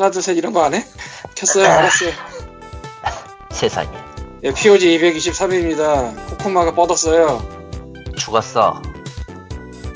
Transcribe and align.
하나 0.00 0.10
둘 0.10 0.22
셋 0.22 0.36
이런 0.36 0.52
거 0.52 0.62
안 0.64 0.74
해? 0.74 0.84
켰어요 1.34 1.66
알았어요 1.66 2.10
세상에. 3.50 3.88
예, 4.44 4.52
POG 4.52 4.98
223회입니다 4.98 6.28
코코마가 6.30 6.72
뻗었어요 6.74 7.42
죽었어. 8.16 8.80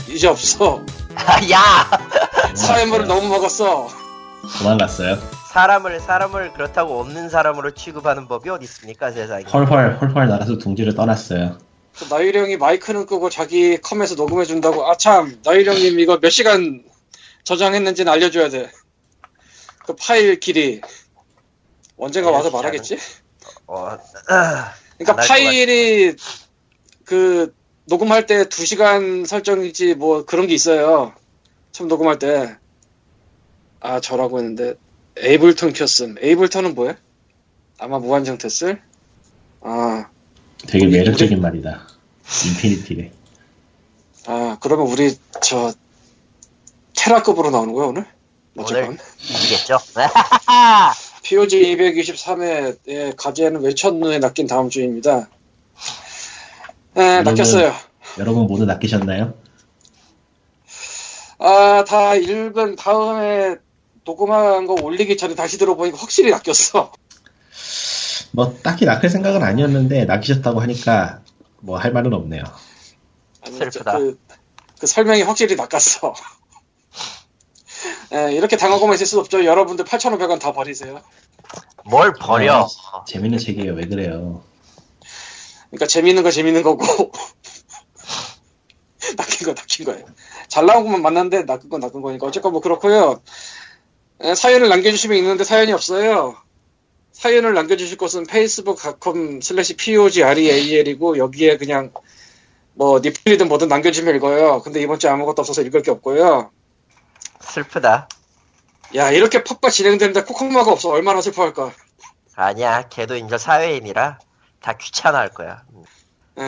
이제 0.09 0.27
없어 0.29 0.85
야! 1.53 2.55
사회물을 2.55 3.07
너무 3.07 3.29
먹었어 3.29 3.89
도망갔어요. 4.59 5.19
사람을, 5.53 6.01
사람을 6.01 6.53
그렇다고 6.55 6.99
없는 7.01 7.29
사람으로 7.29 7.73
취급하는 7.75 8.27
법이 8.27 8.49
어디 8.49 8.65
있습니까, 8.65 9.11
세상에. 9.13 9.45
헐헐 9.45 9.99
헐헐 10.01 10.27
날아서 10.29 10.57
둥지를 10.59 10.95
떠났어요. 10.95 11.59
그 11.99 12.07
나유령이 12.13 12.57
마이크는 12.57 13.05
끄고 13.07 13.29
자기 13.29 13.77
컴에서 13.79 14.15
녹음해 14.15 14.47
준다고 14.47 14.91
아참 14.91 15.37
나유령님 15.45 16.01
이거 16.01 16.19
몇 16.21 16.31
시간 16.31 16.83
저장했는지는 17.45 18.11
알려줘야 18.11 18.49
돼 18.49 18.71
그 19.85 19.95
파일 19.97 20.39
길이 20.41 20.81
언젠가 21.97 22.31
와서 22.31 22.49
알려주지 22.49 22.95
말하겠지? 22.95 22.99
어, 23.67 23.97
그러니까 24.27 25.13
안할것 25.13 25.29
파일이 25.29 26.17
그 27.05 27.55
녹음할 27.87 28.27
때 28.27 28.45
2시간 28.45 29.27
설정이지 29.27 29.95
뭐 29.95 30.25
그런 30.25 30.47
게 30.47 30.55
있어요. 30.55 31.15
처음 31.73 31.89
녹음할 31.89 32.19
때. 32.19 32.57
아 33.81 33.99
저라고 34.01 34.39
했는데 34.39 34.75
에이블턴 35.17 35.73
켰음. 35.73 36.15
에이블턴은 36.21 36.75
뭐야? 36.77 36.97
아마 37.79 37.99
무한정 37.99 38.39
됐을? 38.39 38.81
아, 39.61 40.09
되게 40.69 40.87
우리- 40.87 40.99
매력적인 40.99 41.41
말이다. 41.41 41.89
인피니티래. 42.47 43.11
아 44.27 44.57
그러면 44.61 44.87
우리 44.87 45.19
저 45.43 45.73
테라급으로 46.97 47.51
나오는 47.51 47.73
거야 47.75 47.87
오늘? 47.89 48.07
어쨌건 48.57 48.99
이기겠죠? 49.21 49.79
POG 51.23 51.77
223회의 51.77 53.17
가제는 53.17 53.63
왜 53.63 53.75
첫눈에 53.75 54.19
낚인 54.19 54.47
다음 54.47 54.69
주입니다. 54.69 55.29
네, 56.95 57.23
낚였어요. 57.23 57.73
여러분 58.19 58.47
모두 58.47 58.67
낚이셨나요? 58.67 59.35
아, 61.39 61.85
다 61.87 62.15
읽은 62.15 62.77
다음에 62.77 63.57
녹음한 64.05 64.67
거 64.67 64.75
올리기 64.75 65.17
전에 65.17 65.35
다시 65.35 65.59
들어보니까 65.59 65.97
확실히 65.99 66.31
낚였어. 66.31 66.93
뭐 68.33 68.57
딱히 68.63 68.85
낚을 68.85 69.09
생각은 69.09 69.43
아니었는데 69.43 70.05
낚이셨다고 70.05 70.61
하니까 70.61 71.21
뭐 71.61 71.79
할 71.79 71.93
말은 71.93 72.13
없네요. 72.13 72.43
아니, 73.45 73.57
슬프다. 73.57 73.93
저, 73.93 73.99
그, 73.99 74.19
그 74.81 74.87
설명이 74.87 75.23
확실히 75.23 75.57
낚았어. 75.57 76.15
예, 78.15 78.33
이렇게 78.33 78.57
당하고만 78.57 78.95
있을 78.95 79.07
수 79.07 79.19
없죠. 79.19 79.45
여러분들 79.45 79.85
8,500원 79.85 80.39
다 80.39 80.53
버리세요. 80.53 81.01
뭘 81.85 82.13
버려. 82.13 82.69
어, 82.93 83.05
재밌는 83.05 83.39
책이에요. 83.39 83.73
왜 83.73 83.87
그래요? 83.87 84.43
그러니까 85.71 85.87
재밌는 85.87 86.23
거 86.23 86.31
재밌는 86.31 86.63
거고 86.63 86.85
낚인 89.17 89.47
거 89.47 89.55
낚인 89.55 89.87
거예요. 89.87 90.05
잘 90.49 90.67
나온 90.67 90.85
것만 90.85 91.01
만났는데 91.01 91.45
낚은 91.45 91.71
건 91.71 91.81
낚은 91.81 92.03
거니까 92.03 92.27
어쨌건 92.27 92.53
뭐 92.53 92.61
그렇고요. 92.61 93.23
예, 94.25 94.35
사연을 94.35 94.69
남겨주시면 94.69 95.17
있는데 95.19 95.45
사연이 95.45 95.73
없어요. 95.73 96.37
사연을 97.13 97.55
남겨주실 97.55 97.97
곳은 97.97 98.27
facebook.com 98.29 99.41
slash 99.43 99.77
pogreal이고 99.77 101.19
여기에 101.19 101.57
그냥 101.57 101.93
뭐 102.75 103.01
니플이든 103.01 103.49
뭐든 103.49 103.69
남겨주시면 103.69 104.17
읽어요. 104.17 104.61
근데 104.63 104.83
이번 104.83 104.99
주에 104.99 105.11
아무것도 105.11 105.41
없어서 105.41 105.63
읽을 105.63 105.83
게 105.83 105.91
없고요. 105.91 106.51
슬프다. 107.53 108.09
야 108.95 109.11
이렇게 109.11 109.45
팍팍 109.45 109.71
진행되는데 109.71 110.25
코코마가 110.25 110.73
없어 110.73 110.91
얼마나 110.91 111.21
슬퍼할까. 111.21 111.73
아니야, 112.35 112.89
걔도 112.89 113.17
이제 113.17 113.37
사회인이라 113.39 114.19
다 114.61 114.73
귀찮아 114.75 115.19
할 115.19 115.29
거야. 115.29 115.63
에, 116.39 116.43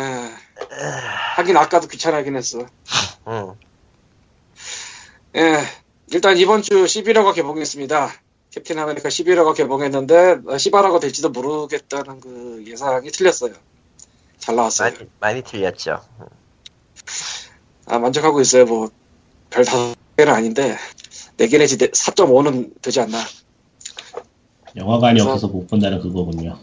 하긴 1.37 1.57
아까도 1.57 1.89
귀찮아하긴 1.89 2.37
했어. 2.37 2.67
응. 3.29 3.55
예, 5.37 5.59
일단 6.09 6.37
이번 6.39 6.63
주 6.63 6.85
시빌 6.85 7.10
워가 7.10 7.35
개봉했습니다. 7.35 8.13
캡틴 8.51 8.79
아메리카 8.79 9.09
시빌 9.09 9.32
워가 9.32 9.55
개봉했는데 9.55 10.17
어, 10.47 10.57
10화라고 10.57 11.01
될지도 11.01 11.31
모르겠다는 11.31 12.21
그 12.21 12.65
예상이 12.67 13.11
틀렸어요. 13.11 13.53
잘 14.39 14.57
나왔어요. 14.57 14.91
많이, 14.93 15.11
많이 15.21 15.43
틀렸죠. 15.43 16.03
아, 17.87 17.99
만족하고 17.99 18.41
있어요. 18.41 18.65
뭐 18.65 19.05
별 19.55 19.65
다섯 19.65 19.95
개는 20.17 20.33
아닌데 20.35 20.77
4개 21.37 21.59
내지 21.59 21.77
4.5는 21.79 22.81
되지 22.83 23.01
않나. 23.01 23.19
영화관이 24.77 25.15
그래서- 25.21 25.33
없어서 25.33 25.53
못 25.53 25.67
본다는 25.67 26.01
그거군요. 26.01 26.59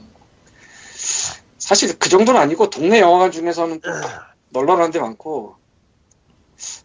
사실 1.58 1.98
그 1.98 2.10
정도는 2.10 2.40
아니고 2.40 2.70
동네 2.70 3.00
영화관 3.00 3.32
중에서는 3.32 3.82
좀 3.82 3.94
널널한 4.50 4.92
데 4.92 5.00
많고 5.00 5.56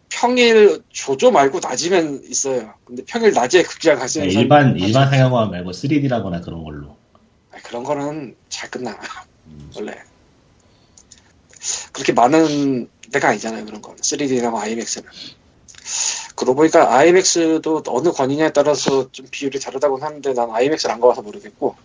평일 0.09 0.81
조조 0.89 1.31
말고 1.31 1.59
낮이면 1.59 2.23
있어요. 2.25 2.73
근데 2.85 3.03
평일 3.05 3.33
낮에 3.33 3.63
극장 3.63 3.97
있는 3.97 4.27
네, 4.27 4.33
일반 4.33 4.75
일반 4.79 5.09
상영화 5.09 5.47
말고 5.47 5.71
3D라거나 5.71 6.43
그런 6.43 6.63
걸로. 6.63 6.95
아, 7.51 7.57
그런 7.63 7.83
거는 7.83 8.35
잘 8.49 8.71
끝나. 8.71 8.97
음, 9.47 9.69
원래 9.75 9.95
그렇게 11.91 12.13
많은 12.13 12.89
데가 13.11 13.29
아니잖아요 13.29 13.65
그런 13.65 13.81
건 13.81 13.95
3D나 13.97 14.49
뭐 14.49 14.61
IMAX는 14.61 15.07
그러고 16.37 16.57
보니까 16.57 16.95
IMAX도 16.95 17.83
어느 17.87 18.11
권이냐에 18.11 18.53
따라서 18.53 19.11
좀 19.11 19.25
비율이 19.29 19.59
다르다고 19.59 19.97
하는데 19.97 20.33
난 20.33 20.51
IMAX를 20.51 20.93
안 20.93 21.01
가봐서 21.01 21.23
모르겠고 21.23 21.75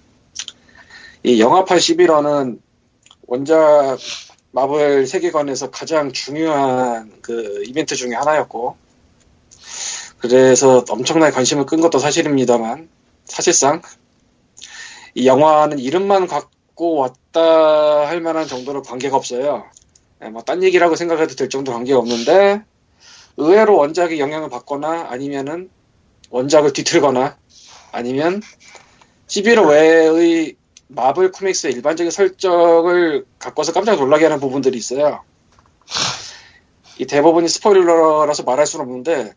이 1.24 1.40
영화판 1.40 1.78
11화는 1.78 2.60
원작 3.26 3.98
마블 4.50 5.06
세계관에서 5.06 5.70
가장 5.70 6.12
중요한 6.12 7.10
그 7.22 7.62
이벤트 7.66 7.96
중에 7.96 8.14
하나였고 8.14 8.76
그래서 10.18 10.84
엄청나게 10.86 11.32
관심을 11.32 11.64
끈 11.64 11.80
것도 11.80 11.98
사실입니다만 11.98 12.90
사실상 13.24 13.80
이 15.14 15.26
영화는 15.26 15.78
이름만 15.78 16.26
갖고 16.26 16.96
왔다 16.96 18.06
할 18.06 18.20
만한 18.20 18.46
정도로 18.46 18.82
관계가 18.82 19.16
없어요. 19.16 19.64
예, 20.22 20.28
뭐딴 20.28 20.62
얘기라고 20.62 20.94
생각해도 20.94 21.36
될 21.36 21.48
정도 21.48 21.72
관계가 21.72 21.98
없는데 21.98 22.62
의외로 23.36 23.76
원작의 23.76 24.20
영향을 24.20 24.50
받거나 24.50 25.08
아니면은 25.10 25.70
원작을 26.30 26.72
뒤틀거나 26.72 27.36
아니면 27.92 28.42
11호 29.28 29.68
외의 29.70 30.56
마블 30.88 31.32
코믹스의 31.32 31.72
일반적인 31.74 32.10
설정을 32.10 33.26
갖고서 33.38 33.72
깜짝 33.72 33.96
놀라게 33.96 34.24
하는 34.24 34.40
부분들이 34.40 34.76
있어요. 34.78 35.24
이 36.98 37.06
대부분이 37.06 37.48
스포일러라서 37.48 38.42
말할 38.42 38.66
수는 38.66 38.84
없는데 38.84 39.32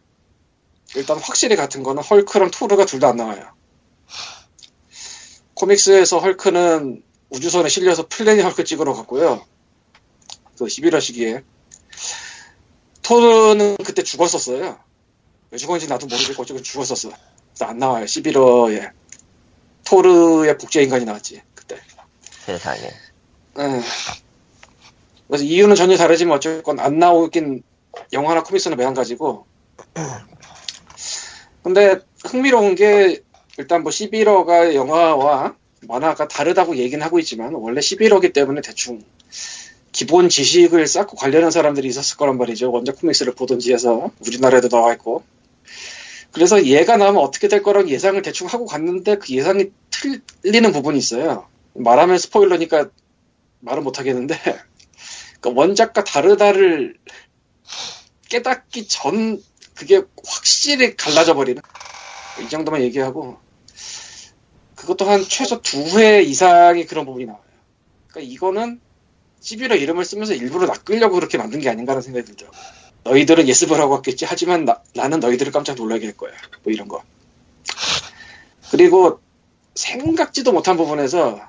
일단 0.95 1.17
확실히 1.17 1.55
같은 1.55 1.83
거는 1.83 2.03
헐크랑 2.03 2.51
토르가 2.51 2.85
둘 2.85 2.99
다 2.99 3.09
안 3.09 3.17
나와요. 3.17 3.51
코믹스에서 5.55 6.19
헐크는 6.19 7.03
우주선에 7.29 7.69
실려서 7.69 8.07
플래닛 8.07 8.43
헐크 8.43 8.63
찍으러 8.65 8.93
갔고요. 8.93 9.45
그 10.57 10.65
11화 10.65 11.01
시기에. 11.01 11.43
토르는 13.05 13.77
그때 13.77 14.01
죽었었어요. 14.01 14.79
왜 15.51 15.57
죽었는지 15.57 15.87
나도 15.87 16.07
모르겠고 16.07 16.41
어쨌든 16.41 16.63
죽었었어. 16.63 17.09
그래서 17.09 17.65
안 17.65 17.77
나와요. 17.77 18.05
11화에. 18.05 18.91
토르의 19.85 20.57
복제 20.57 20.81
인간이 20.81 21.05
나왔지. 21.05 21.41
그때. 21.53 21.79
세상에. 22.45 22.81
에. 22.87 23.81
그래서 25.27 25.43
이유는 25.43 25.75
전혀 25.75 25.97
다르지만 25.97 26.37
어쨌건 26.37 26.79
안 26.79 26.97
나오긴 26.97 27.63
영화나 28.11 28.41
코믹스는 28.43 28.77
매한가지고. 28.77 29.45
근데 31.63 31.99
흥미로운 32.25 32.75
게 32.75 33.21
일단 33.57 33.83
뭐 33.83 33.91
11호가 33.91 34.73
영화와 34.73 35.55
만화가 35.81 36.27
다르다고 36.27 36.75
얘기는 36.77 37.03
하고 37.03 37.19
있지만 37.19 37.53
원래 37.53 37.79
11호기 37.79 38.33
때문에 38.33 38.61
대충 38.61 39.03
기본 39.95 40.27
지식을 40.27 40.87
쌓고 40.87 41.15
관련한 41.15 41.51
사람들이 41.51 41.87
있었을 41.87 42.17
거란 42.17 42.37
말이죠. 42.37 42.69
원작 42.69 42.99
코믹스를 42.99 43.33
보든지 43.33 43.71
해서 43.71 44.11
우리나라에도 44.27 44.67
나와 44.67 44.91
있고. 44.95 45.23
그래서 46.33 46.65
얘가 46.65 46.97
나오면 46.97 47.23
어떻게 47.23 47.47
될 47.47 47.63
거라고 47.63 47.87
예상을 47.87 48.21
대충 48.21 48.47
하고 48.47 48.65
갔는데 48.65 49.15
그 49.19 49.33
예상이 49.33 49.71
틀리는 49.91 50.73
부분이 50.73 50.97
있어요. 50.97 51.47
말하면 51.75 52.17
스포일러니까 52.17 52.89
말은 53.61 53.85
못 53.85 53.97
하겠는데 53.97 54.35
그러니까 55.39 55.61
원작과 55.61 56.03
다르다를 56.03 56.97
깨닫기 58.27 58.89
전 58.89 59.41
그게 59.75 60.01
확실히 60.27 60.97
갈라져 60.97 61.35
버리는 61.35 61.61
이 62.43 62.49
정도만 62.49 62.81
얘기하고 62.81 63.37
그것도 64.75 65.05
한 65.05 65.23
최소 65.23 65.61
두 65.61 65.79
회 65.97 66.21
이상의 66.21 66.85
그런 66.85 67.05
부분이 67.05 67.27
나와요. 67.27 67.41
그러니까 68.09 68.33
이거는 68.33 68.81
11호 69.45 69.79
이름을 69.79 70.03
쓰면서 70.05 70.33
일부러 70.33 70.65
낚으려고 70.65 71.15
그렇게 71.15 71.37
만든 71.37 71.59
게 71.59 71.69
아닌가라는 71.69 72.01
생각이 72.01 72.25
들더라고. 72.25 72.57
너희들은 73.03 73.47
예습을 73.47 73.79
하고 73.79 73.93
왔겠지. 73.93 74.25
하지만 74.25 74.65
나, 74.65 75.07
는 75.07 75.19
너희들을 75.19 75.51
깜짝 75.51 75.75
놀라게 75.75 76.05
할 76.07 76.17
거야. 76.17 76.31
뭐 76.63 76.73
이런 76.73 76.87
거. 76.87 77.03
그리고 78.71 79.19
생각지도 79.75 80.51
못한 80.51 80.75
부분에서 80.77 81.39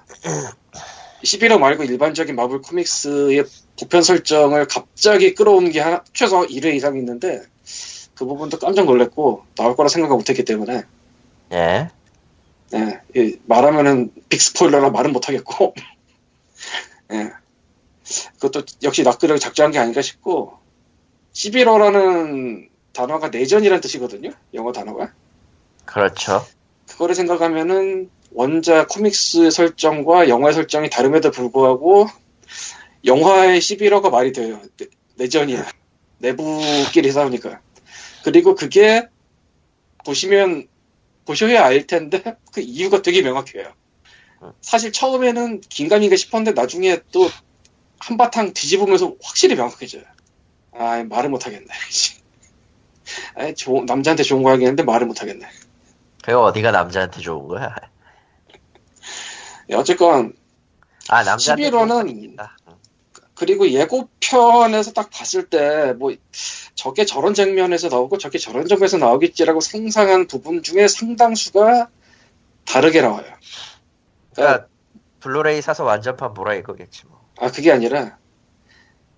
11호 1.25 1.58
말고 1.58 1.84
일반적인 1.84 2.37
마블 2.37 2.60
코믹스의 2.60 3.44
보편 3.81 4.02
설정을 4.02 4.66
갑자기 4.69 5.34
끌어온 5.34 5.70
게 5.70 5.81
하나- 5.81 6.04
최소 6.12 6.46
1회 6.46 6.75
이상 6.75 6.96
있는데 6.98 7.43
그 8.14 8.26
부분도 8.26 8.58
깜짝 8.58 8.84
놀랐고 8.84 9.44
나올 9.56 9.75
거라 9.76 9.88
생각을 9.88 10.16
못했기 10.16 10.44
때문에 10.44 10.82
예. 11.52 11.88
예, 12.75 13.00
이 13.14 13.38
말하면은 13.46 14.12
빅 14.28 14.40
스포일러라 14.43 14.90
말은 14.90 15.12
못하겠고 15.12 15.75
예. 17.12 17.31
그것도 18.41 18.64
역시 18.82 19.03
낚으를 19.03 19.38
작정한 19.38 19.73
게 19.73 19.79
아닌가 19.79 20.03
싶고 20.03 20.58
11호라는 21.32 22.69
단어가 22.93 23.29
내전이라는 23.29 23.81
뜻이거든요 23.81 24.31
영어 24.55 24.73
단어가 24.73 25.12
그렇죠. 25.85 26.44
그거를 26.88 27.14
생각하면은 27.14 28.11
원작 28.32 28.88
코믹스 28.88 29.50
설정과 29.50 30.29
영화의 30.29 30.55
설정이 30.55 30.91
다름에도 30.91 31.31
불구하고 31.31 32.06
영화의 33.05 33.61
11호가 33.61 34.11
말이 34.11 34.32
돼요. 34.32 34.61
내- 34.76 34.87
내전이야. 35.17 35.64
내부끼리 36.19 37.12
싸우니까. 37.12 37.61
그리고 38.25 38.55
그게 38.55 39.06
보시면 40.05 40.67
보셔야 41.25 41.64
알 41.64 41.87
텐데 41.87 42.23
그 42.53 42.61
이유가 42.61 43.00
되게 43.03 43.23
명확해요. 43.23 43.73
사실 44.61 44.93
처음에는 44.93 45.61
긴가민가 45.61 46.17
싶었는데 46.17 46.61
나중에 46.61 46.99
또 47.12 47.29
한바탕 47.98 48.52
뒤집으면서 48.52 49.14
확실히 49.22 49.54
명확해져요. 49.56 50.02
아 50.72 51.02
말을 51.04 51.31
못하겠네. 51.31 51.66
아, 53.37 53.52
좋- 53.54 53.84
남자한테 53.84 54.22
좋은 54.22 54.43
거 54.43 54.50
하겠는데 54.50 54.82
말을 54.82 55.06
못하겠네. 55.06 55.46
그거 56.22 56.43
어디가 56.44 56.72
남자한테 56.72 57.20
좋은 57.20 57.46
거야? 57.48 57.75
예, 59.70 59.75
어쨌건 59.75 60.32
아, 61.08 61.22
남자한테 61.22 61.70
11호는 61.70 61.70
좋은 61.88 61.88
건 61.88 62.08
있다. 62.08 62.56
응. 62.69 62.75
그리고 63.34 63.69
예고편에서 63.70 64.93
딱 64.93 65.10
봤을 65.10 65.48
때 65.48 65.93
뭐 65.94 66.12
저게 66.75 67.04
저런 67.04 67.32
장면에서 67.34 67.88
나오고 67.88 68.19
저게 68.19 68.38
저런 68.38 68.66
장면에서 68.66 68.98
나오겠지라고 68.98 69.60
상상한 69.60 70.26
부분 70.26 70.62
중에 70.62 70.88
상당수가 70.88 71.88
다르게 72.64 73.00
나와요. 73.02 73.25
그러니까 74.34 74.66
블루레이 75.20 75.62
사서 75.62 75.84
완전판 75.84 76.34
보라 76.34 76.54
이거겠지 76.54 77.06
뭐. 77.06 77.25
아 77.38 77.50
그게 77.50 77.70
아니라 77.72 78.18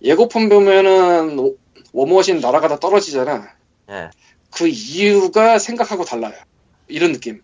예고편 0.01 0.49
보면은 0.49 1.39
오- 1.39 1.57
워머신 1.93 2.39
날아가다 2.39 2.79
떨어지잖아. 2.79 3.53
예. 3.89 4.09
그 4.51 4.67
이유가 4.67 5.59
생각하고 5.59 6.05
달라요. 6.05 6.33
이런 6.87 7.11
느낌. 7.11 7.41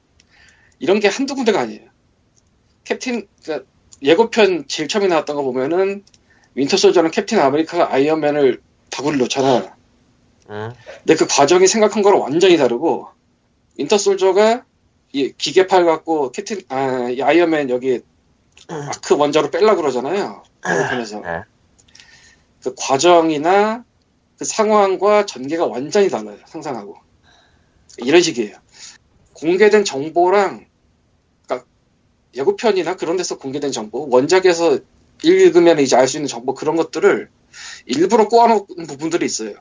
이런 0.79 0.99
게 0.99 1.07
한두 1.07 1.35
군데가 1.35 1.61
아니에요. 1.61 1.89
캡틴, 2.83 3.27
그러니까 3.43 3.67
예고편 4.03 4.67
제일 4.67 4.87
처음에 4.87 5.07
나왔던 5.07 5.35
거 5.35 5.43
보면은 5.43 6.03
윈터 6.55 6.77
솔저는 6.77 7.11
캡틴 7.11 7.39
아메리카가 7.39 7.93
아이언맨을 7.93 8.61
다구를 8.89 9.17
놓잖아. 9.19 9.75
응. 10.49 10.73
근데 10.99 11.15
그 11.15 11.25
과정이 11.27 11.67
생각한 11.67 12.03
거랑 12.03 12.21
완전히 12.21 12.57
다르고 12.57 13.07
윈터 13.77 13.97
솔저가 13.97 14.63
이 15.11 15.33
기계팔 15.37 15.85
갖고 15.85 16.31
캡틴, 16.31 16.61
아, 16.69 17.09
이 17.09 17.21
아이언맨 17.21 17.69
여기 17.69 18.01
arc 18.67 19.15
원자로 19.15 19.51
뺄라 19.51 19.75
그러잖아요. 19.75 20.43
예고편에서. 20.67 21.21
예. 21.25 21.43
그 22.63 22.73
과정이나 22.77 23.83
그 24.37 24.45
상황과 24.45 25.25
전개가 25.25 25.65
완전히 25.65 26.09
달라요. 26.09 26.37
상상하고. 26.45 26.97
이런 27.97 28.21
식이에요. 28.21 28.57
공개된 29.33 29.85
정보랑, 29.85 30.65
그러니까 31.45 31.67
예고편이나 32.35 32.95
그런 32.95 33.17
데서 33.17 33.37
공개된 33.37 33.71
정보, 33.71 34.07
원작에서 34.09 34.79
읽으면 35.23 35.79
이제 35.79 35.95
알 35.95 36.07
수 36.07 36.17
있는 36.17 36.27
정보 36.27 36.53
그런 36.53 36.75
것들을 36.75 37.29
일부러 37.85 38.27
꼬아놓은 38.27 38.87
부분들이 38.87 39.25
있어요. 39.25 39.55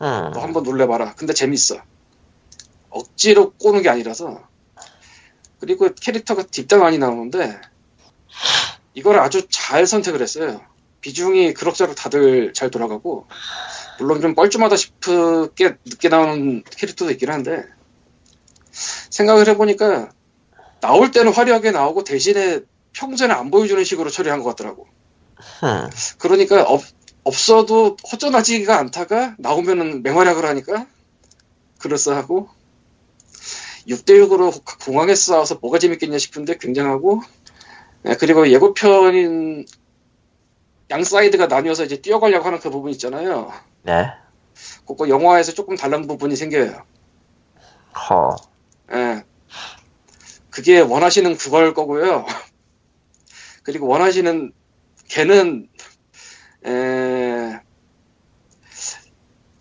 응. 0.00 0.30
너 0.32 0.40
한번 0.40 0.62
놀래봐라. 0.62 1.14
근데 1.14 1.32
재밌어. 1.34 1.82
억지로 2.90 3.52
꼬는 3.52 3.82
게 3.82 3.88
아니라서. 3.88 4.46
그리고 5.60 5.92
캐릭터가 5.92 6.44
딥다 6.44 6.78
많이 6.78 6.98
나오는데, 6.98 7.60
이걸 8.98 9.20
아주 9.20 9.46
잘 9.48 9.86
선택을 9.86 10.20
했어요. 10.20 10.60
비중이 11.00 11.54
그럭저럭 11.54 11.94
다들 11.94 12.52
잘 12.52 12.68
돌아가고, 12.68 13.26
물론 14.00 14.20
좀 14.20 14.34
뻘쭘하다 14.34 14.74
싶게 14.74 15.76
늦게 15.84 16.08
나오는 16.08 16.64
캐릭터도 16.64 17.12
있긴 17.12 17.30
한데, 17.30 17.64
생각을 18.72 19.46
해보니까, 19.48 20.10
나올 20.80 21.12
때는 21.12 21.32
화려하게 21.32 21.70
나오고, 21.70 22.02
대신에 22.02 22.60
평소에는 22.92 23.34
안 23.36 23.52
보여주는 23.52 23.82
식으로 23.84 24.10
처리한 24.10 24.42
것 24.42 24.48
같더라고. 24.50 24.88
응. 25.62 25.90
그러니까 26.18 26.64
없, 26.64 26.82
없어도 27.22 27.96
허전하지가 28.10 28.76
않다가 28.78 29.36
나오면은 29.38 30.02
맹활약을 30.02 30.44
하니까 30.44 30.86
그럴싸하고 31.78 32.48
6대6으로 33.86 34.60
공항에 34.84 35.14
싸워서 35.14 35.58
뭐가 35.60 35.78
재밌겠냐 35.78 36.18
싶은데 36.18 36.58
굉장하고 36.58 37.22
예, 37.22 37.37
그리고 38.14 38.48
예고편인 38.48 39.66
양 40.90 41.04
사이드가 41.04 41.46
나뉘어서 41.46 41.84
이제 41.84 42.00
뛰어가려고 42.00 42.46
하는 42.46 42.58
그 42.58 42.70
부분 42.70 42.90
있잖아요. 42.92 43.52
네. 43.82 44.10
그거 44.86 45.08
영화에서 45.08 45.52
조금 45.52 45.76
다른 45.76 46.06
부분이 46.06 46.34
생겨요. 46.34 46.82
허. 47.94 48.36
예. 48.92 49.24
그게 50.50 50.80
원하시는 50.80 51.36
그걸 51.36 51.74
거고요. 51.74 52.24
그리고 53.62 53.86
원하시는 53.86 54.52
걔는 55.08 55.68
에... 56.66 57.60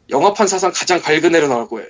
영화판 0.09 0.47
사상 0.47 0.71
가장 0.73 1.01
밝은 1.01 1.35
애로 1.35 1.49
나올 1.49 1.67
거예요. 1.67 1.89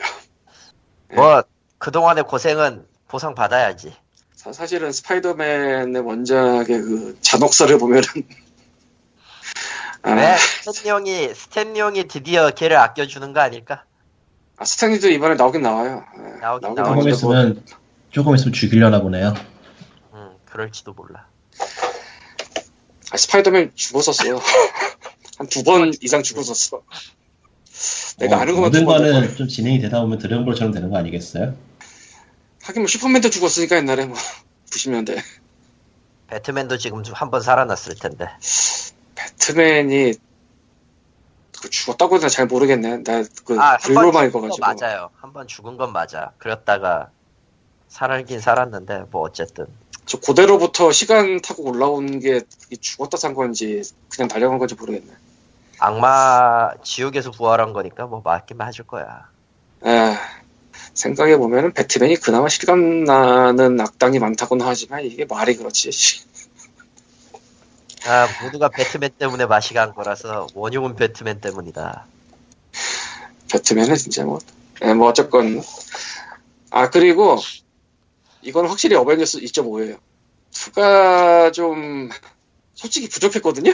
뭐 1.13 1.43
그동안의 1.77 2.23
고생은 2.23 2.87
보상 3.07 3.35
받아야지. 3.35 3.95
사, 4.47 4.53
사실은 4.53 4.91
스파이더맨의 4.91 6.01
원작의 6.01 6.65
그 6.67 7.17
잔혹사를 7.21 7.77
보면은 7.79 8.03
아, 10.03 10.11
왜 10.13 10.37
스탠리 10.37 10.89
형이 10.89 11.33
스탠리 11.35 11.79
형이 11.79 12.07
드디어 12.07 12.51
걔를 12.51 12.77
아껴주는 12.77 13.33
거 13.33 13.39
아닐까? 13.41 13.83
아, 14.57 14.65
스탠리도 14.65 15.09
이번에 15.09 15.35
나오긴 15.35 15.61
나와요. 15.61 16.03
예, 16.17 16.39
나오긴 16.39 16.75
나오긴 16.75 16.95
조금 16.95 17.09
있으면 17.09 17.63
조금 18.11 18.35
있으면 18.35 18.53
죽이려나 18.53 19.01
보네요. 19.01 19.33
응. 20.13 20.29
그럴지도 20.45 20.93
몰라. 20.93 21.27
아, 23.11 23.17
스파이더맨 23.17 23.71
죽었었어요. 23.75 24.39
한 25.37 25.47
두 25.49 25.63
번 25.63 25.91
이상 26.01 26.23
죽었었어. 26.23 26.81
내가 28.17 28.37
어, 28.37 28.39
아는 28.39 28.53
것만 28.55 28.69
모든 28.71 28.85
거는 28.85 29.35
좀 29.35 29.47
진행이 29.47 29.79
되다 29.81 30.01
보면 30.01 30.17
드래곤볼처럼 30.17 30.73
되는 30.73 30.89
거 30.89 30.97
아니겠어요? 30.97 31.55
하긴 32.63 32.81
뭐 32.81 32.87
슈퍼맨도 32.87 33.29
죽었으니까 33.29 33.75
옛날에 33.77 34.05
뭐 34.05 34.17
90년대 34.71 35.21
배트맨도 36.27 36.77
지금 36.77 37.03
한 37.13 37.31
번 37.31 37.41
살아났을 37.41 37.95
텐데. 37.95 38.27
배트맨이 39.15 40.13
그 41.61 41.69
죽었다고 41.69 42.15
해서 42.17 42.29
잘 42.29 42.45
모르겠네. 42.47 42.97
나그 43.03 43.57
아, 43.59 43.77
글로만 43.77 44.27
읽어가지고. 44.27 44.57
맞아요. 44.59 45.09
한 45.19 45.33
번 45.33 45.47
죽은 45.47 45.77
건 45.77 45.91
맞아. 45.93 46.31
그랬다가 46.37 47.09
살긴 47.87 48.39
살았는데 48.41 49.05
뭐 49.11 49.21
어쨌든. 49.21 49.65
저 50.05 50.19
그대로부터 50.19 50.91
시간 50.91 51.41
타고 51.41 51.63
올라온 51.69 52.19
게 52.19 52.41
죽었다 52.79 53.17
산 53.17 53.33
건지 53.33 53.81
그냥 54.09 54.27
달려간 54.27 54.57
건지 54.59 54.75
모르겠네. 54.75 55.11
악마 55.79 56.71
지옥에서 56.83 57.31
부활한 57.31 57.73
거니까 57.73 58.05
뭐 58.05 58.21
맞긴 58.23 58.57
맞을 58.57 58.85
거야. 58.85 59.29
에, 59.85 60.15
생각해 60.97 61.37
보면은 61.37 61.73
배트맨이 61.73 62.15
그나마 62.15 62.49
실감 62.49 63.03
나는 63.03 63.79
악당이 63.79 64.17
많다고는 64.17 64.65
하지만 64.65 65.05
이게 65.05 65.25
말이 65.25 65.55
그렇지. 65.55 65.91
씨. 65.91 66.23
아 68.05 68.27
모두가 68.41 68.69
배트맨 68.69 69.11
때문에 69.19 69.45
맛이 69.45 69.73
간 69.75 69.93
거라서 69.93 70.47
원흉은 70.55 70.95
배트맨 70.95 71.39
때문이다. 71.39 72.07
배트맨은 73.51 73.95
진짜 73.95 74.23
뭐, 74.25 74.39
에, 74.81 74.93
뭐 74.93 75.07
어쨌건 75.09 75.61
아 76.71 76.89
그리고 76.89 77.37
이건 78.41 78.65
확실히 78.67 78.95
어벤져스 78.95 79.39
2.5예요. 79.41 79.99
2가 80.51 81.53
좀 81.53 82.09
솔직히 82.73 83.07
부족했거든요. 83.07 83.71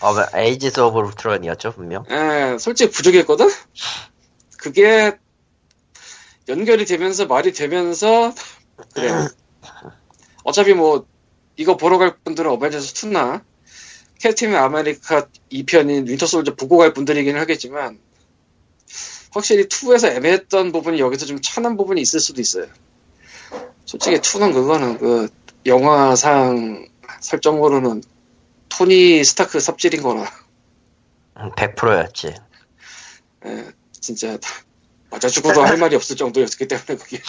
어, 0.00 0.14
에이지스 0.34 0.80
오브 0.80 0.98
울트론이었죠 0.98 1.72
분명. 1.72 2.04
예, 2.10 2.56
솔직히 2.58 2.90
부족했거든? 2.90 3.48
그게 4.56 5.16
연결이 6.48 6.84
되면서 6.84 7.26
말이 7.26 7.52
되면서 7.52 8.34
그래. 8.94 9.10
어차피 10.44 10.74
뭐 10.74 11.06
이거 11.56 11.76
보러 11.76 11.98
갈 11.98 12.16
분들은 12.24 12.50
어벤져스 12.50 12.94
2나 12.94 13.42
캡틴 14.18 14.54
아메리카 14.54 15.28
2편인 15.50 16.08
윈터 16.08 16.26
솔저 16.26 16.54
보고 16.54 16.78
갈 16.78 16.92
분들이긴 16.92 17.36
하겠지만 17.36 17.98
확실히 19.32 19.64
2에서 19.66 20.12
애매했던 20.12 20.72
부분이 20.72 21.00
여기서 21.00 21.26
좀 21.26 21.40
차는 21.40 21.76
부분이 21.76 22.00
있을 22.00 22.20
수도 22.20 22.40
있어요. 22.40 22.66
솔직히 23.84 24.16
2는 24.16 24.52
그거는 24.52 24.98
그 24.98 25.28
영화상 25.66 26.88
설정으로는 27.20 28.02
토니 28.68 29.24
스타크 29.24 29.60
삽질인 29.60 30.02
거라 30.02 30.30
100%였지. 31.34 32.34
예, 33.46 33.72
진짜 33.92 34.38
맞아 35.12 35.28
죽어도 35.28 35.62
할 35.62 35.76
말이 35.76 35.94
없을 35.94 36.16
정도였기 36.16 36.66
때문에 36.66 36.96
그게 36.96 37.20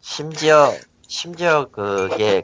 심지어 0.00 0.74
심지어 1.06 1.68
그게 1.70 2.42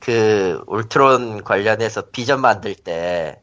그 0.00 0.62
울트론 0.66 1.42
관련해서 1.44 2.02
비전 2.10 2.42
만들 2.42 2.74
때 2.74 3.40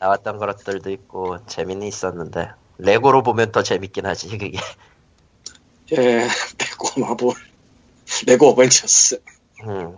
나왔던 0.00 0.36
것들도 0.36 0.90
있고 0.90 1.44
재미는 1.46 1.86
있었는데 1.86 2.50
레고로 2.76 3.22
보면 3.22 3.52
더 3.52 3.62
재밌긴 3.62 4.04
하지 4.04 4.28
그게. 4.28 4.58
예 5.92 6.28
레고 6.58 7.00
마블 7.00 7.32
레고 8.26 8.50
어벤져스 8.50 9.22
음. 9.66 9.96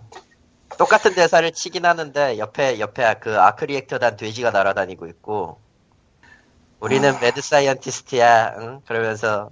똑같은 0.77 1.13
대사를 1.13 1.51
치긴 1.51 1.85
하는데 1.85 2.37
옆에 2.37 2.79
옆에 2.79 3.15
그 3.19 3.37
arc 3.37 3.55
reactor 3.55 3.97
단 3.97 4.15
돼지가 4.15 4.51
날아다니고 4.51 5.07
있고 5.07 5.59
우리는 6.79 7.13
아. 7.13 7.19
mad 7.19 7.41
scientist야 7.41 8.55
응? 8.59 8.81
그러면서 8.87 9.51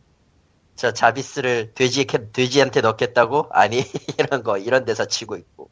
저 0.76 0.94
자비스를 0.94 1.74
돼지 1.74 2.06
돼지한테 2.06 2.82
넣겠다고 2.82 3.48
아니 3.52 3.84
이런 4.18 4.44
거 4.44 4.58
이런 4.58 4.86
대사 4.86 5.06
치고 5.06 5.36
있고 5.36 5.70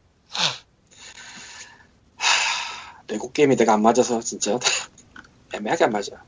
레고 3.08 3.30
게임이 3.30 3.56
내가 3.56 3.74
안 3.74 3.82
맞아서 3.82 4.20
진짜 4.20 4.58
애매하게 5.54 5.84
안 5.84 5.90
맞아. 5.92 6.22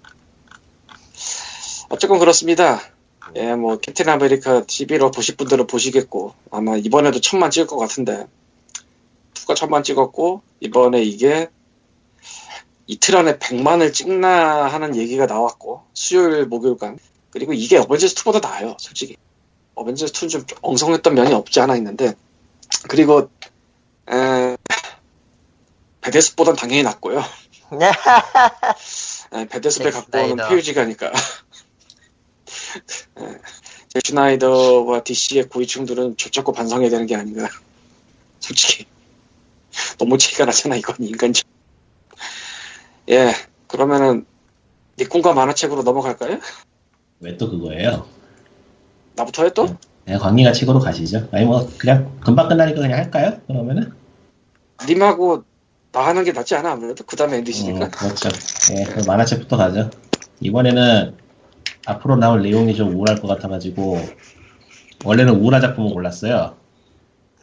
어쨌건 1.88 2.18
그렇습니다. 2.18 2.80
예, 3.34 3.54
뭐 3.54 3.78
캡틴 3.78 4.08
아메리카 4.08 4.62
11호 4.62 5.14
보실 5.14 5.36
분들은 5.36 5.66
보시겠고 5.66 6.34
아마 6.50 6.76
이번에도 6.76 7.20
천만 7.20 7.50
찍을 7.50 7.66
것 7.66 7.76
같은데 7.76 8.26
two가 9.34 9.54
천만 9.54 9.82
찍었고 9.82 10.42
이번에 10.60 11.02
이게 11.02 11.48
이틀 12.88 13.16
안에 13.16 13.38
100만을 13.38 13.92
찍나 13.92 14.64
하는 14.64 14.96
얘기가 14.96 15.26
나왔고 15.26 15.84
수요일 15.92 16.46
목요일간. 16.46 16.98
그리고 17.30 17.52
이게 17.52 17.76
어벤져스 17.76 18.14
2보다 18.16 18.40
나아요 18.40 18.76
솔직히. 18.80 19.16
어벤져스 19.74 20.14
2는 20.14 20.30
좀 20.30 20.44
엉성했던 20.62 21.14
면이 21.14 21.34
없지 21.34 21.60
않아 21.60 21.76
있는데 21.76 22.14
그리고 22.88 23.30
에, 24.10 24.56
배대슈보단 26.00 26.56
당연히 26.56 26.82
낫고요. 26.82 27.22
에, 29.34 29.46
베데스배 29.48 29.84
잭 29.84 29.92
갖고 29.92 30.18
오는 30.18 30.44
에, 33.18 33.38
잭 33.88 34.06
슈나이더와 34.06 35.02
DC의 35.02 35.50
고위층들은 35.50 36.16
조잡고 36.16 36.52
반성해야 36.52 36.88
되는 36.88 37.06
게 37.06 37.16
아닌가. 37.16 37.50
솔직히. 38.40 38.86
너무 39.98 40.16
차이가 40.16 40.46
나잖아 40.46 40.76
이건 40.76 40.96
인간적 41.00 41.47
예 43.10 43.32
그러면은 43.68 44.26
니꾼과 44.98 45.32
만화책으로 45.34 45.82
넘어갈까요? 45.82 46.38
왜 47.20 47.36
또 47.36 47.50
그거예요? 47.50 48.06
나부터 49.16 49.44
해 49.44 49.50
또? 49.52 49.76
네, 50.04 50.16
광리가 50.16 50.52
책으로 50.52 50.78
가시죠. 50.78 51.28
아니 51.32 51.44
뭐 51.44 51.68
그냥 51.78 52.16
금방 52.20 52.48
끝나니까 52.48 52.80
그냥 52.80 52.98
할까요? 52.98 53.40
그러면은 53.46 53.92
님하고 54.86 55.44
나 55.92 56.06
하는 56.06 56.24
게 56.24 56.32
낫지 56.32 56.54
않아 56.54 56.72
아무래도 56.72 57.04
그 57.04 57.16
다음에 57.16 57.34
어, 57.34 57.36
엔디시니까 57.38 57.88
그렇죠. 57.90 58.28
예, 58.76 58.84
그럼 58.84 59.04
만화책부터 59.06 59.56
가죠. 59.56 59.90
이번에는 60.40 61.16
앞으로 61.86 62.16
나올 62.16 62.42
내용이 62.42 62.74
좀 62.76 62.94
우울할 62.94 63.20
것 63.20 63.26
같아가지고 63.28 63.98
원래는 65.04 65.34
우울한 65.40 65.60
작품을 65.60 65.92
골랐어요. 65.92 66.54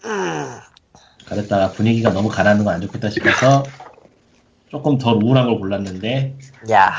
음, 0.05 0.59
그랬다가 1.27 1.71
분위기가 1.71 2.11
너무 2.11 2.29
가라앉는 2.29 2.63
거 2.63 2.71
안 2.71 2.81
좋겠다 2.81 3.09
싶어서 3.09 3.63
조금 4.69 4.97
덜 4.97 5.23
우울한 5.23 5.45
걸 5.45 5.59
골랐는데 5.59 6.37
야 6.71 6.93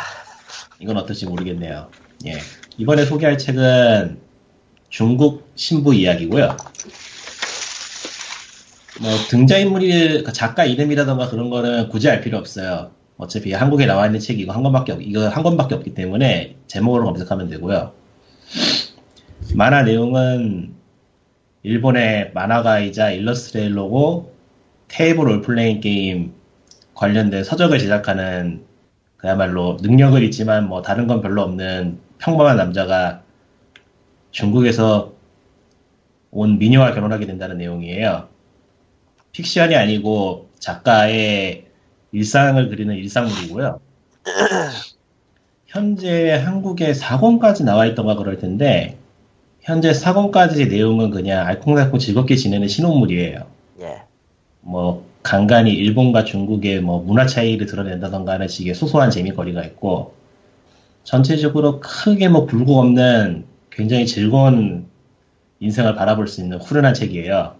이건 0.79 0.97
어떨지 0.97 1.27
모르겠네요. 1.27 1.89
예. 2.27 2.39
이번에 2.79 3.05
소개할 3.05 3.39
책은 3.39 4.19
중국 4.89 5.51
신부 5.55 5.95
이야기고요. 5.95 6.57
뭐 9.01 9.11
등장인물이 9.29 10.25
그 10.25 10.33
작가 10.33 10.65
이름이라던가 10.65 11.29
그런 11.29 11.51
거는 11.51 11.89
굳이 11.89 12.09
알 12.09 12.21
필요 12.21 12.39
없어요. 12.39 12.93
어차피 13.19 13.53
한국에 13.53 13.87
나와 13.87 14.07
있는 14.07 14.21
책이 14.21 14.43
이거 14.43 14.53
한 14.53 14.63
권밖에 14.63 14.93
없, 14.93 15.03
이거 15.03 15.29
한 15.29 15.43
권밖에 15.43 15.75
없기 15.75 15.95
때문에 15.95 16.57
제목으로 16.67 17.05
검색하면 17.05 17.49
되고요. 17.49 17.93
만화 19.55 19.83
내용은 19.83 20.75
일본의 21.63 22.33
만화가이자 22.33 23.11
일러스트레일러고 23.11 24.35
테이블 24.89 25.27
롤플레잉 25.29 25.81
게임 25.81 26.33
관련된 26.97 27.45
서적을 27.45 27.79
제작하는 27.79 28.65
그야말로 29.17 29.77
능력을 29.81 30.23
있지만 30.25 30.67
뭐 30.67 30.83
다른 30.83 31.07
건 31.07 31.21
별로 31.21 31.43
없는 31.43 31.99
평범한 32.19 32.57
남자가 32.57 33.23
중국에서 34.31 35.13
온 36.31 36.59
미녀와 36.59 36.93
결혼하게 36.95 37.27
된다는 37.27 37.59
내용이에요. 37.59 38.29
픽션이 39.33 39.77
아니고 39.77 40.49
작가의 40.59 41.67
일상을 42.13 42.69
그리는 42.69 42.95
일상물이고요. 42.95 43.81
현재 45.67 46.33
한국에 46.33 46.93
4권까지 46.93 47.65
나와 47.65 47.87
있던가 47.87 48.17
그럴 48.17 48.39
텐데 48.39 48.97
현재 49.61 49.93
4권까지 49.93 50.69
내용은 50.69 51.11
그냥 51.11 51.47
알콩달콩 51.47 51.99
즐겁게 51.99 52.37
지내는 52.37 52.69
신혼물이에요. 52.69 53.47
예. 53.81 54.03
뭐 54.61 55.06
간간히 55.27 55.73
일본과 55.73 56.23
중국의 56.23 56.81
뭐 56.83 57.03
문화 57.03 57.27
차이를 57.27 57.67
드러낸다던가 57.67 58.35
하는 58.35 58.47
식의 58.47 58.77
소소한 58.77 59.11
재미거리가 59.11 59.65
있고 59.65 60.15
전체적으로 61.03 61.81
크게 61.81 62.29
뭐 62.29 62.47
굴곡 62.47 62.79
없는 62.79 63.45
굉장히 63.71 64.07
즐거운 64.07 64.87
인생을 65.59 65.97
바라볼 65.97 66.29
수 66.29 66.41
있는 66.41 66.59
후련한 66.59 66.95
책이에요. 66.95 67.57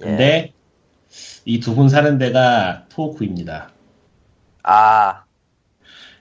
예. 0.00 0.04
근데 0.04 0.52
이두 1.44 1.74
분 1.74 1.90
사는 1.90 2.16
데가 2.16 2.86
토호쿠입니다. 2.88 3.70
아 4.62 5.24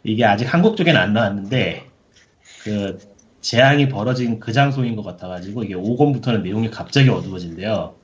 이게 0.03 0.25
아직 0.25 0.53
한국 0.53 0.75
쪽에는 0.75 0.99
안 0.99 1.13
나왔는데 1.13 1.87
그 2.63 2.99
재앙이 3.39 3.87
벌어진 3.87 4.41
그 4.41 4.51
장소인 4.51 4.97
것 4.97 5.03
같아가지고 5.03 5.63
이게 5.63 5.73
5권부터는 5.73 6.41
내용이 6.41 6.69
갑자기 6.69 7.07
어두워진대요. 7.07 7.95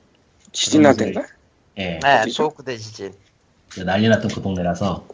지진날 0.52 0.96
때인가? 0.96 1.37
예, 1.78 1.98
네? 2.02 2.28
소호쿠 2.28 2.64
대지진 2.64 3.14
그 3.68 3.80
난리 3.80 4.08
났던 4.08 4.30
그 4.30 4.40
동네라서 4.42 5.04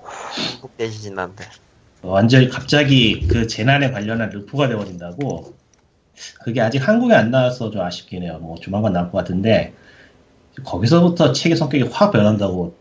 한국 0.53 0.77
대지진 0.77 1.15
난데 1.15 1.45
완전히 2.03 2.49
갑자기 2.49 3.27
그 3.27 3.47
재난에 3.47 3.91
관련한 3.91 4.31
르포가 4.31 4.69
되어버린다고 4.69 5.55
그게 6.45 6.61
아직 6.61 6.79
한국에 6.87 7.15
안 7.15 7.31
나와서 7.31 7.71
좀 7.71 7.81
아쉽긴 7.83 8.23
해요. 8.23 8.39
뭐 8.41 8.57
조만간 8.57 8.93
나올 8.93 9.11
것 9.11 9.19
같은데 9.19 9.75
거기서부터 10.65 11.33
책의 11.33 11.57
성격이 11.57 11.85
확 11.93 12.13
변한다고 12.13 12.75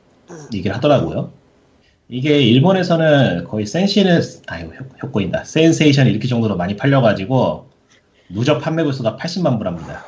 얘기를 0.53 0.75
하더라고요. 0.75 1.31
이게 2.09 2.41
일본에서는 2.41 3.45
거의 3.45 3.65
센시는 3.65 4.21
아유 4.47 4.67
효- 4.67 5.07
효과인다 5.07 5.45
센세이션 5.45 6.07
이렇게 6.07 6.27
정도로 6.27 6.55
많이 6.57 6.75
팔려가지고 6.75 7.69
누적 8.29 8.59
판매 8.59 8.83
부수가 8.83 9.17
80만 9.17 9.57
부랍니다. 9.57 10.05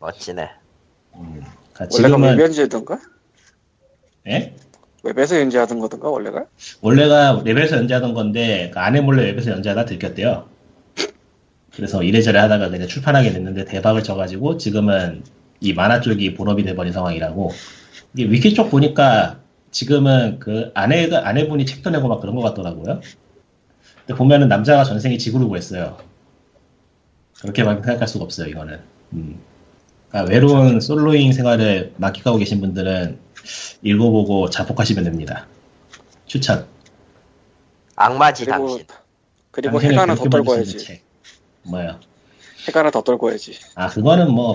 멋지네 0.00 0.50
음, 1.14 1.42
원래가 1.90 2.08
지금은 2.08 2.36
웹 2.36 2.44
연재던가? 2.44 2.98
예? 4.28 4.54
웹에서 5.02 5.40
연재하던 5.40 5.80
거던가 5.80 6.08
원래가? 6.08 6.46
원래가 6.80 7.42
웹에서 7.44 7.76
연재하던 7.76 8.14
건데 8.14 8.70
그 8.72 8.78
아내 8.78 9.00
몰래 9.00 9.30
웹에서 9.30 9.50
연재하다 9.50 9.86
들켰대요. 9.86 10.46
그래서 11.74 12.02
이래저래 12.02 12.38
하다가 12.38 12.68
그냥 12.68 12.86
출판하게 12.86 13.32
됐는데 13.32 13.64
대박을 13.64 14.02
쳐가지고 14.02 14.58
지금은 14.58 15.24
이 15.60 15.72
만화 15.72 16.00
쪽이 16.00 16.34
본업이 16.34 16.64
돼버린 16.64 16.92
상황이라고. 16.92 17.50
이게 18.14 18.30
위키 18.30 18.52
쪽 18.54 18.70
보니까 18.70 19.40
지금은 19.70 20.38
그 20.38 20.70
아내가 20.74 21.26
아내분이 21.26 21.64
책도 21.64 21.90
내고 21.90 22.08
막 22.08 22.20
그런 22.20 22.36
것 22.36 22.42
같더라고요. 22.42 23.00
근데 24.06 24.18
보면은 24.18 24.48
남자가 24.48 24.84
전생에 24.84 25.16
지구를 25.16 25.48
구했어요. 25.48 25.96
그렇게만 27.40 27.82
생각할 27.82 28.06
수가 28.06 28.24
없어요 28.24 28.48
이거는. 28.48 28.80
음. 29.14 29.40
그러니까 30.12 30.30
외로운 30.30 30.80
솔로잉 30.80 31.32
생활을 31.32 31.94
만끽하고 31.96 32.36
계신 32.36 32.60
분들은 32.60 33.18
읽어보고 33.82 34.50
자폭하시면 34.50 35.04
됩니다. 35.04 35.46
추천. 36.26 36.66
악마지 37.96 38.44
그리고 38.44 38.58
당신 38.58 38.86
그리고 39.50 39.80
해가 39.82 40.02
하나 40.02 40.14
더 40.14 40.20
그렇게 40.20 40.30
떨고 40.30 40.52
만드시는 40.52 40.80
야지 40.80 40.86
책. 40.86 41.04
뭐요? 41.62 41.98
해가 42.68 42.80
하나 42.80 42.90
더 42.90 43.02
떨고 43.02 43.32
야지 43.32 43.58
아 43.74 43.88
그거는 43.88 44.30
뭐 44.30 44.54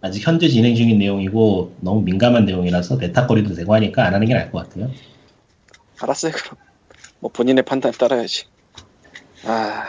아직 0.00 0.26
현재 0.26 0.48
진행 0.48 0.74
중인 0.76 0.98
내용이고 0.98 1.74
너무 1.80 2.02
민감한 2.02 2.44
내용이라서 2.44 2.96
메타거리도 2.96 3.54
되고 3.54 3.74
하니까 3.74 4.06
안 4.06 4.14
하는 4.14 4.26
게 4.26 4.34
나을 4.34 4.50
것 4.50 4.68
같아요. 4.68 4.90
알았어요 6.00 6.32
그럼 6.32 6.56
뭐 7.18 7.30
본인의 7.32 7.64
판단에 7.64 7.96
따라야지 7.96 8.46
아... 9.44 9.84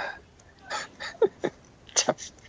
참 1.94 2.15
아, 2.15 2.42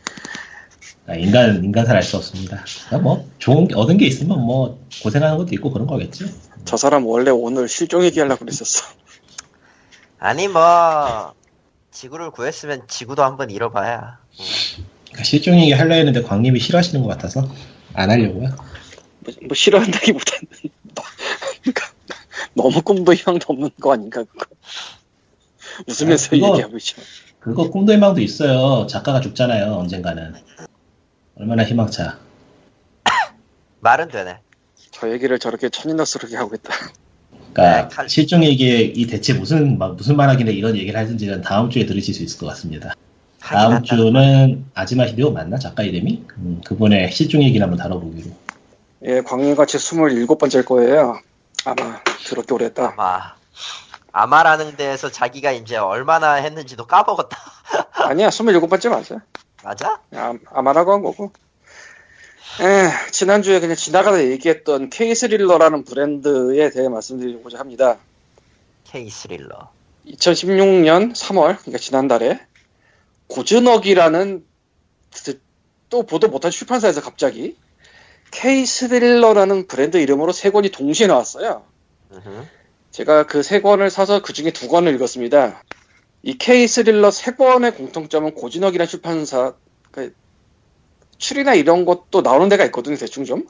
인간 1.13 1.63
인간살 1.63 1.97
알 1.97 2.03
수 2.03 2.17
없습니다. 2.17 2.65
그러니까 2.87 2.99
뭐 2.99 3.29
좋은 3.39 3.69
게 3.69 3.75
얻은 3.75 3.99
게 3.99 4.07
있으면 4.07 4.41
뭐 4.41 4.81
고생하는 5.03 5.37
것도 5.37 5.55
있고 5.55 5.71
그런 5.71 5.87
거겠지. 5.87 6.25
저 6.65 6.77
사람 6.79 7.07
원래 7.07 7.31
오늘 7.31 7.69
실종 7.69 8.03
얘기하려고 8.05 8.41
그랬었어. 8.45 8.85
아니 10.19 10.49
뭐 10.49 11.35
지구를 11.91 12.31
구했으면 12.31 12.83
지구도 12.89 13.23
한번 13.23 13.51
잃어봐야. 13.51 14.19
그러니까 15.05 15.25
실종 15.25 15.61
얘기 15.61 15.73
하려 15.73 15.95
했는데 15.95 16.23
광님이 16.23 16.59
싫어하시는 16.59 17.03
것 17.03 17.09
같아서 17.11 17.47
안 17.93 18.11
하려고요. 18.11 18.49
뭐, 19.21 19.35
뭐 19.43 19.55
싫어한다기보다는 19.55 20.47
그러니까 21.63 21.87
너무 22.55 22.81
꿈도 22.83 23.13
희망도 23.13 23.47
없는 23.53 23.71
거 23.81 23.93
아닌가 23.93 24.25
그거. 24.25 24.47
웃으면서 25.87 26.27
아, 26.27 26.31
그거- 26.31 26.49
얘기하고 26.53 26.77
있죠. 26.79 27.03
그거 27.41 27.69
꿈도 27.71 27.93
희망도 27.93 28.23
있어요. 28.23 28.87
작가가 28.87 29.21
죽잖아요. 29.21 29.75
언젠가는. 29.75 30.35
얼마나 31.37 31.65
희망차. 31.65 32.19
말은 33.81 34.09
되네. 34.09 34.39
저 34.91 35.11
얘기를 35.11 35.39
저렇게 35.39 35.69
천인덕스럽게 35.69 36.37
하고 36.37 36.55
있다. 36.55 36.73
그러니까 37.53 37.89
네, 37.89 37.95
칼- 37.95 38.09
실종 38.09 38.45
얘기에 38.45 38.81
이 38.95 39.07
대체 39.07 39.33
무슨 39.35 39.79
막 39.79 39.97
무슨 39.97 40.17
말하길래 40.17 40.53
이런 40.53 40.77
얘기를 40.77 40.99
하는지는 40.99 41.43
다음 41.43 41.71
주에 41.71 41.87
들으실 41.87 42.15
수 42.15 42.23
있을 42.23 42.39
것 42.39 42.47
같습니다. 42.49 42.95
다음. 43.41 43.83
주는 43.83 44.65
아지마 44.75 45.07
히데오 45.07 45.33
맞나 45.33 45.59
작가 45.59 45.83
이름이? 45.83 46.25
음, 46.39 46.61
그분의 46.65 47.13
실종 47.13 47.43
얘기를 47.43 47.63
한번 47.63 47.79
다뤄보기로. 47.79 48.31
예, 49.07 49.21
광림같이 49.21 49.77
27번째일 49.77 50.65
거예요. 50.65 51.19
아마 51.67 52.01
더럽게 52.27 52.55
오래 52.55 52.65
했다. 52.67 52.95
아마 52.97 53.35
아마라는 54.13 54.77
데에서 54.77 55.11
자기가 55.11 55.53
이제 55.53 55.77
얼마나 55.77 56.35
했는지도 56.35 56.87
까먹었다. 56.87 57.37
아니야, 57.93 58.29
27번째 58.31 58.89
맞아. 58.89 59.17
맞아? 59.65 60.01
아, 60.13 60.35
아마라고 60.51 60.93
한 60.93 61.03
거고. 61.03 61.33
에, 62.61 63.11
지난주에 63.11 63.59
그냥 63.61 63.75
지나가다 63.75 64.23
얘기했던 64.25 64.91
K3릴러라는 64.91 65.85
브랜드에 65.87 66.71
대해 66.71 66.89
말씀드리고자 66.89 67.59
합니다. 67.59 67.99
K 68.85 69.09
스릴러. 69.11 69.71
2016년 70.07 71.13
3월, 71.15 71.57
그러니까 71.59 71.79
지난달에 71.79 72.41
고즈넉이라는 73.29 74.45
그- 75.25 75.41
또 75.89 76.03
보도 76.05 76.29
못한 76.29 76.51
출판사에서 76.51 77.01
갑자기 77.01 77.57
K3릴러라는 78.31 79.67
브랜드 79.69 79.97
이름으로 79.97 80.33
세 80.33 80.51
권이 80.51 80.71
동시에 80.71 81.07
나왔어요. 81.07 81.65
음흠. 82.13 82.47
제가 82.91 83.27
그 83.27 83.43
세 83.43 83.61
권을 83.61 83.91
사서 83.91 84.23
그 84.23 84.33
중에 84.33 84.51
두 84.53 84.69
권을 84.69 84.95
읽었습니다. 84.95 85.63
이 86.25 86.39
K 86.39 86.67
스릴러 86.69 87.11
세 87.13 87.33
권의 87.35 87.75
공통점은 87.77 88.35
고진혁이라는 88.35 88.89
출판사 88.89 89.55
그 89.93 90.15
출이나 91.19 91.55
이런 91.55 91.85
것도 91.85 92.23
나오는 92.23 92.49
데가 92.49 92.65
있거든요, 92.67 92.97
대충 92.97 93.25
좀. 93.25 93.47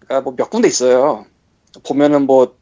그러니까 0.00 0.22
뭐 0.22 0.34
몇 0.36 0.50
군데 0.50 0.68
있어요. 0.68 1.26
보면은 1.84 2.26
뭐 2.26 2.56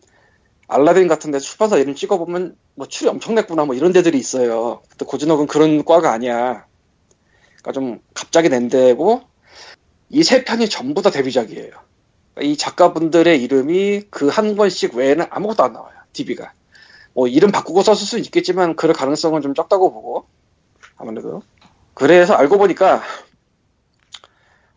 알라딘 0.68 1.08
같은 1.08 1.30
데 1.32 1.38
출판사 1.40 1.78
이름 1.78 1.94
찍어보면 1.94 2.56
뭐 2.76 2.88
출이 2.88 3.10
엄청났구나 3.10 3.64
뭐 3.66 3.74
이런 3.74 3.92
데들이 3.92 4.18
있어요. 4.18 4.82
근데 4.90 5.04
고진혁은 5.06 5.46
그런 5.48 5.84
과가 5.84 6.12
아니야. 6.12 6.66
그러니까 7.62 7.72
좀 7.72 8.00
갑자기 8.14 8.48
낸 8.50 8.68
데고 8.68 9.22
이 10.10 10.22
세 10.24 10.44
편이 10.44 10.68
전부 10.68 11.02
다 11.02 11.10
데뷔작이에요. 11.10 11.72
이 12.42 12.56
작가분들의 12.56 13.42
이름이 13.42 14.04
그 14.10 14.28
한 14.30 14.56
권씩 14.56 14.94
외에는 14.94 15.26
아무것도 15.30 15.62
안 15.64 15.72
나와요. 15.74 15.96
DB가. 16.12 16.52
뭐 17.14 17.26
이름 17.28 17.50
바꾸고 17.50 17.82
썼을 17.82 17.96
수 17.98 18.18
있겠지만 18.18 18.76
그럴 18.76 18.94
가능성은 18.94 19.42
좀 19.42 19.54
적다고 19.54 19.92
보고 19.92 20.26
아무래도 20.96 21.42
그래서 21.94 22.34
알고 22.34 22.58
보니까 22.58 23.02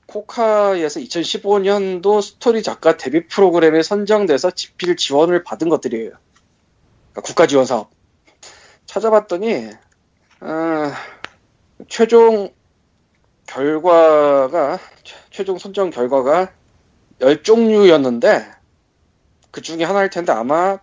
코카에서 0.08 1.00
2015년도 1.00 2.22
스토리 2.22 2.62
작가 2.62 2.98
데뷔 2.98 3.28
프로그램에 3.28 3.82
선정돼서 3.82 4.52
집필 4.52 4.96
지원을 4.96 5.44
받은 5.44 5.70
것들이에요. 5.70 6.10
그러니까 6.10 7.22
국가 7.24 7.48
지원 7.48 7.66
사업. 7.66 7.90
찾아봤더니 8.86 9.70
어, 10.42 10.92
최종 11.88 12.54
결과가 13.48 14.80
최- 15.04 15.16
최종 15.32 15.58
선정 15.58 15.90
결과가 15.90 16.52
10종류였는데 17.20 18.54
그 19.54 19.62
중에 19.62 19.84
하나일 19.84 20.10
텐데 20.10 20.32
아마 20.34 20.80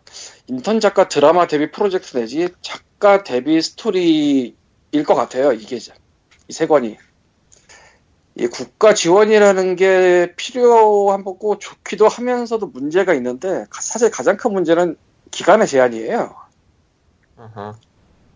인턴 0.46 0.78
작가 0.80 1.09
드라마 1.09 1.48
데뷔 1.48 1.72
프로젝트 1.72 2.16
내지 2.16 2.48
작가 2.62 3.24
데뷔 3.24 3.61
스토리일 3.61 4.54
것 5.04 5.14
같아요. 5.16 5.52
이게 5.52 5.76
이 5.76 6.52
세 6.52 6.66
권이. 6.68 6.96
이 8.37 8.46
국가 8.46 8.94
지원이라는 8.94 9.74
게 9.76 10.35
필요한 10.37 11.24
거고 11.24 11.59
좋기도 11.59 12.06
하면서도 12.09 12.68
문제가 12.68 13.12
있는데 13.14 13.66
가- 13.70 13.80
사실 13.83 14.11
가장 14.11 14.37
큰 14.37 14.52
문제는 14.52 14.96
기간의 15.33 15.66
제한이에요. 15.66 16.37
음흠. 17.38 17.72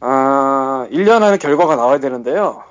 아, 0.01 0.89
1년 0.91 1.23
안에 1.23 1.39
결과가 1.39 1.77
나와야 1.77 2.01
되는데요. 2.01 2.65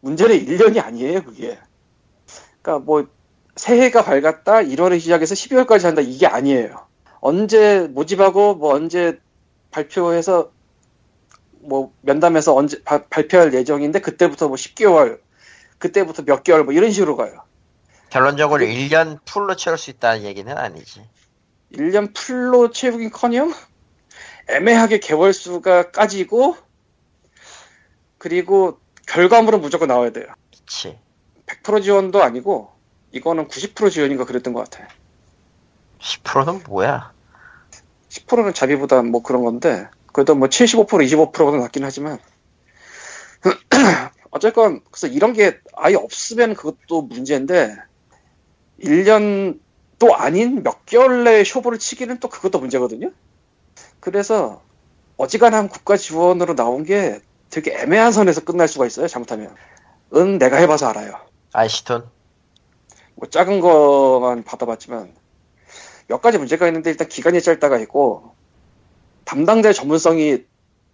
문제는 0.00 0.36
1년이 0.36 0.82
아니에요, 0.82 1.24
그게. 1.24 1.58
그러니까 2.62 2.84
뭐 2.84 3.06
새해가 3.56 4.04
밝았다 4.04 4.62
1월에 4.62 5.00
시작해서 5.00 5.34
12월까지 5.34 5.84
한다 5.84 6.00
이게 6.02 6.26
아니에요. 6.26 6.86
언제 7.20 7.86
모집하고 7.90 8.54
뭐 8.56 8.74
언제 8.74 9.18
발표해서 9.70 10.50
뭐 11.60 11.92
면담해서 12.02 12.54
언제 12.54 12.82
바- 12.82 13.04
발표할 13.06 13.54
예정인데 13.54 14.00
그때부터 14.00 14.48
뭐 14.48 14.56
10개월 14.56 15.20
그때부터 15.78 16.22
몇 16.24 16.42
개월 16.42 16.64
뭐 16.64 16.72
이런 16.74 16.90
식으로 16.90 17.16
가요. 17.16 17.42
결론적으로 18.10 18.64
1년 18.64 19.18
풀로 19.24 19.56
채울 19.56 19.78
수 19.78 19.90
있다는 19.90 20.22
얘기는 20.24 20.56
아니지. 20.56 21.02
1년 21.72 22.14
풀로 22.14 22.70
채우긴 22.70 23.10
커녕 23.10 23.52
애매하게 24.48 24.98
개월 24.98 25.32
수가 25.32 25.90
까지고 25.90 26.56
그리고 28.18 28.78
결과물은 29.06 29.60
무조건 29.60 29.88
나와야 29.88 30.10
돼요. 30.10 30.26
그치. 30.52 30.98
100% 31.46 31.82
지원도 31.82 32.22
아니고 32.22 32.72
이거는 33.14 33.48
90% 33.48 33.90
지원인가 33.90 34.24
그랬던 34.24 34.52
것 34.52 34.68
같아. 34.68 34.88
10%는 36.00 36.64
뭐야? 36.66 37.12
10%는 38.08 38.52
자비보다 38.52 39.02
뭐 39.02 39.22
그런 39.22 39.44
건데 39.44 39.88
그래도 40.12 40.34
뭐 40.34 40.48
75% 40.48 40.88
25%보다 40.88 41.58
낫긴 41.58 41.84
하지만 41.84 42.18
어쨌건 44.30 44.80
그래서 44.90 45.06
이런 45.06 45.32
게 45.32 45.58
아예 45.76 45.94
없으면 45.94 46.54
그것도 46.54 47.02
문제인데 47.02 47.76
1년 48.80 49.60
또 49.98 50.14
아닌 50.16 50.62
몇 50.62 50.84
개월 50.84 51.24
내에 51.24 51.44
쇼부를 51.44 51.78
치기는 51.78 52.18
또 52.18 52.28
그것도 52.28 52.58
문제거든요. 52.58 53.12
그래서 54.00 54.60
어지간한 55.16 55.68
국가 55.68 55.96
지원으로 55.96 56.56
나온 56.56 56.84
게 56.84 57.20
되게 57.50 57.72
애매한 57.78 58.10
선에서 58.10 58.40
끝날 58.40 58.66
수가 58.66 58.86
있어요. 58.86 59.06
잘못하면. 59.06 59.54
은 60.14 60.38
내가 60.38 60.56
해봐서 60.56 60.88
알아요. 60.88 61.20
아이시톤? 61.52 62.10
뭐 63.16 63.28
작은 63.28 63.60
거만 63.60 64.42
받아봤지만 64.44 65.14
몇 66.08 66.20
가지 66.20 66.38
문제가 66.38 66.66
있는데 66.68 66.90
일단 66.90 67.08
기간이 67.08 67.40
짧다가 67.40 67.78
있고 67.80 68.34
담당자의 69.24 69.74
전문성이 69.74 70.44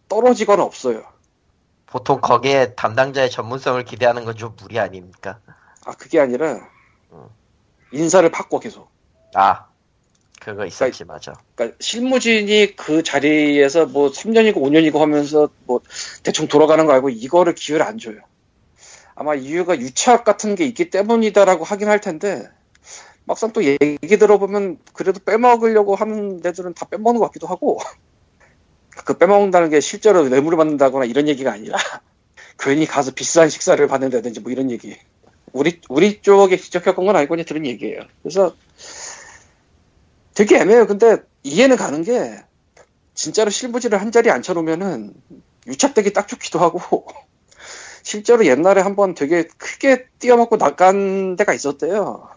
떨어지거나 0.09 0.63
없어요. 0.63 1.03
보통 1.87 2.21
거기에 2.21 2.75
담당자의 2.75 3.31
전문성을 3.31 3.83
기대하는 3.85 4.25
건 4.25 4.37
좀 4.37 4.55
무리 4.61 4.79
아닙니까? 4.79 5.41
아 5.85 5.93
그게 5.93 6.21
아니라 6.21 6.69
어. 7.11 7.31
인사를 7.93 8.29
바꿔 8.31 8.61
계속. 8.61 8.89
아, 9.35 9.67
그거 10.41 10.65
있었지, 10.65 11.05
맞아. 11.05 11.35
그러니까 11.55 11.77
실무진이 11.81 12.77
그 12.77 13.03
자리에서 13.03 13.87
뭐 13.87 14.11
3년이고 14.11 14.55
5년이고 14.57 14.99
하면서 14.99 15.49
뭐 15.67 15.81
대충 16.23 16.47
돌아가는 16.49 16.87
거 16.87 16.93
알고 16.93 17.11
이거를 17.11 17.55
기회를 17.55 17.85
안 17.85 17.99
줘요. 17.99 18.21
아마 19.21 19.35
이유가 19.35 19.79
유착 19.79 20.25
같은 20.25 20.55
게 20.55 20.65
있기 20.65 20.89
때문이다라고 20.89 21.63
하긴 21.63 21.89
할 21.89 22.01
텐데 22.01 22.49
막상 23.27 23.53
또 23.53 23.63
얘기 23.63 24.17
들어보면 24.17 24.79
그래도 24.95 25.21
빼먹으려고 25.21 25.95
하는 25.95 26.41
데들은 26.41 26.73
다 26.73 26.87
빼먹는 26.87 27.21
것 27.21 27.27
같기도 27.27 27.47
하고 27.47 27.79
그 29.05 29.19
빼먹는다는 29.19 29.69
게 29.69 29.81
실제로 29.81 30.27
뇌물을 30.27 30.57
받는다거나 30.57 31.05
이런 31.05 31.29
얘기가 31.29 31.53
아니라 31.53 31.77
괜히 32.59 32.87
가서 32.87 33.11
비싼 33.11 33.51
식사를 33.51 33.87
받는다든지 33.87 34.41
뭐 34.41 34.53
이런 34.53 34.71
얘기. 34.71 34.97
우리 35.53 35.83
우리 35.91 36.23
쪽에 36.23 36.57
겪은 36.57 37.05
건 37.05 37.15
아니고 37.15 37.33
그냥 37.33 37.45
들은 37.45 37.67
얘기예요. 37.67 38.01
그래서 38.23 38.57
되게 40.33 40.61
애매해요. 40.61 40.87
근데 40.87 41.19
이해는 41.43 41.77
가는 41.77 42.03
게 42.05 42.39
진짜로 43.13 43.51
실무지를 43.51 44.01
한 44.01 44.13
자리에 44.13 44.33
앉혀놓으면은 44.33 45.13
유착되기 45.67 46.15
딱 46.15 46.27
좋기도 46.27 46.59
하고 46.59 47.05
실제로 48.03 48.47
옛날에 48.47 48.81
한번 48.81 49.15
되게 49.15 49.45
크게 49.59 50.07
뛰어먹고 50.19 50.59
나간 50.59 51.37
데가 51.37 51.53
있었대요. 51.55 52.29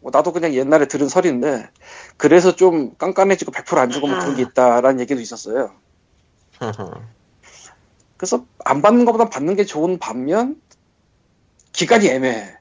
뭐 0.00 0.10
나도 0.12 0.32
그냥 0.32 0.54
옛날에 0.54 0.86
들은 0.86 1.08
설인데 1.08 1.68
그래서 2.16 2.54
좀 2.54 2.94
깐깐해지고 2.96 3.52
100%안 3.52 3.90
주고 3.90 4.06
뭐 4.06 4.18
그런 4.18 4.36
게 4.36 4.42
있다라는 4.42 5.00
얘기도 5.00 5.20
있었어요. 5.20 5.72
그래서 8.16 8.44
안 8.64 8.82
받는 8.82 9.04
것보다 9.06 9.28
받는 9.28 9.56
게 9.56 9.64
좋은 9.64 9.98
반면 9.98 10.60
기간이 11.72 12.06
애매해. 12.08 12.56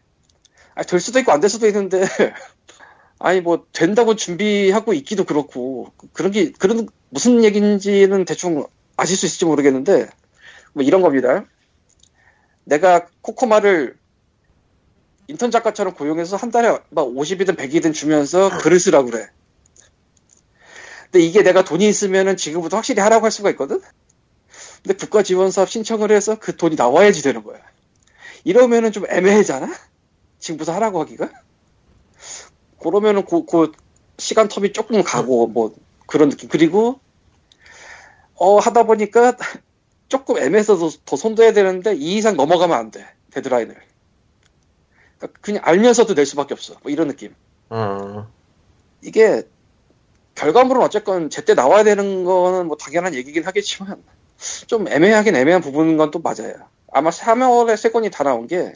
아니, 0.76 0.88
될 0.88 1.00
수도 1.00 1.20
있고 1.20 1.32
안 1.32 1.42
될 1.42 1.50
수도 1.50 1.68
있는데 1.68 2.02
아니 3.20 3.42
뭐 3.42 3.66
된다고 3.72 4.16
준비하고 4.16 4.94
있기도 4.94 5.24
그렇고 5.24 5.94
그런 6.14 6.32
게 6.32 6.52
그런 6.52 6.88
무슨 7.10 7.44
얘기인지는 7.44 8.26
대충 8.26 8.66
아실 8.98 9.16
수 9.16 9.26
있을지 9.26 9.46
모르겠는데 9.46 10.10
뭐 10.74 10.84
이런 10.84 11.02
겁니다. 11.02 11.46
내가 12.66 13.08
코코마를 13.22 13.98
인턴 15.28 15.52
작가처럼 15.52 15.94
고용해서 15.94 16.36
한 16.36 16.52
달에 16.52 16.78
막 16.90 17.08
50이든 17.08 17.56
100이든 17.58 17.94
주면서 17.94 18.50
글을 18.60 18.80
쓰라고 18.80 19.10
그래. 19.10 19.30
근데 21.04 21.20
이게 21.26 21.44
내가 21.44 21.64
돈이 21.64 21.88
있으면은 21.88 22.38
지금부터 22.38 22.78
확실히 22.78 23.02
하라고 23.02 23.26
할 23.26 23.32
수가 23.32 23.50
있거든? 23.52 23.82
근데 24.84 24.98
국가 24.98 25.24
지원 25.24 25.52
사업 25.52 25.70
신청을 25.70 26.12
해서 26.12 26.38
그 26.40 26.58
돈이 26.58 26.76
나와야지 26.76 27.22
되는 27.24 27.44
거야. 27.44 27.60
이러면은 28.44 28.92
좀 28.92 29.06
애매해잖아? 29.10 29.74
지금부터 30.40 30.74
하라고 30.74 31.00
하기가? 31.02 31.30
그러면은 32.82 33.26
그, 33.26 33.46
그 33.46 33.72
시간 34.18 34.50
텀이 34.50 34.74
조금 34.74 35.02
가고 35.04 35.48
뭐 35.48 35.74
그런 36.06 36.30
느낌. 36.30 36.50
그리고 36.50 37.00
어 38.36 38.58
하다 38.58 38.84
보니까 38.84 39.38
조금 40.14 40.38
애매해서 40.38 40.78
더, 40.78 40.90
더 41.06 41.16
손대야 41.16 41.54
되는데 41.54 41.96
이 41.96 42.18
이상 42.18 42.36
넘어가면 42.38 42.78
안 42.78 42.92
돼. 42.92 43.04
데드라인을. 43.32 43.76
그러니까 45.18 45.40
그냥 45.42 45.64
알면서도 45.66 46.14
낼 46.14 46.28
수밖에 46.28 46.54
없어. 46.54 46.76
뭐 46.84 46.92
이런 46.92 47.08
느낌. 47.08 47.34
음, 47.72 48.26
이게 49.02 49.42
결과물은 50.36 50.84
어쨌건 50.84 51.32
제때 51.32 51.56
나와야 51.56 51.84
되는 51.84 52.24
거는 52.26 52.68
뭐 52.68 52.78
당연한 52.78 53.16
얘기긴 53.16 53.44
하겠지만 53.44 54.04
좀 54.68 54.88
애매하긴 54.88 55.36
애매한 55.36 55.62
부분인 55.62 55.98
건 55.98 56.12
또 56.12 56.20
맞아요. 56.20 56.54
아마 56.92 57.10
3월에 57.10 57.76
세 57.76 57.90
권이 57.90 58.12
다 58.12 58.24
나온 58.24 58.46
게 58.46 58.74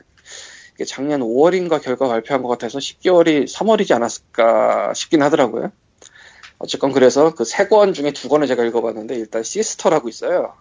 작년 0.88 1.22
5월인가 1.22 1.80
결과 1.84 2.08
발표한 2.08 2.42
것 2.42 2.50
같아서 2.50 2.80
10개월이 2.80 3.46
3월이지 3.48 3.92
않았을까 3.96 4.96
싶긴 4.96 5.22
하더라고요. 5.22 5.72
어쨌건 6.58 6.92
그래서 6.94 7.36
그 7.36 7.44
세 7.46 7.70
권 7.70 7.94
중에 7.94 8.12
두 8.12 8.28
권을 8.28 8.48
제가 8.48 8.64
읽어봤는데 8.66 9.14
일단 9.16 9.44
시스터라고 9.44 10.10
있어요. 10.10 10.56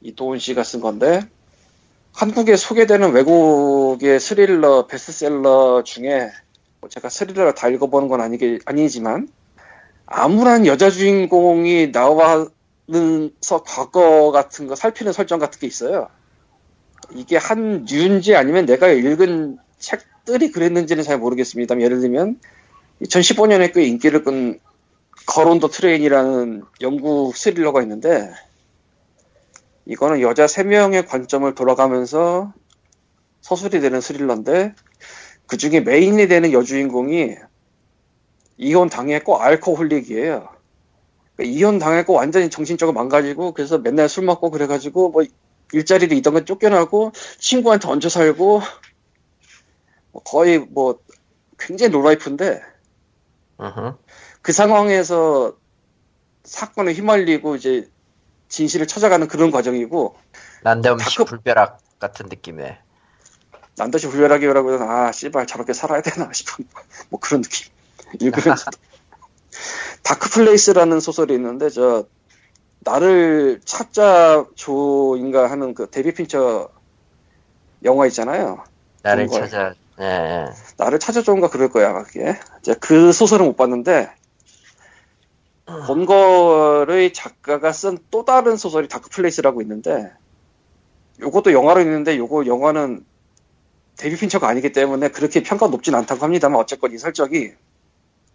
이도훈 0.00 0.38
씨가 0.38 0.64
쓴 0.64 0.80
건데 0.80 1.20
한국에 2.14 2.56
소개되는 2.56 3.12
외국의 3.12 4.18
스릴러 4.18 4.86
베스트셀러 4.86 5.82
중에 5.84 6.30
뭐 6.80 6.88
제가 6.88 7.08
스릴러를 7.08 7.54
다 7.54 7.68
읽어보는 7.68 8.08
건 8.08 8.20
아니게, 8.20 8.58
아니지만 8.64 9.28
아무런 10.06 10.66
여자 10.66 10.90
주인공이 10.90 11.92
나와서 11.92 12.50
과거 13.64 14.30
같은 14.32 14.66
거 14.66 14.74
살피는 14.74 15.12
설정 15.12 15.38
같은 15.38 15.60
게 15.60 15.66
있어요. 15.66 16.08
이게 17.14 17.36
한 17.36 17.86
류인지 17.88 18.34
아니면 18.34 18.66
내가 18.66 18.88
읽은 18.88 19.58
책들이 19.78 20.50
그랬는지는 20.50 21.04
잘 21.04 21.18
모르겠습니다. 21.18 21.80
예를 21.80 22.00
들면 22.00 22.40
2015년에 23.02 23.72
꽤 23.72 23.84
인기를 23.84 24.24
끈 24.24 24.58
Girl 25.26 25.49
on 25.49 25.60
the 25.60 25.68
Train이라는 25.68 26.64
영국 26.80 27.36
스릴러가 27.36 27.82
있는데 27.82 28.32
이거는 29.88 30.20
여자 30.20 30.44
3명의 30.44 31.08
관점을 31.08 31.52
돌아가면서 31.54 32.52
서술이 33.40 33.80
되는 33.80 34.02
스릴러인데 34.02 34.74
그 35.46 35.56
중에 35.56 35.80
메인이 35.80 36.28
되는 36.28 36.52
여주인공이 36.52 37.36
이혼 38.58 38.90
당했고 38.90 39.38
알코올릭이에요. 39.38 40.46
그러니까 41.36 41.56
이혼 41.56 41.78
당했고 41.78 42.12
완전히 42.12 42.50
정신적으로 42.50 42.94
망가지고 42.94 43.52
그래서 43.52 43.78
맨날 43.78 44.10
술 44.10 44.24
먹고 44.24 44.50
그래가지고 44.50 45.10
뭐 45.10 45.24
일자리를 45.72 46.14
있던 46.18 46.34
건 46.34 46.44
쫓겨나고 46.44 47.12
친구한테 47.38 47.88
얹혀 47.88 48.10
살고 48.10 48.60
뭐 50.12 50.22
거의 50.22 50.58
뭐 50.58 50.98
굉장히 51.58 51.92
노라이프인데 51.92 52.60
음흠. 53.60 53.94
그 54.42 54.52
상황에서 54.52 55.56
사건에 56.44 56.92
휘말리고 56.92 57.56
이제 57.56 57.88
진실을 58.48 58.86
찾아가는 58.86 59.26
그런 59.28 59.50
과정이고 59.50 60.16
난데없이 60.62 61.18
다크- 61.18 61.26
불벼락 61.26 61.80
같은 61.98 62.26
느낌의. 62.28 62.78
난다시 63.76 64.08
불멸하기라고는 64.08 64.82
아 64.82 65.12
씨발 65.12 65.46
저렇게 65.46 65.72
살아야 65.72 66.02
되나 66.02 66.32
싶은 66.32 66.66
뭐 67.10 67.20
그런 67.20 67.42
느낌 67.42 67.70
읽으면서 68.20 68.70
다크플레이스라는 70.02 71.00
소설이 71.00 71.34
있는데 71.34 71.68
저 71.70 72.06
나를 72.80 73.60
찾자 73.64 74.46
조인가 74.54 75.50
하는 75.50 75.74
그 75.74 75.90
데뷔 75.90 76.14
핀처 76.14 76.70
영화 77.84 78.06
있잖아요 78.06 78.64
나를. 79.02 79.28
찾아. 79.28 79.74
예, 80.00 80.04
예. 80.04 80.44
나를 80.76 80.98
찾아줘인가 80.98 81.48
그럴 81.48 81.68
거야 81.70 82.02
그게 82.04 82.36
이제 82.60 82.74
그 82.80 83.12
소설은 83.12 83.46
못 83.46 83.56
봤는데 83.56 84.10
본 85.86 86.06
거를 86.06 87.12
작가가 87.12 87.72
쓴 87.72 87.98
또 88.10 88.24
다른 88.24 88.56
소설이 88.56 88.88
다크플레이스라고 88.88 89.62
있는데 89.62 90.10
요것도 91.20 91.52
영화로 91.52 91.80
있는데 91.82 92.16
요거 92.16 92.46
영화는 92.46 93.04
데뷔 93.96 94.16
핀처가 94.16 94.48
아니기 94.48 94.72
때문에 94.72 95.08
그렇게 95.08 95.42
평가 95.42 95.66
높진 95.68 95.94
않다고 95.94 96.22
합니다만 96.22 96.60
어쨌건 96.60 96.92
이 96.92 96.98
설정이 96.98 97.52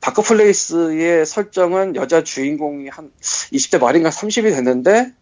다크플레이스의 0.02 1.26
설정은 1.26 1.96
여자 1.96 2.24
주인공이 2.24 2.90
한 2.90 3.12
20대 3.22 3.80
말인가 3.80 4.10
30이 4.10 4.54
됐는데 4.54 5.14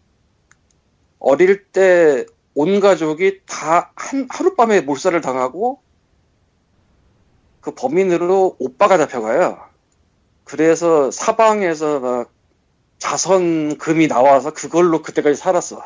어릴 1.18 1.64
때 1.66 2.26
온 2.54 2.80
가족이 2.80 3.40
다 3.46 3.92
한 3.96 4.26
하룻밤에 4.28 4.82
몰살을 4.82 5.20
당하고 5.22 5.80
그 7.60 7.74
범인으로 7.74 8.56
오빠가 8.58 8.98
잡혀가요. 8.98 9.71
그래서 10.44 11.10
사방에서 11.10 12.00
막 12.00 12.32
자선금이 12.98 14.08
나와서 14.08 14.52
그걸로 14.52 15.02
그때까지 15.02 15.36
살았어. 15.36 15.84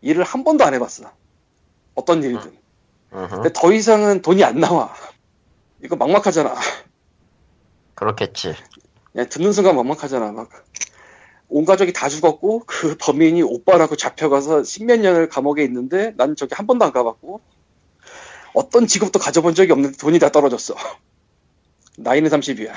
일을 0.00 0.24
한 0.24 0.44
번도 0.44 0.64
안 0.64 0.74
해봤어. 0.74 1.10
어떤 1.94 2.22
일이든. 2.22 2.56
음흠. 3.12 3.34
근데 3.36 3.50
더 3.54 3.72
이상은 3.72 4.22
돈이 4.22 4.44
안 4.44 4.60
나와. 4.60 4.92
이거 5.82 5.96
막막하잖아. 5.96 6.54
그렇겠지. 7.94 8.54
그냥 9.12 9.28
듣는 9.28 9.52
순간 9.52 9.76
막막하잖아. 9.76 10.32
막. 10.32 10.50
온 11.48 11.64
가족이 11.64 11.94
다 11.94 12.08
죽었고, 12.08 12.64
그 12.66 12.96
범인이 12.98 13.42
오빠라고 13.42 13.96
잡혀가서 13.96 14.64
십몇 14.64 15.00
년을 15.00 15.28
감옥에 15.30 15.64
있는데, 15.64 16.12
난 16.16 16.36
저기 16.36 16.54
한 16.54 16.66
번도 16.66 16.84
안 16.84 16.92
가봤고, 16.92 17.40
어떤 18.52 18.86
직업도 18.86 19.18
가져본 19.18 19.54
적이 19.54 19.72
없는데 19.72 19.96
돈이 19.96 20.18
다 20.18 20.30
떨어졌어. 20.30 20.74
나이는 21.96 22.30
30이야. 22.30 22.74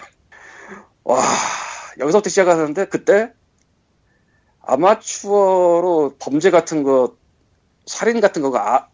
와, 1.04 1.22
여기서부터 2.00 2.30
시작하는데, 2.30 2.86
그때, 2.86 3.34
아마추어로 4.62 6.16
범죄 6.20 6.52
같은 6.52 6.84
거, 6.84 7.16
살인 7.86 8.22
같은 8.22 8.42
거가, 8.42 8.76
아- 8.76 8.88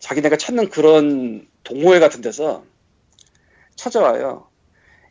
자기네가 0.00 0.36
찾는 0.36 0.68
그런 0.70 1.46
동호회 1.62 2.00
같은 2.00 2.20
데서 2.22 2.64
찾아와요. 3.76 4.48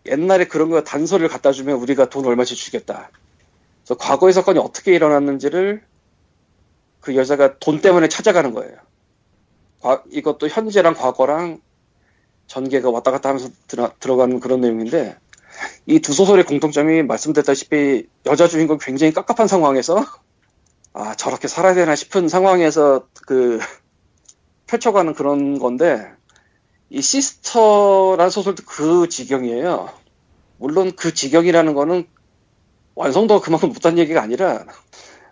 옛날에 0.05 0.45
그런 0.45 0.69
거 0.69 0.83
단서를 0.83 1.29
갖다 1.29 1.51
주면 1.51 1.77
우리가 1.77 2.09
돈 2.09 2.25
얼마씩 2.25 2.57
주겠다. 2.57 3.09
그래서 3.83 3.95
과거의 3.97 4.33
사건이 4.33 4.59
어떻게 4.59 4.93
일어났는지를 4.93 5.83
그 6.99 7.15
여자가 7.15 7.57
돈 7.59 7.81
때문에 7.81 8.09
찾아가는 8.09 8.53
거예요. 8.53 8.75
과- 9.81 10.03
이것도 10.09 10.47
현재랑 10.49 10.93
과거랑 10.95 11.61
전개가 12.47 12.89
왔다 12.89 13.11
갔다 13.11 13.29
하면서 13.29 13.49
들어, 13.67 13.91
들어가는 13.99 14.39
그런 14.39 14.61
내용인데 14.61 15.17
이 15.85 15.99
두 15.99 16.13
소설의 16.13 16.45
공통점이 16.45 17.03
말씀드렸다시피 17.03 18.07
여자 18.25 18.47
주인공 18.47 18.77
굉장히 18.79 19.13
깝깝한 19.13 19.47
상황에서 19.47 20.05
아 20.93 21.15
저렇게 21.15 21.47
살아야 21.47 21.73
되나 21.73 21.95
싶은 21.95 22.27
상황에서 22.27 23.07
그 23.27 23.59
펼쳐가는 24.67 25.13
그런 25.13 25.59
건데 25.59 26.11
이 26.89 27.01
시스터라는 27.01 28.29
소설도 28.29 28.63
그 28.65 29.07
지경이에요. 29.09 29.89
물론 30.57 30.91
그 30.95 31.13
지경이라는 31.13 31.73
거는 31.73 32.07
완성도가 32.95 33.43
그만큼 33.43 33.69
못한 33.69 33.97
얘기가 33.97 34.21
아니라 34.21 34.65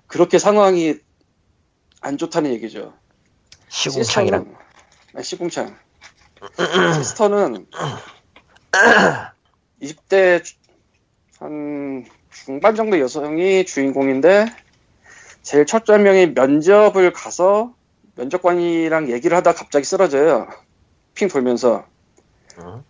그렇게 0.07 0.39
상황이 0.39 0.95
안 2.01 2.17
좋다는 2.17 2.51
얘기죠. 2.53 2.93
시스터는- 3.69 4.05
아, 5.15 5.21
시궁창. 5.21 5.75
시스터는 6.97 7.67
20대 9.81 10.43
한 11.39 12.05
중반 12.31 12.75
정도 12.75 12.99
여성이 12.99 13.65
주인공인데 13.65 14.45
제일 15.41 15.65
첫 15.65 15.85
설명이 15.85 16.33
면접을 16.33 17.13
가서 17.13 17.73
면접관이랑 18.15 19.09
얘기를 19.09 19.35
하다 19.37 19.53
갑자기 19.53 19.85
쓰러져요. 19.85 20.47
핑 21.13 21.27
돌면서 21.27 21.85
응? 22.59 22.83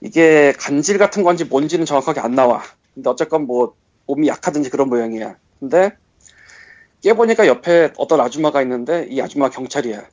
이게 0.00 0.52
간질 0.58 0.98
같은 0.98 1.22
건지 1.22 1.44
뭔지는 1.44 1.86
정확하게 1.86 2.20
안 2.20 2.34
나와. 2.34 2.62
근데 2.94 3.08
어쨌건 3.08 3.46
뭐 3.46 3.74
몸이 4.06 4.28
약하든지 4.28 4.70
그런 4.70 4.88
모양이야. 4.88 5.36
근데 5.60 5.96
깨보니까 7.02 7.46
옆에 7.46 7.92
어떤 7.96 8.20
아줌마가 8.20 8.62
있는데 8.62 9.06
이 9.08 9.20
아줌마 9.20 9.48
가 9.48 9.54
경찰이야. 9.54 10.06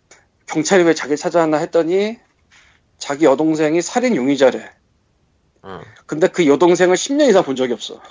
경찰이 0.46 0.84
왜 0.84 0.94
자기 0.94 1.18
찾아왔나 1.18 1.58
했더니 1.58 2.20
자기 2.98 3.26
여동생이 3.26 3.82
살인 3.82 4.16
용의자래. 4.16 4.70
응. 5.66 5.82
근데 6.06 6.28
그 6.28 6.48
여동생을 6.48 6.96
10년 6.96 7.30
이상 7.30 7.44
본 7.44 7.56
적이 7.56 7.74
없어. 7.74 8.02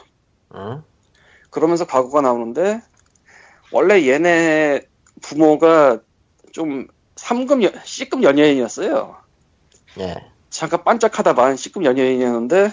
응? 0.54 0.82
그러면서 1.50 1.84
과거가 1.86 2.20
나오는데 2.20 2.80
원래 3.72 4.06
얘네 4.08 4.82
부모가 5.20 6.00
좀 6.52 6.88
3급 7.16 7.62
연, 7.64 7.72
C급 7.84 8.22
연예인이었어요. 8.22 9.16
예. 9.98 10.24
잠깐 10.48 10.84
반짝하다만 10.84 11.56
C급 11.56 11.84
연예인이었는데 11.84 12.72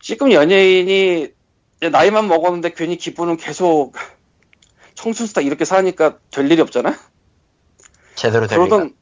C급 0.00 0.32
연예인이 0.32 1.32
나이만 1.90 2.28
먹었는데 2.28 2.72
괜히 2.74 2.96
기분은 2.96 3.36
계속 3.36 3.92
청춘스타 4.94 5.40
이렇게 5.40 5.64
사니까 5.64 6.18
될 6.30 6.50
일이 6.50 6.60
없잖아. 6.60 6.94
제대로 8.14 8.46
될 8.46 8.58
리가. 8.58 8.76
그러던 8.76 8.94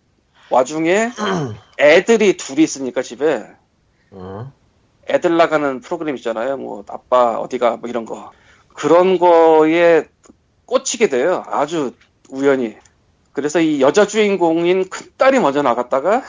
와중에 0.50 1.11
애들이 1.79 2.37
둘이 2.37 2.62
있으니까 2.62 3.03
집에 3.03 3.46
응? 4.12 4.53
애들 5.11 5.37
나가는 5.37 5.81
프로그램 5.81 6.16
있잖아요. 6.16 6.57
뭐 6.57 6.85
아빠 6.88 7.38
어디가 7.38 7.77
뭐 7.79 7.88
이런 7.88 8.05
거 8.05 8.33
그런 8.75 9.18
거에 9.18 10.09
꽂히게 10.66 11.09
돼요. 11.09 11.42
아주 11.46 11.94
우연히. 12.31 12.77
그래서 13.33 13.61
이 13.61 13.81
여자 13.81 14.07
주인공인 14.07 14.88
큰 14.88 15.09
딸이 15.16 15.38
먼저 15.40 15.62
나갔다가 15.62 16.23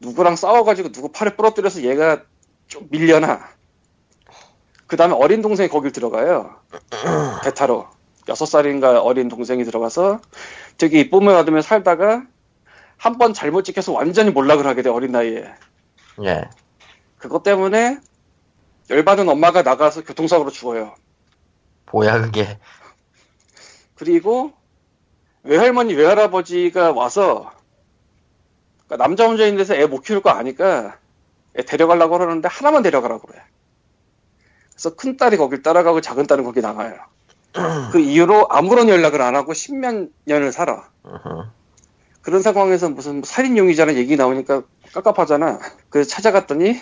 누구랑 0.00 0.36
싸워가지고 0.36 0.92
누구 0.92 1.10
팔을 1.10 1.36
부러뜨려서 1.36 1.82
얘가 1.82 2.22
좀 2.68 2.88
밀려나. 2.90 3.48
그 4.86 4.96
다음에 4.96 5.14
어린 5.14 5.42
동생이 5.42 5.68
거길 5.68 5.92
들어가요. 5.92 6.56
배 7.44 7.54
타러. 7.54 7.90
여섯 8.28 8.44
살인가 8.46 9.00
어린 9.02 9.28
동생이 9.28 9.64
들어가서 9.64 10.20
되게 10.78 11.00
이쁨을 11.00 11.32
받으며 11.34 11.62
살다가 11.62 12.24
한 12.98 13.18
번 13.18 13.34
잘못 13.34 13.62
찍혀서 13.62 13.92
완전히 13.92 14.30
몰락을 14.30 14.66
하게 14.66 14.82
돼 14.82 14.88
어린 14.90 15.12
나이에. 15.12 15.44
예. 16.24 16.48
그것 17.18 17.42
때문에 17.42 17.98
열받은 18.90 19.28
엄마가 19.28 19.62
나가서 19.62 20.04
교통사고로 20.04 20.50
죽어요. 20.50 20.94
뭐야 21.92 22.20
그게. 22.20 22.58
그리고 23.94 24.52
외할머니 25.42 25.94
외할아버지가 25.94 26.92
와서 26.92 27.52
그러니까 28.86 29.04
남자 29.04 29.26
혼자 29.26 29.44
있는 29.44 29.58
데서 29.58 29.74
애 29.74 29.86
못 29.86 30.00
키울 30.02 30.20
거 30.22 30.30
아니까 30.30 30.98
애 31.58 31.62
데려가려고 31.64 32.18
그러는데 32.18 32.48
하나만 32.48 32.82
데려가라고 32.82 33.26
그래. 33.26 33.40
그래서 34.72 34.94
큰 34.94 35.16
딸이 35.16 35.36
거길 35.38 35.62
따라가고 35.62 36.00
작은 36.00 36.26
딸은 36.26 36.44
거기 36.44 36.60
나가요. 36.60 36.96
그 37.92 37.98
이후로 37.98 38.48
아무런 38.50 38.88
연락을 38.88 39.22
안 39.22 39.34
하고 39.34 39.54
십몇 39.54 40.10
년을 40.26 40.52
살아. 40.52 40.90
그런 42.20 42.42
상황에서 42.42 42.90
무슨 42.90 43.22
살인 43.24 43.56
용의자는 43.56 43.94
얘기 43.96 44.16
나오니까 44.16 44.62
깝깝하잖아. 44.92 45.58
그래서 45.88 46.10
찾아갔더니 46.10 46.78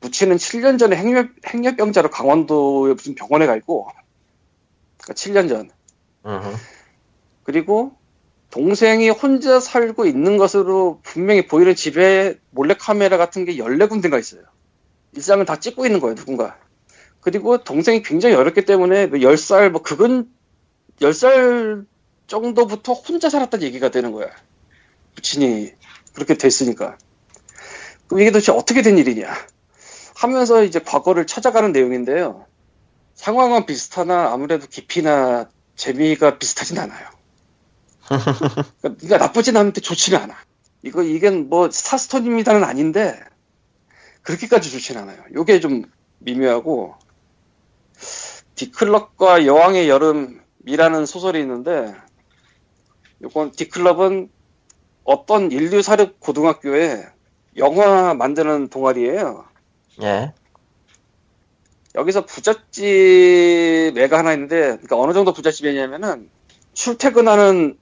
부친은 0.00 0.36
7년 0.36 0.78
전에 0.78 0.96
행렬, 0.96 1.34
행렬병자로 1.46 2.10
강원도의 2.10 2.94
무슨 2.94 3.14
병원에 3.14 3.46
가 3.46 3.56
있고 3.56 3.88
그러니까 4.98 5.14
7년 5.14 5.48
전. 5.48 5.70
그리고 7.44 7.96
동생이 8.50 9.10
혼자 9.10 9.60
살고 9.60 10.06
있는 10.06 10.36
것으로 10.36 11.00
분명히 11.02 11.46
보이는 11.46 11.74
집에 11.74 12.38
몰래카메라 12.50 13.16
같은 13.16 13.44
게 13.44 13.56
14군데가 13.56 14.18
있어요. 14.18 14.42
일상을 15.12 15.44
다 15.44 15.58
찍고 15.60 15.86
있는 15.86 16.00
거예요, 16.00 16.14
누군가. 16.14 16.58
그리고 17.20 17.58
동생이 17.58 18.02
굉장히 18.02 18.34
어렸기 18.34 18.64
때문에 18.64 19.06
뭐 19.06 19.18
10살, 19.18 19.70
뭐 19.70 19.82
그건 19.82 20.30
10살 21.00 21.86
정도부터 22.26 22.92
혼자 22.92 23.28
살았다는 23.28 23.64
얘기가 23.66 23.90
되는 23.90 24.12
거야. 24.12 24.28
부친이 25.14 25.72
그렇게 26.14 26.34
됐으니까. 26.34 26.98
그럼 28.06 28.20
이게 28.20 28.30
도대체 28.30 28.52
어떻게 28.52 28.82
된 28.82 28.98
일이냐. 28.98 29.32
하면서 30.16 30.64
이제 30.64 30.78
과거를 30.78 31.26
찾아가는 31.26 31.72
내용인데요. 31.72 32.46
상황은 33.14 33.66
비슷하나 33.66 34.32
아무래도 34.32 34.66
깊이나 34.66 35.50
재미가 35.74 36.38
비슷하진 36.38 36.78
않아요. 36.78 37.06
그러니까 38.80 39.18
나쁘진 39.18 39.58
않은데 39.58 39.82
좋지는 39.82 40.18
않아. 40.18 40.34
이거 40.82 41.02
이게 41.02 41.28
뭐 41.28 41.70
스타스톤입니다는 41.70 42.64
아닌데 42.64 43.20
그렇게까지 44.22 44.70
좋지는 44.70 45.02
않아요. 45.02 45.18
요게 45.34 45.60
좀 45.60 45.82
미묘하고 46.20 46.94
디클럽과 48.54 49.44
여왕의 49.44 49.90
여름이라는 49.90 51.04
소설이 51.04 51.40
있는데 51.40 51.94
요건 53.22 53.52
디클럽은 53.52 54.30
어떤 55.04 55.52
인류 55.52 55.82
사립 55.82 56.20
고등학교에 56.20 57.04
영화 57.58 58.14
만드는 58.14 58.68
동아리예요. 58.68 59.55
예. 60.02 60.32
여기서 61.94 62.26
부잣집 62.26 62.84
애가 63.96 64.18
하나 64.18 64.32
있는데, 64.34 64.60
그러니까 64.60 64.98
어느 64.98 65.12
정도 65.12 65.32
부잣집이냐면은 65.32 66.30
출퇴근하는 66.74 67.78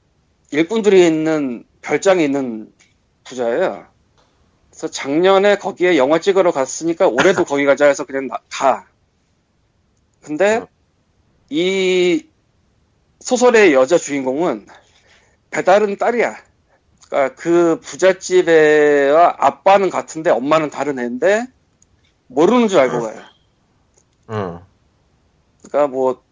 일꾼들이 0.52 1.04
있는 1.06 1.64
별장이 1.82 2.24
있는 2.24 2.72
부자예요. 3.24 3.86
그래서 4.70 4.88
작년에 4.88 5.56
거기에 5.56 5.96
영화 5.96 6.20
찍으러 6.20 6.52
갔으니까 6.52 7.08
올해도 7.08 7.44
거기 7.46 7.64
가자 7.64 7.86
해서 7.86 8.04
그냥 8.04 8.28
나- 8.28 8.38
가. 8.50 8.86
근데 10.22 10.56
어. 10.56 10.68
이 11.50 12.26
소설의 13.20 13.72
여자 13.72 13.98
주인공은 13.98 14.66
배다른 15.50 15.96
딸이야. 15.96 16.36
그러니까 17.08 17.34
그 17.36 17.80
부잣집애와 17.80 19.36
아빠는 19.38 19.90
같은데 19.90 20.30
엄마는 20.30 20.70
다른 20.70 20.98
애인데 20.98 21.46
모르는 22.26 22.68
줄 22.68 22.78
알고 22.80 23.00
가요. 23.00 23.20
응. 24.30 24.60
그러니까 25.62 25.88
뭐 25.88 26.22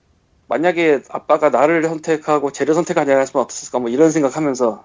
만약에 0.48 1.02
아빠가 1.08 1.50
나를 1.50 1.82
선택하고 1.84 2.52
쟤를 2.52 2.74
선택하냐 2.74 3.18
했으면 3.18 3.44
어땠을까? 3.44 3.78
뭐 3.78 3.88
이런 3.90 4.10
생각하면서 4.10 4.84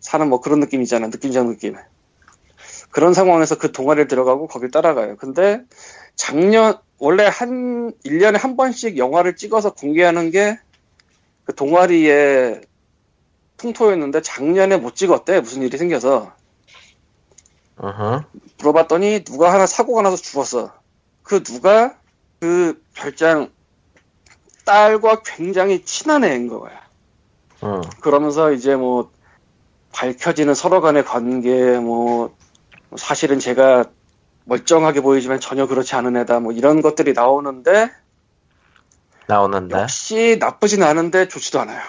사는 0.00 0.28
뭐 0.28 0.40
그런 0.40 0.60
느낌이잖아 0.60 1.08
느낌적 1.08 1.46
느낌. 1.46 1.76
그런 2.90 3.14
상황에서 3.14 3.56
그 3.56 3.72
동아리를 3.72 4.08
들어가고 4.08 4.46
거길 4.46 4.70
따라가요. 4.70 5.16
근데 5.16 5.62
작년 6.14 6.78
원래 6.98 7.24
한 7.24 7.92
1년에 8.04 8.38
한 8.38 8.56
번씩 8.56 8.98
영화를 8.98 9.36
찍어서 9.36 9.74
공개하는 9.74 10.30
게 10.30 10.58
그 11.44 11.54
동아리의 11.54 12.62
풍토였는데 13.56 14.22
작년에 14.22 14.76
못 14.76 14.96
찍었대. 14.96 15.40
무슨 15.40 15.62
일이 15.62 15.76
생겨서 15.76 16.32
으흠. 17.82 18.22
물어봤더니 18.58 19.24
누가 19.24 19.52
하나 19.52 19.66
사고가 19.66 20.02
나서 20.02 20.16
죽었어. 20.16 20.72
그 21.22 21.42
누가 21.42 21.96
그 22.40 22.82
별장 22.94 23.50
딸과 24.64 25.22
굉장히 25.24 25.84
친한 25.84 26.24
애인 26.24 26.48
거야. 26.48 26.80
응. 27.62 27.80
그러면서 28.00 28.52
이제 28.52 28.76
뭐 28.76 29.10
밝혀지는 29.92 30.54
서로 30.54 30.80
간의 30.80 31.04
관계 31.04 31.78
뭐 31.78 32.34
사실은 32.96 33.38
제가 33.38 33.84
멀쩡하게 34.44 35.00
보이지만 35.00 35.40
전혀 35.40 35.66
그렇지 35.66 35.94
않은 35.94 36.16
애다 36.18 36.40
뭐 36.40 36.52
이런 36.52 36.82
것들이 36.82 37.12
나오는데 37.12 37.90
나오는데. 39.26 39.76
역시 39.76 40.36
나쁘진 40.38 40.82
않은데 40.82 41.28
좋지도 41.28 41.60
않아요. 41.60 41.80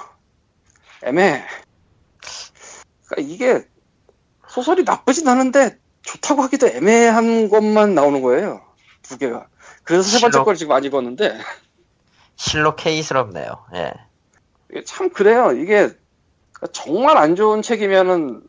애매해. 1.03 1.43
그러니까 3.07 3.33
이게 3.33 3.67
소설이 4.55 4.85
나쁘진 4.85 5.27
않은데 5.27 5.77
좋다고 6.01 6.41
하기도 6.43 6.67
애매한 6.67 7.49
것만 7.49 7.93
나오는 7.93 8.21
거예요. 8.21 8.61
두 9.01 9.17
개가. 9.17 9.47
그래서 9.83 10.03
세 10.03 10.21
번째. 10.21 10.39
걸 10.45 10.55
지금 10.55 10.71
안 10.71 10.85
읽었는데 10.85 11.37
실로 12.37 12.77
K스럽네요. 12.77 13.65
예. 13.73 13.91
참 14.85 15.09
그래요. 15.09 15.51
이게 15.51 15.89
정말 16.71 17.17
안 17.17 17.35
좋은 17.35 17.61
책이면은 17.61 18.47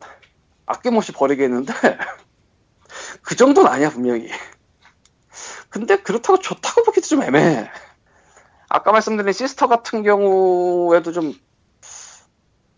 아낌없이 0.65 1.11
버리겠는데 1.11 1.73
그 3.21 3.35
정도는 3.35 3.69
아니야 3.69 3.89
분명히. 3.89 4.29
근데 5.67 5.97
그렇다고 5.97 6.39
좋다고 6.39 6.83
보기도 6.85 7.05
좀 7.05 7.21
애매해. 7.21 7.69
아까 8.69 8.93
말씀드린 8.93 9.33
시스터 9.33 9.67
같은 9.67 10.03
경우에도 10.03 11.11
좀 11.11 11.33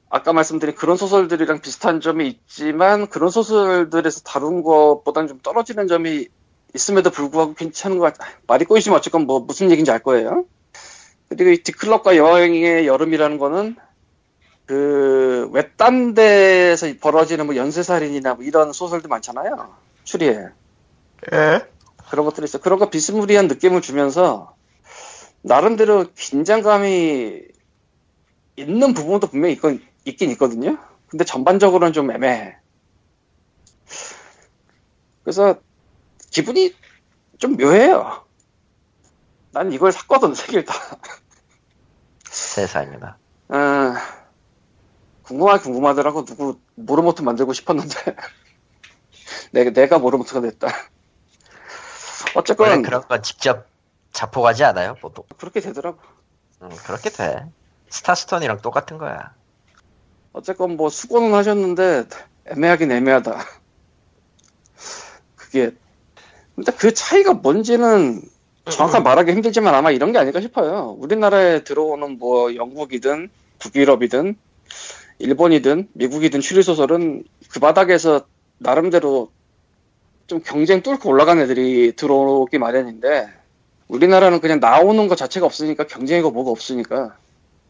아까 0.09 0.33
말씀드린 0.33 0.75
그런 0.75 0.97
소설들이랑 0.97 1.61
비슷한 1.61 2.01
점이 2.01 2.27
있지만 2.27 3.07
그런 3.07 3.29
소설들에서 3.29 4.21
다룬 4.21 4.63
것보다는 4.63 5.27
좀 5.27 5.39
떨어지는 5.41 5.87
점이 5.87 6.27
있음에도 6.73 7.09
불구하고 7.09 7.53
괜찮은 7.53 7.99
것 7.99 8.05
같아. 8.05 8.29
말이 8.47 8.65
꼬이시면 8.65 8.97
어쨌건 8.97 9.25
뭐 9.25 9.39
무슨 9.39 9.69
얘기인지 9.71 9.91
알 9.91 9.99
거예요. 9.99 10.45
그리고 11.29 11.51
이 11.51 11.63
디클럽과 11.63 12.17
여행의 12.17 12.87
여름이라는 12.87 13.37
거는 13.37 13.75
그 14.65 15.49
외딴 15.51 16.13
데에서 16.15 16.87
벌어지는 16.99 17.45
뭐 17.45 17.55
연쇄살인이나 17.55 18.35
뭐 18.35 18.43
이런 18.43 18.73
소설들 18.73 19.09
많잖아요. 19.09 19.75
추리에. 20.03 20.45
예? 21.33 21.67
그런 22.09 22.25
것들이 22.25 22.45
있어. 22.45 22.59
그런 22.59 22.79
거 22.79 22.89
비스무리한 22.89 23.47
느낌을 23.47 23.81
주면서 23.81 24.55
나름대로 25.41 26.05
긴장감이 26.15 27.41
있는 28.57 28.93
부분도 28.93 29.27
분명히 29.27 29.53
있건, 29.53 29.81
있긴 30.09 30.31
있거든요. 30.31 30.77
근데 31.07 31.23
전반적으로는 31.23 31.93
좀 31.93 32.11
애매해. 32.11 32.55
그래서 35.23 35.59
기분이 36.31 36.75
좀 37.39 37.57
묘해요. 37.57 38.25
난 39.51 39.71
이걸 39.71 39.91
샀거든 39.91 40.35
세 40.35 40.47
개를 40.47 40.65
다. 40.65 40.73
세상에나. 42.25 43.17
아, 43.49 43.95
궁금하 45.23 45.59
궁금하더라고 45.59 46.25
누구 46.25 46.59
모르모트 46.75 47.21
만들고 47.21 47.53
싶었는데 47.53 47.95
내가 49.51 49.71
내가 49.71 49.99
모르모트가 49.99 50.41
됐다. 50.41 50.67
어쨌건 52.35 52.83
그런 52.83 53.07
건 53.07 53.23
직접 53.23 53.67
자포가지 54.11 54.63
않아요, 54.63 54.95
보통. 54.95 55.25
그렇게 55.37 55.59
되더라고. 55.61 55.99
음, 56.61 56.69
그렇게 56.85 57.09
돼. 57.09 57.45
스타스톤이랑 57.89 58.61
똑같은 58.61 58.97
거야. 58.97 59.33
어쨌건 60.33 60.77
뭐 60.77 60.89
수고는 60.89 61.33
하셨는데 61.33 62.05
애매하긴 62.45 62.91
애매하다. 62.91 63.45
그게 65.35 65.71
근데 66.55 66.71
그 66.73 66.93
차이가 66.93 67.33
뭔지는 67.33 68.21
정확하게 68.69 69.03
말하기 69.03 69.31
힘들지만 69.31 69.73
아마 69.73 69.91
이런 69.91 70.11
게 70.11 70.19
아닐까 70.19 70.41
싶어요. 70.41 70.95
우리나라에 70.99 71.63
들어오는 71.63 72.17
뭐 72.19 72.53
영국이든 72.55 73.29
북유럽이든 73.59 74.35
일본이든 75.19 75.89
미국이든 75.93 76.41
추리 76.41 76.63
소설은 76.63 77.23
그 77.49 77.59
바닥에서 77.59 78.25
나름대로 78.57 79.31
좀 80.27 80.41
경쟁 80.45 80.81
뚫고 80.81 81.09
올라간 81.09 81.39
애들이 81.39 81.95
들어오기 81.95 82.57
마련인데 82.57 83.27
우리나라는 83.87 84.39
그냥 84.39 84.59
나오는 84.59 85.07
것 85.07 85.15
자체가 85.17 85.45
없으니까 85.45 85.87
경쟁이고 85.87 86.31
뭐가 86.31 86.51
없으니까 86.51 87.17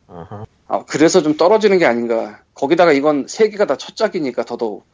어허. 0.07 0.45
아, 0.69 0.85
그래서 0.85 1.21
좀 1.21 1.35
떨어지는 1.35 1.79
게 1.79 1.85
아닌가. 1.85 2.41
거기다가 2.53 2.93
이건 2.93 3.25
세 3.27 3.49
개가 3.49 3.65
다 3.65 3.75
첫 3.75 3.95
작이니까 3.95 4.45
더더욱. 4.45 4.85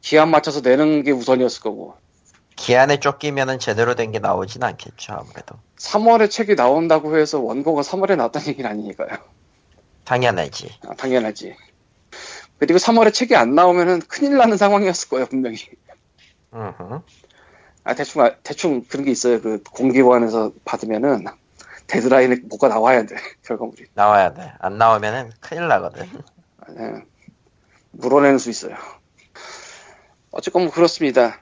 기한 0.00 0.30
맞춰서 0.30 0.60
내는 0.62 1.02
게 1.04 1.10
우선이었을 1.12 1.60
거고. 1.62 1.94
기한에 2.56 2.98
쫓기면은 3.00 3.58
제대로 3.58 3.94
된 3.94 4.12
게 4.12 4.18
나오진 4.18 4.62
않겠죠, 4.62 5.12
아무래도. 5.12 5.56
3월에 5.78 6.30
책이 6.30 6.54
나온다고 6.54 7.18
해서 7.18 7.38
원고가 7.38 7.82
3월에 7.82 8.16
나왔다는 8.16 8.48
얘기는 8.48 8.68
아니니까요. 8.68 9.08
당연하지. 10.04 10.78
아, 10.88 10.94
당연하지. 10.94 11.54
그리고 12.58 12.78
3월에 12.78 13.12
책이 13.12 13.36
안 13.36 13.54
나오면은 13.54 14.00
큰일 14.08 14.38
나는 14.38 14.56
상황이었을 14.56 15.10
거예요, 15.10 15.26
분명히. 15.26 15.58
아, 17.84 17.94
대충, 17.94 18.22
아, 18.22 18.34
대충 18.42 18.84
그런 18.88 19.04
게 19.04 19.10
있어요. 19.10 19.42
그 19.42 19.62
공기관에서 19.62 20.52
받으면은 20.64 21.26
데드라인에 21.86 22.36
뭐가 22.44 22.68
나와야 22.68 23.04
돼, 23.04 23.16
결과물이. 23.44 23.86
나와야 23.94 24.32
돼. 24.34 24.52
안 24.58 24.78
나오면은 24.78 25.30
큰일 25.40 25.68
나거든. 25.68 26.06
예, 26.78 27.02
물어내는 27.92 28.38
수 28.38 28.50
있어요. 28.50 28.74
어쨌건 30.30 30.64
뭐 30.64 30.72
그렇습니다. 30.72 31.40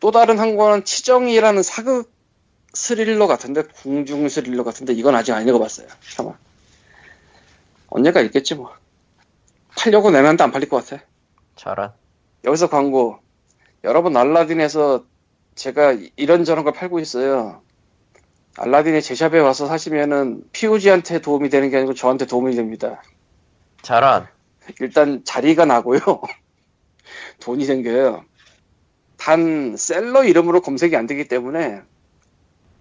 또 0.00 0.10
다른 0.10 0.38
한 0.38 0.56
권은 0.56 0.84
치정이라는 0.84 1.62
사극 1.62 2.12
스릴러 2.74 3.26
같은데 3.26 3.62
궁중 3.62 4.28
스릴러 4.28 4.64
같은데 4.64 4.92
이건 4.94 5.14
아직 5.14 5.32
안 5.32 5.46
읽어봤어요. 5.46 5.86
참아. 6.14 6.36
언젠가 7.88 8.20
읽겠지 8.20 8.54
뭐. 8.54 8.74
팔려고 9.76 10.10
내놨는데 10.10 10.42
안 10.44 10.50
팔릴 10.52 10.68
것 10.68 10.84
같아. 10.84 11.04
저런. 11.56 11.92
여기서 12.44 12.68
광고. 12.68 13.18
여러분 13.84 14.16
알라딘에서 14.16 15.04
제가 15.54 15.96
이런저런 16.16 16.64
걸 16.64 16.72
팔고 16.72 16.98
있어요. 17.00 17.62
알라딘의 18.56 19.02
제샵에 19.02 19.38
와서 19.38 19.66
사시면은 19.66 20.44
POG한테 20.52 21.20
도움이 21.20 21.48
되는 21.48 21.70
게 21.70 21.78
아니고 21.78 21.94
저한테 21.94 22.26
도움이 22.26 22.54
됩니다. 22.54 23.02
저런. 23.82 24.26
일단 24.80 25.24
자리가 25.24 25.64
나고요. 25.64 26.00
돈이 27.40 27.64
생겨요. 27.64 28.24
단 29.16 29.76
셀러 29.76 30.24
이름으로 30.24 30.60
검색이 30.60 30.96
안 30.96 31.06
되기 31.06 31.28
때문에 31.28 31.82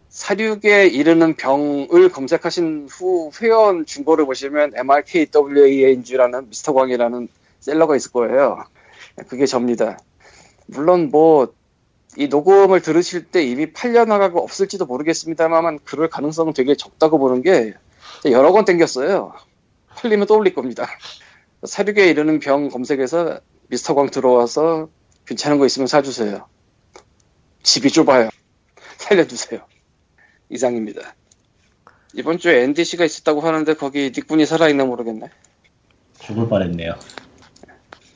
사륙에 0.09 0.87
이르는 0.87 1.35
병을 1.35 2.09
검색하신 2.09 2.87
후 2.89 3.31
회원 3.41 3.85
중고를 3.85 4.25
보시면 4.25 4.73
MRKWANG라는 4.75 6.49
미스터 6.49 6.73
광이라는 6.73 7.29
셀러가 7.61 7.95
있을 7.95 8.11
거예요. 8.11 8.63
그게 9.29 9.45
접니다. 9.45 9.97
물론 10.65 11.09
뭐 11.11 11.53
이 12.17 12.27
녹음을 12.27 12.81
들으실 12.81 13.25
때 13.25 13.43
이미 13.43 13.71
팔려나가고 13.71 14.41
없을지도 14.43 14.85
모르겠습니다만 14.85 15.79
그럴 15.85 16.09
가능성은 16.09 16.53
되게 16.53 16.75
적다고 16.75 17.17
보는 17.19 17.41
게 17.41 17.73
여러 18.25 18.51
건 18.51 18.65
땡겼어요. 18.65 19.33
팔리면 19.95 20.27
또 20.27 20.35
올릴 20.35 20.53
겁니다. 20.53 20.87
사륙에 21.63 22.09
이르는 22.09 22.39
병 22.39 22.69
검색해서 22.69 23.39
미스터 23.67 23.95
광 23.95 24.09
들어와서 24.09 24.89
괜찮은 25.25 25.57
거 25.57 25.65
있으면 25.65 25.87
사주세요. 25.87 26.47
집이 27.63 27.91
좁아요. 27.91 28.29
살려주세요. 28.97 29.61
이상입니다. 30.49 31.15
이번 32.13 32.39
주에 32.39 32.63
NDC가 32.63 33.05
있었다고 33.05 33.39
하는데 33.39 33.73
거기 33.75 34.11
닉분이 34.13 34.45
살아있나 34.45 34.83
모르겠네. 34.83 35.29
죽을 36.19 36.49
뻔했네요. 36.49 36.95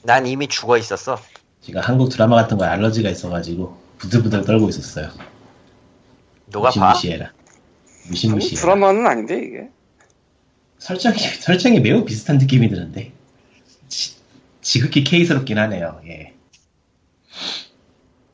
난 0.04 0.28
이미 0.28 0.48
죽어 0.48 0.78
있었어. 0.78 1.18
제가 1.62 1.80
한국 1.80 2.10
드라마 2.10 2.36
같은 2.36 2.58
거에 2.58 2.68
알러지가 2.68 3.10
있어가지고 3.10 3.85
부들부들 4.06 4.46
떨고 4.46 4.70
있었어요. 4.70 5.10
누가 6.52 6.70
봐? 6.70 6.92
무시무시해라. 6.92 7.28
아니, 7.28 8.10
무시무시해라. 8.10 8.62
드라마는 8.62 9.08
아닌데 9.08 9.38
이게. 9.38 9.70
설정이, 10.78 11.18
설정이 11.18 11.80
매우 11.80 12.06
비슷한 12.06 12.38
느낌이 12.38 12.70
드는데. 12.70 13.12
지, 13.88 14.16
지극히 14.62 15.04
케이스럽긴 15.04 15.58
하네요. 15.58 16.02
예. 16.08 16.34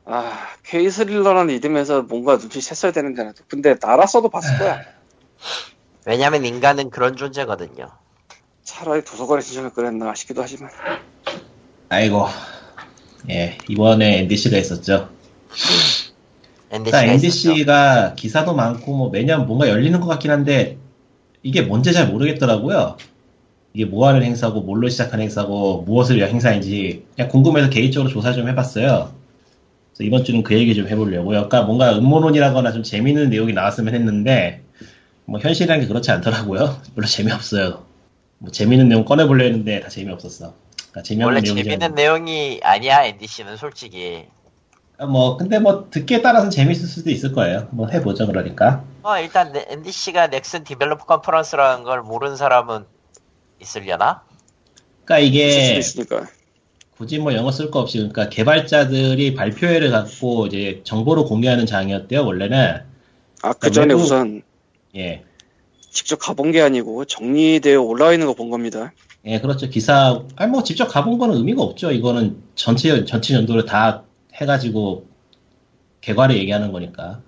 아 0.05 0.47
K 0.63 0.89
스릴러라는 0.89 1.53
이름에서 1.55 2.01
뭔가 2.01 2.37
눈치 2.37 2.59
챘어야 2.59 2.93
되는데 2.93 3.23
나도. 3.23 3.43
근데 3.47 3.75
알았어도 3.81 4.29
봤을 4.29 4.57
거야. 4.57 4.81
왜냐면 6.05 6.45
인간은 6.45 6.89
그런 6.89 7.15
존재거든요. 7.15 7.89
차라리 8.63 9.03
도서관에 9.03 9.41
신청을 9.41 9.71
그랬나 9.71 10.13
싶기도 10.15 10.41
하지만. 10.41 10.71
아이고. 11.89 12.27
예, 13.29 13.57
이번에 13.69 14.19
NDC가 14.19 14.57
있었죠. 14.57 15.09
NDC가 16.71 17.01
그러니까 17.01 17.13
있었죠. 17.13 17.49
NDC가 17.49 18.15
기사도 18.15 18.53
많고 18.53 18.95
뭐 18.95 19.09
매년 19.09 19.45
뭔가 19.45 19.67
열리는 19.67 19.99
것 19.99 20.07
같긴 20.07 20.31
한데 20.31 20.77
이게 21.43 21.61
뭔지 21.61 21.93
잘 21.93 22.07
모르겠더라고요. 22.07 22.97
이게 23.73 23.85
뭐 23.85 24.07
하는 24.07 24.23
행사고 24.23 24.61
뭘로 24.61 24.89
시작한 24.89 25.21
행사고 25.21 25.83
무엇을 25.83 26.17
위한 26.17 26.31
행사인지 26.31 27.05
그냥 27.15 27.29
궁금해서 27.29 27.69
개인적으로 27.69 28.09
조사 28.09 28.33
좀 28.33 28.47
해봤어요. 28.49 29.13
그래서 29.91 30.03
이번 30.03 30.23
주는 30.23 30.43
그 30.43 30.55
얘기 30.55 30.75
좀 30.75 30.87
해보려고요. 30.87 31.47
그러니까 31.47 31.63
뭔가 31.63 31.97
음모론이라거나 31.97 32.71
좀 32.71 32.83
재밌는 32.83 33.29
내용이 33.29 33.53
나왔으면 33.53 33.93
했는데 33.93 34.61
뭐 35.25 35.39
현실이라는 35.39 35.81
게 35.83 35.87
그렇지 35.87 36.11
않더라고요. 36.11 36.81
별로 36.95 37.07
재미없어요. 37.07 37.85
뭐 38.39 38.51
재밌는 38.51 38.89
내용 38.89 39.05
꺼내보려 39.05 39.45
했는데 39.45 39.79
다 39.79 39.87
재미없었어. 39.87 40.53
그러니까 40.75 41.03
재미없는 41.03 41.41
원래 41.45 41.63
재밌는 41.63 41.95
내용이 41.95 42.59
아니야 42.63 43.05
NDC는 43.05 43.55
솔직히. 43.55 44.25
아, 45.01 45.07
뭐 45.07 45.35
근데 45.35 45.57
뭐 45.57 45.87
듣기에 45.89 46.21
따라서는 46.21 46.51
재밌을 46.51 46.87
수도 46.87 47.09
있을 47.09 47.31
거예요. 47.33 47.67
뭐 47.71 47.87
해보죠 47.87 48.27
그러니까. 48.27 48.83
어 49.01 49.17
일단 49.17 49.51
NDC가 49.55 50.27
넥슨 50.29 50.63
디벨롭 50.63 51.07
컨퍼런스라는 51.07 51.83
걸 51.83 52.03
모르는 52.03 52.35
사람은 52.35 52.85
있으려나? 53.59 54.21
그러니까 55.03 55.17
있을 55.19 56.03
이게. 56.05 56.15
굳이 56.97 57.17
뭐 57.17 57.33
영어 57.33 57.49
쓸 57.51 57.71
거 57.71 57.79
없이 57.79 57.97
그러니까 57.97 58.29
개발자들이 58.29 59.33
발표회를 59.33 59.89
갖고 59.89 60.45
이제 60.45 60.81
정보를 60.83 61.23
공유하는 61.23 61.65
장이었대요 61.65 62.23
원래는 62.23 62.83
아그 63.41 63.71
전에 63.71 63.95
외국- 63.95 64.03
우선 64.03 64.43
예. 64.95 65.23
직접 65.89 66.17
가본 66.17 66.51
게 66.51 66.61
아니고 66.61 67.05
정리되어 67.05 67.81
올라와 67.81 68.13
있는 68.13 68.27
거 68.27 68.33
본 68.35 68.51
겁니다. 68.51 68.93
예, 69.25 69.39
그렇죠. 69.39 69.67
기사, 69.69 70.23
아니, 70.35 70.49
뭐, 70.51 70.63
직접 70.63 70.87
가본 70.87 71.19
거는 71.19 71.35
의미가 71.35 71.61
없죠. 71.61 71.91
이거는 71.91 72.41
전체, 72.55 73.05
전체 73.05 73.35
연도를 73.35 73.65
다 73.65 74.03
해가지고, 74.41 75.07
개괄을 76.01 76.37
얘기하는 76.37 76.71
거니까. 76.71 77.21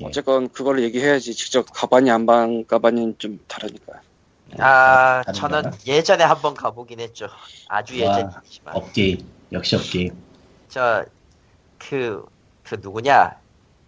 예. 0.00 0.06
어쨌건 0.06 0.48
그걸 0.48 0.82
얘기해야지. 0.82 1.34
직접 1.34 1.66
가봤니 1.72 2.10
안 2.10 2.26
반- 2.26 2.66
가봤니 2.66 3.16
좀 3.18 3.40
다르니까. 3.46 4.00
아 4.58 5.22
다른 5.26 5.38
저는? 5.38 5.70
예전에 5.86 6.24
한번 6.24 6.54
가보긴 6.54 7.00
했죠. 7.00 7.28
아주 7.68 7.94
와, 8.02 8.16
예전이지만. 8.18 8.76
업계인. 8.76 9.18
역시 9.52 9.76
업계인. 9.76 10.14
저그그 10.68 12.26
누구냐 12.80 13.36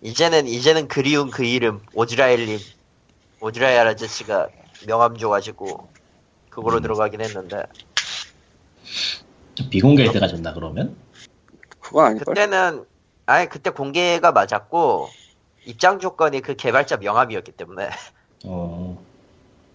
이제는 0.03 0.47
이제는 0.49 0.89
그리운 0.89 1.31
그 1.31 1.45
이름 1.45 1.81
오즈라엘님 1.95 2.59
오즈라엘 3.41 3.87
아저씨가 3.87 4.49
명함 4.87 5.17
줘가지고 5.17 5.89
그거로 6.51 6.79
음. 6.79 6.83
들어가긴 6.83 7.21
했는데 7.21 7.63
좀 9.55 9.69
비공개일 9.71 10.13
때가 10.13 10.27
좋나, 10.29 10.53
그러면? 10.55 10.95
그건 11.91 12.07
아닐걸? 12.07 12.35
그때는 12.35 12.85
아니 13.27 13.49
그때 13.49 13.71
공개가 13.71 14.31
맞았고 14.31 15.09
입장 15.67 15.99
조건이 15.99 16.41
그 16.41 16.55
개발자 16.55 16.99
명함이었기 16.99 17.53
때문에 17.53 17.91
어. 18.45 18.99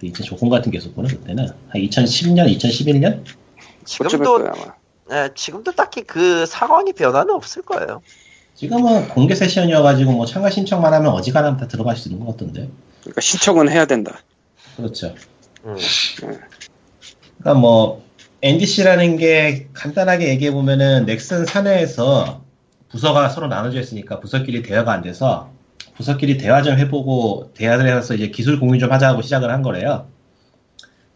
이제 0.02 0.24
조건 0.24 0.50
같은 0.50 0.72
게 0.72 0.78
있었구나, 0.78 1.08
그때는. 1.08 1.48
한 1.48 1.82
2010년, 1.82 2.54
2011년? 2.58 3.24
그쯤일 3.24 4.10
지금도 4.10 4.36
아마. 4.36 4.76
예, 5.12 5.30
지금도 5.36 5.72
딱히 5.74 6.04
그 6.04 6.46
상황이 6.46 6.94
변화는 6.94 7.34
없을 7.34 7.62
거예요. 7.62 8.02
지금은 8.56 9.10
공개 9.10 9.36
세션이어가지고 9.36 10.12
뭐 10.14 10.26
참가 10.26 10.50
신청만 10.50 10.94
하면 10.94 11.12
어지간하면 11.12 11.60
다 11.60 11.68
들어갈 11.68 11.96
수 11.96 12.10
있는 12.10 12.26
것 12.26 12.32
같던데. 12.32 12.70
그러니까 13.02 13.22
신청은 13.22 13.70
해야 13.70 13.86
된다. 13.86 14.20
그렇죠. 14.78 15.14
음. 15.66 15.78
그러니까 17.38 17.60
뭐 17.60 18.05
NDC라는 18.46 19.18
게 19.18 19.70
간단하게 19.74 20.30
얘기해 20.30 20.52
보면은 20.52 21.08
넥슨 21.08 21.48
사내에서 21.48 22.44
부서가 22.90 23.28
서로 23.30 23.48
나눠져 23.48 23.80
있으니까 23.80 24.20
부서끼리 24.20 24.62
대화가 24.62 24.92
안 24.92 25.02
돼서 25.02 25.50
부서끼리 25.96 26.38
대화 26.38 26.62
좀 26.62 26.78
해보고 26.78 27.54
대화를 27.56 27.88
해서 27.88 28.14
이제 28.14 28.28
기술 28.28 28.60
공유 28.60 28.78
좀 28.78 28.92
하자고 28.92 29.24
시작을 29.24 29.50
한 29.50 29.64
거래요. 29.64 30.08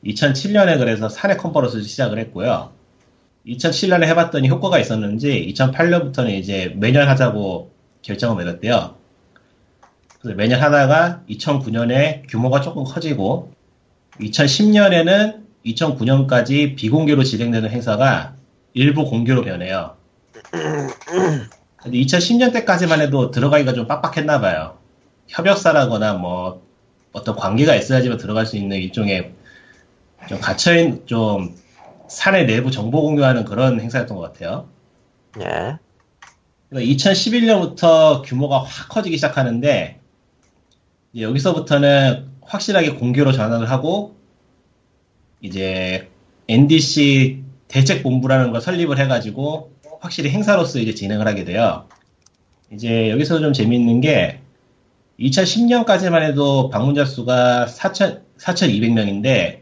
2007년에 0.04 0.80
그래서 0.80 1.08
사내 1.08 1.38
컨퍼런스를 1.38 1.84
시작을 1.84 2.18
했고요. 2.18 2.72
2007년에 3.46 4.06
해봤더니 4.06 4.50
효과가 4.50 4.80
있었는지 4.80 5.54
2008년부터는 5.56 6.32
이제 6.32 6.74
매년 6.78 7.08
하자고 7.08 7.70
결정을 8.02 8.44
내렸대요. 8.44 8.96
그래서 10.20 10.36
매년 10.36 10.64
하다가 10.64 11.26
2009년에 11.30 12.24
규모가 12.28 12.62
조금 12.62 12.86
커지고 12.86 13.52
2010년에는 14.20 15.39
2009년까지 15.66 16.76
비공개로 16.76 17.24
진행되는 17.24 17.70
행사가 17.70 18.36
일부 18.74 19.06
공개로 19.06 19.42
변해요. 19.44 19.96
근데 20.52 21.98
2010년 21.98 22.52
때까지만 22.54 23.02
해도 23.02 23.32
들어가기가 23.32 23.74
좀 23.74 23.88
빡빡했나 23.88 24.42
봐요. 24.42 24.78
협력사라거나 25.28 26.14
뭐 26.16 26.62
어떤 27.12 27.36
관계가 27.36 27.76
있어야지만 27.76 28.18
들어갈 28.18 28.46
수 28.46 28.58
있는 28.58 28.78
일종의 28.78 29.34
좀 30.28 30.40
갇혀있는 30.40 31.06
좀 31.06 31.56
사내 32.08 32.46
내부 32.46 32.72
정보 32.72 33.02
공유하는 33.02 33.46
그런 33.46 33.80
행사였던 33.80 34.18
것 34.18 34.34
같아요. 34.34 34.68
예. 35.40 35.78
2011년부터 36.72 38.22
규모가 38.24 38.64
확 38.64 38.90
커지기 38.90 39.18
시작하는데 39.18 40.00
여기서부터는 41.18 42.30
확실하게 42.42 42.92
공개로 42.92 43.32
전환을 43.32 43.70
하고 43.70 44.19
이제 45.42 46.10
NDC 46.48 47.44
대책 47.68 48.04
본부라는 48.04 48.52
걸 48.52 48.62
설립을 48.62 48.98
해가지고 49.00 49.72
확실히 50.00 50.32
행사로서 50.32 50.80
이제 50.80 50.94
진행을 50.94 51.28
하게 51.28 51.44
돼요. 51.44 51.88
이제 52.72 53.10
여기서 53.10 53.40
좀 53.40 53.54
재미있는 53.54 54.02
게 54.02 54.42
2010년까지만 55.20 56.24
해도 56.24 56.70
방문자 56.70 57.06
수가 57.06 57.66
4천, 57.68 58.22
4,200명인데 58.38 59.60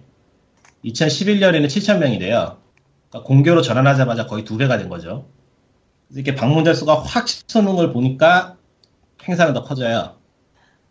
2011년에는 0.86 1.66
7,000명이 1.66 2.20
돼요. 2.20 2.58
그러니까 3.10 3.28
공개로 3.28 3.62
전환하자마자 3.62 4.28
거의 4.28 4.44
두 4.44 4.58
배가 4.58 4.78
된 4.78 4.90
거죠. 4.90 5.28
그래서 6.08 6.22
이렇게 6.22 6.36
방문자 6.36 6.74
수가 6.74 7.00
확 7.02 7.26
치솟는 7.26 7.76
걸 7.76 7.92
보니까 7.92 8.58
행사는 9.28 9.54
더 9.54 9.64
커져요. 9.64 10.16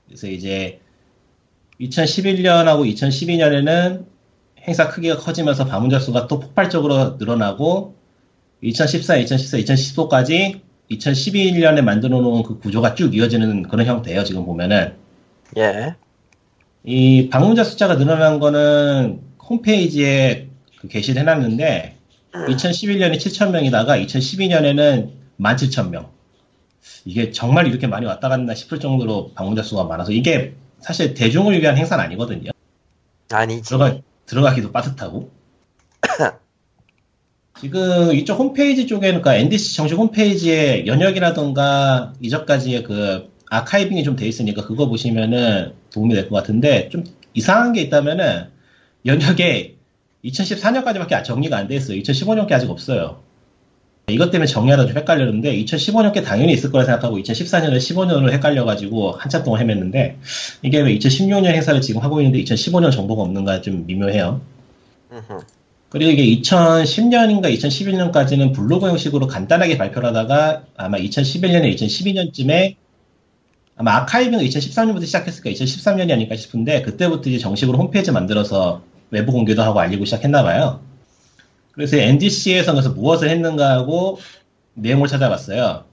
그래서 0.06 0.26
이제 0.26 0.80
2011년하고 1.80 2.90
2012년에는 2.92 4.15
행사 4.66 4.88
크기가 4.88 5.16
커지면서 5.16 5.66
방문자 5.66 6.00
수가 6.00 6.26
또 6.26 6.40
폭발적으로 6.40 7.16
늘어나고 7.18 7.94
2014, 8.62 9.16
2014, 9.18 9.58
2015까지 9.58 10.60
2012년에 10.90 11.82
만들어 11.82 12.20
놓은 12.20 12.42
그 12.42 12.58
구조가 12.58 12.94
쭉 12.94 13.14
이어지는 13.14 13.62
그런 13.62 13.86
형태예요. 13.86 14.24
지금 14.24 14.44
보면은 14.44 14.94
예. 15.56 15.94
이 16.84 17.28
방문자 17.28 17.64
숫자가 17.64 17.96
늘어난 17.96 18.38
거는 18.38 19.20
홈페이지에 19.48 20.48
그 20.80 20.88
게시를 20.88 21.20
해놨는데 21.20 21.96
2011년에 22.32 23.16
7,000명이다가 23.16 24.04
2012년에는 24.04 25.10
17,000명. 25.38 26.08
이게 27.04 27.30
정말 27.30 27.66
이렇게 27.66 27.86
많이 27.86 28.06
왔다 28.06 28.28
갔나 28.28 28.54
싶을 28.54 28.80
정도로 28.80 29.32
방문자 29.34 29.62
수가 29.62 29.84
많아서 29.84 30.12
이게 30.12 30.54
사실 30.80 31.14
대중을 31.14 31.60
위한 31.60 31.76
행사는 31.76 32.02
아니거든요. 32.04 32.50
아니지. 33.30 33.62
들어가, 33.62 33.98
들어가기도 34.26 34.72
빠듯하고. 34.72 35.30
지금 37.60 38.12
이쪽 38.14 38.38
홈페이지 38.38 38.86
쪽에는, 38.86 39.22
그러니까 39.22 39.36
NDC 39.36 39.74
정식 39.76 39.96
홈페이지에 39.96 40.86
연역이라던가 40.86 42.12
이전까지의 42.20 42.82
그 42.82 43.30
아카이빙이 43.50 44.04
좀 44.04 44.16
돼 44.16 44.26
있으니까 44.26 44.66
그거 44.66 44.88
보시면은 44.88 45.72
도움이 45.92 46.14
될 46.14 46.28
것 46.28 46.36
같은데 46.36 46.88
좀 46.90 47.04
이상한 47.32 47.72
게 47.72 47.80
있다면은 47.82 48.50
연역에 49.06 49.76
2014년까지밖에 50.24 51.24
정리가 51.24 51.56
안 51.56 51.68
돼 51.68 51.76
있어요. 51.76 51.96
2015년께 51.98 52.52
아직 52.52 52.68
없어요. 52.70 53.22
이것 54.08 54.30
때문에 54.30 54.46
정리하다 54.46 54.86
좀 54.86 54.96
헷갈렸는데 54.98 55.56
2015년께 55.64 56.24
당연히 56.24 56.52
있을 56.52 56.70
거라 56.70 56.84
생각하고 56.84 57.18
2014년을 57.18 57.78
15년으로 57.78 58.30
헷갈려가지고 58.30 59.12
한참 59.12 59.42
동안 59.42 59.66
헤맸는데 59.66 60.14
이게 60.62 60.80
왜 60.80 60.96
2016년 60.96 61.46
행사를 61.46 61.80
지금 61.80 62.00
하고 62.02 62.20
있는데 62.20 62.44
2015년 62.44 62.92
정보가 62.92 63.22
없는가 63.22 63.62
좀 63.62 63.84
미묘해요. 63.84 64.40
그리고 65.88 66.12
이게 66.12 66.40
2010년인가 66.40 67.52
2011년까지는 67.52 68.54
블로그 68.54 68.88
형식으로 68.88 69.26
간단하게 69.26 69.76
발표를 69.76 70.08
하다가 70.10 70.62
아마 70.76 70.98
2011년에 70.98 71.74
2012년쯤에 71.74 72.76
아마 73.74 73.96
아카이빙을 73.96 74.44
2013년부터 74.44 75.04
시작했을까 75.04 75.50
2013년이 75.50 76.12
아닐까 76.12 76.36
싶은데 76.36 76.82
그때부터 76.82 77.28
이제 77.28 77.38
정식으로 77.38 77.76
홈페이지 77.76 78.12
만들어서 78.12 78.82
외부 79.10 79.32
공개도 79.32 79.62
하고 79.62 79.80
알리고 79.80 80.04
시작했나 80.04 80.44
봐요. 80.44 80.85
그래서 81.76 81.98
NDC에서 81.98 82.72
그래서 82.72 82.90
무엇을 82.90 83.28
했는가 83.28 83.70
하고 83.70 84.18
내용을 84.74 85.08
찾아봤어요. 85.08 85.84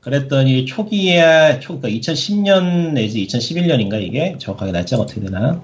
그랬더니 0.00 0.66
초기에 0.66 1.60
초 1.60 1.80
그러니까 1.80 1.88
2010년 2.00 2.92
내지 2.92 3.24
2011년인가 3.26 4.02
이게 4.02 4.36
정확하게 4.38 4.72
날짜가 4.72 5.04
어떻게 5.04 5.20
되나? 5.20 5.62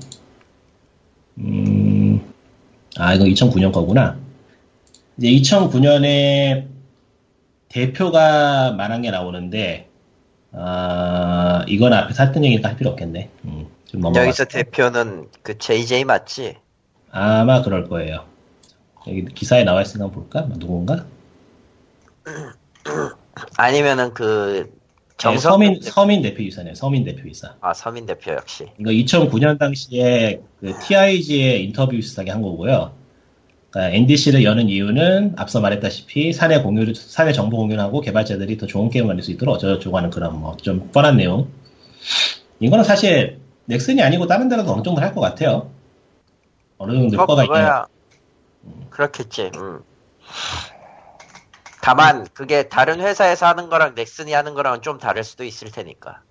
음, 1.38 2.32
아 2.96 3.14
이거 3.14 3.24
2009년 3.24 3.72
거구나. 3.72 4.18
이제 5.18 5.28
2009년에 5.28 6.68
대표가 7.68 8.72
말한 8.72 9.02
게 9.02 9.10
나오는데 9.10 9.88
아 10.52 11.64
이건 11.68 11.92
앞에서 11.92 12.24
했던 12.24 12.44
얘기니까 12.44 12.68
할 12.68 12.76
필요 12.76 12.90
없겠네. 12.90 13.30
음. 13.44 13.66
여기서 14.14 14.44
대표는 14.44 15.26
그 15.42 15.58
JJ 15.58 16.04
맞지? 16.04 16.56
아마 17.10 17.62
그럴 17.62 17.88
거예요. 17.88 18.29
여기 19.08 19.24
기사에 19.26 19.64
나와 19.64 19.82
있으니까 19.82 20.10
볼까? 20.10 20.46
누군가? 20.58 21.06
아니면은 23.56 24.12
그 24.14 24.70
네, 24.70 24.72
정성 25.16 25.52
서민 25.52 25.80
서민 25.80 26.22
대표이사네요. 26.22 26.74
서민 26.74 27.04
대표이사. 27.04 27.54
아 27.60 27.74
서민 27.74 28.06
대표 28.06 28.32
역시. 28.32 28.66
이거 28.78 28.90
2009년 28.90 29.58
당시에 29.58 30.40
그 30.60 30.72
TIG의 30.80 31.64
인터뷰 31.64 31.92
비슷하게 31.92 32.30
한 32.30 32.42
거고요. 32.42 32.92
그러니까 33.70 33.96
NDC를 33.96 34.44
여는 34.44 34.68
이유는 34.68 35.34
앞서 35.36 35.60
말했다시피 35.60 36.32
사내 36.32 36.60
공유를 36.62 36.94
사내 36.94 37.32
정보 37.32 37.58
공유를 37.58 37.82
하고 37.82 38.00
개발자들이 38.00 38.56
더 38.58 38.66
좋은 38.66 38.90
게임을 38.90 39.08
만들 39.08 39.22
수 39.22 39.30
있도록 39.30 39.54
어쩌고저쩌고 39.56 39.96
하는 39.96 40.10
그런 40.10 40.40
뭐 40.40 40.56
좀 40.56 40.90
뻔한 40.92 41.16
내용. 41.16 41.48
이거는 42.58 42.84
사실 42.84 43.38
넥슨이 43.66 44.02
아니고 44.02 44.26
다른 44.26 44.48
데라도 44.48 44.72
어느 44.72 44.82
정도 44.82 45.00
할 45.00 45.14
것 45.14 45.20
같아요. 45.20 45.70
어느 46.78 46.92
정도 46.92 47.16
뭐 47.16 47.24
효과가 47.24 47.44
있는. 47.44 47.56
그렇겠지. 48.90 49.50
음. 49.56 49.80
다만 51.82 52.26
그게 52.34 52.68
다른 52.68 53.00
회사에서 53.00 53.46
하는 53.46 53.68
거랑 53.68 53.94
넥슨이 53.94 54.32
하는 54.32 54.54
거랑은 54.54 54.82
좀 54.82 54.98
다를 54.98 55.24
수도 55.24 55.44
있을 55.44 55.70
테니까. 55.70 56.22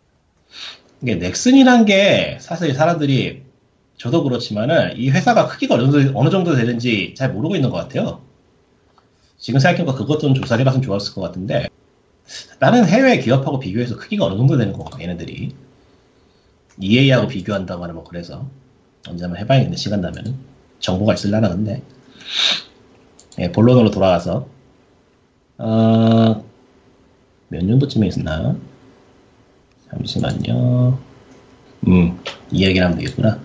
이게 1.02 1.16
넥슨이란 1.16 1.86
게 1.86 2.38
사실 2.42 2.74
사람들이 2.74 3.44
저도 3.98 4.24
그렇지만은 4.24 4.96
이 4.98 5.10
회사가 5.10 5.48
크기가 5.48 5.76
어느 5.76 5.92
정도, 5.92 6.20
어느 6.20 6.30
정도 6.30 6.56
되는지 6.56 7.16
잘 7.18 7.32
모르고 7.32 7.56
있는 7.56 7.70
것 7.70 7.78
같아요. 7.78 8.22
지금 9.38 9.60
생각해보니까 9.60 9.98
그것 9.98 10.20
좀 10.20 10.34
조사를 10.34 10.62
해봤으면 10.62 10.84
좋았을 10.84 11.14
것 11.14 11.22
같은데 11.22 11.68
다른 12.60 12.86
해외 12.86 13.20
기업하고 13.20 13.60
비교해서 13.60 13.98
크기가 13.98 14.26
어느 14.26 14.38
정도 14.38 14.58
되는 14.58 14.74
건가 14.74 15.02
얘네들이 15.02 15.54
EA하고 16.80 17.28
비교한다거나 17.28 17.94
뭐 17.94 18.04
그래서 18.04 18.48
언제 19.08 19.24
한번 19.24 19.42
해봐야겠네 19.42 19.76
시간 19.76 20.02
나면은 20.02 20.36
정보가 20.80 21.14
있을라나 21.14 21.50
근데 21.50 21.82
예, 23.40 23.52
본론으로 23.52 23.92
돌아가서 23.92 24.48
어, 25.58 26.44
몇 27.50 27.66
년도쯤에 27.66 28.08
있었나? 28.08 28.56
잠시만요. 29.90 31.00
음, 31.88 32.20
이 32.52 32.66
얘기를 32.66 32.86
하면 32.86 32.98
되겠구나. 32.98 33.40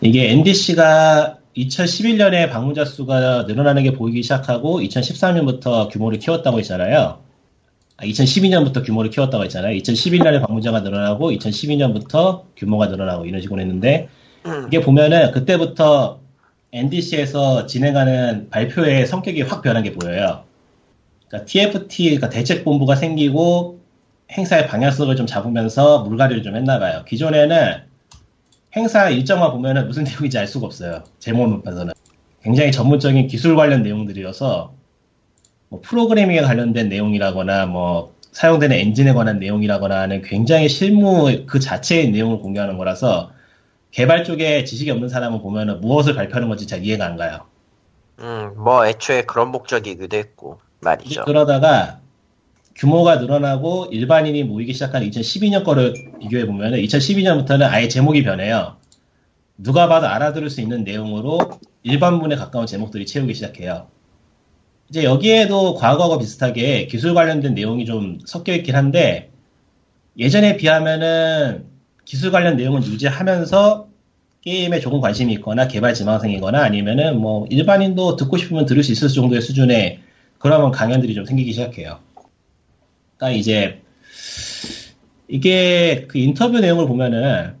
이게 0.00 0.30
NDC가 0.30 1.38
2011년에 1.56 2.50
방문자 2.50 2.84
수가 2.84 3.44
늘어나는 3.44 3.82
게 3.82 3.92
보이기 3.92 4.22
시작하고 4.22 4.80
2013년부터 4.80 5.90
규모를 5.90 6.18
키웠다고 6.18 6.58
했잖아요. 6.58 7.18
아, 7.96 8.04
2012년부터 8.04 8.84
규모를 8.84 9.10
키웠다고 9.10 9.44
했잖아요. 9.44 9.76
2011년에 9.78 10.40
방문자가 10.46 10.80
늘어나고 10.80 11.32
2012년부터 11.32 12.42
규모가 12.56 12.86
늘어나고 12.86 13.26
이런 13.26 13.40
식으로 13.40 13.60
했는데 13.60 14.08
음. 14.46 14.66
이게 14.68 14.80
보면은 14.80 15.32
그때부터 15.32 16.20
NDC에서 16.72 17.66
진행하는 17.66 18.50
발표의 18.50 19.06
성격이 19.06 19.42
확 19.42 19.62
변한 19.62 19.82
게 19.82 19.92
보여요. 19.92 20.44
그러니까 21.28 21.46
TFT, 21.46 22.04
그러니까 22.04 22.28
대책본부가 22.30 22.96
생기고 22.96 23.78
행사의 24.32 24.66
방향성을 24.66 25.14
좀 25.16 25.26
잡으면서 25.26 26.00
물갈이를 26.04 26.42
좀 26.42 26.56
했나 26.56 26.78
봐요. 26.78 27.04
기존에는 27.06 27.82
행사 28.76 29.08
일정만 29.08 29.52
보면은 29.52 29.86
무슨 29.86 30.04
내용인지 30.04 30.38
알 30.38 30.46
수가 30.46 30.66
없어요. 30.66 31.04
제목만 31.18 31.62
봐서는. 31.62 31.94
굉장히 32.42 32.70
전문적인 32.70 33.26
기술 33.26 33.56
관련 33.56 33.82
내용들이어서 33.82 34.72
뭐 35.70 35.80
프로그래밍에 35.82 36.40
관련된 36.42 36.88
내용이라거나 36.88 37.66
뭐 37.66 38.14
사용되는 38.32 38.76
엔진에 38.76 39.12
관한 39.12 39.38
내용이라거나 39.38 40.00
하는 40.00 40.22
굉장히 40.22 40.68
실무 40.68 41.44
그 41.46 41.58
자체의 41.58 42.10
내용을 42.10 42.38
공개하는 42.38 42.78
거라서 42.78 43.32
개발 43.90 44.24
쪽에 44.24 44.64
지식이 44.64 44.90
없는 44.90 45.08
사람은 45.08 45.40
보면은 45.40 45.80
무엇을 45.80 46.14
발표하는 46.14 46.48
건지 46.48 46.66
잘 46.66 46.84
이해가 46.84 47.06
안 47.06 47.16
가요. 47.16 47.46
음, 48.20 48.52
뭐 48.56 48.86
애초에 48.86 49.22
그런 49.22 49.50
목적이기도 49.50 50.16
했고 50.16 50.60
말이죠. 50.80 51.24
그러다가 51.24 52.00
규모가 52.74 53.16
늘어나고 53.16 53.86
일반인이 53.90 54.44
모이기 54.44 54.72
시작한 54.72 55.02
2012년 55.02 55.64
거를 55.64 55.94
비교해 56.20 56.46
보면은 56.46 56.78
2012년부터는 56.78 57.62
아예 57.62 57.88
제목이 57.88 58.22
변해요. 58.22 58.76
누가 59.56 59.88
봐도 59.88 60.06
알아들을 60.06 60.48
수 60.50 60.60
있는 60.60 60.84
내용으로 60.84 61.38
일반문에 61.82 62.36
가까운 62.36 62.66
제목들이 62.66 63.06
채우기 63.06 63.34
시작해요. 63.34 63.88
이제 64.88 65.02
여기에도 65.02 65.74
과거와 65.74 66.18
비슷하게 66.18 66.86
기술 66.86 67.14
관련된 67.14 67.54
내용이 67.54 67.84
좀 67.84 68.20
섞여 68.24 68.54
있긴 68.54 68.76
한데 68.76 69.30
예전에 70.16 70.56
비하면은 70.56 71.67
기술 72.08 72.30
관련 72.30 72.56
내용은 72.56 72.82
유지하면서 72.82 73.86
게임에 74.40 74.80
조금 74.80 75.02
관심이 75.02 75.30
있거나 75.34 75.68
개발 75.68 75.92
지망생이거나 75.92 76.62
아니면은 76.62 77.20
뭐 77.20 77.46
일반인도 77.50 78.16
듣고 78.16 78.38
싶으면 78.38 78.64
들을 78.64 78.82
수 78.82 78.92
있을 78.92 79.08
정도의 79.08 79.42
수준의 79.42 80.00
그런 80.38 80.70
강연들이 80.70 81.14
좀 81.14 81.26
생기기 81.26 81.52
시작해요. 81.52 81.98
그러니까 83.18 83.38
이제 83.38 83.82
이게 85.28 86.06
그 86.08 86.16
인터뷰 86.16 86.60
내용을 86.60 86.86
보면은 86.86 87.56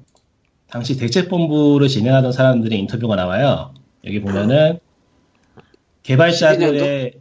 당시 0.70 0.96
대책본부를 0.96 1.88
진행하던 1.88 2.32
사람들의 2.32 2.78
인터뷰가 2.78 3.16
나와요. 3.16 3.74
여기 4.06 4.22
보면은 4.22 4.78
개발자들의 6.04 7.12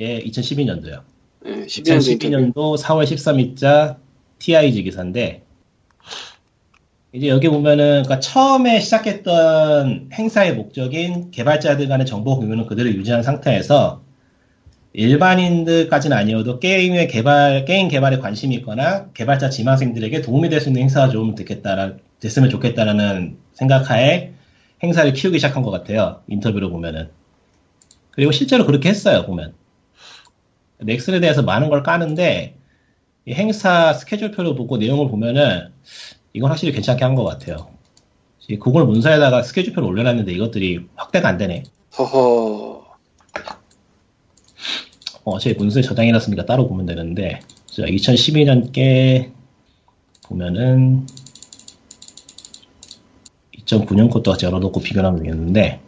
예, 0.00 0.20
2012년도요. 0.24 1.02
네, 1.44 1.66
12년도 1.66 2.52
2012년도 2.52 2.78
4월 2.78 3.04
13일자 3.04 3.98
TIG 4.40 4.82
기사인데 4.82 5.43
이제 7.14 7.28
여기 7.28 7.48
보면은 7.48 8.02
그러니까 8.02 8.18
처음에 8.18 8.80
시작했던 8.80 10.10
행사의 10.12 10.56
목적인 10.56 11.30
개발자들 11.30 11.86
간의 11.86 12.06
정보 12.06 12.36
공유는 12.36 12.66
그대로 12.66 12.88
유지한 12.88 13.22
상태에서 13.22 14.02
일반인들까지는 14.94 16.16
아니어도 16.16 16.58
게임의 16.58 17.06
개발 17.06 17.64
게임 17.66 17.86
개발에 17.86 18.18
관심이 18.18 18.56
있거나 18.56 19.10
개발자 19.14 19.48
지망생들에게 19.50 20.22
도움이 20.22 20.48
될 20.48 20.60
수 20.60 20.70
있는 20.70 20.82
행사가 20.82 21.08
좀 21.10 21.36
됐겠다라 21.36 21.94
됐으면 22.18 22.50
좋겠다라는 22.50 23.36
생각하에 23.52 24.32
행사를 24.82 25.12
키우기 25.12 25.38
시작한 25.38 25.62
것 25.62 25.70
같아요 25.70 26.20
인터뷰로 26.26 26.70
보면은. 26.70 27.10
그리고 28.10 28.32
실제로 28.32 28.66
그렇게 28.66 28.88
했어요 28.88 29.24
보면. 29.24 29.54
넥슨에 30.80 31.20
대해서 31.20 31.42
많은 31.42 31.68
걸 31.68 31.84
까는데 31.84 32.56
이 33.26 33.32
행사 33.32 33.92
스케줄표를 33.92 34.56
보고 34.56 34.78
내용을 34.78 35.08
보면은 35.08 35.68
이건 36.34 36.50
확실히 36.50 36.72
괜찮게 36.72 37.04
한 37.04 37.14
것 37.14 37.24
같아요. 37.24 37.68
이 38.48 38.58
구글 38.58 38.84
문서에다가 38.84 39.42
스케줄표를 39.42 39.88
올려놨는데 39.88 40.32
이것들이 40.32 40.86
확대가 40.96 41.28
안 41.28 41.38
되네. 41.38 41.62
허허. 41.96 42.84
어, 45.24 45.38
제 45.38 45.54
문서에 45.54 45.80
저장해놨으니까 45.82 46.44
따로 46.44 46.68
보면 46.68 46.84
되는데, 46.84 47.40
자, 47.66 47.82
2012년께 47.84 49.30
보면은 50.26 51.06
2009년 53.64 54.10
것도 54.10 54.36
열어놓고 54.42 54.80
비교하면 54.80 55.22
되겠는데, 55.22 55.80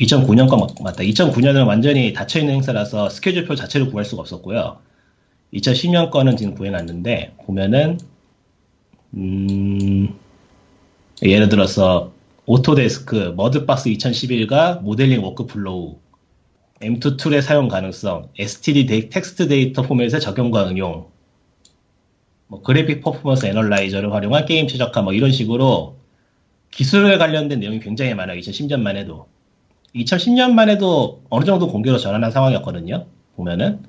2009년 0.00 0.48
거 0.48 0.56
맞- 0.58 0.80
맞다. 0.80 1.02
2009년은 1.02 1.66
완전히 1.66 2.12
닫혀있는 2.12 2.54
행사라서 2.54 3.08
스케줄표 3.08 3.56
자체를 3.56 3.90
구할 3.90 4.04
수가 4.04 4.20
없었고요. 4.20 4.78
2010년 5.54 6.10
거는 6.10 6.36
지금 6.36 6.54
구해놨는데, 6.54 7.36
보면은, 7.44 7.98
음, 9.14 10.18
예를 11.22 11.48
들어서, 11.48 12.12
오토데스크, 12.46 13.34
머드박스 13.36 13.90
2011과 13.90 14.80
모델링 14.82 15.22
workflow, 15.24 15.96
M2 16.80 17.16
tool의 17.16 17.42
사용 17.42 17.68
가능성, 17.68 18.28
STD 18.38 18.86
day, 18.86 19.08
텍스트 19.08 19.48
데이터 19.48 19.82
포맷의 19.82 20.20
적용과 20.20 20.68
응용, 20.68 21.08
뭐 22.48 22.62
그래픽 22.62 23.02
퍼포먼스 23.02 23.46
애널라이저를 23.46 24.12
활용한 24.12 24.46
게임 24.46 24.68
최적화 24.68 25.02
뭐 25.02 25.12
이런 25.12 25.32
식으로 25.32 25.96
기술에 26.70 27.18
관련된 27.18 27.60
내용이 27.60 27.80
굉장히 27.80 28.14
많아요. 28.14 28.38
2010년만 28.38 28.96
해도. 28.96 29.26
2010년만 29.94 30.68
해도 30.68 31.22
어느 31.30 31.44
정도 31.44 31.68
공개로 31.68 31.98
전환한 31.98 32.30
상황이었거든요. 32.30 33.06
보면은. 33.34 33.82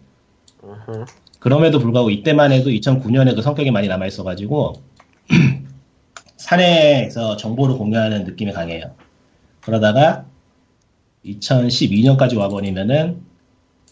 그럼에도 1.47 1.79
불구하고 1.79 2.09
이때만 2.09 2.51
해도 2.51 2.69
2009년에 2.69 3.33
그 3.33 3.41
성격이 3.41 3.71
많이 3.71 3.87
남아 3.87 4.05
있어가지고 4.07 4.83
사내에서 6.35 7.37
정보를 7.37 7.77
공유하는 7.77 8.25
느낌이 8.25 8.51
강해요. 8.51 8.91
그러다가 9.61 10.25
2012년까지 11.25 12.37
와버리면은 12.37 13.21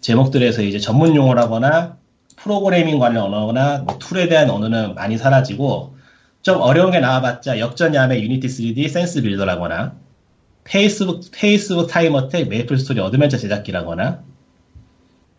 제목들에서 0.02 0.64
이제 0.64 0.80
전문 0.80 1.16
용어라거나 1.16 1.96
프로그래밍 2.36 3.00
관련 3.00 3.24
언어나 3.24 3.78
뭐 3.78 4.00
tool에 4.00 4.28
대한 4.28 4.50
언어는 4.50 4.94
많이 4.94 5.18
사라지고 5.18 5.96
좀 6.42 6.60
어려운 6.60 6.92
게 6.92 7.00
나와봤자 7.00 7.60
역전야매 7.60 8.20
유니티 8.20 8.48
3D 8.48 8.90
scene 8.90 9.22
builder라거나 9.22 9.96
페이스북 10.66 11.22
페이스북 11.32 11.88
time 11.88 12.13
attack 12.13 12.50
메이플 12.50 12.78
스토리 12.78 13.00
어드벤처 13.00 13.38
제작기라거나 13.38 14.26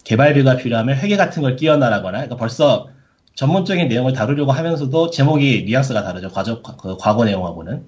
개발비가 0.06 0.56
필요하면 0.56 0.96
회계 0.98 1.16
같은 1.16 1.42
걸 1.42 1.56
끼얹나라거나 1.56 2.18
그러니까 2.18 2.36
벌써 2.36 2.88
전문적인 3.34 3.88
내용을 3.88 4.12
다루려고 4.12 4.52
하면서도 4.52 5.10
제목이 5.10 5.64
뉘앙스가 5.66 6.04
다르죠. 6.04 6.30
과거, 6.30 6.62
그 6.62 6.96
과거 6.96 7.24
내용하고는. 7.24 7.82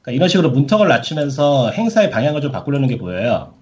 그러니까 0.00 0.12
이런 0.12 0.28
식으로 0.28 0.50
문턱을 0.50 0.88
낮추면서 0.88 1.70
행사의 1.70 2.10
방향을 2.10 2.40
좀 2.40 2.50
바꾸려는 2.50 2.88
게 2.88 2.96
보여요. 2.98 3.52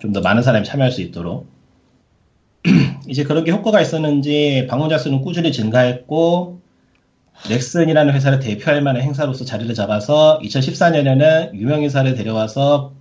좀 0.00 0.12
더 0.12 0.20
많은 0.22 0.42
사람이 0.42 0.64
참여할 0.66 0.90
수 0.90 1.02
있도록. 1.02 1.46
이제 3.06 3.22
그런 3.22 3.44
게 3.44 3.52
효과가 3.52 3.80
있었는지 3.82 4.66
방문자 4.68 4.98
수는 4.98 5.20
꾸준히 5.20 5.52
증가했고 5.52 6.60
넥슨이라는 7.50 8.14
회사를 8.14 8.40
대표할 8.40 8.80
만한 8.80 9.02
행사로서 9.02 9.44
자리를 9.44 9.72
잡아서 9.74 10.40
2014년에는 10.42 11.54
유명인사를 11.54 12.14
데려와서 12.14 12.92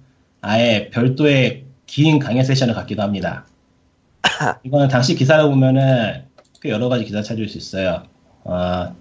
아예 0.41 0.89
별도의 0.91 1.63
긴 1.85 2.19
강연 2.19 2.43
세션을 2.43 2.73
갖기도 2.73 3.01
합니다. 3.01 3.45
이거는 4.63 4.87
당시 4.87 5.15
기사를 5.15 5.43
보면은 5.45 6.25
꽤 6.61 6.69
여러 6.69 6.89
가지 6.89 7.05
기사 7.05 7.21
찾을 7.21 7.47
수 7.47 7.57
있어요. 7.57 8.03
어, 8.43 8.95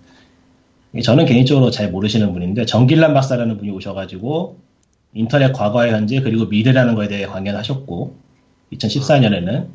저는 1.03 1.27
개인적으로 1.27 1.71
잘 1.71 1.91
모르시는 1.91 2.33
분인데 2.33 2.67
정길란 2.67 3.15
박사라는 3.15 3.59
분이 3.59 3.71
오셔가지고 3.71 4.59
인터넷 5.15 5.53
과거와 5.53 5.89
현재 5.89 6.21
그리고 6.21 6.47
미래라는 6.47 6.95
거에 6.95 7.09
대해 7.09 7.27
강연을 7.27 7.59
하셨고 7.59 8.17
2014년에는 8.73 9.69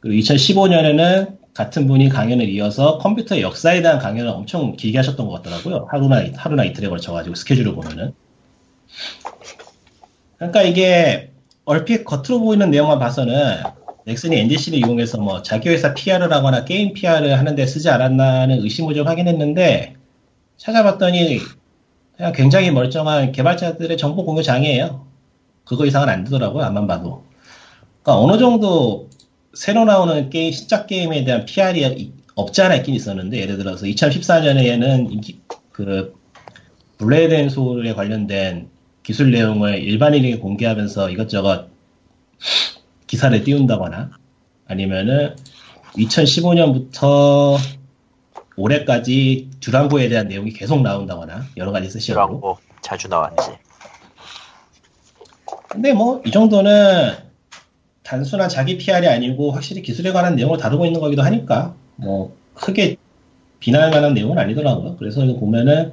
그리고 0.00 0.20
2015년에는 0.22 1.38
같은 1.54 1.88
분이 1.88 2.08
강연을 2.08 2.48
이어서 2.50 2.98
컴퓨터의 2.98 3.42
역사에 3.42 3.82
대한 3.82 3.98
강연을 3.98 4.30
엄청 4.30 4.76
길게 4.76 4.98
하셨던 4.98 5.26
것 5.26 5.42
같더라고요. 5.42 5.88
하루나 5.90 6.22
하루나 6.36 6.64
이틀에 6.64 6.88
걸쳐가지고 6.88 7.34
스케줄을 7.34 7.74
보면은. 7.74 8.12
그러니까 10.36 10.62
이게 10.62 11.32
얼핏 11.64 12.04
겉으로 12.04 12.40
보이는 12.40 12.70
내용만 12.70 13.00
봐서는 13.00 13.62
넥슨이 14.08 14.36
NDC를 14.36 14.78
이용해서 14.78 15.18
뭐 15.18 15.42
자기 15.42 15.68
회사 15.68 15.92
PR을 15.92 16.32
하거나 16.32 16.64
게임 16.64 16.94
PR을 16.94 17.38
하는데 17.38 17.66
쓰지 17.66 17.90
않았나는 17.90 18.62
의심을 18.62 18.94
좀 18.94 19.06
하긴 19.06 19.28
했는데 19.28 19.96
찾아봤더니 20.56 21.40
그냥 22.16 22.32
굉장히 22.32 22.70
멀쩡한 22.70 23.32
개발자들의 23.32 23.96
정보 23.98 24.24
공유 24.24 24.42
장이에요. 24.42 25.06
그거 25.64 25.84
이상은 25.84 26.08
안 26.08 26.24
되더라고요. 26.24 26.64
암만 26.64 26.86
봐도. 26.86 27.24
그러니까 28.02 28.24
어느 28.24 28.38
정도 28.38 29.10
새로 29.52 29.84
나오는 29.84 30.30
게임, 30.30 30.52
신작 30.52 30.86
게임에 30.86 31.24
대한 31.24 31.44
PR이 31.44 32.12
없지 32.34 32.62
않아 32.62 32.76
있긴 32.76 32.94
있었는데 32.94 33.38
예를 33.38 33.58
들어서 33.58 33.84
2014년에는 33.84 35.12
인기, 35.12 35.40
그 35.70 36.14
블레이드 36.96 37.34
앤 37.34 37.50
소울에 37.50 37.92
관련된 37.92 38.70
기술 39.02 39.30
내용을 39.32 39.82
일반인에게 39.82 40.38
공개하면서 40.38 41.10
이것저것 41.10 41.68
기사를 43.08 43.42
띄운다거나 43.42 44.10
아니면은 44.68 45.34
2015년부터 45.96 47.58
올해까지 48.56 49.50
듀랑고에 49.60 50.08
대한 50.08 50.28
내용이 50.28 50.52
계속 50.52 50.82
나온다거나 50.82 51.46
여러 51.56 51.72
가지 51.72 51.90
세션으로 51.90 52.26
듀랑고 52.26 52.58
자주 52.82 53.08
나왔지. 53.08 53.50
근데 55.68 55.92
뭐 55.92 56.22
이 56.24 56.30
정도는 56.30 57.14
단순한 58.02 58.48
자기 58.48 58.78
PR이 58.78 59.06
아니고 59.06 59.50
확실히 59.50 59.82
기술에 59.82 60.12
관한 60.12 60.34
내용을 60.34 60.56
다루고 60.58 60.86
있는 60.86 61.00
거기도 61.00 61.22
하니까 61.22 61.74
뭐 61.96 62.34
크게 62.54 62.96
비난할 63.60 63.90
만한 63.90 64.14
내용은 64.14 64.38
아니더라고요. 64.38 64.96
그래서 64.96 65.24
이거 65.24 65.38
보면은 65.38 65.92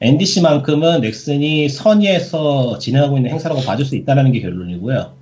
NDC만큼은 0.00 1.02
넥슨이 1.02 1.68
선의에서 1.68 2.78
진행하고 2.78 3.16
있는 3.16 3.30
행사라고 3.30 3.62
봐줄 3.62 3.86
수 3.86 3.96
있다는 3.96 4.32
게 4.32 4.40
결론이고요. 4.40 5.14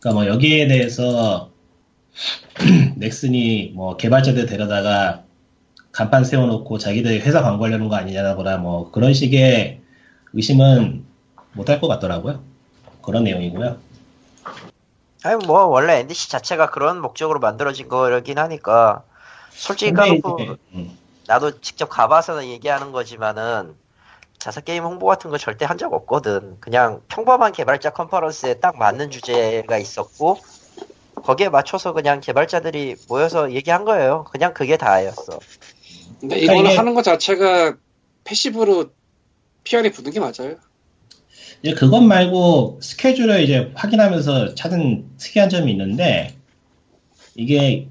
그러니까 0.00 0.12
뭐 0.12 0.26
여기에 0.26 0.68
대해서 0.68 1.50
넥슨이 2.96 3.72
뭐 3.74 3.96
개발자들 3.96 4.46
데려다가 4.46 5.24
간판 5.92 6.24
세워놓고 6.24 6.78
자기들 6.78 7.20
회사 7.22 7.42
광고하려는 7.42 7.88
거 7.88 7.96
아니냐거나 7.96 8.58
뭐 8.58 8.90
그런 8.90 9.14
식의 9.14 9.80
의심은 10.32 11.04
못할 11.52 11.80
것 11.80 11.88
같더라고요. 11.88 12.42
그런 13.02 13.24
내용이고요. 13.24 13.78
아니 15.24 15.46
뭐 15.46 15.64
원래 15.64 15.98
NDC 15.98 16.30
자체가 16.30 16.70
그런 16.70 17.00
목적으로 17.00 17.40
만들어진 17.40 17.88
거긴 17.88 18.38
하니까 18.38 19.02
솔직히 19.50 19.92
까놓고 19.92 20.38
음, 20.74 20.96
나도 21.26 21.60
직접 21.60 21.88
가봐서 21.88 22.46
얘기하는 22.46 22.92
거지만은 22.92 23.74
자사 24.38 24.60
게임 24.60 24.84
홍보 24.84 25.06
같은 25.06 25.30
거 25.30 25.38
절대 25.38 25.64
한 25.64 25.78
적 25.78 25.92
없거든. 25.92 26.56
그냥 26.60 27.00
평범한 27.08 27.52
개발자 27.52 27.90
컨퍼런스에 27.90 28.54
딱 28.54 28.76
맞는 28.78 29.10
주제가 29.10 29.78
있었고 29.78 30.38
거기에 31.22 31.48
맞춰서 31.48 31.92
그냥 31.92 32.20
개발자들이 32.20 32.96
모여서 33.08 33.52
얘기한 33.52 33.84
거예요. 33.84 34.24
그냥 34.30 34.54
그게 34.54 34.76
다였어. 34.76 35.38
근데 36.20 36.36
그러니까 36.40 36.52
이걸 36.54 36.66
이게- 36.66 36.76
하는 36.76 36.94
것 36.94 37.02
자체가 37.02 37.76
패시브로 38.24 38.90
PR이 39.64 39.92
붙는 39.92 40.12
게 40.12 40.20
맞아요. 40.20 40.56
이제 41.62 41.74
그것 41.74 42.00
말고 42.00 42.78
스케줄을 42.82 43.42
이제 43.42 43.72
확인하면서 43.74 44.54
찾은 44.54 45.16
특이한 45.18 45.48
점이 45.50 45.70
있는데 45.72 46.36
이게 47.34 47.88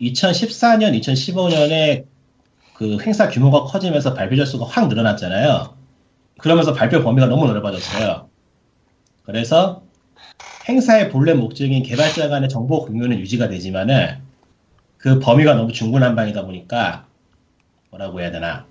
2014년, 0.00 0.98
2015년에 1.00 2.04
그 2.74 2.98
행사 3.02 3.28
규모가 3.28 3.64
커지면서 3.64 4.14
발표 4.14 4.36
자수가 4.36 4.64
확 4.66 4.88
늘어났잖아요. 4.88 5.76
그러면서 6.40 6.72
발표 6.72 7.02
범위가 7.02 7.26
너무 7.26 7.46
넓어졌어요. 7.46 8.28
그래서 9.24 9.82
행사의 10.68 11.10
본래 11.10 11.34
목적인 11.34 11.82
개발자 11.82 12.28
간의 12.28 12.48
정보 12.48 12.84
공유는 12.84 13.18
유지가 13.20 13.48
되지만은 13.48 14.18
그 14.96 15.18
범위가 15.18 15.54
너무 15.54 15.72
중구난방이다 15.72 16.44
보니까 16.44 17.06
뭐라고 17.90 18.20
해야 18.20 18.30
되나 18.30 18.66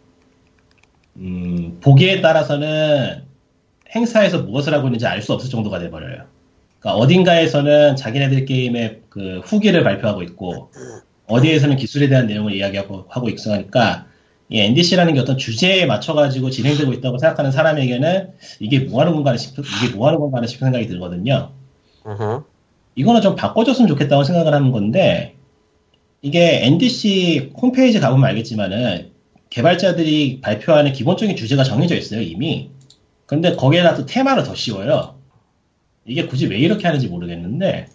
음, 1.17 1.79
보기에 1.81 2.21
따라서는 2.21 3.23
행사에서 3.95 4.43
무엇을 4.43 4.73
하고 4.73 4.87
있는지 4.87 5.07
알 5.07 5.21
수 5.21 5.33
없을 5.33 5.49
정도가 5.49 5.79
돼버려요. 5.79 6.25
그러니까 6.79 6.99
어딘가에서는 7.01 7.95
자기네들 7.95 8.45
게임의 8.45 9.01
그 9.09 9.41
후기를 9.43 9.83
발표하고 9.83 10.21
있고 10.23 10.71
어디에서는 11.27 11.75
기술에 11.75 12.07
대한 12.07 12.27
내용을 12.27 12.53
이야기하고 12.53 13.05
하고 13.09 13.29
있으니까 13.29 14.08
이 14.49 14.59
NDC라는 14.59 15.13
게 15.13 15.19
어떤 15.19 15.37
주제에 15.37 15.85
맞춰가지고 15.85 16.49
진행되고 16.49 16.91
있다고 16.93 17.19
생각하는 17.19 17.51
사람에게는 17.51 18.31
이게 18.59 18.79
뭐 18.79 19.01
하는 19.01 19.13
건가 19.13 19.37
싶은 19.37 19.63
이게 19.83 19.95
뭐 19.95 20.07
하는 20.07 20.19
건가 20.19 20.45
싶은 20.45 20.65
생각이 20.65 20.87
들거든요. 20.87 21.51
이거는 22.95 23.21
좀 23.21 23.35
바꿔줬으면 23.35 23.87
좋겠다고 23.87 24.23
생각을 24.23 24.53
하는 24.53 24.71
건데 24.71 25.35
이게 26.21 26.65
NDC 26.65 27.51
홈페이지 27.61 27.99
가보면 27.99 28.27
알겠지만은 28.27 29.11
개발자들이 29.51 30.41
발표하는 30.41 30.93
기본적인 30.93 31.35
주제가 31.35 31.63
정해져 31.63 31.95
있어요 31.95 32.21
이미. 32.21 32.71
근데 33.27 33.55
거기에다 33.55 33.93
또 33.95 34.05
테마를 34.07 34.43
더 34.43 34.55
씌워요. 34.55 35.15
이게 36.05 36.25
굳이 36.25 36.47
왜 36.47 36.57
이렇게 36.57 36.87
하는지 36.87 37.07
모르겠는데 37.07 37.87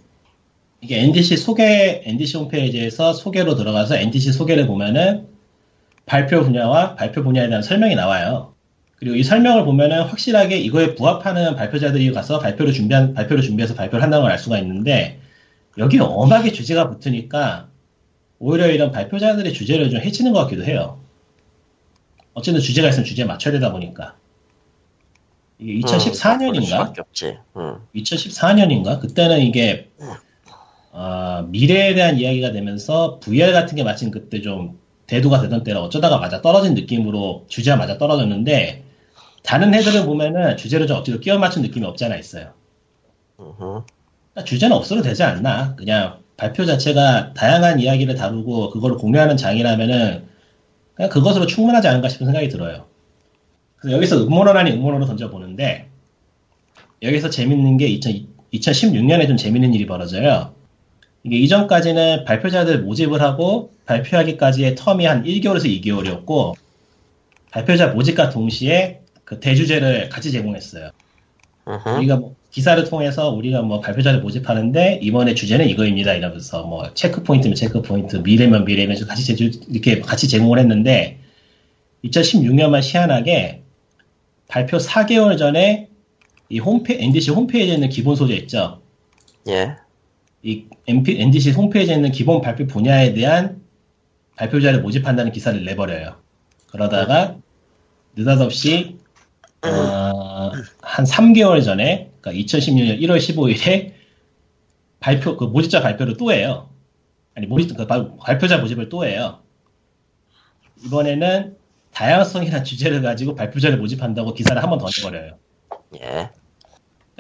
이게 0.80 1.00
NDC 1.00 1.36
소개 1.36 2.02
NDC 2.05 2.36
홈페이지에서 2.36 3.12
소개로 3.12 3.57
들어가서 3.57 3.96
NDC 3.96 4.32
소개를 4.32 4.68
보면은 4.68 5.34
발표 6.07 6.42
분야와 6.42 6.96
발표 6.96 7.22
분야에 7.22 7.48
대한 7.48 7.62
설명이 7.62 7.94
나와요 7.94 8.55
그리고 8.96 9.16
이 9.16 9.22
설명을 9.22 9.64
보면은 9.64 10.02
확실하게 10.02 10.59
이거에 10.59 10.94
부합하는 10.94 11.57
발표자들이 11.57 12.12
가서 12.12 12.38
발표를 12.38 12.72
준비한 12.72 13.12
발표를 13.14 13.42
준비해서 13.42 13.74
발표를 13.74 14.02
한다는 14.02 14.22
걸 14.24 14.32
알 14.32 14.38
수가 14.38 14.59
있는데 14.61 15.20
여기에 15.76 16.00
엄하게 16.00 16.52
주제가 16.52 16.88
붙으니까 16.90 17.68
오히려 18.38 18.68
이런 18.68 18.92
발표자들의 18.92 19.52
주제를 19.52 19.90
좀 19.90 20.00
해치는 20.00 20.32
것 20.32 20.40
같기도 20.44 20.64
해요. 20.64 21.00
어쨌든 22.32 22.61
주제가 22.61 22.88
있으면 22.88 23.05
주제에 23.05 23.24
맞춰야 23.24 23.52
되다 23.52 23.72
보니까 23.72 24.16
이게 25.59 25.72
음, 25.74 25.80
2014년인가? 25.80 26.64
수밖에 26.66 27.00
없지. 27.00 27.38
음. 27.57 27.76
2014년인가? 27.94 29.00
그때는 29.00 29.40
이게 29.40 29.90
아, 30.92 31.44
미래에 31.48 31.94
대한 31.94 32.18
이야기가 32.18 32.52
되면서 32.52 33.18
VR 33.20 33.52
같은 33.52 33.76
게 33.76 33.82
마침 33.82 34.11
그때 34.11 34.40
좀 34.40 34.78
대두가 35.14 35.40
되던 35.40 35.62
때라 35.62 35.80
어쩌다가 35.80 36.18
맞아 36.18 36.42
떨어진 36.42 36.74
느낌으로 36.74 37.44
주제가 37.48 37.76
맞아 37.76 37.98
떨어졌는데 37.98 38.82
다른 39.44 39.72
해들을 39.72 40.06
보면은 40.06 40.56
주제를 40.56 40.88
좀 40.88 40.96
억지로 40.96 41.20
끼워 41.20 41.38
맞춘 41.38 41.62
느낌이 41.62 41.86
없잖아 41.86 42.16
있어요. 42.16 42.52
으흠. 43.38 43.56
그러니까 43.58 44.44
주제는 44.44 44.76
없어도 44.76 45.02
되지 45.02 45.22
않나? 45.22 45.76
그냥 45.76 46.18
발표 46.36 46.64
자체가 46.64 47.34
다양한 47.34 47.78
이야기를 47.78 48.16
다루고 48.16 48.70
그걸 48.70 48.96
공유하는 48.96 49.36
장이라면은 49.36 50.26
그냥 50.94 51.10
그것으로 51.10 51.46
충분하지 51.46 51.86
않은가 51.86 52.08
싶은 52.08 52.26
생각이 52.26 52.48
들어요. 52.48 52.86
그래서 53.76 53.96
여기서 53.96 54.24
음모론 54.24 54.56
아닌 54.56 54.74
음모론을 54.74 55.06
던져보는데 55.06 55.88
여기서 57.02 57.30
재밌는 57.30 57.76
게 57.76 57.86
2000, 57.86 58.26
2016년에 58.52 59.28
좀 59.28 59.36
재밌는 59.36 59.74
일이 59.74 59.86
벌어져요. 59.86 60.54
이게 61.24 61.38
이전까지는 61.38 62.24
발표자들 62.26 62.82
모집을 62.82 63.20
하고 63.22 63.72
발표하기까지의 63.86 64.74
텀이 64.74 65.04
한 65.04 65.24
1개월에서 65.24 65.64
2개월이었고 65.64 66.54
발표자 67.50 67.88
모집과 67.88 68.30
동시에 68.30 69.00
그 69.24 69.40
대주제를 69.40 70.10
같이 70.10 70.30
제공했어요. 70.30 70.90
으흠. 71.66 71.96
우리가 71.96 72.16
뭐 72.16 72.34
기사를 72.50 72.82
통해서 72.84 73.30
우리가 73.30 73.62
뭐 73.62 73.80
발표자를 73.80 74.20
모집하는데 74.20 75.00
이번에 75.02 75.34
주제는 75.34 75.66
이거입니다 75.68 76.12
이러면서 76.12 76.62
뭐 76.64 76.92
체크 76.92 77.22
포인트면 77.22 77.54
체크 77.54 77.80
포인트 77.80 78.16
미래면 78.16 78.66
미래면 78.66 78.96
같이 79.06 79.24
제주 79.24 79.50
이렇게 79.70 80.00
같이 80.00 80.28
제공을 80.28 80.58
했는데 80.58 81.18
2016년만 82.04 82.80
희한하게 82.82 83.62
발표 84.46 84.76
4개월 84.76 85.38
전에 85.38 85.88
이 86.50 86.58
홈페 86.58 87.02
NDC 87.02 87.30
홈페이지에 87.30 87.74
있는 87.74 87.88
기본 87.88 88.14
소재 88.14 88.34
있죠. 88.34 88.82
예. 89.48 89.76
이 90.45 90.66
MP, 90.86 91.20
NDC 91.20 91.53
홈페이지에 91.53 91.95
있는 91.97 92.11
기본 92.12 92.40
발표 92.42 92.66
분야에 92.66 93.14
대한 93.14 93.62
발표자를 94.36 94.82
모집한다는 94.82 95.32
기사를 95.32 95.64
내버려요. 95.64 96.16
그러다가 96.70 97.36
느닷없이 98.16 98.99
어, 99.64 100.51
한 100.82 101.05
3개월 101.07 101.64
전에, 101.64 102.11
그러니까 102.20 102.45
2016년 102.45 103.01
1월 103.01 103.16
15일에 103.16 103.92
발표, 105.01 105.36
그 105.38 105.45
모집자 105.45 105.80
발표를 105.80 106.16
또 106.18 106.32
해요. 106.32 106.68
아니, 107.34 107.47
모집, 107.47 107.74
그 107.76 107.86
발- 107.86 108.11
발표자 108.18 108.59
모집을 108.59 108.90
또 108.90 109.07
해요. 109.07 109.40
이번에는 110.84 111.57
다양성이라는 111.92 112.64
주제를 112.64 113.01
가지고 113.03 113.34
발표자를 113.34 113.78
모집한다고 113.78 114.34
기사를 114.34 114.61
한 114.62 114.68
번 114.68 114.78
더 114.78 114.86
내버려요. 114.99 115.38
예. 115.97 116.01
그러니까 116.01 116.30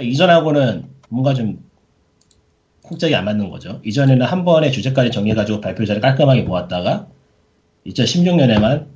이전하고는 0.02 0.84
뭔가 1.08 1.32
좀 1.32 1.64
콩짝이 2.84 3.14
안 3.14 3.24
맞는 3.24 3.50
거죠. 3.50 3.80
이전에는 3.84 4.24
한 4.26 4.44
번에 4.44 4.70
주제까지 4.70 5.10
정해가지고 5.10 5.60
발표자를 5.60 6.00
깔끔하게 6.02 6.42
모았다가 6.42 7.08
2016년에만 7.86 8.86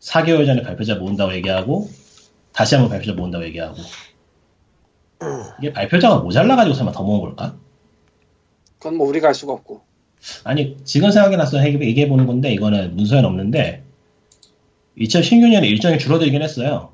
4개월 0.00 0.44
전에 0.44 0.62
발표자 0.62 0.96
모은다고 0.96 1.32
얘기하고 1.34 1.88
다시 2.52 2.74
한번 2.74 2.90
발표자 2.90 3.14
모은다고 3.14 3.44
얘기하고 3.46 3.76
이게 5.60 5.72
발표자가 5.72 6.18
모자라가지고 6.18 6.74
설마 6.74 6.90
더 6.90 7.04
모은 7.04 7.20
걸까? 7.20 7.56
그건 8.78 8.96
뭐 8.96 9.06
우리가 9.08 9.28
알 9.28 9.34
수가 9.34 9.52
없고. 9.52 9.82
아니 10.42 10.76
지금 10.84 11.12
생각이 11.12 11.36
나서 11.36 11.64
얘기해 11.64 12.08
보는 12.08 12.26
건데 12.26 12.52
이거는 12.52 12.96
문서에는 12.96 13.28
없는데 13.28 13.84
2016년에 14.98 15.64
일정이 15.64 15.98
줄어들긴 15.98 16.42
했어요. 16.42 16.90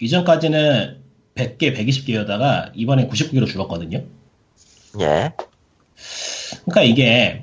이전까지는 0.00 1.02
100개, 1.34 1.76
120개여다가 1.76 2.70
이번엔 2.74 3.08
99개로 3.10 3.46
줄었거든요. 3.46 4.04
예. 5.00 5.32
그러니까 6.64 6.82
이게 6.82 7.42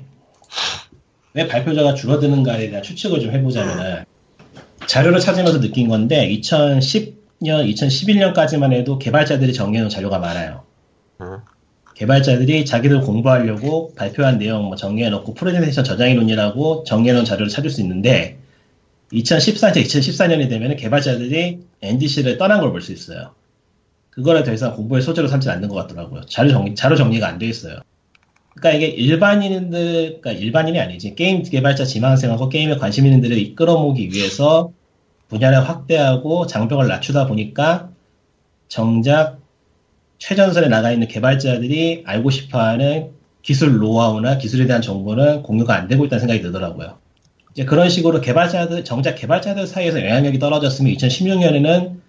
왜 1.34 1.46
발표자가 1.48 1.94
줄어드는가에 1.94 2.68
대한 2.68 2.82
추측을 2.82 3.20
좀 3.20 3.32
해보자면은 3.32 4.04
자료를 4.86 5.20
찾으면서 5.20 5.60
느낀 5.60 5.88
건데 5.88 6.28
2010년, 6.28 7.14
2011년까지만 7.42 8.72
해도 8.72 8.98
개발자들이 8.98 9.52
정리해놓은 9.54 9.88
자료가 9.90 10.18
많아요. 10.18 10.64
음. 11.20 11.38
개발자들이 11.94 12.64
자기들 12.64 13.00
공부하려고 13.02 13.94
발표한 13.94 14.38
내용 14.38 14.64
뭐 14.64 14.76
정리해놓고 14.76 15.34
프레젠테이션 15.34 15.84
저장해놓으라고 15.84 16.84
정리해놓은 16.84 17.24
자료를 17.24 17.48
찾을 17.48 17.70
수 17.70 17.80
있는데 17.82 18.38
2014년, 19.12 19.76
2014년이 19.76 20.48
되면 20.48 20.74
개발자들이 20.76 21.60
NDC를 21.82 22.38
떠난 22.38 22.60
걸 22.60 22.72
볼 22.72 22.80
수 22.80 22.92
있어요. 22.92 23.34
그거를 24.12 24.44
더 24.44 24.52
이상 24.52 24.74
공부의 24.76 25.02
소재로 25.02 25.26
삼지 25.26 25.50
않는 25.50 25.68
것 25.68 25.74
같더라고요. 25.74 26.22
자료 26.26 26.50
정리, 26.50 26.74
자료 26.74 26.96
정리가 26.96 27.26
안 27.26 27.38
돼 27.38 27.46
있어요. 27.46 27.78
그러니까 28.54 28.76
이게 28.76 28.86
일반인들, 28.94 30.20
그러니까 30.20 30.32
일반인이 30.32 30.78
아니지. 30.78 31.14
게임 31.14 31.42
개발자 31.42 31.84
지망생하고 31.84 32.48
게임에 32.50 32.76
관심 32.76 33.06
있는 33.06 33.20
들을 33.22 33.36
이끌어모으기 33.38 34.10
위해서 34.12 34.72
분야를 35.28 35.66
확대하고 35.66 36.46
장벽을 36.46 36.86
낮추다 36.88 37.26
보니까 37.26 37.90
정작 38.68 39.38
최전선에 40.18 40.68
나가 40.68 40.92
있는 40.92 41.08
개발자들이 41.08 42.04
알고 42.06 42.30
싶어하는 42.30 43.12
기술 43.40 43.78
노하우나 43.78 44.36
기술에 44.38 44.66
대한 44.66 44.82
정보는 44.82 45.42
공유가 45.42 45.74
안 45.74 45.88
되고 45.88 46.04
있다는 46.04 46.20
생각이 46.20 46.42
들더라고요. 46.42 46.98
이제 47.52 47.64
그런 47.64 47.88
식으로 47.88 48.20
개발자들, 48.20 48.84
정작 48.84 49.14
개발자들 49.14 49.66
사이에서 49.66 50.00
영향력이 50.04 50.38
떨어졌으면 50.38 50.92
2016년에는 50.92 52.01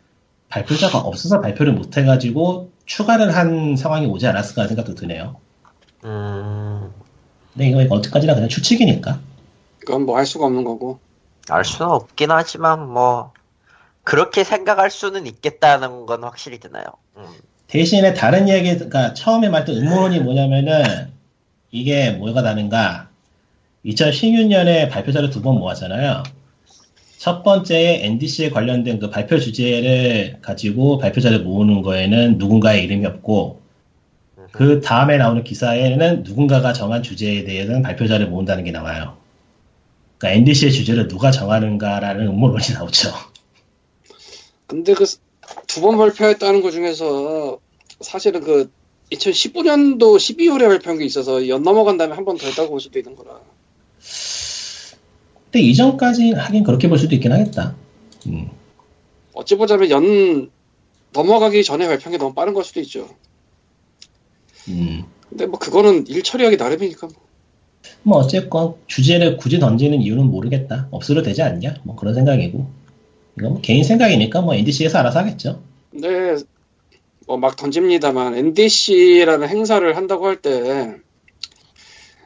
발표자가 0.54 0.99
없어서 0.99 1.41
발표를 1.41 1.74
못 1.74 1.97
해가지고 1.97 2.70
추가를 2.86 3.36
한 3.36 3.76
상황이 3.76 4.06
오지 4.06 4.28
않았을까 4.28 4.62
하는 4.62 4.68
생각도 4.70 4.93
드네요. 4.93 5.38
음, 6.04 6.91
근데 7.54 7.70
이거 7.70 7.95
어디까지나 7.95 8.36
그냥 8.36 8.49
추측이니까. 8.49 9.20
그건 9.80 10.06
뭐 10.06 10.16
할 10.18 10.28
수가 10.28 10.45
없는 10.45 10.64
거고. 10.64 10.99
알 11.49 11.66
수는 11.66 11.89
없긴 11.91 12.30
하지만 12.30 12.88
뭐 12.88 13.32
그렇게 14.04 14.43
생각할 14.43 14.91
수는 14.91 15.26
있겠다는 15.26 16.06
건 16.06 16.24
확실히 16.24 16.60
드나요. 16.60 16.86
음. 17.18 17.26
대신에 17.68 18.14
다른 18.14 18.47
이야기, 18.47 18.76
그러니까 18.76 19.16
처음에 19.16 19.49
말했던 19.49 19.76
음모론이 19.76 20.20
뭐냐면은 20.20 21.12
이게 21.72 22.12
뭐가 22.12 22.43
다른가? 22.43 23.10
2016년에 23.86 24.91
발표자를 24.91 25.32
두 25.32 25.41
번 25.41 25.56
모았잖아요. 25.56 26.22
첫 27.24 27.42
번째에 27.42 28.04
NDC에 28.06 28.50
관련된 28.50 29.00
그 29.00 29.10
발표 29.10 29.40
주제를 29.40 30.40
가지고 30.42 30.98
발표자를 30.98 31.40
모으는 31.40 31.82
거에는 31.82 32.38
누군가의 32.38 32.84
이름이 32.84 33.06
없고 33.06 33.62
그 34.52 34.82
다음에 34.82 35.16
나오는 35.16 35.42
기사에는 35.42 36.24
누군가가 36.24 36.74
정한 36.74 37.02
주제에 37.02 37.46
대해서는 37.46 37.82
발표자를 37.82 38.28
모은다는 38.28 38.66
게 38.66 38.72
나와요. 38.72 39.16
그러니까 40.18 40.38
NDC의 40.38 40.74
주제를 40.74 41.08
누가 41.08 41.32
정하는가라는 41.32 42.28
음모론이 42.28 42.66
나오죠. 42.76 43.14
근데 44.68 44.94
그 44.94 45.06
두 45.68 45.80
번 45.80 45.96
발표했다는 45.98 46.62
것 46.62 46.72
중에서 46.72 47.58
사실은 48.02 48.42
그 48.42 48.70
2015년도 49.14 50.18
12월에 50.18 50.68
발표한 50.68 50.98
게 51.00 51.06
있어서 51.06 51.48
연 51.48 51.64
넘어간 51.64 51.96
다음에 51.96 52.16
한 52.16 52.26
번 52.26 52.38
더 52.38 52.48
했다고 52.48 52.70
볼 52.72 52.82
수도 52.82 53.00
있는 53.00 53.16
거라. 53.16 53.40
근데 55.54 55.68
이전까지 55.68 56.32
하긴 56.32 56.64
그렇게 56.64 56.89
볼 56.89 56.97
수도 56.97 57.14
있긴 57.14 57.32
하겠다. 57.32 57.76
음. 58.26 58.49
어찌 59.34 59.56
보자면 59.56 59.88
연 59.91 60.49
넘어가기 61.12 61.64
전에 61.64 61.86
발표한 61.88 62.12
게 62.12 62.18
너무 62.18 62.34
빠른 62.34 62.56
걸 62.56 62.64
수도 62.64 62.80
있죠. 62.80 63.08
음. 64.68 65.04
근데 65.30 65.45
뭐 65.45 65.60
그거는 65.60 66.08
일 66.08 66.24
처리하기 66.24 66.58
나름이니까. 66.58 67.06
뭐. 67.06 67.16
뭐 68.01 68.18
어쨌건 68.18 68.74
주제를 68.88 69.38
굳이 69.38 69.60
던지는 69.60 70.01
이유는 70.01 70.26
모르겠다. 70.26 70.88
없어도 70.89 71.22
되지 71.22 71.43
않냐? 71.43 71.76
뭐 71.84 71.95
그런 71.95 72.16
생각이고. 72.16 72.66
이건 73.38 73.51
뭐 73.51 73.62
개인 73.62 73.84
생각이니까 73.84 74.41
뭐 74.41 74.56
NDC에서 74.56 74.97
알아서 74.97 75.20
하겠죠. 75.20 75.62
근데 75.91 76.36
뭐막 77.28 77.58
던집니다만 77.58 78.36
NDC라는 78.36 79.47
행사를 79.47 79.95
한다고 79.95 80.26
할 80.26 80.41
때 80.41 80.97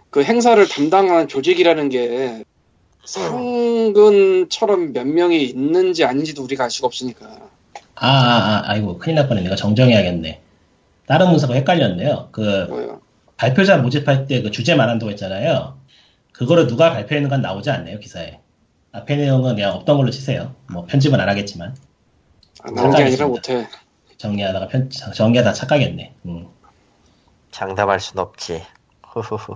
그 0.10 0.24
행사를 0.24 0.66
담당하는 0.68 1.28
조직이라는 1.28 1.90
게 1.90 2.44
상근처럼 3.08 4.92
몇 4.92 5.08
명이 5.08 5.42
있는지 5.46 6.04
아닌지도 6.04 6.44
우리가 6.44 6.66
알 6.66 6.70
수가 6.70 6.88
없으니까. 6.88 7.26
아, 7.96 8.08
아, 8.08 8.10
아, 8.10 8.64
아이고, 8.66 8.98
큰일 8.98 9.16
날 9.16 9.28
뻔했네. 9.30 9.46
내가 9.46 9.56
정정해야겠네. 9.56 10.42
다른 11.08 11.30
문서가 11.30 11.54
헷갈렸네요. 11.54 12.28
그, 12.32 12.66
뭐요? 12.70 13.02
발표자 13.38 13.78
모집할 13.78 14.28
때 14.28 14.42
그 14.44 14.52
주제 14.52 14.76
말한다고 14.76 15.10
했잖아요. 15.12 15.78
그거를 16.34 16.68
누가 16.68 16.92
발표했는 16.92 17.30
건 17.30 17.42
나오지 17.42 17.70
않네요, 17.72 18.00
기사에. 18.00 18.40
앞에 18.92 19.16
내용은 19.16 19.56
그냥 19.56 19.74
없던 19.76 19.96
걸로 19.98 20.12
치세요. 20.12 20.54
뭐, 20.70 20.86
편집은 20.86 21.18
안 21.20 21.30
하겠지만. 21.30 21.76
안 22.62 22.74
나온 22.74 22.92
게 22.94 23.04
아니라. 23.04 23.28
못해. 23.28 23.68
정리하다가 24.18 24.68
편, 24.68 24.90
정리하다 24.90 25.54
착각했네. 25.54 26.14
음. 26.26 26.48
장담할 27.52 28.02
순 28.02 28.20
없지. 28.20 28.64
후후후. 29.08 29.56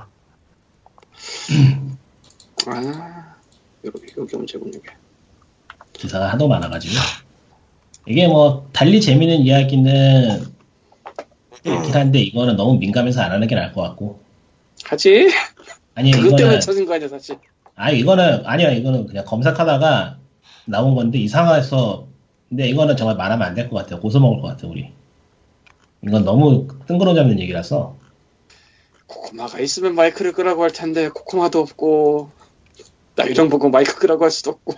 아, 2.68 2.80
여기, 3.86 4.02
여기 4.18 4.36
언제군, 4.36 4.74
여기. 4.74 4.88
기사가 5.94 6.28
하도 6.30 6.48
많아가지고. 6.48 6.94
이게 8.08 8.28
뭐, 8.28 8.68
달리 8.74 9.00
재밌는 9.02 9.40
이야기는 9.40 10.42
있긴 11.64 11.94
한데, 11.94 12.20
이거는 12.20 12.56
너무 12.56 12.78
민감해서 12.80 13.22
안 13.22 13.32
하는 13.32 13.48
게 13.48 13.56
나을 13.56 13.72
것 13.74 13.82
같고. 13.82 14.20
하지? 14.84 15.30
아니, 15.96 16.12
그것 16.12 16.24
때문에 16.36 16.42
이거는, 16.44 16.60
찾은 16.62 16.86
거 16.86 16.94
아니야, 16.96 17.08
사실. 17.08 17.38
아니, 17.76 18.00
이거는, 18.00 18.46
아니야, 18.46 18.72
이거는 18.72 19.06
그냥 19.08 19.26
검색하다가 19.26 20.18
나온 20.66 20.96
건데, 20.96 21.20
이상해서, 21.20 22.08
근데 22.50 22.68
이거는 22.68 22.98
정말 22.98 23.16
말하면 23.16 23.48
안 23.48 23.56
될 23.56 23.70
것 23.70 23.78
같아요. 23.78 24.00
고소 24.00 24.20
먹을 24.20 24.42
것 24.42 24.48
같아, 24.48 24.68
우리. 24.68 24.92
이건 26.04 26.26
너무 26.26 26.68
뜬구름 26.88 27.16
잡는 27.16 27.40
얘기라서. 27.40 27.96
코코마가 29.08 29.60
있으면 29.60 29.94
마이크를 29.96 30.32
끄라고 30.32 30.64
할 30.64 30.72
텐데, 30.72 31.10
코코마도 31.10 31.60
없고, 31.60 32.32
나 33.16 33.24
이런 33.24 33.50
보고 33.50 33.70
마이크 33.70 33.98
끄라고 33.98 34.24
할 34.24 34.32
수도 34.32 34.52
없고. 34.52 34.76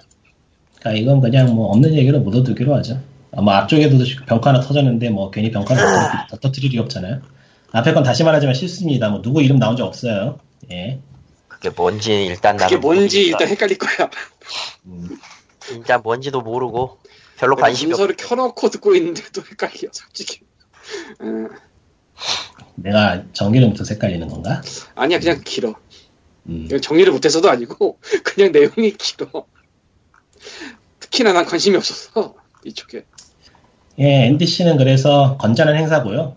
그러니까 0.79 1.01
이건 1.01 1.21
그냥 1.21 1.53
뭐 1.53 1.67
없는 1.67 1.93
얘기로 1.95 2.19
묻어두기로 2.19 2.75
하죠. 2.75 2.99
아마 3.31 3.57
앞쪽에도 3.57 3.97
병카 4.27 4.49
하나 4.51 4.61
터졌는데 4.61 5.09
뭐 5.09 5.31
괜히 5.31 5.51
병카 5.51 5.75
하나 5.75 6.27
더 6.27 6.37
터뜨릴 6.37 6.71
리 6.71 6.79
없잖아요. 6.79 7.21
앞에 7.71 7.93
건 7.93 8.03
다시 8.03 8.23
말하지만 8.23 8.53
실수입니다. 8.53 9.09
뭐 9.09 9.21
누구 9.21 9.41
이름 9.41 9.57
나온 9.57 9.75
적 9.75 9.85
없어요. 9.85 10.39
예. 10.71 10.99
그게 11.47 11.69
뭔지 11.69 12.25
일단 12.25 12.57
그게 12.57 12.75
나는 12.75 12.81
뭔지 12.81 13.17
모르니까. 13.17 13.37
일단 13.37 13.47
헷갈릴 13.47 13.77
거야. 13.77 14.09
음, 14.85 15.17
일단 15.71 16.01
뭔지도 16.03 16.41
모르고 16.41 16.99
별로 17.37 17.55
관심이 17.55 17.93
없. 17.93 17.97
문서를 17.97 18.15
켜놓고 18.15 18.69
듣고 18.69 18.95
있는데도 18.95 19.41
헷갈려, 19.41 19.89
솔직히. 19.91 20.41
음, 21.21 21.49
내가 22.75 23.23
못해서 23.67 23.93
헷갈리는 23.93 24.27
건가? 24.27 24.61
아니야, 24.95 25.19
그냥 25.19 25.41
길어. 25.43 25.75
음. 26.47 26.67
정리를 26.81 27.11
못해서도 27.11 27.49
아니고, 27.49 27.99
그냥 28.23 28.51
내용이 28.51 28.91
길어. 28.97 29.45
특히나 30.99 31.33
난 31.33 31.45
관심이 31.45 31.75
없어서, 31.75 32.35
이쪽에. 32.65 33.05
예, 33.99 34.25
NDC는 34.27 34.77
그래서 34.77 35.37
건전한 35.37 35.75
행사고요. 35.75 36.35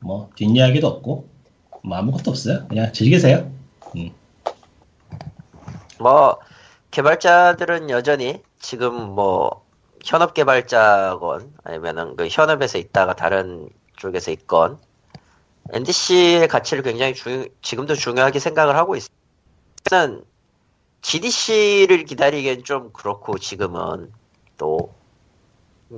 뭐 0.00 0.30
뒷이야기도 0.36 0.86
없고 0.86 1.28
뭐 1.82 1.98
아무것도 1.98 2.30
없어요. 2.30 2.66
그냥 2.68 2.92
즐기세요. 2.92 3.50
음. 3.96 4.10
뭐 5.98 6.38
개발자들은 6.90 7.90
여전히 7.90 8.42
지금 8.58 9.10
뭐 9.14 9.64
현업 10.04 10.34
개발자건 10.34 11.52
아니면은 11.64 12.16
그 12.16 12.28
현업에서 12.30 12.78
있다가 12.78 13.14
다른 13.14 13.68
쪽에서 13.96 14.30
있건 14.30 14.78
NDC의 15.72 16.48
가치를 16.48 16.82
굉장히 16.82 17.14
중, 17.14 17.46
지금도 17.62 17.94
중요하게 17.94 18.38
생각을 18.38 18.76
하고 18.76 18.96
있어요. 18.96 19.14
저는 19.84 20.24
GDC를 21.02 22.04
기다리기엔 22.04 22.64
좀 22.64 22.92
그렇고 22.92 23.38
지금은 23.38 24.10
또 24.56 24.94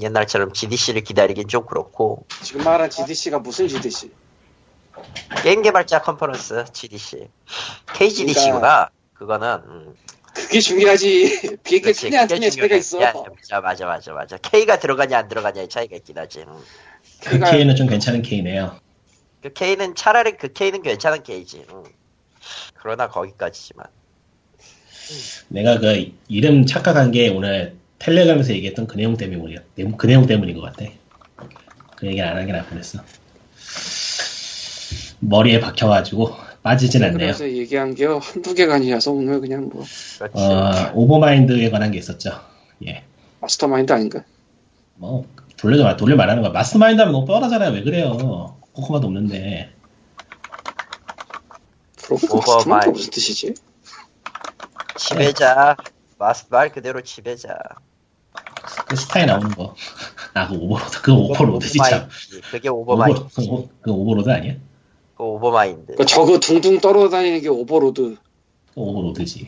옛날처럼 0.01 0.53
GDC를 0.53 1.03
기다리긴 1.03 1.47
좀 1.49 1.64
그렇고 1.64 2.26
지금 2.43 2.64
말한 2.64 2.91
GDC가 2.91 3.39
무슨 3.39 3.68
GDC? 3.68 4.11
게임 5.43 5.62
개발자 5.62 6.03
컨퍼런스 6.03 6.64
GDC 6.72 7.28
KGDC구나 7.95 8.91
그거는 9.14 9.62
음. 9.66 9.95
그게 10.34 10.61
중요하지. 10.61 11.59
비행기 11.64 11.93
크냐 11.95 12.22
안 12.22 12.28
그게 12.28 12.51
크냐 12.51 12.51
차이가. 12.51 12.76
있어. 12.76 13.01
야, 13.01 13.14
야, 13.53 13.61
맞아, 13.61 13.87
맞아, 13.87 14.12
맞아. 14.12 14.37
K가 14.37 14.78
들어가냐 14.78 15.16
안 15.16 15.28
들어가냐의 15.28 15.68
차이가 15.68 15.97
있긴 15.97 16.18
하지. 16.18 16.41
음. 16.41 16.59
그 17.24 17.30
K가 17.39 17.51
K는 17.53 17.74
좀 17.76 17.87
괜찮은 17.87 18.20
K네요. 18.20 18.78
그 19.43 19.53
K는 19.55 19.95
차라리 19.95 20.37
그 20.37 20.53
K는 20.53 20.82
괜찮은 20.82 21.22
K지. 21.22 21.66
음. 21.70 21.84
그러나 22.74 23.09
거기까지지만. 23.09 23.86
내가 25.49 25.78
그 25.78 26.12
이름 26.28 26.66
착각한 26.66 27.11
게 27.12 27.28
오늘 27.28 27.76
텔레그램에서 27.99 28.53
얘기했던 28.55 28.86
그 28.86 28.97
내용 28.97 29.16
때문이야. 29.16 29.61
그 29.97 30.07
내용 30.07 30.26
때문인 30.26 30.57
것 30.57 30.62
같아. 30.62 30.84
그 31.97 32.07
얘기를 32.07 32.26
안 32.28 32.36
하긴 32.36 32.55
할 32.55 32.66
뻔했어. 32.66 33.01
머리에 35.20 35.61
박혀가지고 35.61 36.34
빠지진 36.62 37.05
않네요. 37.05 37.18
그래서 37.18 37.49
얘기한 37.49 37.94
게 37.94 38.07
한두 38.07 38.55
개가 38.55 38.74
아니라서 38.74 39.12
오늘 39.12 39.40
그냥 39.40 39.70
뭐 39.72 39.84
그렇지. 40.18 40.34
어, 40.34 40.92
overmind에 40.94 41.70
관한 41.70 41.90
게 41.90 41.99
있었죠. 41.99 42.40
예. 42.86 43.05
mastermind 43.40 43.92
아닌가? 43.92 44.24
뭐 44.97 45.26
돌려 45.57 45.97
돌려 45.97 46.16
말하는 46.16 46.42
거야. 46.42 46.53
mastermind 46.53 47.01
하면 47.01 47.12
너무 47.12 47.24
뻔하잖아요. 47.26 47.72
왜 47.72 47.82
그래요? 47.82 48.57
꼬꼬마도 48.72 49.07
없는데. 49.07 49.70
overmind. 52.11 52.36
mastermind 52.47 52.88
무슨 52.90 53.11
뜻이지? 53.11 53.54
지배자. 54.96 55.76
마스 56.18 56.46
말 56.48 56.70
그대로 56.72 57.00
지배자. 57.02 57.59
그 58.88 58.96
스타에 58.96 59.26
나오는 59.26 59.50
거. 59.50 59.74
아, 60.34 60.48
그 60.48 60.54
overlord, 60.55 61.03
그 61.02 61.12
overlord지 61.12 61.78
참. 61.78 62.09
그게 62.50 62.68
overmind. 62.68 63.20
over, 63.20 63.28
그, 63.34 63.42
오- 63.44 63.68
그 63.80 63.90
overlord 63.90 64.30
아니야? 64.30 64.54
그 65.16 65.22
overmind. 65.22 65.94
그 65.96 66.04
저거 66.07 66.38
둥둥 66.38 66.80
떨어다니는 66.80 67.40
게 67.42 67.48
overlord. 67.49 68.16
그 68.16 68.18
overlord지. 68.74 69.47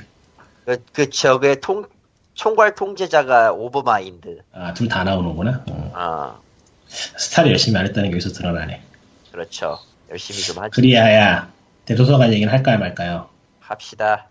그, 0.65 0.85
그 0.93 1.11
적의 1.11 1.61
통 1.61 1.87
총괄 2.35 2.75
통제자가 2.75 3.53
overmind. 3.53 4.39
아, 4.53 4.73
둘 4.75 4.89
다 4.89 5.05
나오는구나. 5.05 5.65
어. 5.69 5.93
아 5.95 6.41
스타를 6.89 7.51
열심히 7.51 7.79
안 7.79 7.87
했다는 7.87 8.11
게 8.11 8.15
여기서 8.17 8.31
드러나네. 8.31 8.83
그렇죠. 9.33 9.79
열심히 10.11 10.41
좀 10.41 10.59
하지. 10.63 10.71
그리하야 10.75 11.51
대도서관 11.93 12.35
얘기는 12.35 12.53
할까요 12.53 12.79
말까요? 12.79 13.31
합시다. 13.61 14.29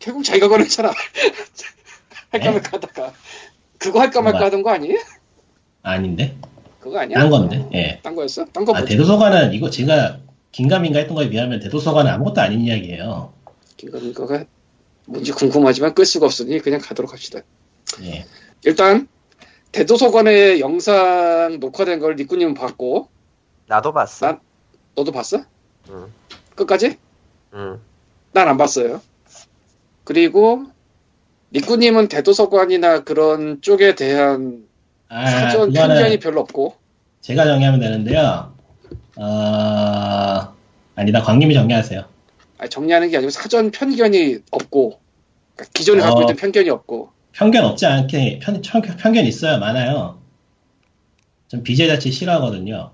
결국 0.00 0.24
자기가 0.24 0.48
꺼냈잖아. 0.48 0.90
할까 2.30 2.46
네? 2.46 2.50
말까 2.50 2.70
하다가. 2.72 3.12
그거 3.78 4.00
할까 4.00 4.20
말까? 4.20 4.46
하던 4.46 4.64
거 4.64 4.70
아니에요? 4.70 4.98
아닌데? 5.82 6.36
그거 6.80 6.98
아니야? 6.98 7.20
딴 7.20 7.30
건데. 7.30 7.68
예. 7.72 8.00
딴 8.02 8.16
거였어? 8.16 8.46
딴거 8.46 8.74
아? 8.74 8.84
대도서관은 8.84 9.52
이거 9.52 9.70
제가 9.70 10.18
긴가민가 10.50 10.98
했던 10.98 11.14
거에 11.14 11.30
비하면 11.30 11.60
대도서관은 11.60 12.10
아무것도 12.10 12.40
아닌 12.40 12.62
이야기예요. 12.62 13.32
이거가 13.80 14.44
뭔지 15.06 15.30
궁금하지만 15.30 15.94
끌 15.94 16.04
수가 16.04 16.26
없으니 16.26 16.58
그냥 16.58 16.80
가도록 16.80 17.12
합시다. 17.12 17.40
예. 18.02 18.24
일단 18.64 19.06
대도서관에 19.70 20.58
영상 20.58 21.58
녹화된 21.60 22.00
걸 22.00 22.16
니꾸님은 22.16 22.54
봤고 22.54 23.08
나도 23.68 23.92
봤어. 23.92 24.26
난- 24.26 24.40
너도 24.96 25.12
봤어? 25.12 25.44
응. 25.90 26.12
끝까지? 26.58 26.98
응. 27.54 27.80
난 28.32 28.48
안 28.48 28.56
봤어요. 28.56 29.00
그리고 30.04 30.64
니꾸님은 31.52 32.08
대도서관이나 32.08 33.04
그런 33.04 33.60
쪽에 33.62 33.94
대한 33.94 34.66
아, 35.08 35.26
사전 35.30 35.72
편견이 35.72 36.18
별로 36.18 36.40
없고 36.42 36.76
제가 37.22 37.44
정리하면 37.44 37.80
되는데요. 37.80 38.54
어, 39.16 40.54
아니다, 40.94 41.22
광님이 41.22 41.54
정리하세요. 41.54 42.04
아니, 42.58 42.70
정리하는 42.70 43.10
게 43.10 43.16
아니고 43.16 43.30
사전 43.30 43.70
편견이 43.70 44.38
없고 44.50 45.00
그러니까 45.56 45.72
기존에 45.74 46.02
갖고 46.02 46.18
어. 46.20 46.22
있던 46.22 46.36
편견이 46.36 46.68
없고 46.70 47.10
편견 47.32 47.64
없지 47.64 47.86
않게 47.86 48.40
편, 48.42 48.60
편, 48.62 48.82
편 48.82 49.12
견 49.12 49.24
있어요, 49.24 49.58
많아요. 49.58 50.18
전 51.48 51.62
BJ 51.62 51.88
자체 51.88 52.10
싫어하거든요. 52.10 52.90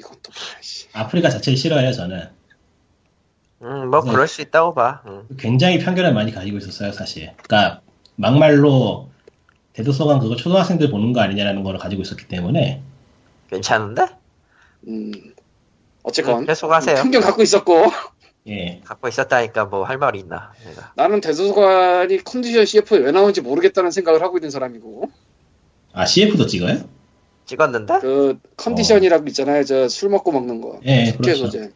뭐야 0.00 0.60
씨. 0.60 0.88
아프리카 0.92 1.30
자체를 1.30 1.56
싫어해요, 1.56 1.92
저는. 1.92 2.28
응, 3.64 3.90
뭐 3.90 4.02
네. 4.04 4.10
그럴 4.10 4.28
수 4.28 4.42
있다고 4.42 4.74
봐. 4.74 5.02
응. 5.06 5.22
굉장히 5.38 5.78
편견을 5.78 6.12
많이 6.12 6.32
가지고 6.32 6.58
있었어요, 6.58 6.92
사실. 6.92 7.32
그러니까 7.42 7.80
막말로 8.16 9.08
대도서관 9.72 10.20
그거 10.20 10.36
초등학생들 10.36 10.90
보는 10.90 11.12
거 11.12 11.20
아니냐라는 11.20 11.64
걸 11.64 11.78
가지고 11.78 12.02
있었기 12.02 12.28
때문에 12.28 12.82
괜찮은데? 13.50 14.06
음, 14.88 15.12
어쨌건 16.02 16.40
응, 16.40 16.46
계속하세요. 16.46 16.96
편견 16.96 17.22
갖고 17.22 17.42
있었고 17.42 17.84
예, 18.46 18.80
갖고 18.84 19.08
있었다니까 19.08 19.64
뭐 19.64 19.84
할 19.84 19.96
말이 19.98 20.18
있나? 20.20 20.52
내가. 20.66 20.92
나는 20.96 21.20
대도서관이 21.22 22.22
컨디션 22.24 22.66
CF에 22.66 22.98
왜 22.98 23.10
나오는지 23.10 23.40
모르겠다는 23.40 23.90
생각을 23.90 24.20
하고 24.22 24.36
있는 24.36 24.50
사람이고 24.50 25.10
아 25.94 26.04
CF도 26.04 26.46
찍어요? 26.46 26.80
찍었는데? 27.46 27.98
그 28.00 28.38
컨디션이라고 28.56 29.26
있잖아요 29.28 29.64
저 29.64 29.88
술 29.88 30.10
먹고 30.10 30.30
먹는 30.32 30.60
거 30.60 30.80
예, 30.84 31.06
숙제 31.06 31.34
그렇죠. 31.36 31.68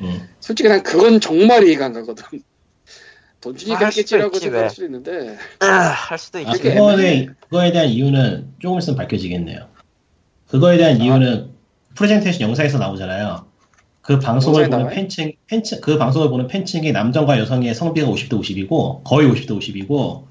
음. 0.00 0.28
솔직히 0.40 0.68
난 0.68 0.82
그건 0.82 1.20
정말 1.20 1.66
이해가 1.66 1.86
안 1.86 1.92
가거든 1.92 2.24
돈 3.40 3.56
주니까 3.56 3.86
아, 3.86 3.88
했겠지라고 3.88 4.38
생각할 4.38 4.64
왜. 4.64 4.68
수도 4.68 4.86
있는데 4.86 5.36
아, 5.60 5.66
할 5.66 6.18
수도 6.18 6.38
아, 6.38 6.42
있지. 6.42 6.52
그게 6.52 6.74
그거에. 6.74 7.26
그거에 7.40 7.72
대한 7.72 7.88
이유는 7.88 8.54
조금 8.58 8.78
있으면 8.78 8.96
밝혀지겠네요. 8.96 9.68
그거에 10.48 10.76
대한 10.76 11.00
아. 11.00 11.04
이유는 11.04 11.50
프레젠테이션 11.94 12.42
영상에서 12.42 12.78
나오잖아요. 12.78 13.46
그 14.06 14.20
방송을 14.20 14.70
보는? 14.70 14.88
팬층, 14.90 15.32
팬층, 15.48 15.80
그 15.80 15.98
방송을 15.98 16.28
보는 16.28 16.46
팬층이 16.46 16.92
남성과 16.92 17.40
여성의 17.40 17.74
성비가 17.74 18.06
50대 18.06 18.40
50이고, 18.40 19.02
거의 19.02 19.28
50대 19.28 19.48
50이고, 19.48 20.26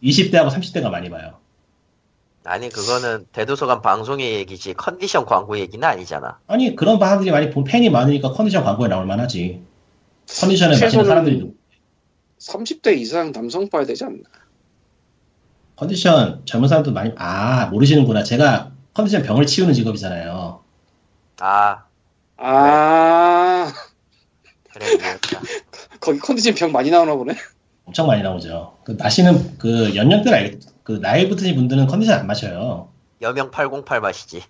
20대하고 0.00 0.50
30대가 0.50 0.88
많이 0.88 1.10
봐요. 1.10 1.39
아니 2.44 2.68
그거는 2.70 3.26
대도서관 3.32 3.82
방송의 3.82 4.32
얘기지 4.34 4.74
컨디션 4.74 5.26
광고 5.26 5.58
얘기는 5.58 5.86
아니잖아. 5.86 6.38
아니, 6.46 6.74
그런 6.74 6.98
사람들이 6.98 7.30
많이 7.30 7.50
본 7.50 7.64
팬이 7.64 7.90
많으니까 7.90 8.32
컨디션 8.32 8.64
광고에 8.64 8.88
나올 8.88 9.04
만하지. 9.06 9.62
컨디션을 10.40 10.76
최소는- 10.76 11.04
사람들이 11.06 11.52
30대 12.38 12.96
이상 12.96 13.32
남성 13.32 13.68
봐야 13.68 13.84
되지 13.84 14.04
않나 14.04 14.20
컨디션 15.76 16.42
젊은 16.46 16.68
사람도 16.68 16.92
많이 16.92 17.12
아 17.16 17.66
모르시는구나. 17.66 18.22
제가 18.22 18.72
컨디션 18.94 19.22
병을 19.22 19.46
치우는 19.46 19.74
직업이잖아요. 19.74 20.62
아 21.40 21.84
아 22.38 23.72
그래 24.72 24.86
이해했다. 24.94 25.40
거기 26.00 26.18
컨디션 26.18 26.54
병 26.54 26.72
많이 26.72 26.90
나오나 26.90 27.14
보네 27.14 27.34
엄청 27.90 28.06
많이 28.06 28.22
나오죠. 28.22 28.76
그 28.84 28.92
마시는 28.92 29.58
그 29.58 29.96
연령대를 29.96 30.38
알겠, 30.38 30.60
그 30.84 31.00
나이 31.00 31.28
붙으신 31.28 31.56
분들은 31.56 31.88
컨디션 31.88 32.20
안 32.20 32.26
마셔요. 32.28 32.88
여명 33.20 33.50
808 33.50 34.00
맛이지. 34.00 34.42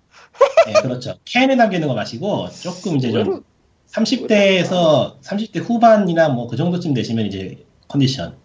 예, 0.68 0.72
그렇죠. 0.82 1.14
캔에 1.24 1.57
담기는 1.57 1.88
거 1.88 1.95
마시고 1.95 2.49
조금 2.51 2.99
이제 2.99 3.11
좀 3.11 3.20
의외로 3.20 3.43
30대에서 3.91 5.20
30대 5.22 5.61
후반이나 5.62 6.28
뭐 6.28 6.49
그 6.49 6.57
정도쯤 6.57 6.93
되시면 6.93 7.26
이제 7.26 7.64
컨디션. 7.88 8.36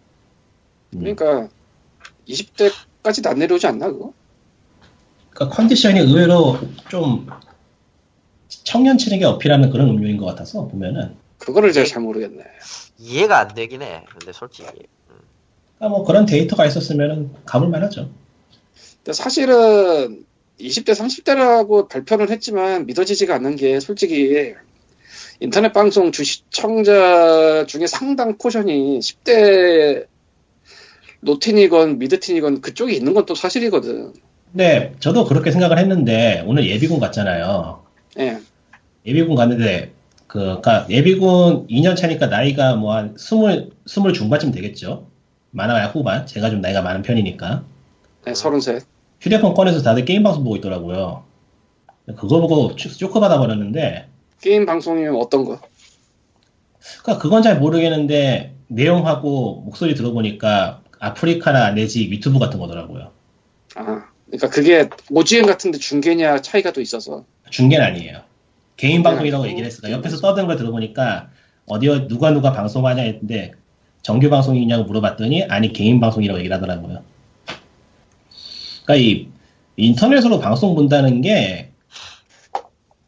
음. 0.94 1.00
그러니까 1.00 1.50
20대까지도 2.30 3.28
안 3.28 3.40
내려오지 3.40 3.68
않나 3.68 3.88
그거? 3.92 4.14
그러니까 5.30 5.56
컨디션이 5.58 6.00
의외로 6.00 6.58
좀 6.88 7.28
청년층에게 8.48 9.26
어필하는 9.26 9.72
그런 9.72 9.90
음료인 9.90 10.16
것 10.16 10.26
같아서 10.26 10.68
보면은 10.70 11.18
그거를 11.40 11.74
제가 11.74 11.86
잘 11.86 12.02
모르겠네 12.02 12.44
이해가 12.98 13.40
안 13.40 13.54
되긴 13.54 13.82
해. 13.82 14.04
근데 14.10 14.32
솔직히 14.34 14.68
그러니까 15.78 15.98
뭐 15.98 16.06
그런 16.06 16.26
데이터가 16.26 16.66
있었으면은 16.66 17.32
가볼 17.46 17.70
만하죠. 17.70 18.10
근데 19.04 19.14
사실은 19.14 20.26
20대 20.60 20.92
30대라고 20.92 21.90
발표는 21.90 22.30
했지만 22.30 22.86
믿어지지가 22.86 23.36
않는 23.36 23.56
게 23.58 23.80
솔직히 23.80 24.54
인터넷 25.42 25.74
방송 25.74 26.12
주시청자 26.12 27.66
중에 27.66 27.88
상당 27.88 28.38
포션이 28.38 29.00
10대 29.00 30.08
노틴이건 31.20 32.00
미드틴이건 32.00 32.62
그쪽에 32.62 32.94
있는 32.94 33.14
건 33.14 33.26
또 33.26 33.36
사실이거든. 33.36 34.14
근데 34.52 34.94
저도 35.00 35.26
그렇게 35.26 35.52
생각을 35.52 35.78
했는데 35.80 36.44
오늘 36.46 36.70
예비군 36.70 37.00
갔잖아요. 37.00 37.84
예. 38.20 38.38
예비군 39.06 39.36
갔는데 39.36 39.95
그 40.36 40.42
그러니까 40.42 40.86
예비군 40.90 41.68
2년 41.68 41.96
차니까 41.96 42.28
나이가 42.28 42.76
뭐한 42.76 43.16
스물 43.18 43.70
스물 43.86 44.12
중반쯤 44.12 44.52
되겠죠. 44.52 45.08
많아야 45.52 45.88
후반. 45.88 46.26
제가 46.26 46.50
좀 46.50 46.60
나이가 46.60 46.82
많은 46.82 47.04
편이니까. 47.04 47.64
네, 48.26 48.34
서른셋. 48.34 48.84
휴대폰 49.22 49.54
꺼내서 49.54 49.82
다들 49.82 50.04
게임 50.04 50.24
방송 50.24 50.44
보고 50.44 50.58
있더라고요. 50.58 51.24
그거 52.18 52.42
보고 52.42 52.78
쇼- 52.78 52.90
쇼크 52.90 53.22
받아버렸는데, 53.22 54.10
게임 54.42 54.66
방송이면 54.66 55.16
어떤 55.16 55.46
거? 55.46 55.62
그러니까 57.02 57.24
그건 57.24 57.42
잘 57.42 57.58
모르겠는데 57.58 58.54
내용하고 58.68 59.62
목소리 59.62 59.96
들어보니까 59.96 60.82
아프리카나 61.00 61.72
내지 61.72 62.10
유튜브 62.10 62.40
같은 62.40 62.60
거더라고요. 62.60 63.12
아, 63.76 64.06
그러니까 64.26 64.50
그게 64.50 64.90
OGN 65.10 65.46
같은 65.46 65.70
데 65.70 65.78
중계냐 65.78 66.42
차이가 66.42 66.74
또 66.74 66.82
있어서. 66.82 67.24
중계는 67.50 67.86
아니에요. 67.86 68.20
개인 68.78 69.04
중계는 69.04 69.04
방송이라고 69.04 69.48
얘기를. 69.48 69.70
개인 69.70 69.92
옆에서 69.92 70.18
떠드는 70.18 70.48
걸 70.48 70.58
들어보니까 70.58 71.30
어디 71.66 71.88
누가 72.08 72.32
누가 72.32 72.52
방송하냐 72.52 73.02
했는데 73.02 73.54
정규 74.02 74.30
방송이냐고 74.30 74.84
물어봤더니 74.84 75.46
아니 75.46 75.74
개인 75.74 76.00
방송이라고 76.00 76.40
얘기를 76.40 76.56
하더라고요. 76.56 77.04
그러니까 78.86 78.96
이 78.96 79.30
인터넷으로 79.78 80.40
방송 80.40 80.76
본다는 80.76 81.22
게 81.22 81.72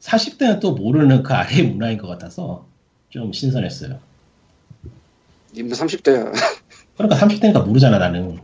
40대는 0.02 0.60
또 0.60 0.74
모르는 0.74 1.24
그 1.24 1.34
아래의 1.34 1.64
문화인 1.64 1.98
것 1.98 2.08
같아서 2.08 2.66
좀 3.10 3.34
신선했어요. 3.34 4.00
님도 5.54 5.76
30대야. 5.76 6.34
그러니까 6.98 7.28
30대니까 7.28 7.66
모르잖아 7.66 8.00
나는. 8.00 8.40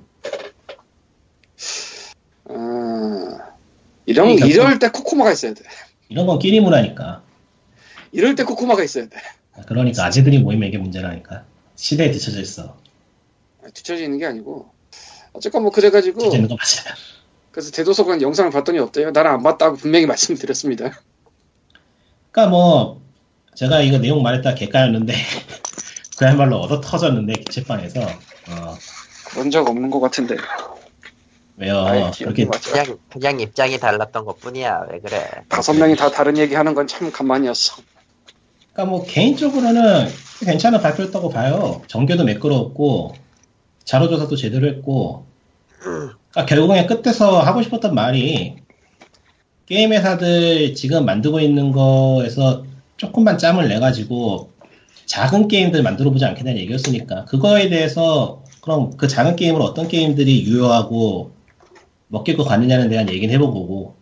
아, 2.50 3.54
이런, 4.06 4.36
그러니까 4.36 4.46
이럴 4.46 4.80
때 4.80 4.90
코코마가 4.90 5.32
있어야 5.32 5.54
돼. 5.54 5.64
이런 6.10 6.26
건 6.26 6.40
끼리 6.40 6.60
문화니까. 6.60 7.24
이럴 8.12 8.36
때 8.36 8.44
코코마가 8.44 8.84
있어야 8.84 9.08
돼. 9.08 9.18
그러니까 9.68 10.06
아재들이 10.06 10.40
모이면 10.40 10.70
이게 10.70 10.78
문제라니까. 10.78 11.46
시대에 11.76 12.12
뒤쳐져 12.12 12.42
있어. 12.42 12.78
아, 13.64 13.68
있는 14.04 14.18
게 14.18 14.26
아니고. 14.26 14.70
어쨌건 15.34 15.64
뭐 15.64 15.72
그래가지고. 15.72 16.20
뒤쳐져 16.20 16.38
있는 16.38 16.50
거 16.50 16.56
맞아요. 16.56 16.96
그래서 17.52 17.72
대도서관 17.72 18.22
영상을 18.22 18.50
봤더니 18.52 18.80
어때요? 18.80 19.12
나는 19.12 19.32
안 19.32 19.44
봤다고 19.44 19.78
분명히 19.78 20.06
말씀드렸습니다. 20.08 21.00
그러니까 22.32 22.50
뭐 22.50 23.02
제가 23.56 23.82
이거 23.82 24.00
내용 24.00 24.24
말했다 24.24 24.56
개까였는데 24.56 25.14
그야말로 26.18 26.58
얻어 26.60 26.82
터졌는데 26.82 27.34
개체방에서 27.34 28.02
어, 28.02 28.76
그런 29.30 29.52
적 29.52 29.68
없는 29.68 29.90
것 29.92 30.00
같은데. 30.00 30.36
왜요? 31.58 32.12
그렇게 32.18 32.46
맞아. 32.46 32.72
그냥 32.72 32.98
그냥 33.10 33.40
입장이 33.40 33.80
달랐던 33.80 34.26
것 34.26 34.40
뿐이야. 34.40 34.88
왜 34.92 35.00
그래? 35.00 35.30
다섯 35.50 35.74
명이 35.74 35.96
다 35.96 36.10
다른 36.10 36.38
얘기 36.38 36.56
하는 36.56 36.74
건참 36.74 37.12
간만이었어. 37.12 37.76
그러니까 38.74 38.92
뭐 38.92 39.06
개인적으로는 39.06 40.08
괜찮은 40.46 40.82
발표였다고 40.82 41.30
봐요. 41.30 41.82
전개도 41.88 42.24
매끄러웠고 42.24 43.14
자료 43.84 44.10
조사도 44.10 44.36
제대로 44.36 44.68
했고 44.68 45.26
그러니까 45.80 46.46
결국에 46.48 46.86
끝에서 46.86 47.40
하고 47.40 47.62
싶었던 47.62 47.94
말이 47.94 48.56
게임 49.66 49.94
회사들 49.94 50.74
지금 50.76 51.06
만들고 51.06 51.40
있는 51.40 51.72
거에서 51.72 52.66
조금만 52.98 53.38
짬을 53.38 53.68
내 53.68 53.80
가지고 53.80 54.52
작은 55.06 55.48
게임들 55.48 55.84
만들어 55.84 56.10
보지 56.10 56.26
않겠다는 56.26 56.58
얘기였으니까 56.60 57.26
그거에 57.26 57.70
대해서 57.70 58.42
그럼 58.62 58.96
그 58.98 59.08
작은 59.08 59.36
게임으로 59.36 59.64
어떤 59.64 59.88
게임들이 59.88 60.46
유효하고 60.46 61.32
먹힐 62.14 62.38
것 62.38 62.44
같느냐는 62.44 62.90
대한 62.90 63.10
얘기는 63.10 63.34
해보고 63.34 63.96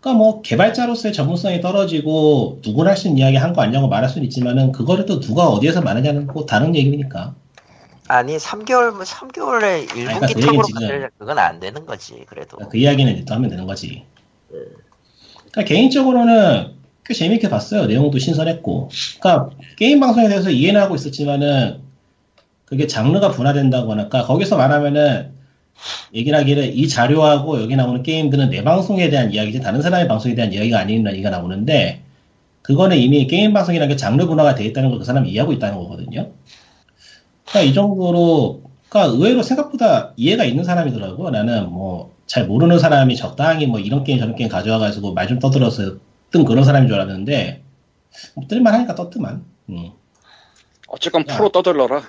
그러니까 0.00 0.18
뭐 0.18 0.42
개발자로서의 0.42 1.14
전문성이 1.14 1.60
떨어지고 1.60 2.58
누구나 2.64 2.90
할 2.90 2.96
수 2.96 3.06
있는 3.06 3.22
이야기 3.22 3.36
한 3.36 3.52
거 3.54 3.62
아니냐고 3.62 3.86
말할 3.86 4.10
수는 4.10 4.24
있지만은 4.24 4.72
그거를 4.72 5.06
또 5.06 5.20
누가 5.20 5.46
어디에서 5.48 5.80
말하냐는 5.82 6.26
뭐 6.26 6.44
다른 6.44 6.74
얘기니까 6.74 7.34
아니 8.08 8.36
3개월 8.36 8.92
3개월에 9.00 9.86
1분기 9.86 10.04
그러니까 10.04 10.26
그 10.26 10.40
탑으로 10.40 10.62
만들 10.74 11.10
그건 11.16 11.38
안 11.38 11.60
되는 11.60 11.86
거지. 11.86 12.24
그래도 12.26 12.58
그 12.58 12.76
이야기는 12.76 13.24
또 13.24 13.34
하면 13.34 13.48
되는 13.48 13.64
거지. 13.66 14.04
그러니까 15.52 15.64
개인적으로는 15.64 16.72
꽤 17.04 17.14
재밌게 17.14 17.48
봤어요. 17.48 17.86
내용도 17.86 18.18
신선했고. 18.18 18.90
그러니까 19.20 19.50
게임 19.76 20.00
방송에 20.00 20.28
대해서 20.28 20.50
이해는 20.50 20.80
하고 20.80 20.96
있었지만은 20.96 21.80
그게 22.64 22.86
장르가 22.86 23.30
분화된다거나, 23.30 24.08
그러니까 24.08 24.24
거기서 24.24 24.56
말하면은 24.56 25.32
얘기를 26.14 26.38
하기를 26.38 26.76
이 26.78 26.88
자료하고 26.88 27.60
여기 27.62 27.74
나오는 27.76 28.02
게임들은 28.02 28.50
내 28.50 28.62
방송에 28.62 29.08
대한 29.10 29.32
이야기지 29.32 29.60
다른 29.60 29.82
사람의 29.82 30.08
방송에 30.08 30.34
대한 30.34 30.52
이야기가 30.52 30.78
아니라는 30.78 31.12
얘기가 31.12 31.30
나오는데 31.30 32.02
그거는 32.62 32.96
이미 32.98 33.26
게임 33.26 33.52
방송이라는 33.52 33.88
게 33.92 33.96
장르 33.96 34.26
분화가 34.26 34.54
돼 34.54 34.64
있다는 34.66 34.90
걸 34.90 34.98
그 34.98 35.04
사람이 35.04 35.30
이해하고 35.30 35.52
있다는 35.52 35.76
거거든요. 35.78 36.30
그러니까 37.48 37.70
이 37.70 37.74
정도로 37.74 38.62
그러니까 38.88 39.14
의외로 39.16 39.42
생각보다 39.42 40.12
이해가 40.16 40.44
있는 40.44 40.64
사람이더라고. 40.64 41.30
나는 41.30 41.70
뭐 41.70 42.12
잘 42.26 42.46
모르는 42.46 42.78
사람이 42.78 43.14
적당히 43.16 43.66
뭐 43.66 43.78
이런 43.78 44.04
게임 44.04 44.18
저런 44.18 44.36
게임 44.36 44.48
가져와가지고 44.48 45.12
말 45.12 45.28
좀 45.28 45.38
떠들어서 45.38 45.96
뜬 46.30 46.44
그런 46.46 46.64
사람인 46.64 46.88
줄 46.88 46.94
알았는데 46.98 47.62
뭐 48.34 48.46
뜰만 48.48 48.72
하니까 48.72 48.94
떴더만. 48.94 49.44
음. 49.68 49.90
어쨌건 50.88 51.24
야. 51.28 51.36
프로 51.36 51.48
떠들러라. 51.50 52.02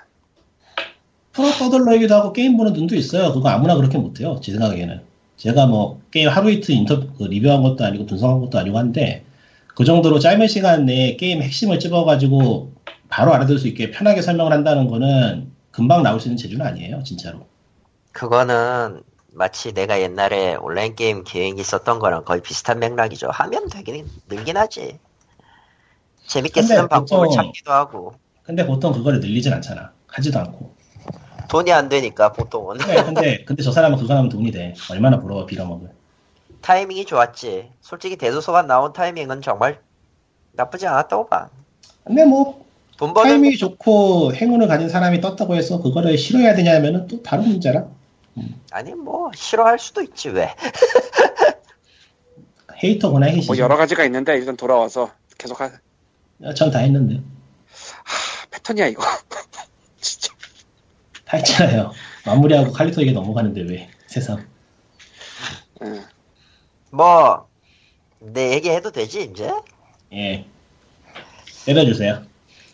프로 1.34 1.50
떠들러기도 1.52 2.14
하고 2.16 2.32
게임 2.32 2.58
보는 2.58 2.74
눈도 2.74 2.96
있어요. 2.96 3.34
그거 3.34 3.50
아무나 3.50 3.76
그렇게 3.76 3.98
못해요. 3.98 4.40
제 4.42 4.52
생각에는. 4.52 5.02
제가 5.38 5.66
뭐 5.66 6.00
게임 6.12 6.30
하루 6.30 6.52
이틀 6.52 6.76
인터뷰 6.76 7.08
그 7.18 7.24
리뷰한 7.24 7.64
것도 7.64 7.84
아니고 7.84 8.06
분석한 8.06 8.40
것도 8.40 8.60
아니고 8.60 8.78
한데 8.78 9.26
그 9.76 9.84
정도로 9.84 10.20
짧은 10.20 10.48
시간 10.48 10.86
내에 10.86 11.16
게임 11.18 11.42
핵심을 11.42 11.80
찝어가지고 11.80 12.72
바로 13.10 13.34
알아들을 13.34 13.58
수 13.58 13.68
있게 13.68 13.90
편하게 13.92 14.22
설명을 14.22 14.52
한다는 14.52 14.88
거는 14.88 15.52
금방 15.72 16.04
나올 16.04 16.20
수 16.20 16.28
있는 16.28 16.38
재주는 16.38 16.64
아니에요. 16.66 17.04
진짜로. 17.04 17.48
그거는 18.12 19.02
마치 19.32 19.74
내가 19.74 20.00
옛날에 20.02 20.54
온라인 20.56 20.96
게임 20.96 21.24
기획이 21.24 21.60
있었던 21.60 21.98
거랑 21.98 22.24
거의 22.26 22.42
비슷한 22.42 22.78
맥락이죠. 22.78 23.30
하면 23.32 23.68
되긴 23.70 24.08
늘긴 24.30 24.56
하지. 24.58 25.00
재밌게 26.28 26.62
쓰는 26.62 26.88
방법을 26.88 27.28
보통- 27.28 27.46
찾기도 27.48 27.72
하고 27.72 28.14
근데 28.44 28.66
보통 28.66 28.94
그거를 28.94 29.20
늘리진 29.20 29.52
않잖아. 29.52 29.92
하지도 30.08 30.40
않고. 30.40 30.76
돈이 31.50 31.72
안 31.72 31.90
되니까 31.90 32.32
보통은 32.32 32.78
그래, 32.78 33.04
근데, 33.04 33.46
근데 33.46 33.64
저 33.64 33.72
사람은 33.72 33.98
그거 33.98 34.16
하면 34.16 34.30
돈이 34.30 34.52
돼. 34.52 34.74
얼마나 34.90 35.20
부러워, 35.20 35.46
빌어먹을. 35.46 35.90
타이밍이 36.62 37.06
좋았지. 37.06 37.70
솔직히 37.82 38.16
대도서관 38.16 38.68
나온 38.68 38.94
타이밍은 38.94 39.42
정말 39.42 39.80
나쁘지 40.54 40.88
않았다고 40.88 41.28
봐. 41.28 41.50
근데 42.04 42.26
뭐, 42.26 42.64
타이밍이 42.98 43.58
좋고 43.58 44.34
행운을 44.34 44.68
가진 44.68 44.90
사람이 44.90 45.22
떴다고 45.22 45.56
해서 45.56 45.82
그거를 45.82 46.18
싫어해야 46.18 46.56
되냐면은 46.56 47.08
또 47.08 47.22
다른 47.22 47.48
문제라. 47.48 47.86
아니 48.72 48.94
뭐 48.94 49.32
싫어할 49.36 49.78
수도 49.78 50.02
있지 50.02 50.30
왜? 50.30 50.56
헤이터구나, 52.84 53.28
헤이시. 53.28 53.48
뭐 53.48 53.58
여러 53.58 53.78
가지가 53.78 54.04
있는데 54.06 54.36
일단 54.36 54.58
돌아와서 54.58 55.12
계속 55.38 55.62
하. 55.62 55.72
전다 56.56 56.80
했는데. 56.80 57.16
하, 57.16 58.48
패턴이야 58.52 58.88
이거. 58.88 59.04
진짜. 60.02 60.33
다 61.34 61.38
했잖아요. 61.38 61.92
마무리하고 62.28 62.72
칼리토에게 62.72 63.12
넘어가는데 63.12 63.62
왜, 63.62 63.90
세상. 64.06 64.46
예. 65.84 66.04
뭐내 66.92 68.52
얘기 68.54 68.70
해도 68.70 68.92
되지 68.92 69.24
이제? 69.24 69.52
예. 70.14 70.46
때려주세요. 71.66 72.24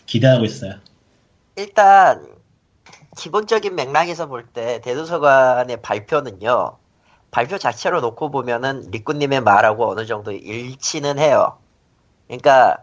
기대하고 0.05 0.43
있어요. 0.43 0.73
일단 1.55 2.27
기본적인 3.17 3.75
맥락에서 3.75 4.27
볼 4.27 4.47
때 4.53 4.81
대도서관의 4.81 5.81
발표는요 5.81 6.77
발표 7.31 7.57
자체로 7.57 8.01
놓고 8.01 8.31
보면은 8.31 8.89
리꾸님의 8.91 9.41
말하고 9.41 9.89
어느 9.89 10.05
정도 10.05 10.31
일치는 10.31 11.19
해요 11.19 11.59
그러니까 12.27 12.77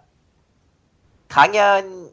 강연의 1.28 2.12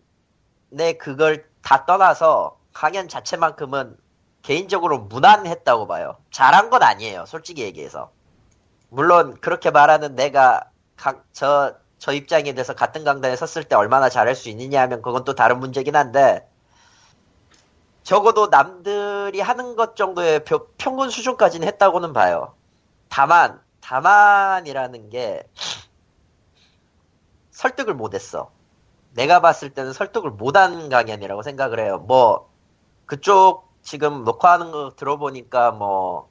그걸 0.99 1.45
다 1.61 1.86
떠나서 1.86 2.57
강연 2.74 3.07
자체만큼은 3.07 3.97
개인적으로 4.41 4.99
무난했다고 4.99 5.88
봐요 5.88 6.17
잘한 6.32 6.69
건 6.69 6.84
아니에요 6.84 7.26
솔직히 7.26 7.61
얘기해서 7.63 8.11
물론 8.89 9.39
그렇게 9.41 9.71
말하는 9.71 10.15
내가 10.15 10.69
각- 10.95 11.26
저, 11.34 11.76
저 11.97 12.13
입장에 12.13 12.53
대해서 12.53 12.74
같은 12.76 13.03
강단에 13.03 13.36
섰을 13.36 13.63
때 13.63 13.76
얼마나 13.76 14.09
잘할 14.09 14.36
수 14.36 14.49
있느냐 14.49 14.82
하면 14.84 15.01
그건 15.01 15.24
또 15.24 15.34
다른 15.36 15.59
문제긴 15.59 15.95
한데 15.95 16.47
적어도 18.03 18.47
남들이 18.47 19.39
하는 19.39 19.76
것 19.76 19.95
정도의 19.95 20.43
표- 20.43 20.67
평균 20.78 21.09
수준까지는 21.09 21.67
했다고는 21.69 22.13
봐요. 22.13 22.53
다만 23.09 23.61
다만이라는 23.80 25.09
게 25.09 25.43
설득을 27.51 27.93
못했어. 27.93 28.51
내가 29.13 29.39
봤을 29.39 29.69
때는 29.69 29.93
설득을 29.93 30.32
못한 30.32 30.89
강연이라고 30.89 31.43
생각을 31.43 31.80
해요. 31.80 31.99
뭐 31.99 32.53
그쪽 33.14 33.70
지금 33.84 34.24
녹화하는 34.24 34.72
거 34.72 34.93
들어보니까 34.95 35.70
뭐 35.70 36.30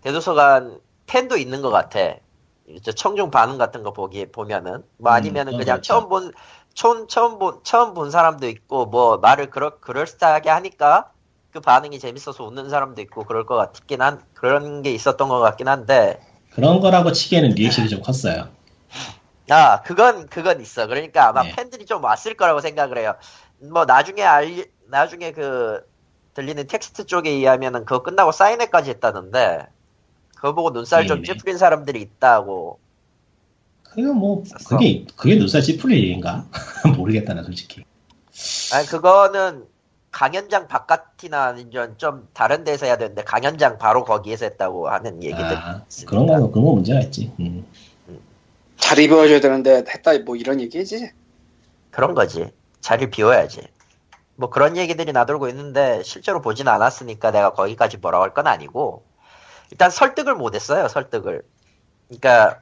대도서관 0.00 0.80
팬도 1.06 1.36
있는 1.36 1.60
것 1.60 1.68
같아. 1.68 2.16
저 2.82 2.92
청중 2.92 3.30
반응 3.30 3.58
같은 3.58 3.82
거 3.82 3.92
보기 3.92 4.32
보면은 4.32 4.82
뭐 4.96 5.12
음, 5.12 5.16
아니면은 5.16 5.52
그건 5.52 5.58
그냥 5.58 5.76
그렇죠. 5.76 5.82
처음 5.82 6.08
본 6.08 6.32
처음 6.72 7.06
처음 7.06 7.38
본 7.38 7.60
처음 7.64 7.92
본 7.92 8.10
사람도 8.10 8.48
있고 8.48 8.86
뭐 8.86 9.18
말을 9.18 9.50
그럴 9.50 9.78
그럴싸하게 9.80 10.48
하니까 10.48 11.10
그 11.52 11.60
반응이 11.60 11.98
재밌어서 11.98 12.44
웃는 12.44 12.70
사람도 12.70 13.02
있고 13.02 13.24
그럴 13.24 13.44
것 13.44 13.56
같긴 13.56 14.00
한 14.00 14.22
그런 14.32 14.80
게 14.80 14.90
있었던 14.90 15.28
것 15.28 15.38
같긴 15.40 15.68
한데 15.68 16.18
그런 16.54 16.80
거라고 16.80 17.12
치기에는 17.12 17.50
리액션이 17.50 17.90
좀 17.90 18.00
컸어요. 18.00 18.48
아 19.50 19.82
그건 19.82 20.28
그건 20.28 20.62
있어 20.62 20.86
그러니까 20.86 21.28
아마 21.28 21.42
네. 21.42 21.52
팬들이 21.54 21.84
좀 21.84 22.02
왔을 22.02 22.34
거라고 22.34 22.60
생각을 22.60 22.96
해요 22.96 23.16
뭐 23.58 23.84
나중에 23.84 24.22
알 24.22 24.66
나중에 24.88 25.32
그 25.32 25.86
들리는 26.34 26.66
텍스트 26.66 27.06
쪽에 27.06 27.30
의하면은 27.30 27.84
그거 27.84 28.02
끝나고 28.02 28.32
사인회까지 28.32 28.90
했다던데 28.90 29.66
그거 30.34 30.54
보고 30.54 30.70
눈살 30.70 31.06
좀 31.06 31.22
네. 31.22 31.32
찌푸린 31.32 31.58
사람들이 31.58 32.00
있다고 32.00 32.78
그게 33.94 34.02
뭐. 34.02 34.42
그게, 34.68 35.06
그게 35.16 35.36
눈살 35.36 35.62
찌푸릴 35.62 35.98
일인가? 35.98 36.44
모르겠다, 36.96 37.32
나 37.32 37.44
솔직히. 37.44 37.84
아니 38.72 38.86
그거는 38.88 39.66
강연장 40.10 40.66
바깥이나 40.66 41.44
아니면 41.44 41.94
좀 41.96 42.28
다른 42.32 42.64
데서 42.64 42.86
해야 42.86 42.96
되는데 42.98 43.22
강연장 43.22 43.78
바로 43.78 44.04
거기에서 44.04 44.46
했다고 44.46 44.88
하는 44.88 45.22
얘기들 45.22 45.44
아, 45.44 45.84
그런 46.06 46.26
거, 46.26 46.50
그런 46.50 46.64
거 46.64 46.72
문제가 46.72 47.00
있지. 47.00 47.32
음. 47.38 47.64
자리 48.76 49.06
비워줘야 49.06 49.40
되는데 49.40 49.84
했다 49.88 50.18
뭐 50.24 50.34
이런 50.34 50.60
얘기지. 50.60 51.10
그런 51.90 52.14
거지 52.14 52.50
자리를 52.80 53.10
비워야지 53.10 53.62
뭐 54.36 54.50
그런 54.50 54.76
얘기들이 54.76 55.12
나돌고 55.12 55.48
있는데 55.48 56.02
실제로 56.02 56.40
보진 56.40 56.66
않았으니까 56.68 57.30
내가 57.30 57.52
거기까지 57.52 57.98
뭐라고 57.98 58.24
할 58.24 58.34
건 58.34 58.46
아니고 58.46 59.04
일단 59.70 59.90
설득을 59.90 60.34
못했어요 60.34 60.88
설득을 60.88 61.42
그러니까 62.08 62.60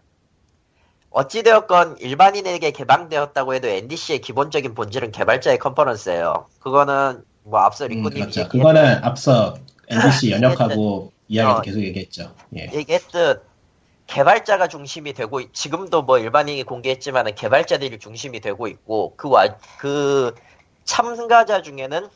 어찌되었건 1.11 1.99
일반인에게 1.99 2.71
개방되었다고 2.71 3.55
해도 3.55 3.69
NDC의 3.69 4.21
기본적인 4.21 4.75
본질은 4.75 5.13
개발자의 5.13 5.59
컨퍼런스예요 5.59 6.47
그거는 6.61 7.23
뭐 7.45 7.61
앞서 7.61 7.85
음, 7.87 7.91
링구님이 7.91 8.21
그렇죠. 8.21 8.49
그거는 8.49 9.03
앞서 9.05 9.55
NBC 9.89 10.31
연역하고 10.33 11.13
이야기도 11.29 11.59
어. 11.59 11.61
계속 11.63 11.83
얘기했죠. 11.83 12.35
예. 12.57 12.71
얘기했듯 12.73 13.43
개발자가 14.07 14.69
중심이 14.69 15.13
되고 15.13 15.41
있- 15.41 15.53
지금도 15.53 16.03
뭐 16.03 16.19
일반인이 16.19 16.63
공개했지만은 16.65 17.35
개발자들이 17.35 17.99
중심이 17.99 18.41
되고 18.41 18.67
있고 18.69 19.17
그와그 19.17 20.35
참가자 20.85 21.63
중에는 21.63 22.09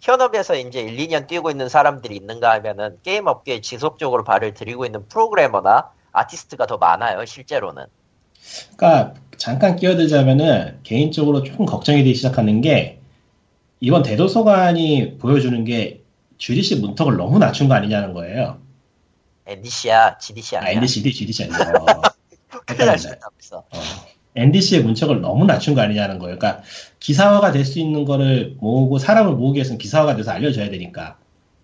현업에서 0.00 0.54
이제 0.56 0.80
1, 0.80 0.96
2년 1.08 1.26
뛰고 1.26 1.50
있는 1.50 1.68
사람들이 1.68 2.16
있는가 2.16 2.52
하면은 2.52 2.98
게임 3.02 3.26
업계에 3.26 3.60
지속적으로 3.60 4.24
발을 4.24 4.54
들이고 4.54 4.84
있는 4.84 5.08
프로그래머나 5.08 5.90
아티스트가 6.12 6.66
더 6.66 6.78
많아요, 6.78 7.24
실제로는. 7.24 7.86
그러니까 8.76 9.14
잠깐 9.36 9.76
끼어들자면은 9.76 10.80
개인적으로 10.82 11.42
조금 11.42 11.66
걱정이 11.66 11.98
되기 11.98 12.14
시작하는 12.14 12.60
게 12.60 13.00
이번 13.80 14.02
대도서관이 14.02 15.18
보여주는 15.18 15.64
게 15.64 16.02
GDC 16.38 16.76
문턱을 16.76 17.16
너무 17.16 17.38
낮춘 17.38 17.68
거 17.68 17.74
아니냐는 17.74 18.12
거예요. 18.12 18.58
NDC야, 19.46 20.18
GDC 20.18 20.56
아, 20.56 20.60
아니야. 20.60 20.72
NDC, 20.72 21.02
GDC 21.02 21.44
아니에요. 21.44 22.02
큰일 22.66 22.86
날 22.86 22.98
수도 22.98 23.14
없어. 23.24 23.58
어, 23.58 23.80
NDC의 24.36 24.82
문턱을 24.84 25.20
너무 25.20 25.44
낮춘 25.46 25.74
거 25.74 25.80
아니냐는 25.80 26.18
거예요. 26.18 26.38
그러니까 26.38 26.62
기사화가 27.00 27.52
될 27.52 27.64
수 27.64 27.78
있는 27.78 28.04
거를 28.04 28.54
모으고 28.60 28.98
사람을 28.98 29.32
모으기 29.34 29.56
위해서는 29.56 29.78
기사화가 29.78 30.16
돼서 30.16 30.30
알려줘야 30.32 30.70
되니까. 30.70 31.16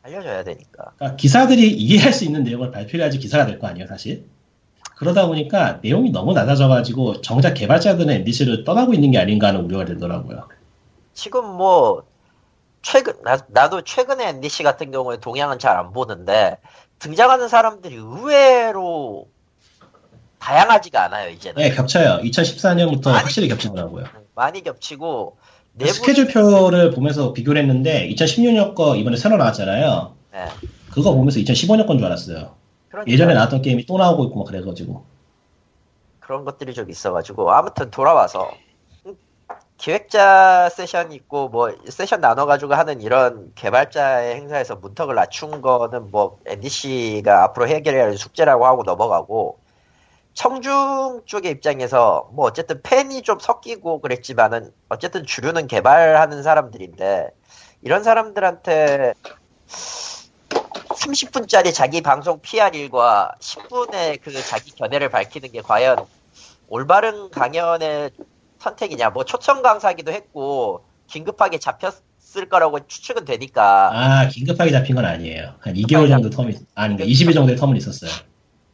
알려줘야 0.02 0.42
되니까. 0.44 0.92
그러니까 0.96 1.16
기사들이 1.16 1.70
이해할 1.72 2.12
수 2.12 2.24
있는 2.24 2.42
내용을 2.44 2.70
발표해야지 2.72 3.18
기사가 3.18 3.46
될 3.46 3.58
거 3.58 3.66
아니에요, 3.68 3.86
사실. 3.86 4.24
그러다 4.96 5.26
보니까 5.26 5.80
내용이 5.82 6.10
너무 6.10 6.32
낮아져가지고 6.32 7.20
정작 7.22 7.54
개발자들은 7.54 8.08
NDC를 8.10 8.64
떠나고 8.64 8.94
있는 8.94 9.10
게 9.12 9.18
아닌가 9.18 9.48
하는 9.48 9.60
우려가 9.64 9.84
들더라고요. 9.84 10.48
지금 11.14 11.44
뭐 11.46 12.04
최근 12.82 13.14
나, 13.22 13.38
나도 13.48 13.82
최근에 13.82 14.28
NDC 14.28 14.62
같은 14.62 14.90
경우에 14.90 15.18
동향은 15.18 15.58
잘 15.58 15.76
안 15.76 15.92
보는데 15.92 16.56
등장하는 17.00 17.48
사람들이 17.48 17.96
의외로 17.96 19.28
다양하지가 20.42 21.04
않아요 21.04 21.30
이제는 21.30 21.62
네, 21.62 21.70
겹쳐요. 21.70 22.20
2014년부터 22.24 23.08
아니, 23.08 23.18
확실히 23.18 23.48
겹치더라고요. 23.48 24.04
많이 24.34 24.62
겹치고 24.62 25.36
내부 25.74 25.92
스케줄표를 25.92 26.90
보면서 26.90 27.32
비교를 27.32 27.62
했는데 27.62 28.08
2016년 28.10 28.74
거 28.74 28.96
이번에 28.96 29.16
새로 29.16 29.36
나왔잖아요. 29.36 30.14
네. 30.32 30.46
그거 30.90 31.12
보면서 31.14 31.38
2015년 31.38 31.86
건 31.86 31.96
줄 31.98 32.06
알았어요. 32.06 32.54
그러니까 32.88 33.10
예전에 33.10 33.34
나왔던 33.34 33.62
게임이 33.62 33.86
또 33.86 33.96
나오고 33.98 34.24
있고 34.24 34.40
막 34.40 34.46
그래가지고. 34.46 35.04
그런 36.18 36.44
것들이 36.44 36.74
좀 36.74 36.90
있어가지고 36.90 37.50
아무튼 37.52 37.90
돌아와서 37.90 38.50
기획자 39.78 40.68
세션 40.68 41.12
있고 41.12 41.48
뭐 41.48 41.72
세션 41.88 42.20
나눠가지고 42.20 42.74
하는 42.74 43.00
이런 43.00 43.52
개발자의 43.54 44.36
행사에서 44.36 44.76
문턱을 44.76 45.14
낮춘 45.14 45.62
거는 45.62 46.10
뭐 46.10 46.38
NDC가 46.46 47.44
앞으로 47.44 47.68
해결해야 47.68 48.04
할 48.04 48.16
숙제라고 48.16 48.66
하고 48.66 48.82
넘어가고 48.84 49.61
청중 50.34 51.22
쪽의 51.26 51.50
입장에서 51.52 52.30
뭐 52.32 52.46
어쨌든 52.46 52.80
팬이 52.82 53.22
좀 53.22 53.38
섞이고 53.38 54.00
그랬지만은 54.00 54.72
어쨌든 54.88 55.26
주류는 55.26 55.66
개발하는 55.66 56.42
사람들인데 56.42 57.28
이런 57.82 58.02
사람들한테 58.02 59.14
30분짜리 61.02 61.74
자기 61.74 62.00
방송 62.00 62.40
PR 62.40 62.76
일과 62.76 63.32
10분의 63.40 64.20
그 64.22 64.32
자기 64.42 64.70
견해를 64.72 65.10
밝히는 65.10 65.52
게 65.52 65.60
과연 65.60 65.96
올바른 66.68 67.30
강연의 67.30 68.10
선택이냐. 68.58 69.10
뭐 69.10 69.24
초청 69.24 69.62
강사기도 69.62 70.12
했고 70.12 70.84
긴급하게 71.08 71.58
잡혔을 71.58 72.48
거라고 72.48 72.86
추측은 72.86 73.24
되니까 73.24 73.90
아, 73.92 74.28
긴급하게 74.28 74.70
잡힌 74.70 74.94
건 74.94 75.04
아니에요. 75.04 75.54
한 75.58 75.74
2개월 75.74 76.08
정도 76.08 76.30
텀이, 76.30 76.56
아닌가, 76.74 77.04
20일 77.04 77.34
정도의 77.34 77.58
텀은 77.58 77.76
있었어요. 77.76 78.10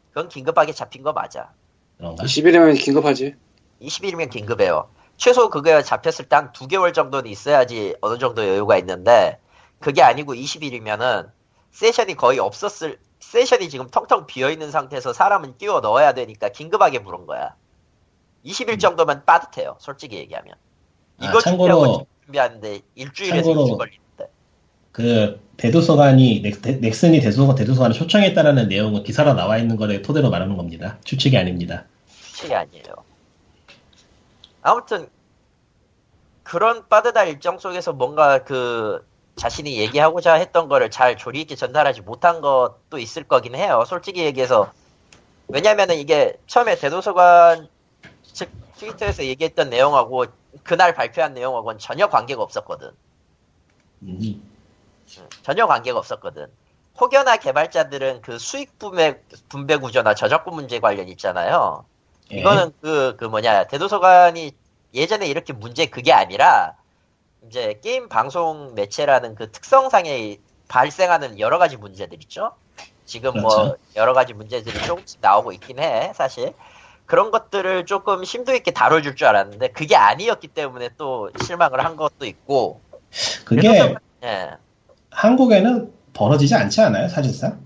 그건 0.08 0.28
긴급하게 0.28 0.72
잡힌 0.72 1.02
거 1.02 1.12
맞아. 1.12 1.52
그런가? 1.96 2.24
20일이면 2.24 2.78
긴급하지. 2.80 3.34
20일이면 3.82 4.30
긴급해요. 4.30 4.88
최소 5.16 5.50
그게 5.50 5.82
잡혔을 5.82 6.26
때 6.28 6.36
한 6.36 6.52
2개월 6.52 6.94
정도는 6.94 7.30
있어야지 7.30 7.96
어느 8.00 8.18
정도 8.18 8.46
여유가 8.46 8.76
있는데 8.78 9.38
그게 9.80 10.02
아니고 10.02 10.34
20일이면은 10.34 11.30
세션이 11.72 12.14
거의 12.14 12.38
없었을 12.38 12.98
세션이 13.20 13.68
지금 13.68 13.88
텅텅 13.88 14.26
비어 14.26 14.50
있는 14.50 14.70
상태에서 14.70 15.12
사람은 15.12 15.58
끼워 15.58 15.80
넣어야 15.80 16.12
되니까 16.14 16.48
긴급하게 16.50 17.02
부른 17.02 17.26
거야. 17.26 17.54
20일 18.44 18.78
정도면 18.80 19.24
빠듯해요. 19.26 19.76
솔직히 19.80 20.16
얘기하면. 20.16 20.54
아, 21.20 21.24
이거 21.24 21.38
참고로- 21.38 21.42
준비하고 21.42 22.06
준비하는데 22.24 22.80
일주일에서 22.94 23.50
참고로- 23.50 23.64
이주 23.66 23.76
걸리는데. 23.76 24.07
그, 24.92 25.40
대도서관이, 25.56 26.42
넥, 26.42 26.80
넥슨이 26.80 27.20
대도서관, 27.20 27.56
대도서관을 27.56 27.94
초청했다라는 27.94 28.68
내용은 28.68 29.02
기사로 29.02 29.34
나와 29.34 29.58
있는 29.58 29.76
거를 29.76 30.02
토대로 30.02 30.30
말하는 30.30 30.56
겁니다. 30.56 30.98
추측이 31.04 31.36
아닙니다. 31.36 31.84
추측이 32.06 32.54
아니에요. 32.54 32.84
아무튼 34.62 35.08
그런 36.44 36.88
빠듯한 36.88 37.28
일정 37.28 37.58
속에서 37.58 37.92
뭔가 37.92 38.44
그 38.44 39.04
자신이 39.36 39.78
얘기하고자 39.78 40.34
했던 40.34 40.68
거를 40.68 40.90
잘 40.90 41.16
조리 41.16 41.42
있게 41.42 41.54
전달하지 41.56 42.02
못한 42.02 42.40
것도 42.40 42.98
있을 42.98 43.24
거긴 43.24 43.54
해요. 43.54 43.84
솔직히 43.86 44.24
얘기해서 44.24 44.72
왜냐면은 45.48 45.96
이게 45.96 46.36
처음에 46.46 46.76
대도서관 46.76 47.68
즉 48.22 48.50
트위터에서 48.78 49.24
얘기했던 49.24 49.70
내용하고 49.70 50.26
그날 50.62 50.94
발표한 50.94 51.34
내용하고는 51.34 51.78
전혀 51.78 52.08
관계가 52.08 52.42
없었거든. 52.42 52.90
음, 54.02 54.47
전혀 55.42 55.66
관계가 55.66 55.98
없었거든. 55.98 56.46
혹여나 57.00 57.36
개발자들은 57.36 58.22
그 58.22 58.38
수익 58.38 58.78
분배, 58.78 59.20
분배 59.48 59.76
구조나 59.76 60.14
저작권 60.14 60.54
문제 60.54 60.80
관련 60.80 61.08
있잖아요. 61.08 61.84
예. 62.32 62.40
이거는 62.40 62.72
그, 62.80 63.16
그 63.16 63.24
뭐냐, 63.24 63.64
대도서관이 63.64 64.52
예전에 64.94 65.26
이렇게 65.26 65.52
문제 65.52 65.86
그게 65.86 66.12
아니라, 66.12 66.74
이제 67.46 67.78
게임 67.82 68.08
방송 68.08 68.74
매체라는 68.74 69.36
그 69.36 69.50
특성상에 69.52 70.38
발생하는 70.66 71.38
여러 71.38 71.58
가지 71.58 71.76
문제들 71.76 72.20
있죠? 72.24 72.52
지금 73.06 73.40
뭐, 73.40 73.50
그렇죠. 73.50 73.76
여러 73.96 74.12
가지 74.12 74.34
문제들이 74.34 74.84
조금씩 74.84 75.20
나오고 75.20 75.52
있긴 75.52 75.78
해, 75.78 76.12
사실. 76.14 76.52
그런 77.06 77.30
것들을 77.30 77.86
조금 77.86 78.24
심도 78.24 78.54
있게 78.54 78.72
다뤄줄 78.72 79.16
줄 79.16 79.28
알았는데, 79.28 79.68
그게 79.68 79.96
아니었기 79.96 80.48
때문에 80.48 80.90
또 80.98 81.30
실망을 81.42 81.84
한 81.84 81.96
것도 81.96 82.26
있고, 82.26 82.82
그게 83.46 83.96
예. 84.24 84.56
한국에는 85.10 85.92
벌어지지 86.14 86.54
않지 86.54 86.80
않아요, 86.80 87.08
사실상? 87.08 87.60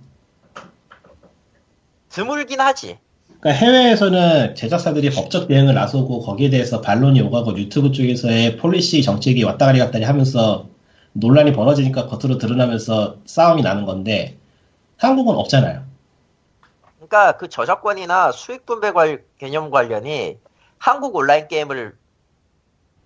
드물긴 2.08 2.60
하지. 2.60 2.98
그러니까 3.40 3.64
해외에서는 3.66 4.54
제작사들이 4.54 5.10
법적 5.10 5.48
대응을 5.48 5.74
나서고 5.74 6.20
거기에 6.20 6.48
대해서 6.50 6.80
반론이 6.80 7.20
오가고 7.22 7.56
유튜브 7.58 7.90
쪽에서의 7.92 8.56
policy 8.56 9.02
정책이 9.02 9.42
왔다리 9.44 9.78
갔다리 9.80 10.04
하면서 10.04 10.68
논란이 11.14 11.52
벌어지니까 11.52 12.06
겉으로 12.06 12.38
드러나면서 12.38 13.16
싸움이 13.26 13.62
나는 13.62 13.84
건데 13.84 14.38
한국은 14.96 15.34
없잖아요. 15.36 15.84
그러니까 16.96 17.36
그 17.36 17.48
저작권이나 17.48 18.32
수익 18.32 18.64
분배 18.64 18.92
관- 18.92 19.22
개념 19.38 19.70
관련이 19.70 20.38
한국 20.78 21.14
온라인 21.16 21.48
게임을 21.48 21.96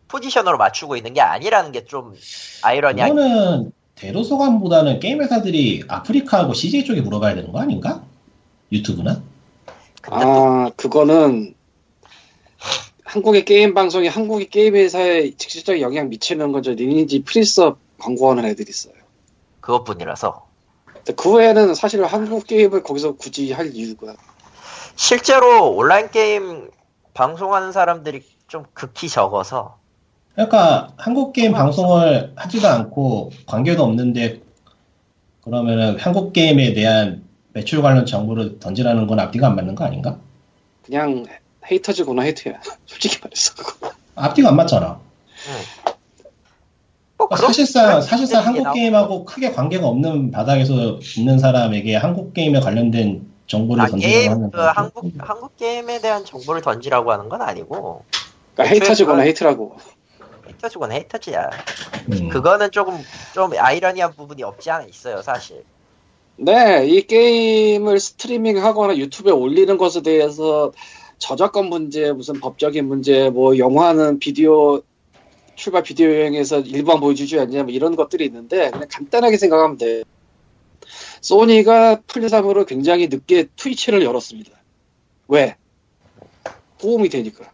포지션으로 0.09 0.57
맞추고 0.59 0.97
있는 0.97 1.15
게 1.15 1.21
아니라는 1.21 1.73
게 1.73 1.85
좀 1.87 2.15
아이러니하게 2.63 3.13
이거는 3.13 3.73
대도서관보다는 3.97 5.01
게임 5.01 5.23
회사들이 5.23 5.85
아프리카하고 5.89 6.55
CJ 6.55 6.85
쪽에 6.85 7.01
물어봐야 7.01 7.35
되는 7.35 7.51
거 7.51 7.61
아닌가? 7.61 8.05
유튜브나? 8.71 9.23
아, 10.11 10.71
그거는 10.77 11.55
한국의 13.05 13.45
게임 13.45 13.73
방송이 13.73 14.09
한국의 14.09 14.49
게임 14.51 14.77
회사에 14.77 15.31
직접적인 15.37 15.81
영향 15.81 16.09
미치는 16.09 16.53
건 16.53 16.64
저 16.64 16.73
리니지 16.73 17.23
프린스업 17.23 17.79
광고하는 17.99 18.45
애들이 18.45 18.69
있어요. 18.69 18.95
그것뿐이라서 19.61 20.47
그 21.17 21.33
외에는 21.33 21.75
사실 21.75 22.05
한국 22.05 22.47
게임을 22.47 22.83
거기서 22.83 23.13
굳이 23.13 23.53
할 23.53 23.75
이유가 23.75 24.15
실제로 24.97 25.71
온라인 25.71 26.11
게임 26.11 26.71
방송하는 27.15 27.73
사람들이 27.73 28.23
좀 28.49 28.65
극히 28.75 29.09
적어서 29.09 29.79
그러니까 30.37 30.93
한국 30.99 31.33
게임 31.33 31.53
방송을 31.53 32.33
하지도 32.37 32.69
않고 32.69 33.33
관계도 33.47 33.83
없는데 33.83 34.43
그러면은 35.41 35.99
한국 35.99 36.35
게임에 36.35 36.75
대한 36.75 37.25
매출 37.55 37.81
관련 37.81 38.05
정보를 38.05 38.59
던지라는 38.59 39.07
건 39.07 39.19
앞뒤가 39.19 39.47
안 39.47 39.57
맞는 39.57 39.75
거 39.75 39.85
아닌가? 39.85 40.19
그냥 40.85 41.25
헤이터즈구나 41.71 42.23
헤이트야. 42.23 42.61
솔직히 42.85 43.19
말해서. 43.23 43.55
앞뒤가 44.15 44.51
안 44.51 44.57
맞잖아. 44.57 45.01
뭐 47.17 47.29
그러니까 47.29 47.47
사실상 47.47 48.03
사실상 48.03 48.45
한국 48.45 48.75
게임하고 48.75 49.25
크게 49.25 49.53
관계가 49.53 49.87
없는 49.87 50.33
바닥에서 50.33 51.01
있는 51.17 51.39
사람에게 51.39 51.97
한국 51.97 52.35
게임에 52.35 52.61
관련된 52.61 53.27
정보를 53.47 53.85
아, 53.85 53.87
던지라고 53.87 54.15
게임 54.15 54.33
하는 54.33 54.51
그건 54.51 54.69
한국 54.69 55.13
한국 55.17 55.57
게임에 55.57 56.01
대한 56.01 56.27
정보를 56.27 56.61
던지라고 56.61 57.11
하는 57.11 57.31
건 57.31 57.41
아니고 57.41 58.05
그러니까 58.55 58.75
헤이터즈구나 58.75 59.23
헤이트라고. 59.23 59.77
헤이터즈건 60.57 60.93
헤이터즈야. 60.93 61.51
음. 62.13 62.29
그거는 62.29 62.71
조금 62.71 62.99
좀 63.35 63.53
아이러니한 63.57 64.13
부분이 64.15 64.43
없지 64.43 64.71
않아 64.71 64.85
있어요 64.85 65.23
사실. 65.23 65.65
네, 66.39 66.87
이 66.87 67.07
게임을 67.07 67.99
스트리밍하거나 67.99 68.97
유튜브에 68.99 69.33
올리는 69.33 69.77
것에 69.79 70.03
대해서 70.03 70.73
저작권 71.19 71.67
문제, 71.67 72.13
무슨 72.13 72.41
법적인 72.41 72.87
문제, 72.87 73.31
뭐 73.31 73.57
영화는 73.57 74.19
비디오 74.19 74.83
출발 75.55 75.83
비디오 75.83 76.09
여행에서 76.09 76.61
일반 76.61 77.01
보여주지 77.01 77.41
않냐 77.41 77.63
뭐 77.63 77.73
이런 77.73 77.97
것들이 77.97 78.27
있는데 78.27 78.71
그냥 78.71 78.89
간단하게 78.91 79.39
생각하면 79.39 79.79
돼. 79.79 80.03
소니가 81.23 82.03
플스3으로 82.07 82.67
굉장히 82.67 83.09
늦게 83.09 83.47
트위치를 83.57 84.03
열었습니다. 84.03 84.53
왜? 85.29 85.57
도움이 86.79 87.09
되니까. 87.09 87.51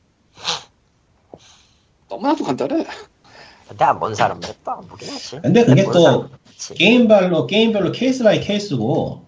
너무나도 2.13 2.45
간단해. 2.45 2.85
근데 3.69 3.85
안 3.85 3.99
본 3.99 4.15
사람은 4.15 4.43
또 4.65 4.71
안 4.73 4.87
보긴 4.87 5.09
하지. 5.11 5.41
근데 5.41 5.65
그게 5.65 5.85
본 5.85 5.93
또. 5.95 6.29
게임별로 6.75 7.47
게임별로 7.47 7.93
case 7.93 8.23
by 8.23 8.41
case고 8.41 9.25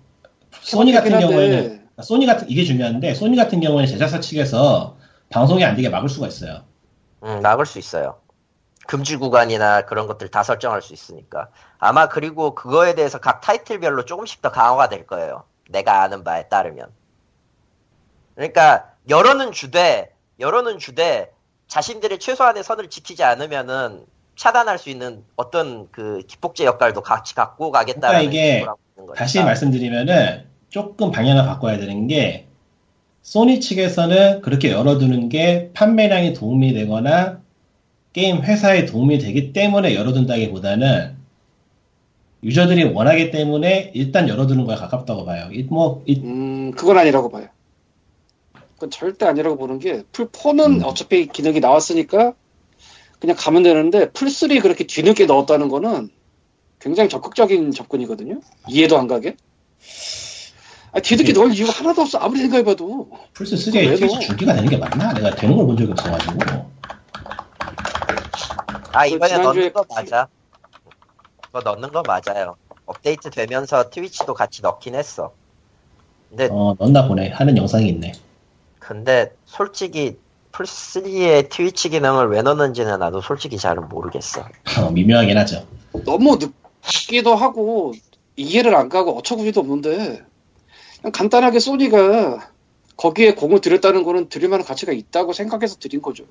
소니 0.62 0.92
같은 0.92 1.18
경우에는 1.18 1.88
소니 2.02 2.26
같은 2.26 2.48
이게 2.50 2.64
중요한데 2.64 3.14
소니 3.14 3.36
같은 3.36 3.60
경우에는 3.60 3.86
제작사 3.90 4.20
측에서 4.20 4.96
방송이 5.30 5.64
안 5.64 5.74
되게 5.76 5.88
막을 5.88 6.08
수가 6.08 6.26
있어요. 6.28 6.62
응, 7.24 7.40
막을 7.40 7.64
수 7.66 7.78
있어요. 7.78 8.18
금지 8.86 9.16
구간이나 9.16 9.82
그런 9.86 10.06
것들 10.06 10.28
다 10.28 10.42
설정할 10.42 10.82
수 10.82 10.92
있으니까. 10.92 11.48
아마 11.78 12.08
그리고 12.08 12.54
그거에 12.54 12.94
대해서 12.94 13.18
각 13.18 13.40
타이틀별로 13.40 14.04
조금씩 14.04 14.42
더 14.42 14.52
강화가 14.52 14.90
될 14.90 15.06
거예요. 15.06 15.44
내가 15.70 16.02
아는 16.02 16.22
바에 16.22 16.48
따르면. 16.48 16.88
그러니까 18.34 18.90
여론은 19.08 19.52
주되 19.52 20.12
여론은 20.38 20.78
주되 20.78 21.32
자신들의 21.68 22.18
최소한의 22.18 22.62
선을 22.64 22.88
지키지 22.90 23.22
않으면은 23.24 24.04
차단할 24.36 24.78
수 24.78 24.90
있는 24.90 25.22
어떤 25.36 25.88
그 25.90 26.20
기폭제 26.26 26.64
역할도 26.64 27.02
같이 27.02 27.34
갖고 27.34 27.70
가겠다는 27.70 28.30
그러니까 28.30 28.30
이게. 28.30 28.66
다시 29.16 29.42
말씀드리면은 29.42 30.44
조금 30.68 31.10
방향을 31.10 31.44
바꿔야 31.44 31.78
되는 31.78 32.06
게 32.06 32.46
소니 33.22 33.60
측에서는 33.60 34.40
그렇게 34.42 34.70
열어두는 34.70 35.28
게 35.28 35.70
판매량에 35.72 36.32
도움이 36.32 36.74
되거나 36.74 37.40
게임 38.12 38.42
회사에 38.42 38.84
도움이 38.84 39.18
되기 39.18 39.52
때문에 39.52 39.94
열어둔다기보다는 39.94 41.16
유저들이 42.44 42.84
원하기 42.84 43.30
때문에 43.30 43.92
일단 43.94 44.28
열어두는 44.28 44.66
거에 44.66 44.76
가깝다고 44.76 45.24
봐요. 45.24 45.48
이- 45.52 45.62
뭐 45.64 46.02
이- 46.06 46.20
음, 46.22 46.72
그건 46.72 46.98
아니라고 46.98 47.30
봐요. 47.30 47.46
그건 48.74 48.90
절대 48.90 49.26
아니라고 49.26 49.56
보는 49.56 49.78
게, 49.78 50.02
플스4는 50.12 50.80
음. 50.80 50.84
어차피 50.84 51.26
기능이 51.26 51.60
나왔으니까 51.60 52.32
그냥 53.20 53.36
가면 53.38 53.62
되는데, 53.62 54.10
플스3 54.10 54.60
그렇게 54.60 54.84
뒤늦게 54.86 55.26
넣었다는 55.26 55.68
거는 55.68 56.10
굉장히 56.80 57.08
적극적인 57.08 57.70
접근이거든요? 57.70 58.40
이해도 58.68 58.98
안 58.98 59.06
가게? 59.06 59.36
아, 60.92 61.00
뒤늦게 61.00 61.32
네. 61.32 61.40
넣을 61.40 61.52
이유가 61.54 61.72
하나도 61.72 62.02
없어. 62.02 62.18
아무리 62.18 62.40
생각해봐도. 62.40 63.10
플스 63.32 63.56
3에 63.56 63.76
왜 63.88 63.96
트위치 63.96 64.14
넣어? 64.14 64.18
줄기가 64.20 64.52
되는 64.54 64.68
게 64.68 64.76
맞나? 64.76 65.12
내가 65.12 65.34
되는 65.34 65.56
걸 65.56 65.66
본 65.66 65.76
적이 65.76 65.92
없어가지고. 65.92 66.38
아그 68.92 69.08
이번에 69.14 69.38
넣는 69.38 69.72
거 69.72 69.82
그- 69.82 69.94
맞아. 69.94 70.28
그거 71.46 71.60
넣는 71.60 71.90
거 71.90 72.02
맞아요. 72.06 72.56
업데이트 72.86 73.30
되면서 73.30 73.88
트위치도 73.90 74.34
같이 74.34 74.62
넣긴 74.62 74.94
했어. 74.94 75.32
근데 76.28 76.48
어 76.50 76.74
넣나 76.78 77.08
보네. 77.08 77.30
하는 77.30 77.56
영상이 77.56 77.88
있네. 77.88 78.12
근데 78.86 79.32
솔직히 79.46 80.18
플스3의 80.52 81.48
트위치 81.48 81.88
기능을 81.88 82.28
왜 82.28 82.42
넣는지는 82.42 82.98
나도 82.98 83.22
솔직히 83.22 83.56
잘은 83.56 83.88
모르겠어. 83.88 84.46
어, 84.78 84.90
미묘하긴 84.90 85.36
하죠. 85.38 85.66
너무 86.04 86.38
늦기도 86.38 87.34
하고, 87.34 87.94
이해를 88.36 88.74
안 88.74 88.88
가고 88.88 89.16
어처구니도 89.18 89.60
없는데, 89.60 90.22
그냥 91.00 91.12
간단하게 91.12 91.58
소니가 91.60 92.50
거기에 92.96 93.34
공을 93.34 93.60
들였다는 93.60 94.04
거는 94.04 94.28
들일 94.28 94.48
만한 94.48 94.66
가치가 94.66 94.92
있다고 94.92 95.32
생각해서 95.32 95.76
드린 95.76 96.02
거죠. 96.02 96.24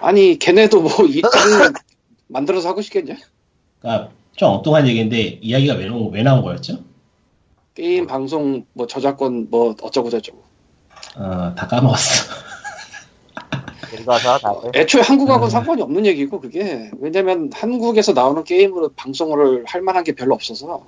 아니, 0.00 0.38
걔네도 0.38 0.82
뭐, 0.82 0.90
이 1.06 1.22
게임 1.22 1.22
만들어서 2.26 2.68
하고 2.68 2.82
싶겠냐? 2.82 3.14
그러니까 3.80 4.10
좀 4.34 4.50
엉뚱한 4.50 4.88
얘기인데 4.88 5.38
이야기가 5.40 5.74
왜, 5.74 5.88
왜 6.12 6.22
나온 6.22 6.42
거였죠? 6.42 6.81
게임 7.74 8.06
방송 8.06 8.64
뭐 8.72 8.86
저작권 8.86 9.48
뭐 9.50 9.74
어쩌고 9.80 10.10
저쩌고. 10.10 10.42
어, 11.16 11.54
다 11.56 11.66
까먹었어. 11.66 12.34
읽어서 13.98 14.38
다들 14.38 14.70
애초에 14.76 15.02
한국하고는 15.02 15.48
음. 15.48 15.50
상관이 15.50 15.82
없는 15.82 16.06
얘기고 16.06 16.40
그게 16.40 16.90
왜냐면 16.98 17.50
한국에서 17.52 18.12
나오는 18.12 18.42
게임으로 18.44 18.90
방송을 18.96 19.64
할 19.66 19.82
만한 19.82 20.04
게 20.04 20.12
별로 20.12 20.34
없어서 20.34 20.84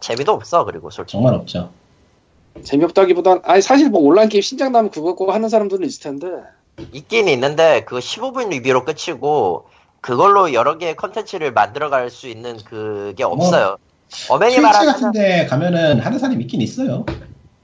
재미도 0.00 0.32
없어 0.32 0.64
그리고 0.64 0.90
솔직히. 0.90 1.12
정말 1.12 1.34
없죠. 1.34 1.70
재미없다기보단 2.62 3.42
아니 3.44 3.62
사실 3.62 3.90
뭐 3.90 4.00
온라인 4.00 4.28
게임 4.28 4.42
신작 4.42 4.72
나면 4.72 4.90
그거 4.90 5.14
고 5.14 5.30
하는 5.32 5.48
사람들은 5.48 5.86
있을 5.86 6.02
텐데 6.02 6.26
있긴 6.92 7.28
있는데 7.28 7.84
그거 7.84 7.98
15분 7.98 8.48
리뷰로 8.48 8.84
끝이고 8.84 9.68
그걸로 10.00 10.52
여러 10.52 10.78
개의 10.78 10.96
컨텐츠를 10.96 11.52
만들어갈 11.52 12.10
수 12.10 12.26
있는 12.28 12.56
그게 12.64 13.22
없어요. 13.22 13.76
어메니 14.28 14.54
트위치 14.56 14.60
말하면 14.60 14.92
같은데 14.92 15.46
가면은 15.46 16.00
하는 16.00 16.18
사람이 16.18 16.42
있긴 16.44 16.60
있어요. 16.60 17.06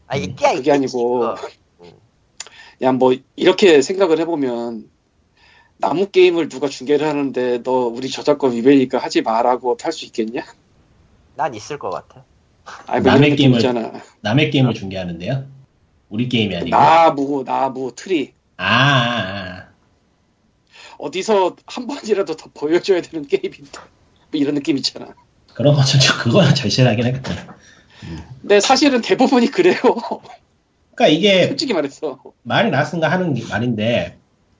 아 0.06 0.16
있기야 0.16 0.50
그게 0.54 0.58
있겠지, 0.58 0.72
아니고. 0.72 1.34
그냥 2.78 2.98
뭐 2.98 3.14
이렇게 3.36 3.82
생각을 3.82 4.18
해보면 4.20 4.88
남의 5.78 6.06
게임을 6.10 6.48
누가 6.48 6.68
중계를 6.68 7.06
하는데 7.06 7.62
너 7.62 7.72
우리 7.86 8.08
저작권 8.08 8.52
위배니까 8.52 8.98
하지 8.98 9.22
마라고 9.22 9.76
할수 9.80 10.04
있겠냐? 10.06 10.42
난 11.34 11.54
있을 11.54 11.78
것 11.78 11.90
같아. 11.90 12.24
아니 12.86 13.02
뭐 13.02 13.12
남의 13.12 13.36
게임을- 13.36 13.56
있잖아. 13.56 13.92
남의 14.20 14.50
게임을 14.50 14.74
중계하는데요. 14.74 15.46
우리 16.08 16.28
게임이 16.28 16.54
아니고. 16.56 16.70
나무 16.70 17.44
나무 17.44 17.92
트리 17.94 18.32
아, 18.56 18.64
아, 18.64 19.58
아. 19.60 19.66
어디서 20.98 21.56
한 21.66 21.86
번이라도 21.86 22.36
더 22.36 22.50
보여줘야 22.54 23.02
되는 23.02 23.26
게임인데 23.26 23.70
뭐 23.72 24.40
이런 24.40 24.54
느낌 24.54 24.76
있잖아. 24.78 25.14
그런 25.56 25.74
거좀 25.74 25.98
그거는 26.22 26.54
절실하긴 26.54 27.04
하겠다. 27.06 27.56
근데 28.42 28.60
사실은 28.60 29.00
대부분이 29.00 29.50
그래요. 29.50 29.74
그러니까 30.94 31.08
이게 31.08 31.46
솔직히 31.48 31.72
말해서 31.72 32.18
말이 32.42 32.70
나왔으니까 32.70 33.10
하는 33.10 33.32
게- 33.32 33.42
말인데 33.48 34.18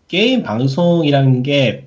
게임 0.08 0.42
방송이라는 0.42 1.42
게 1.42 1.86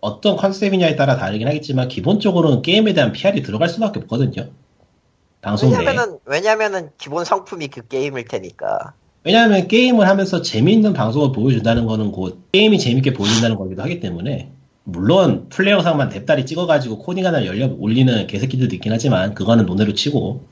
어떤 0.00 0.36
컨셉이냐에 0.36 0.94
따라 0.94 1.16
다르긴 1.16 1.48
하겠지만 1.48 1.88
기본적으로는 1.88 2.62
게임에 2.62 2.94
대한 2.94 3.10
PR이 3.12 3.42
들어갈 3.42 3.68
수밖에 3.68 3.98
없거든요. 4.00 4.48
방송 5.42 5.70
내에. 5.70 5.78
왜냐면은 5.80 6.18
왜냐면은 6.24 6.90
기본 6.98 7.24
상품이 7.24 7.66
그 7.68 7.86
게임일 7.88 8.26
테니까. 8.28 8.92
왜냐하면 9.24 9.66
게임을 9.66 10.06
하면서 10.08 10.40
재미있는 10.42 10.92
방송을 10.92 11.32
보여준다는 11.32 11.86
거는 11.86 12.12
곧 12.12 12.38
게임이 12.52 12.78
재밌게 12.78 13.12
보여준다는 13.12 13.56
거기도 13.56 13.82
하기 13.82 13.98
때문에 13.98 14.50
물론 14.88 15.48
플레이 15.48 15.72
영상만 15.72 16.10
뎁다리 16.10 16.46
찍어가지고 16.46 16.98
코딩 17.00 17.26
하나 17.26 17.44
열려 17.44 17.66
올리는 17.78 18.26
개새끼들도 18.28 18.76
있긴 18.76 18.92
하지만 18.92 19.34
그거는 19.34 19.66
논외로 19.66 19.94
치고 19.94 20.44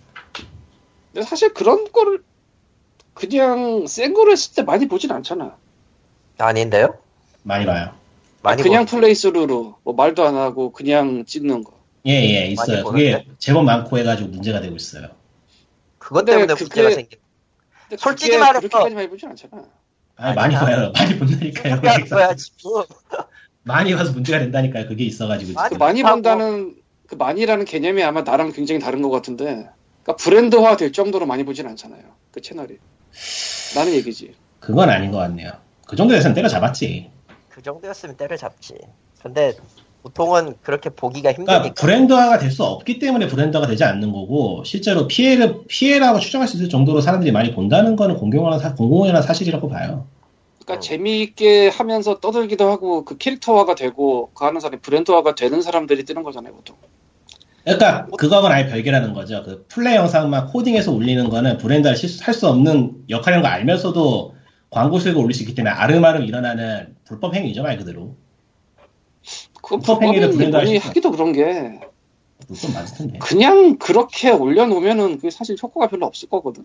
근데 1.13 1.25
사실 1.25 1.55
그런 1.55 1.91
거를 1.93 2.21
그냥 3.15 3.87
센 3.87 4.13
거로 4.13 4.33
했을 4.33 4.55
때 4.57 4.63
많이 4.63 4.89
보진 4.89 5.13
않잖아. 5.13 5.57
아닌데요? 6.39 6.99
많이 7.45 7.65
봐요. 7.65 7.93
많이 8.43 8.61
그냥 8.65 8.87
보- 8.87 8.97
플레이스루로 8.97 9.77
뭐 9.85 9.95
말도 9.95 10.25
안 10.27 10.35
하고 10.35 10.73
그냥 10.73 11.25
찍는 11.25 11.63
거. 11.63 11.73
예예 12.05 12.49
있어요. 12.49 12.83
많이 12.83 12.91
그게 12.91 13.13
보는데? 13.13 13.31
제법 13.39 13.63
많고 13.65 13.99
해가지고 13.99 14.31
문제가 14.31 14.61
되고 14.61 14.75
있어요. 14.75 15.11
그것 15.99 16.25
때문에 16.25 16.47
그게- 16.55 16.65
문제가 16.65 16.91
생긴. 16.91 17.21
근데 17.89 17.97
솔직히 18.03 18.33
그게 18.33 18.43
말해서- 18.43 18.61
그렇게까지 18.63 18.95
많이 18.97 19.09
보진 19.09 19.29
않잖아. 19.29 19.63
아니, 20.17 20.35
많이. 20.35 20.55
봐요. 20.57 20.91
많이 20.93 21.19
본다니까요. 21.21 21.81
거야 22.11 22.35
지금. 22.35 22.83
많이 23.65 23.95
봐서 23.95 24.13
문제가 24.13 24.39
된다니까요. 24.39 24.87
그게 24.87 25.05
있어가지고 25.05 25.53
많이 25.55 25.71
그. 25.71 25.79
많이 25.79 26.03
본다는 26.03 26.77
그 27.07 27.15
많이라는 27.17 27.65
개념이 27.65 28.03
아마 28.03 28.23
나랑 28.23 28.53
굉장히 28.53 28.81
다른 28.81 29.03
것 29.03 29.11
같은데, 29.11 29.69
그러니까 30.03 30.17
브랜드화 30.23 30.77
될 30.77 30.93
정도로 30.93 31.27
많이 31.27 31.45
보진 31.45 31.67
않잖아요. 31.67 32.03
그 32.31 32.41
채널이. 32.41 32.79
나는 33.75 33.93
얘기지. 33.93 34.35
그건 34.61 34.89
아닌 34.91 35.11
것 35.11 35.19
같네요. 35.19 35.53
그 35.87 35.97
정도 35.97 36.15
에서는 36.15 36.35
때려잡았지. 36.35 37.11
그 37.49 37.63
정도였으면 37.63 38.17
때려잡지. 38.17 38.75
근데 39.23 39.55
보통은 40.03 40.55
그렇게 40.63 40.91
보기가 40.91 41.33
그러니까 41.33 41.55
힘드니까. 41.55 41.81
브랜드화가 41.81 42.39
될 42.39 42.51
수 42.51 42.65
없기 42.65 42.99
때문에 42.99 43.27
브랜드화가 43.27 43.67
되지 43.67 43.85
않는 43.85 44.13
거고 44.13 44.63
실제로 44.65 45.07
피해를 45.07 45.63
피해라고 45.69 46.19
추정할 46.19 46.49
수 46.49 46.57
있을 46.57 46.69
정도로 46.69 47.01
사람들이 47.01 47.33
많이 47.33 47.55
본다는 47.55 47.97
거는 47.97 48.17
공공연한 48.17 48.59
사, 48.59 48.75
공공연한 48.75 49.23
사실이라고 49.23 49.69
봐요. 49.69 50.07
그러니까 50.65 50.75
어. 50.75 50.79
재미있게 50.81 51.69
하면서 51.69 52.19
떠들기도 52.21 52.71
하고 52.71 53.05
그 53.05 53.17
캐릭터화가 53.19 53.75
되고 53.75 54.31
그 54.35 54.45
하는 54.45 54.61
사람이 54.61 54.81
브랜드화가 54.81 55.35
되는 55.35 55.63
사람들이 55.63 56.05
뜨는 56.05 56.23
거잖아요, 56.23 56.55
보통. 56.55 56.77
그러니까 57.65 58.07
그거는 58.19 58.51
아예 58.51 58.67
별개라는 58.67 59.15
거죠. 59.15 59.43
그 59.43 59.65
플레이 59.69 59.97
영상만 59.97 60.49
코딩해서 60.49 60.93
올리는 60.93 61.29
거는 61.31 61.59
브랜드를 61.59 61.97
할 61.97 62.35
수 62.35 62.49
없는 62.49 63.05
역할인 63.09 63.41
거 63.43 63.49
알면서도 63.49 64.35
광고 64.71 64.99
수익을 64.99 65.23
올릴 65.23 65.35
수 65.35 65.43
있기 65.45 65.55
때문에 65.55 65.75
아름아름 65.75 66.25
일어나는 66.25 66.95
불법 67.05 67.35
행위죠 67.35 67.63
말 67.63 67.79
그대로. 67.79 68.17
그 69.63 69.79
불법 69.79 70.03
행위를 70.03 70.31
브랜드화. 70.31 70.63
하기도 70.63 71.11
그런 71.11 71.33
게. 71.33 71.81
그냥 73.21 73.79
그렇게 73.79 74.31
올려놓으면은 74.31 75.17
그게 75.17 75.31
사실 75.31 75.57
효과가 75.63 75.89
별로 75.89 76.05
없을 76.05 76.29
거거든. 76.29 76.65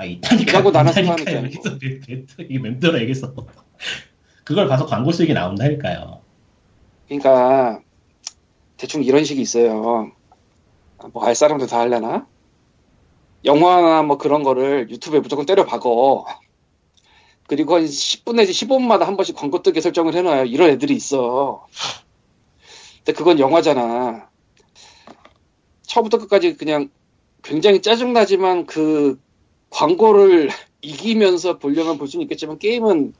아 0.00 0.04
있다니까. 0.06 0.52
라고. 0.52 0.72
생각하는 0.72 1.44
여기서 1.44 1.76
매- 1.80 2.00
매- 2.08 2.24
이게 2.48 2.58
맴돌아 2.58 3.02
여기서. 3.02 3.34
그걸 4.44 4.66
봐서 4.66 4.86
광고 4.86 5.12
수익이 5.12 5.34
나온다니까요. 5.34 6.22
그러니까 7.06 7.80
대충 8.78 9.02
이런 9.04 9.24
식이 9.24 9.40
있어요. 9.42 10.10
뭐 11.12 11.24
알 11.24 11.34
사람도 11.34 11.66
다 11.66 11.80
할려나? 11.80 12.26
영화나 13.44 14.02
뭐 14.02 14.16
그런 14.16 14.42
거를 14.42 14.88
유튜브에 14.90 15.20
무조건 15.20 15.44
때려 15.44 15.64
박어. 15.66 16.24
그리고 17.46 17.74
한 17.76 17.84
10분 17.84 18.36
내지 18.36 18.52
15분마다 18.52 19.00
한 19.00 19.16
번씩 19.16 19.34
광고 19.36 19.62
뜨게 19.62 19.80
설정을 19.82 20.14
해놔요. 20.14 20.44
이런 20.46 20.70
애들이 20.70 20.94
있어. 20.94 21.66
근데 22.98 23.12
그건 23.12 23.38
영화잖아. 23.38 24.28
처음부터 25.82 26.18
끝까지 26.18 26.56
그냥 26.56 26.88
굉장히 27.42 27.82
짜증나지만 27.82 28.66
그 28.66 29.18
광고를 29.70 30.50
이기면서 30.82 31.58
보려면 31.58 31.98
볼 31.98 32.08
수는 32.08 32.24
있겠지만 32.24 32.58
게임은 32.58 33.14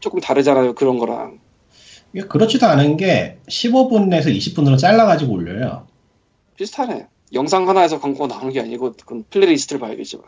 조금 0.00 0.20
다르잖아요. 0.20 0.74
그런 0.74 0.98
거랑. 0.98 1.40
이게 2.12 2.26
그렇지도 2.26 2.66
않은 2.66 2.96
게 2.96 3.38
15분에서 3.48 4.26
20분으로 4.26 4.78
잘라가지고 4.78 5.32
올려요. 5.32 5.86
비슷하네. 6.56 7.06
영상 7.32 7.68
하나에서 7.68 8.00
광고가 8.00 8.28
나오는 8.28 8.52
게 8.52 8.60
아니고 8.60 8.92
그건 8.92 9.24
playlist를 9.30 9.80
봐야겠지만. 9.80 10.26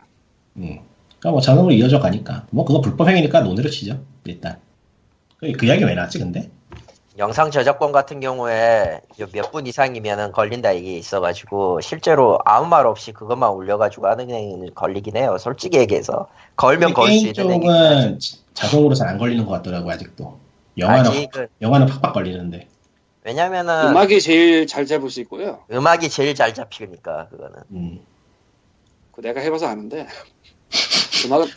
음. 0.57 0.79
그러니까 1.19 1.31
뭐 1.31 1.41
자동으로 1.41 1.73
이어져 1.73 1.99
가니까. 1.99 2.45
뭐 2.51 2.65
그거 2.65 2.81
불법 2.81 3.09
행위니까 3.09 3.41
논외로 3.41 3.69
치죠. 3.69 4.03
일단. 4.25 4.59
그, 5.37 5.51
그 5.53 5.65
이야기 5.65 5.83
왜 5.83 5.95
나왔지 5.95 6.19
근데? 6.19 6.49
영상 7.17 7.49
저작권 7.49 7.91
같은 7.91 8.19
경우에 8.19 9.01
몇 9.33 9.51
분 9.51 9.65
이상이면은 9.65 10.31
걸린다 10.31 10.71
이게 10.73 10.97
있어가지고 10.97 11.81
실제로 11.81 12.37
아무 12.45 12.67
말 12.67 12.85
없이 12.85 13.11
그것만 13.11 13.49
올려가지고 13.49 14.07
하는 14.07 14.29
행위는 14.29 14.75
걸리긴 14.75 15.17
해요. 15.17 15.37
솔직히 15.39 15.77
얘기해서 15.79 16.27
걸면 16.55 16.93
걸 16.93 17.09
수 17.09 17.27
있는 17.27 17.51
행위. 17.51 17.65
쪽은 17.65 18.19
자동으로 18.53 18.93
잘 18.93 19.07
안 19.07 19.17
걸리는 19.17 19.45
것 19.45 19.51
같더라고 19.53 19.89
아직도. 19.89 20.37
영화는 20.77 21.09
아직은 21.09 21.47
영화는 21.61 21.87
팍팍 21.87 22.13
걸리는데. 22.13 22.67
왜냐면은 23.23 23.89
음악이 23.89 24.21
제일 24.21 24.67
잘 24.67 24.85
잡을 24.85 25.09
수 25.09 25.19
있고요. 25.21 25.63
음악이 25.71 26.09
제일 26.09 26.35
잘 26.35 26.53
잡히니까 26.53 27.29
그거는. 27.29 27.55
음. 27.71 27.99
그 29.11 29.21
내가 29.21 29.41
해봐서 29.41 29.65
아는데 29.67 30.05
음악은 31.25 31.47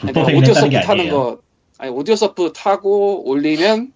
불법 0.00 0.28
행위 0.28 0.40
오디오 0.40 0.50
했다는 0.50 0.70
게 0.70 0.76
서프 0.78 0.86
타는 0.86 1.00
아니에요. 1.00 1.14
거 1.14 1.38
아니 1.78 1.90
오디오 1.92 2.16
서프 2.16 2.52
타고 2.54 3.22
올리면 3.30 3.92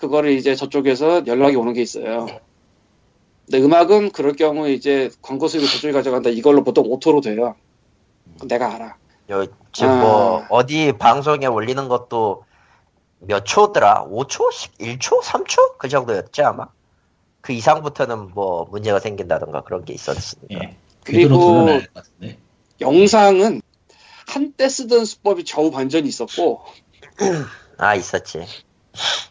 그거를 0.00 0.32
이제 0.32 0.54
저쪽에서 0.54 1.26
연락이 1.26 1.56
오는 1.56 1.72
게 1.72 1.82
있어요. 1.82 2.26
근데 3.46 3.64
음악은 3.64 4.12
그럴 4.12 4.34
경우 4.34 4.68
이제 4.68 5.10
광고 5.22 5.48
수익을 5.48 5.68
저쪽이 5.68 5.92
가져간다. 5.92 6.30
이걸로 6.30 6.64
보통 6.64 6.86
auto로 6.90 7.20
돼요. 7.20 7.54
내가 8.44 8.74
알아. 8.74 8.96
요, 9.30 9.46
지금 9.72 9.90
아. 9.90 10.00
뭐 10.00 10.46
어디 10.48 10.92
방송에 10.92 11.46
올리는 11.46 11.88
것도 11.88 12.44
몇 13.20 13.44
초더라? 13.44 14.06
5초? 14.06 14.50
1초? 14.78 15.22
3초? 15.22 15.78
그 15.78 15.88
정도였지 15.88 16.42
아마. 16.42 16.68
그 17.40 17.52
이상부터는 17.52 18.30
뭐 18.30 18.66
문제가 18.70 18.98
생긴다던가 18.98 19.62
그런 19.62 19.84
게 19.84 19.92
있었으니까. 19.92 20.64
예. 20.64 20.76
그리고. 21.04 21.66
영상은 22.80 23.60
한때 24.26 24.68
쓰던 24.68 25.04
수법이 25.04 25.44
좌우 25.44 25.70
반전이 25.70 26.08
있었고 26.08 26.62
아 27.76 27.94
있었지. 27.94 28.46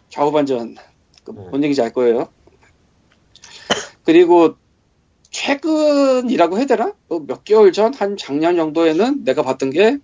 좌우 0.09 0.31
반전 0.31 0.75
그 1.23 1.31
음. 1.31 1.35
뭔 1.51 1.63
얘기인지 1.63 1.81
알 1.81 1.91
거예요. 1.93 2.29
그리고 4.03 4.55
최근이라고 5.29 6.57
해야 6.57 6.65
되나? 6.65 6.93
뭐몇 7.07 7.43
개월 7.43 7.71
전 7.71 7.93
한 7.93 8.17
작년 8.17 8.55
정도에는 8.55 9.23
내가 9.23 9.43
봤던 9.43 9.69
게 9.69 9.99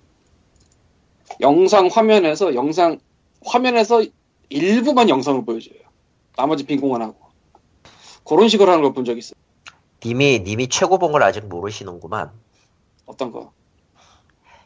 영상 1.41 1.87
화면에서 1.87 2.53
영상 2.55 2.99
화면에서 3.43 4.03
일부만 4.49 5.09
영상을 5.09 5.43
보여줘요. 5.45 5.79
나머지 6.37 6.65
빈 6.65 6.79
공간 6.81 7.01
하고 7.01 7.15
그런 8.23 8.47
식으로 8.49 8.71
하는 8.71 8.83
걸 8.83 8.93
본 8.93 9.05
적 9.05 9.17
있어요. 9.17 9.35
님이 10.03 10.39
님이 10.41 10.67
최고 10.67 10.99
본걸 10.99 11.23
아직 11.23 11.45
모르시는구만. 11.47 12.31
어떤 13.07 13.31
거? 13.31 13.51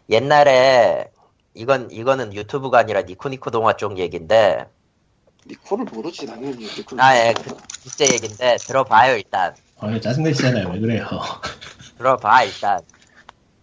옛날에 0.10 1.12
이건 1.54 1.92
이거는 1.92 2.34
유튜브가 2.34 2.80
아니라 2.80 3.04
니코니코 3.04 3.52
동화 3.52 3.78
쪽 3.78 3.98
얘긴데 3.98 4.66
니코를 5.48 5.86
모르지 5.86 6.26
나는 6.26 6.52
니코. 6.58 6.96
아예 7.00 7.34
그, 7.34 7.56
그때 7.84 8.14
얘긴데 8.14 8.58
들어봐요 8.58 9.16
일단. 9.16 9.56
아, 9.80 10.00
짜증내시잖아요. 10.00 10.70
왜 10.70 10.80
그래요? 10.80 11.08
들어봐 11.98 12.44
일단. 12.44 12.80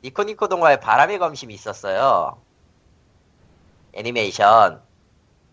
니코니코 0.02 0.48
동화에 0.48 0.80
바람의 0.80 1.18
검심이 1.18 1.52
있었어요. 1.54 2.40
애니메이션. 3.92 4.82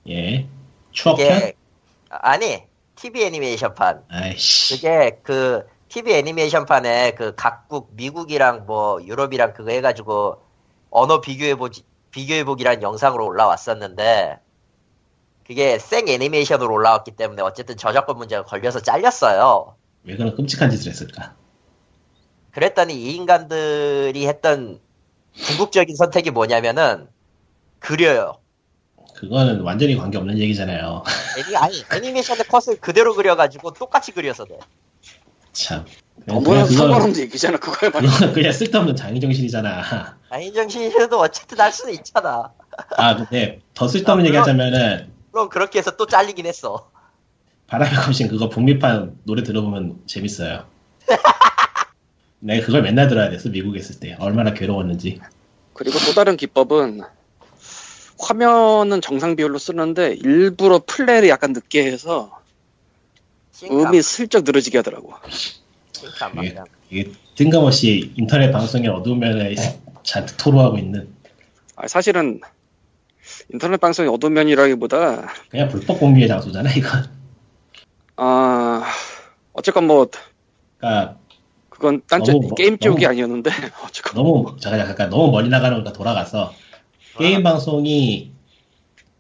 예. 0.10 0.48
추억편? 0.92 1.28
그게 1.28 1.54
아니 2.10 2.64
TV 2.96 3.24
애니메이션판. 3.26 4.04
아이씨. 4.10 4.76
그게 4.76 5.20
그 5.24 5.68
TV 5.90 6.14
애니메이션판에 6.16 7.12
그 7.12 7.36
각국 7.36 7.90
미국이랑 7.94 8.66
뭐 8.66 9.02
유럽이랑 9.04 9.54
그거 9.54 9.72
해가지고 9.72 10.42
언어 10.90 11.22
비교해보지 11.22 11.84
비교해보기란 12.12 12.82
영상으로 12.82 13.26
올라왔었는데 13.26 14.40
그게 15.46 15.78
생 15.78 16.08
애니메이션으로 16.08 16.74
올라왔기 16.74 17.12
때문에 17.12 17.42
어쨌든 17.42 17.76
저작권 17.78 18.18
문제가 18.18 18.44
걸려서 18.44 18.80
잘렸어요. 18.80 19.76
왜 20.04 20.16
그런 20.16 20.36
끔찍한 20.36 20.72
짓을 20.72 20.92
했을까? 20.92 21.36
그랬더니 22.52 22.94
이 22.94 23.16
인간들이 23.16 24.28
했던 24.28 24.80
궁극적인 25.46 25.96
선택이 25.96 26.32
뭐냐면은 26.32 27.08
그려요. 27.80 28.38
그거는 29.16 29.62
완전히 29.62 29.96
관계없는 29.96 30.38
얘기잖아요. 30.40 31.04
애니, 31.38 31.58
아니 31.58 31.84
애니메이션의 31.94 32.46
컷을 32.46 32.80
그대로 32.80 33.14
그려가지고 33.16 33.74
똑같이 33.74 34.12
그려서 34.12 34.46
돼. 34.46 34.58
참. 35.52 35.86
너무나 36.26 36.64
그거, 36.64 36.76
상관없는 36.76 37.18
얘기잖아 37.22 37.58
말이야. 37.58 38.12
그건 38.12 38.34
그냥 38.34 38.52
쓸데없는 38.52 38.96
장의정신이잖아. 38.96 40.18
아인정신이라도 40.30 41.20
어쨌든 41.20 41.60
할 41.60 41.72
수는 41.72 41.94
있잖아. 41.96 42.52
아, 42.98 43.16
근데 43.16 43.62
더 43.74 43.88
쓸데없는 43.88 44.26
아, 44.26 44.28
얘기 44.28 44.38
하자면은 44.38 45.13
물론 45.34 45.50
그렇게 45.50 45.80
해서 45.80 45.98
또 45.98 46.06
잘리긴 46.06 46.46
했어. 46.46 46.92
바람의 47.68 47.96
검신 47.96 48.28
그거 48.28 48.50
북미판 48.50 49.18
노래 49.24 49.42
들어보면 49.42 50.04
재밌어요. 50.06 50.66
내가 52.40 52.66
그걸 52.66 52.84
맨날 52.84 53.08
들어야 53.08 53.32
됐어 53.32 53.50
미국에 53.50 53.80
있을 53.80 54.00
때 54.00 54.16
얼마나 54.20 54.54
괴로웠는지. 54.54 55.20
그리고 55.74 55.98
또 56.06 56.14
다른 56.14 56.38
기법은 56.38 57.02
화면은 58.20 59.02
정상 59.02 59.36
비율로 59.36 59.58
쓰는데 59.58 60.14
일부러 60.14 60.80
플레이를 60.86 61.30
약간 61.30 61.52
늦게 61.54 61.84
해서 61.92 62.40
음이 63.64 64.04
슬쩍 64.04 64.44
늘어지게 64.44 64.78
하더라고. 64.78 65.14
이게. 66.44 66.56
이게 66.92 67.12
뜬금없이 67.36 68.14
인터넷 68.18 68.52
방송에 68.52 68.88
어두운 68.88 69.18
면에 69.18 69.56
잔뜩 70.04 70.38
토로하고 70.38 70.78
있는 70.78 71.12
아, 71.76 71.88
사실은 71.88 72.40
인터넷 73.52 73.78
방송이 73.80 74.10
어두운 74.10 74.34
면이라기보다 74.34 75.34
그냥 75.50 75.70
불법 75.70 76.00
공유의 76.00 76.28
장소잖아 76.28 76.72
이건. 76.74 77.06
아 78.18 78.84
어쨌건 79.54 79.88
뭐 79.88 80.08
그러니까 80.78 81.18
그건 81.70 82.02
딴 82.08 82.24
쪽, 82.24 82.34
너무 82.34 82.48
뭐- 82.50 82.56
게임 82.56 82.78
쪽이 82.78 83.04
너무- 83.04 83.10
아니었는데 83.12 83.50
어쨌건 83.86 84.14
너무 84.24 84.56
잠깐 84.60 84.86
잠깐 84.88 85.10
너무 85.10 85.32
멀리 85.32 85.50
나가는 85.50 85.76
거니까 85.76 85.94
돌아가서 85.94 86.54
게임 87.18 87.44
방송이 87.44 88.32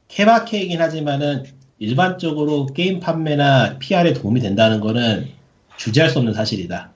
케바케이긴 0.08 0.82
하지만은 0.82 1.46
일반적으로 1.80 2.68
게임 2.68 3.00
판매나 3.00 3.78
PR에 3.80 4.14
도움이 4.14 4.40
된다는 4.42 4.80
거는 4.80 5.30
주제할 5.78 6.10
수 6.10 6.20
없는 6.20 6.34
사실이다. 6.34 6.92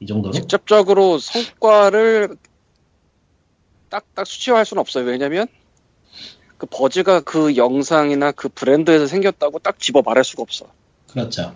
이 0.00 0.06
정도로? 0.06 0.32
직접적으로 0.32 1.18
성과를 1.18 2.36
딱딱 3.88 4.26
수치화할 4.26 4.66
수는 4.66 4.80
없어요. 4.82 5.04
왜냐면 5.06 5.46
그 6.58 6.66
버즈가 6.66 7.20
그 7.20 7.56
영상이나 7.56 8.32
그 8.32 8.48
브랜드에서 8.48 9.06
생겼다고 9.06 9.58
딱 9.58 9.78
집어 9.78 10.02
말할 10.02 10.24
수가 10.24 10.42
없어. 10.42 10.66
그렇죠. 11.10 11.54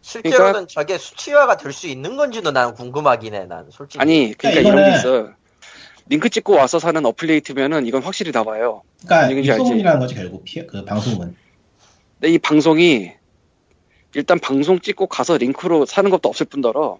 실제로는 0.00 0.68
저게 0.68 0.98
수치화가 0.98 1.56
될 1.56 1.72
수 1.72 1.86
있는 1.86 2.16
건지도 2.16 2.50
난 2.50 2.74
궁금하긴 2.74 3.34
해, 3.34 3.44
난 3.46 3.68
솔직히. 3.70 4.00
아니 4.00 4.34
그러니까 4.36 4.60
그러니까 4.60 4.60
이런 4.60 4.76
게 4.76 4.96
이거는- 4.96 4.98
있어. 5.28 5.32
링크 6.08 6.28
찍고 6.28 6.54
와서 6.54 6.78
사는 6.80 7.04
어플레이트면은 7.06 7.86
이건 7.86 8.02
확실히 8.02 8.32
나와요. 8.32 8.82
그러니까 9.04 9.16
무슨 9.22 9.30
얘기인지 9.30 9.50
알지? 9.52 9.62
입소문이라는 9.62 10.00
거지 10.00 10.14
결국 10.14 10.44
피- 10.44 10.66
그 10.66 10.84
방송은. 10.84 11.36
근데 12.20 12.32
이 12.34 12.38
방송이 12.38 13.12
일단 14.14 14.38
방송 14.40 14.80
찍고 14.80 15.06
가서 15.06 15.36
링크로 15.38 15.86
사는 15.86 16.10
것도 16.10 16.28
없을 16.28 16.46
뿐더러 16.46 16.98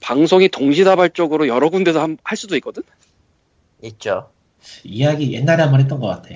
방송이 0.00 0.48
동시다발적으로 0.48 1.46
여러 1.48 1.68
군데서 1.68 2.00
함- 2.00 2.16
할 2.24 2.36
수도 2.36 2.56
있거든. 2.56 2.82
있죠. 3.82 4.30
이야기 4.84 5.32
옛날에 5.32 5.62
한 5.62 5.70
번 5.70 5.80
했던 5.80 6.00
것 6.00 6.06
같아. 6.08 6.28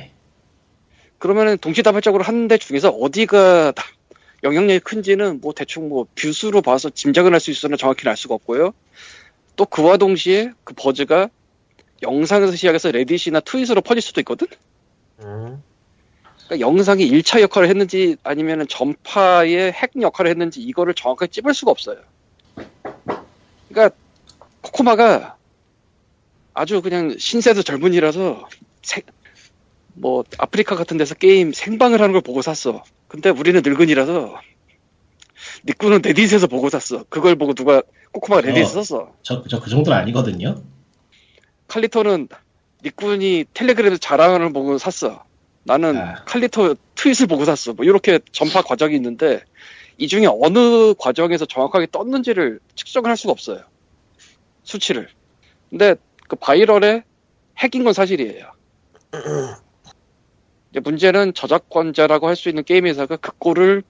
그러면은 1.19 1.57
동시다발적으로 1.59 2.25
하는데 2.25 2.57
중에서 2.59 2.91
어디가 2.91 3.73
다- 3.73 3.85
영향력이 4.43 4.81
큰지는 4.81 5.41
뭐 5.41 5.53
대충 5.53 5.89
뭐 5.89 6.07
view수로 6.17 6.63
봐서 6.63 6.91
짐작은 6.91 7.33
할수 7.33 7.51
있으나 7.53 7.77
정확히는 7.77 8.11
알 8.11 8.17
수가 8.17 8.35
없고요. 8.35 8.73
또 9.55 9.65
그와 9.67 9.97
동시에 9.99 10.51
그 10.65 10.75
buzz가 10.75 11.29
영상에서 12.03 12.57
시작해서 12.57 12.91
레딧이나 12.91 13.39
트윗으로 13.41 13.83
퍼질 13.83 14.03
수도 14.03 14.21
있거든. 14.23 14.49
음. 15.21 15.63
그러니까 16.49 16.67
영상이 16.67 17.09
1차 17.09 17.41
역할을 17.43 17.69
했는지 17.69 18.17
아니면 18.25 18.67
전파의 18.67 19.71
핵 19.73 19.93
역할을 20.01 20.29
했는지 20.31 20.61
이거를 20.61 20.95
정확하게 20.95 21.31
찝을 21.31 21.55
수가 21.55 21.71
없어요. 21.71 21.99
그러니까 23.69 23.95
코코마가 24.63 25.37
아주 26.55 26.83
그냥 26.83 27.17
신세도 27.19 27.63
젊은이라서 27.63 28.49
생- 28.83 29.03
뭐 29.95 30.25
아프리카 30.39 30.75
같은 30.77 30.97
데서 30.97 31.15
게임 31.15 31.53
생방을 31.53 32.01
하는 32.01 32.13
걸 32.13 32.21
보고 32.23 32.43
샀어. 32.43 32.83
근데 33.09 33.31
우리는 33.31 33.61
늙은이라서 33.65 34.41
니꾸는 35.67 36.03
레딧에서 36.03 36.47
보고 36.47 36.71
샀어. 36.71 37.05
그걸 37.09 37.37
보고 37.37 37.55
누가 37.55 37.83
코코마가 38.13 38.47
레딧에 38.47 38.63
어. 38.63 38.67
썼어. 38.83 39.13
저, 39.23 39.43
저 39.45 39.61
그 39.61 39.71
정도는 39.71 39.99
아니거든요. 39.99 40.63
칼리토는 41.69 42.29
니꾼이 42.85 43.45
텔레그램에서 43.55 43.99
자랑하는 43.99 44.47
걸 44.47 44.53
보고 44.53 44.79
샀어. 44.79 45.25
나는 45.65 45.97
아. 45.97 46.25
칼리토 46.25 46.75
트윗을 46.97 47.27
보고 47.29 47.45
샀어. 47.45 47.73
뭐 47.73 47.85
이렇게 47.85 48.19
전파 48.33 48.63
과정이 48.63 48.97
있는데 48.97 49.41
이 49.99 50.09
중에 50.09 50.27
어느 50.27 50.95
과정에서 50.99 51.47
정확하게 51.47 51.87
떴는지를 51.93 52.59
측정을 52.75 53.09
할 53.09 53.17
수가 53.17 53.31
없어요. 53.33 53.63
수치를. 54.65 55.09
근데 55.71 55.95
그 56.33 56.37
바이럴의 56.37 57.03
핵인 57.59 57.85
건 57.85 57.93
사실이에요. 57.93 58.53
이제 60.71 60.81
문제는 60.81 61.35
저작권자라고 61.35 62.27
할 62.27 62.37
수 62.37 62.49
있는 62.49 62.65
게임 62.65 62.87
회사가 62.87 63.17
그 63.19 63.33
꼴을 63.37 63.83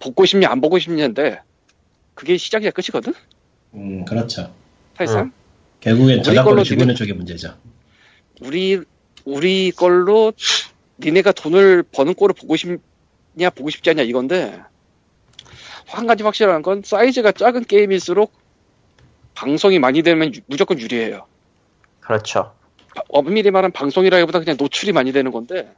보고 0.00 0.24
싶냐 0.24 0.50
안 0.50 0.60
보고 0.60 0.80
싶냐인데 0.80 1.40
그게 2.16 2.36
시작이야 2.36 2.72
끝이거든. 2.72 3.14
음, 3.74 4.04
그렇죠. 4.04 4.52
사실상 4.98 5.30
결국엔 5.78 6.16
우리 6.16 6.22
저작권을 6.24 6.44
걸로 6.56 6.64
주고 6.64 6.80
있는 6.82 6.96
쪽이 6.96 7.12
문제죠. 7.12 7.56
우리 8.40 8.80
우리 9.24 9.70
걸로 9.70 10.32
니네가 10.98 11.30
돈을 11.30 11.84
버는 11.92 12.14
꼴을 12.14 12.34
보고 12.34 12.56
싶냐 12.56 13.50
보고 13.54 13.70
싶지 13.70 13.90
않냐 13.90 14.02
이건데 14.02 14.60
한 15.86 16.08
가지 16.08 16.24
확실한 16.24 16.62
건 16.62 16.82
사이즈가 16.84 17.30
작은 17.30 17.66
게임일수록 17.66 18.32
방송이 19.34 19.78
많이 19.78 20.02
되면 20.02 20.34
유- 20.34 20.40
무조건 20.46 20.80
유리해요. 20.80 21.24
그렇죠. 22.06 22.52
바- 22.94 23.02
엄밀히 23.08 23.50
말하면 23.50 23.72
방송이라기보다 23.72 24.38
그냥 24.40 24.56
노출이 24.58 24.92
많이 24.92 25.12
되는 25.12 25.30
건데 25.30 25.70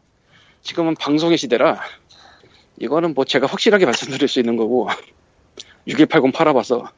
지금은 0.63 0.95
방송의 0.95 1.39
시대라 1.39 1.81
이거는 2.81 3.15
뭐 3.15 3.25
제가 3.25 3.47
확실하게 3.47 3.85
말씀드릴 3.87 4.29
수 4.29 4.39
있는 4.39 4.57
거고 4.57 4.89
6180 5.87 6.33
팔아봐서 6.33 6.91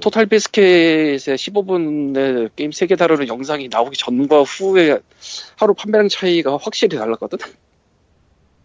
토탈 0.00 0.26
비스켓의 0.26 1.18
15분의 1.18 2.50
게임 2.56 2.70
3개 2.70 2.98
다루는 2.98 3.28
영상이 3.28 3.68
나오기 3.68 3.96
전과 3.96 4.42
후에 4.42 4.98
하루 5.56 5.74
판매량 5.74 6.08
차이가 6.08 6.56
확실히 6.60 6.98
달랐거든 6.98 7.38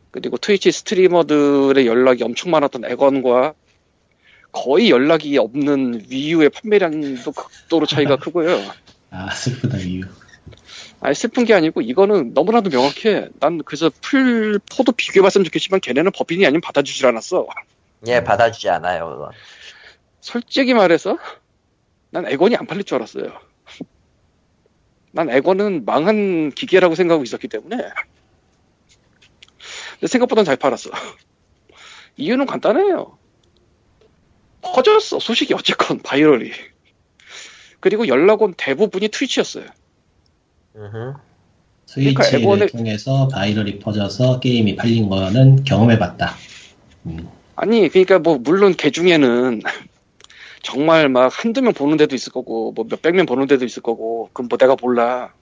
그리고 0.09 0.37
트위치 0.37 0.71
스트리머들의 0.71 1.87
연락이 1.87 2.23
엄청 2.23 2.51
많았던 2.51 2.83
에건과 2.85 3.53
거의 4.51 4.89
연락이 4.89 5.37
없는 5.37 6.07
위유의 6.09 6.49
판매량도 6.49 7.31
극도로 7.31 7.85
차이가 7.85 8.17
크고요 8.19 8.59
아, 9.11 9.29
슬프다, 9.29 9.77
이유. 9.77 10.03
아니 11.01 11.15
슬픈 11.15 11.45
게 11.45 11.53
아니고 11.53 11.81
이거는 11.81 12.33
너무나도 12.33 12.69
명확해. 12.69 13.29
난 13.39 13.61
그래서 13.63 13.91
풀포도 14.01 14.93
비교해봤으면 14.93 15.45
좋겠지만 15.45 15.79
걔네는 15.81 16.11
법인이 16.11 16.45
아니면 16.45 16.61
받아주질 16.61 17.05
않았어. 17.05 17.47
예, 18.07 18.23
받아주지 18.23 18.69
않아요, 18.69 19.09
그건. 19.09 19.31
솔직히 20.21 20.73
말해서 20.73 21.17
난 22.11 22.25
에건이 22.27 22.55
안 22.55 22.65
팔릴 22.67 22.83
줄 22.83 22.95
알았어요. 22.95 23.39
난 25.11 25.29
에건은 25.29 25.85
망한 25.85 26.51
게임이라고 26.51 26.95
생각하고 26.95 27.23
있었기 27.23 27.47
때문에 27.47 27.77
근데 29.93 30.07
생각보단 30.07 30.45
잘 30.45 30.55
팔았어. 30.55 30.89
이유는 32.17 32.45
간단해요. 32.45 33.17
퍼졌어 34.61 35.19
소식이 35.19 35.53
어쨌건 35.53 35.99
viral이. 35.99 36.51
그리고 37.81 38.07
연락 38.07 38.41
온 38.43 38.53
대부분이 38.55 39.09
트위치였어요. 39.09 39.65
음흠. 40.75 41.13
트위치를 41.87 42.41
그러니까 42.41 42.67
통해서 42.67 43.27
viral이 43.27 43.79
퍼져서 43.79 44.39
게임이 44.39 44.77
팔린 44.77 45.09
거는 45.09 45.65
경험해봤다. 45.65 46.35
음, 47.07 47.27
아니, 47.55 47.89
그러니까 47.89 48.19
뭐 48.19 48.37
물론 48.37 48.73
개 48.73 48.91
중에는 48.91 49.61
정말 50.63 51.09
막 51.09 51.31
한두 51.33 51.61
명 51.61 51.73
보는 51.73 51.97
데도 51.97 52.15
있을 52.15 52.31
거고 52.31 52.71
뭐 52.71 52.85
몇백 52.89 53.15
명 53.15 53.25
보는 53.25 53.47
데도 53.47 53.65
있을 53.65 53.81
거고 53.81 54.29
그건 54.31 54.47
뭐 54.47 54.57
내가 54.57 54.77
몰라. 54.79 55.33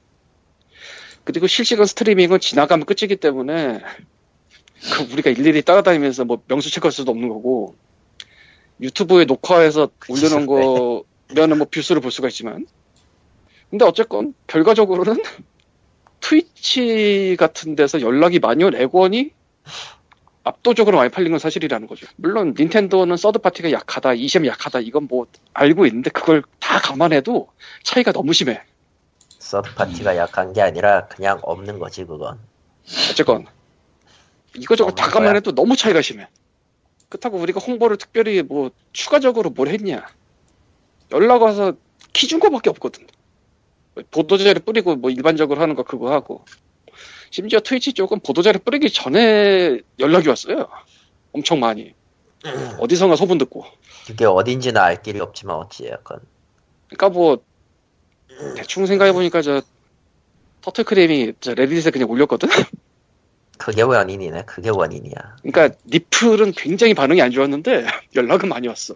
그리고 1.26 1.46
실시간 1.46 1.86
스트리밍은 1.86 2.40
지나가면 2.40 2.86
끝이기 2.86 3.18
때문에 3.18 3.82
그 4.82 5.14
우리가 5.14 5.30
일일이 5.30 5.62
따라다니면서 5.62 6.24
뭐 6.24 6.42
명수 6.48 6.72
체크할 6.72 6.92
수도 6.92 7.12
없는 7.12 7.28
거고 7.28 7.76
유튜브에 8.82 9.26
녹화해서 9.26 9.90
올려놓은 10.08 10.46
거 10.46 11.04
면은 11.34 11.58
뭐 11.58 11.68
뷰수를 11.70 12.02
볼 12.02 12.12
수가 12.12 12.28
있지만 12.30 12.66
근데 13.70 13.86
어쨌건 13.86 14.34
결과적으로는 14.48 15.22
트위치 16.22 17.36
같은 17.40 17.76
데서 17.76 18.02
연락이 18.02 18.40
많이 18.40 18.64
온 18.64 18.76
액원이 18.76 19.32
압도적으로 20.44 20.98
많이 20.98 21.10
팔린 21.10 21.32
건 21.32 21.40
사실이라는 21.40 21.88
거죠. 21.88 22.08
물론 22.16 22.56
닌텐도는 22.58 23.18
서드 23.18 23.40
파티가 23.40 23.72
약하다, 23.72 24.14
이셈 24.14 24.46
약하다 24.46 24.80
이건 24.80 25.08
뭐 25.10 25.28
알고 25.54 25.86
있는데 25.86 26.10
그걸 26.10 26.44
다 26.60 26.80
감안해도 26.80 27.50
차이가 27.84 28.12
너무 28.12 28.34
심해. 28.34 28.62
서드 29.38 29.76
파티가 29.76 30.18
약한 30.18 30.54
게 30.54 30.62
아니라 30.62 31.08
그냥 31.08 31.40
없는 31.44 31.78
거지, 31.78 32.04
그건. 32.06 32.40
어쨌건 33.12 33.46
이거저거 34.56 34.92
다? 34.92 35.08
감안해도 35.10 35.54
너무 35.54 35.76
차이가 35.76 36.02
심해. 36.02 36.28
그렇다고 37.10 37.38
우리가 37.38 37.60
홍보를 37.60 37.98
특별히 37.98 38.42
뭐 38.42 38.72
추가적으로 38.92 39.52
뭘 39.52 39.68
했냐? 39.68 40.08
연락 41.12 41.42
와서 41.42 41.74
키 42.14 42.28
준 42.28 42.40
거밖에 42.40 42.70
없거든. 42.70 43.06
보도자료 44.12 44.60
뿌리고 44.62 44.96
뭐 44.96 45.10
일반적으로 45.10 45.62
하는 45.62 45.76
거 45.76 45.84
그거 45.84 46.12
하고 46.12 46.46
심지어 47.32 47.60
트위치 47.60 47.94
쪽은 47.94 48.20
보도자료 48.22 48.60
뿌리기 48.60 48.90
전에 48.92 49.80
연락이 50.00 50.28
왔어요. 50.30 50.68
엄청 51.32 51.60
많이. 51.60 51.94
어디선가 52.80 53.16
소문 53.16 53.38
듣고. 53.38 53.66
그게 54.08 54.26
어딘지는 54.26 54.82
알 54.82 55.02
길이 55.02 55.20
없지만 55.20 55.58
어찌 55.58 55.88
약간. 55.88 56.20
그러니까 56.88 57.10
뭐 57.10 57.44
대충 58.56 58.86
생각해 58.86 59.12
보니까 59.12 59.42
저 59.42 59.62
터틀크림이 60.62 61.34
저 61.42 61.54
레딧에 61.54 61.92
그냥 61.92 62.10
올렸거든. 62.10 62.50
그게 63.58 63.82
원인이네. 63.82 64.44
그게 64.46 64.70
원인이야. 64.70 65.38
그러니까 65.44 65.76
리플은 65.86 66.54
굉장히 66.54 66.94
반응이 66.94 67.22
안 67.22 67.32
좋았는데 67.32 67.86
연락은 68.16 68.48
많이 68.50 68.68
왔어. 68.70 68.96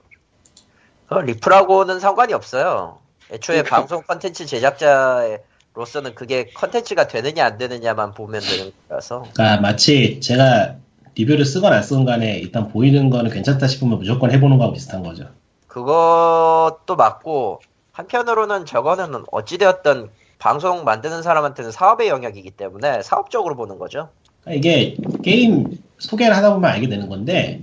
그 1.14 1.19
리플하고는 1.19 1.99
상관이 1.99 2.34
없어요. 2.34 2.98
애초에 3.31 3.57
그러니까. 3.57 3.77
방송 3.77 4.03
컨텐츠 4.03 4.45
제작자로서는 4.45 6.15
그게 6.15 6.49
컨텐츠가 6.53 7.07
되느냐 7.07 7.45
안 7.45 7.57
되느냐만 7.57 8.14
보면 8.14 8.41
되는 8.41 8.72
거라서. 8.88 9.26
그러니까 9.34 9.61
마치 9.61 10.19
제가 10.19 10.76
리뷰를 11.15 11.45
쓰건 11.45 11.73
안 11.73 11.84
쓰건 11.84 12.06
간에 12.06 12.38
일단 12.40 12.68
보이는 12.69 13.10
거는 13.10 13.31
괜찮다 13.31 13.68
싶으면 13.68 13.99
무조건 13.99 14.31
해보는 14.31 14.57
거하고 14.57 14.73
비슷한 14.73 15.03
거죠. 15.03 15.27
그것도 15.68 16.95
맞고 16.95 17.61
한편으로는 17.91 18.65
저거는 18.65 19.23
어찌되었든 19.31 20.10
방송 20.40 20.84
만드는 20.84 21.23
사람한테는 21.23 21.72
사업의 21.72 22.10
영역이기 22.10 22.52
때문에 22.52 23.02
사업적으로 23.02 23.56
보는 23.56 23.80
거죠. 23.80 24.10
그러니까 24.41 24.57
이게 24.69 24.98
게임 25.23 25.77
소개를 25.99 26.35
하다 26.35 26.56
보면 26.56 26.69
알게 26.69 26.90
되는 26.90 27.07
건데 27.07 27.61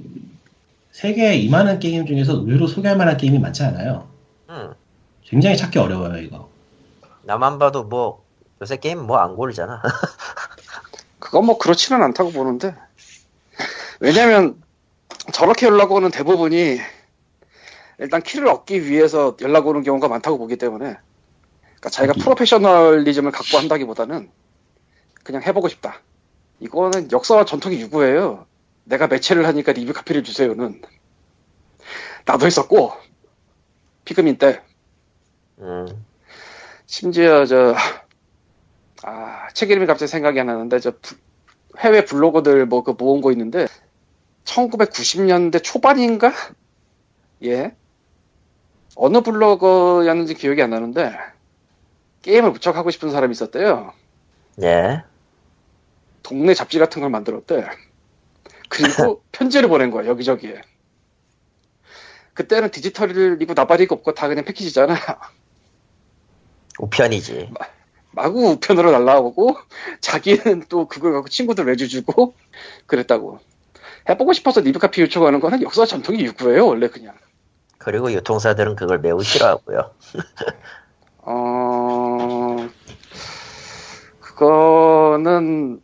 세계 0.92 1.34
이만한 1.36 1.78
게임 1.78 2.04
중에서 2.06 2.34
의외로 2.34 2.66
소개할 2.66 2.96
만한 2.96 3.16
게임이 3.16 3.38
많지 3.38 3.62
않아요. 3.62 4.08
음, 4.48 4.72
굉장히 5.24 5.56
찾기 5.56 5.78
어려워요 5.78 6.18
이거. 6.18 6.50
나만 7.22 7.58
봐도 7.58 7.84
뭐 7.84 8.24
요새 8.60 8.76
게임 8.76 9.06
뭐 9.06 9.18
안 9.18 9.36
고르잖아. 9.36 9.82
그건 11.18 11.46
뭐 11.46 11.58
그렇지는 11.58 12.02
않다고 12.02 12.32
보는데 12.32 12.74
왜냐면 14.00 14.60
저렇게 15.32 15.66
연락 15.66 15.92
오는 15.92 16.10
대부분이 16.10 16.80
일단 17.98 18.22
키를 18.22 18.48
얻기 18.48 18.86
위해서 18.88 19.36
연락 19.42 19.66
오는 19.66 19.82
경우가 19.82 20.08
많다고 20.08 20.38
보기 20.38 20.56
때문에 20.56 20.96
그러니까 21.62 21.90
자기가 21.90 22.12
하긴. 22.12 22.22
프로페셔널리즘을 22.24 23.30
갖고 23.30 23.58
한다기보다는 23.58 24.30
그냥 25.22 25.42
해보고 25.42 25.68
싶다. 25.68 26.00
이거는 26.60 27.12
역사와 27.12 27.44
전통이 27.44 27.78
유구해요. 27.80 28.46
내가 28.84 29.06
매체를 29.06 29.46
하니까 29.46 29.72
리뷰 29.72 29.92
카피를 29.92 30.24
주세요는 30.24 30.82
나도 32.26 32.46
했었고 32.46 32.92
피그민 34.04 34.38
때 34.38 34.62
음, 35.58 36.06
심지어 36.86 37.44
저, 37.46 37.74
아, 39.02 39.48
책 39.54 39.70
이름이 39.70 39.86
갑자기 39.86 40.10
생각이 40.10 40.40
안 40.40 40.46
나는데, 40.46 40.78
저, 40.80 40.92
부- 41.00 41.16
해외 41.78 42.04
블로거들 42.04 42.66
뭐 42.66 42.82
그 42.84 42.92
모은 42.98 43.20
거 43.22 43.32
있는데, 43.32 43.66
1990년대 44.44 45.62
초반인가? 45.62 46.32
예. 47.44 47.76
어느 48.94 49.20
블로거였는지 49.22 50.34
기억이 50.34 50.62
안 50.62 50.70
나는데, 50.70 51.12
게임을 52.22 52.52
무척 52.52 52.76
하고 52.76 52.90
싶은 52.90 53.10
사람이 53.10 53.32
있었대요. 53.32 53.92
예. 54.62 55.02
동네 56.22 56.54
잡지 56.54 56.78
같은 56.78 57.00
걸 57.00 57.10
만들었대. 57.10 57.66
그리고 58.70 59.22
편지를 59.32 59.68
보낸 59.68 59.90
거야 59.90 60.06
여기저기에. 60.06 60.62
그때는 62.32 62.70
디지털이고 62.70 63.52
나발이고 63.52 63.94
없고 63.96 64.14
다 64.14 64.28
그냥 64.28 64.46
패키지잖아. 64.46 64.94
우편이지. 66.80 67.52
마구 68.12 68.48
우편으로 68.52 68.90
날라오고 68.90 69.56
자기는 70.00 70.64
또 70.70 70.88
그걸 70.88 71.12
갖고 71.12 71.28
친구들 71.28 71.66
외주주고 71.66 72.34
그랬다고. 72.86 73.40
해보고 74.08 74.32
싶어서 74.32 74.62
리뷰카피 74.62 75.02
요청하는 75.02 75.40
거는 75.40 75.62
역사 75.62 75.84
전통이 75.84 76.20
유구예요 76.24 76.66
원래 76.66 76.88
그냥. 76.88 77.14
그리고 77.76 78.10
유통사들은 78.12 78.76
그걸 78.76 79.00
매우 79.00 79.22
싫어하고요. 79.22 79.90
어 81.22 82.56
그거는 84.20 85.82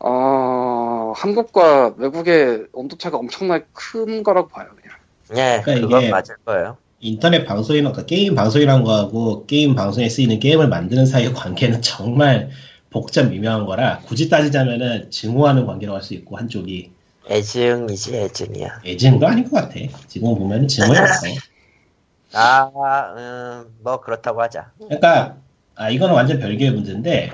어 0.00 0.75
한국과 1.20 1.94
외국의 1.96 2.66
온도차가 2.72 3.16
엄청나게 3.16 3.64
큰 3.72 4.22
거라고 4.22 4.48
봐요 4.48 4.68
그냥. 4.80 4.96
예, 5.40 5.60
그러니까 5.62 5.86
그건 5.86 6.02
이게- 6.02 6.10
맞을 6.10 6.36
거예요. 6.44 6.76
인터넷 7.00 7.44
방송이나 7.44 7.90
그러니까 7.92 8.06
게임 8.06 8.34
방송이란 8.34 8.82
거하고 8.82 9.44
게임 9.46 9.74
방송에 9.74 10.08
쓰이는 10.08 10.38
게임을 10.38 10.68
만드는 10.68 11.06
사이의 11.06 11.32
관계는 11.34 11.82
정말 11.82 12.50
복잡 12.90 13.28
미묘한 13.28 13.66
거라 13.66 13.98
굳이 14.06 14.28
따지자면은 14.28 15.10
증오하는 15.10 15.66
관계라고 15.66 15.96
할 15.96 16.02
수 16.02 16.14
있고 16.14 16.36
한쪽이 16.36 16.90
애증이지, 17.28 18.16
애증이야. 18.16 18.80
애증도 18.86 19.26
아닌 19.26 19.44
것 19.50 19.56
같아. 19.56 19.74
지금 20.06 20.34
보면 20.38 20.64
없어. 20.64 21.26
아, 22.32 23.14
음, 23.16 23.64
뭐, 23.82 24.00
그렇다고 24.00 24.40
하자. 24.42 24.70
그러니까 24.78 25.36
아 25.74 25.90
이거는 25.90 26.14
완전 26.14 26.38
별개의 26.38 26.70
문제인데 26.72 27.32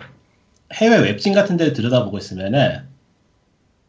해외 0.74 0.98
웹진 0.98 1.34
같은 1.34 1.56
데를 1.56 1.72
들여다보고 1.72 2.18
있으면은 2.18 2.88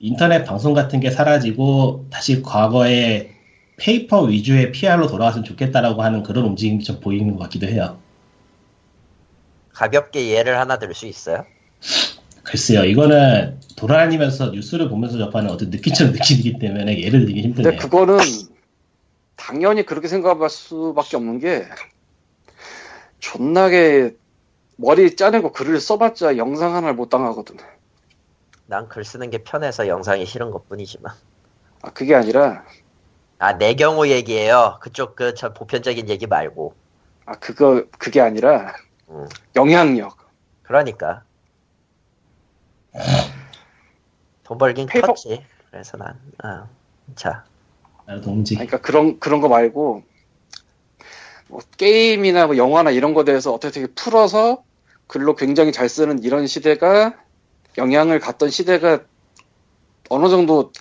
인터넷 0.04 0.44
방송 0.44 0.74
같은 0.74 1.00
게 1.00 1.10
사라지고 1.10 2.08
다시 2.10 2.42
과거의 2.42 3.32
페이퍼 3.78 4.24
위주의 4.24 4.70
PR로 4.74 5.08
돌아왔으면 5.08 5.46
좋겠다라고 5.46 6.04
하는 6.04 6.24
그런 6.24 6.44
움직임이 6.44 6.84
좀 6.84 7.00
보이는 7.00 7.32
것 7.38 7.44
같기도 7.44 7.68
해요. 7.68 7.98
가볍게 9.72 10.28
예를 10.28 10.60
하나 10.60 10.78
들 10.78 10.94
수 10.94 11.08
있어요? 11.08 11.46
글쎄요, 12.44 12.84
이거는 12.84 13.62
돌아다니면서 13.78 14.50
뉴스를 14.50 14.90
보면서 14.90 15.18
접하는 15.18 15.50
어떤 15.50 15.70
느낌처럼 15.70 16.12
느끼기 16.20 16.60
때문에 16.60 17.00
예를 17.00 17.22
들기 17.22 17.42
근데 17.42 17.48
힘드네요. 17.48 17.80
그거는 17.80 18.18
당연히 19.38 19.86
그렇게 19.86 20.10
생각할 20.10 20.50
수밖에 20.50 21.16
없는 21.16 21.40
게 21.40 21.64
존나게 23.20 24.16
머리 24.76 25.16
짜내고 25.16 25.54
글을 25.54 25.80
써봤자 25.80 26.36
영상 26.36 26.76
하나를 26.76 26.94
못 26.94 27.10
당하거든. 27.10 27.56
난 28.66 28.88
글 28.88 29.04
쓰는 29.04 29.30
게 29.30 29.40
편해서 29.44 29.88
영상이 29.88 30.26
싫은 30.26 30.52
것 30.52 30.68
뿐이지만. 30.70 31.14
아 31.82 31.92
그게 31.92 32.16
아니라 32.16 32.64
아, 33.40 33.58
내 33.58 33.74
경우 33.76 34.08
얘기예요. 34.08 34.78
그쪽 34.82 35.16
그 35.16 35.34
저 35.36 35.54
보편적인 35.54 36.10
얘기 36.10 36.28
말고. 36.28 36.74
아 37.26 37.34
그거 37.40 37.84
그게 37.98 38.22
아니라 38.22 38.74
음, 39.10 39.28
영향력. 39.56 40.18
그러니까. 40.64 41.24
돈 44.44 44.58
벌긴 44.58 44.88
페이퍼- 44.88 45.08
컸지. 45.08 45.44
그래서 45.72 45.98
난, 45.98 46.20
아, 46.44 46.68
자. 47.16 47.44
동지. 48.24 48.56
그러니까 48.56 48.80
그런 48.82 49.20
그런 49.20 49.40
거 49.42 49.48
말고 49.48 50.04
뭐 51.48 51.60
게임이나 51.78 52.48
뭐 52.48 52.58
영화나 52.58 52.92
이런 52.92 53.14
거에 53.14 53.24
대해서 53.24 53.54
어떻게 53.54 53.72
되게 53.82 53.94
풀어서 53.94 54.64
글로 55.08 55.36
굉장히 55.36 55.72
잘 55.72 55.88
쓰는 55.90 56.22
이런 56.24 56.46
시대가 56.48 57.18
영향을 57.78 58.20
갖던 58.20 58.50
시대가 58.50 59.02
어느 60.10 60.30
정도 60.30 60.72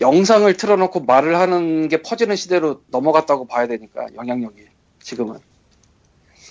영상을 0.00 0.52
틀어놓고 0.56 1.00
말을 1.00 1.36
하는 1.36 1.88
게 1.88 2.02
퍼지는 2.02 2.36
시대로 2.36 2.82
넘어갔다고 2.88 3.46
봐야 3.46 3.66
되니까 3.66 4.06
영향력이 4.14 4.66
지금은 5.00 5.38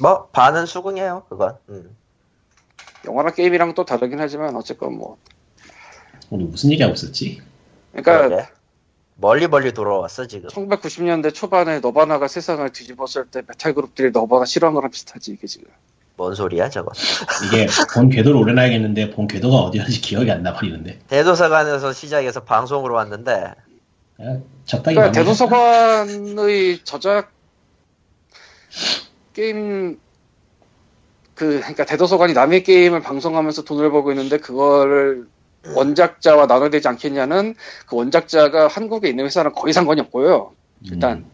뭐, 0.02 0.28
반은 0.28 0.66
수긍해요, 0.66 1.26
그건. 1.30 1.58
음. 1.70 1.96
영화나 3.06 3.32
게임이랑 3.32 3.74
또 3.74 3.86
다르긴 3.86 4.20
하지만 4.20 4.56
어쨌건 4.56 4.98
뭐 4.98 5.18
우리 6.30 6.46
무슨 6.46 6.72
얘기하고 6.72 6.94
있었지? 6.94 7.42
그러니까 7.92 8.28
그러게. 8.28 8.48
멀리 9.16 9.48
멀리 9.48 9.74
돌아왔어, 9.74 10.28
지금. 10.28 10.50
1990년대 10.50 11.34
초반에 11.34 11.80
너바나가 11.80 12.28
세상을 12.28 12.68
뒤집었을 12.72 13.28
때 13.28 13.44
메탈 13.46 13.74
그룹들이 13.74 14.12
너바나 14.12 14.46
싫어한 14.46 14.74
거랑 14.74 14.90
비슷하지 14.92 15.32
이게 15.32 15.46
지금 15.46 15.68
뭔 16.22 16.36
소리야, 16.36 16.70
저거. 16.70 16.92
이게 17.48 17.66
본 17.96 18.10
궤도를 18.10 18.40
올려놔야겠는데 18.40 19.10
본 19.10 19.28
궤도가 19.28 19.58
어디였는지 19.58 20.02
기억이 20.02 20.30
안 20.30 20.44
나버리는데. 20.44 21.00
대도서관에서 21.08 21.94
시작해서 21.94 22.42
방송으로 22.44 22.94
왔는데, 22.94 23.56
그냥 24.16 24.44
적당히 24.66 24.96
그러니까? 24.98 25.20
대도서관의 25.20 26.82
저작 26.84 27.32
게임 29.34 30.00
그 31.34 31.58
그러니까 31.58 31.86
대도서관이 31.86 32.34
남의 32.34 32.64
게임을 32.64 33.02
방송하면서 33.02 33.64
돈을 33.64 33.90
벌고 33.90 34.12
있는데 34.12 34.38
그거를 34.38 35.26
원작자와 35.76 36.46
나눠야 36.46 36.70
되지 36.70 36.88
않겠냐는 36.88 37.56
그 37.88 37.96
원작자가 37.96 38.68
한국에 38.68 39.10
있는 39.10 39.26
회사랑 39.26 39.54
거의 39.54 39.74
상관이 39.74 40.02
없고요. 40.02 40.54
일단 40.84 41.18
음, 41.18 41.32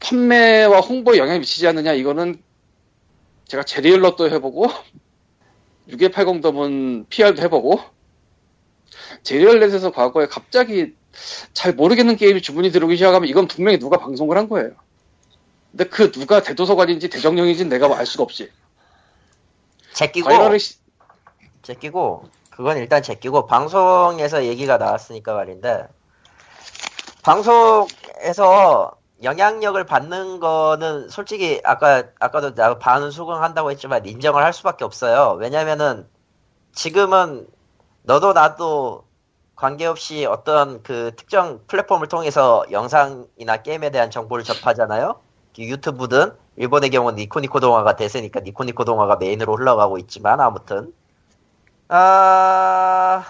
판매와 0.00 0.80
홍보에 0.80 1.18
영향이 1.18 1.38
미치지 1.38 1.68
않느냐 1.68 1.92
이거는 1.92 2.42
제가 3.46 3.62
제리얼럿도 3.62 4.30
해보고 4.30 4.66
6180 5.88 6.40
덤은 6.42 7.06
PR도 7.08 7.42
해보고 7.42 7.80
제리얼렛에서 9.22 9.92
과거에 9.92 10.26
갑자기 10.26 10.94
잘 11.52 11.72
모르겠는 11.72 12.16
게임이 12.16 12.42
주문이 12.42 12.70
들어오기 12.70 12.96
시작하면 12.96 13.28
이건 13.28 13.46
분명히 13.46 13.78
누가 13.78 13.98
방송을 13.98 14.36
한 14.36 14.48
거예요. 14.48 14.72
근데 15.70 15.84
그 15.84 16.10
누가 16.10 16.42
대도서관인지 16.42 17.08
대정령인지 17.08 17.66
내가 17.66 17.96
알 17.96 18.06
수가 18.06 18.24
없지. 18.24 18.50
제끼고, 19.92 20.28
바이러를 20.28 20.58
시- 20.58 20.76
제끼고, 21.62 22.24
그건 22.50 22.76
일단 22.78 23.02
제끼고, 23.02 23.46
방송에서 23.46 24.44
얘기가 24.44 24.76
나왔으니까 24.78 25.34
말인데, 25.34 25.86
방송에서 27.22 28.92
영향력을 29.22 29.82
받는 29.84 30.40
거는 30.40 31.08
솔직히 31.08 31.60
아까, 31.64 32.04
아까도 32.20 32.54
나 32.54 32.78
반은 32.78 33.10
수긍한다고 33.10 33.70
했지만 33.70 34.04
인정을 34.04 34.42
할 34.42 34.52
수밖에 34.52 34.84
없어요. 34.84 35.36
왜냐면은 35.40 36.06
지금은 36.72 37.48
너도 38.02 38.32
나도 38.34 39.04
관계없이 39.54 40.26
어떤 40.26 40.82
그 40.82 41.12
특정 41.16 41.60
플랫폼을 41.66 42.08
통해서 42.08 42.64
영상이나 42.70 43.62
게임에 43.62 43.90
대한 43.90 44.10
정보를 44.10 44.44
접하잖아요. 44.44 45.18
유튜브든 45.58 46.32
일본의 46.56 46.90
경우는 46.90 47.16
니코니코 47.16 47.60
동화가 47.60 47.96
대세니까 47.96 48.40
니코니코 48.40 48.84
동화가 48.84 49.16
메인으로 49.16 49.56
흘러가고 49.56 49.96
있지만 49.98 50.40
아무튼 50.40 50.92
아 51.88 53.24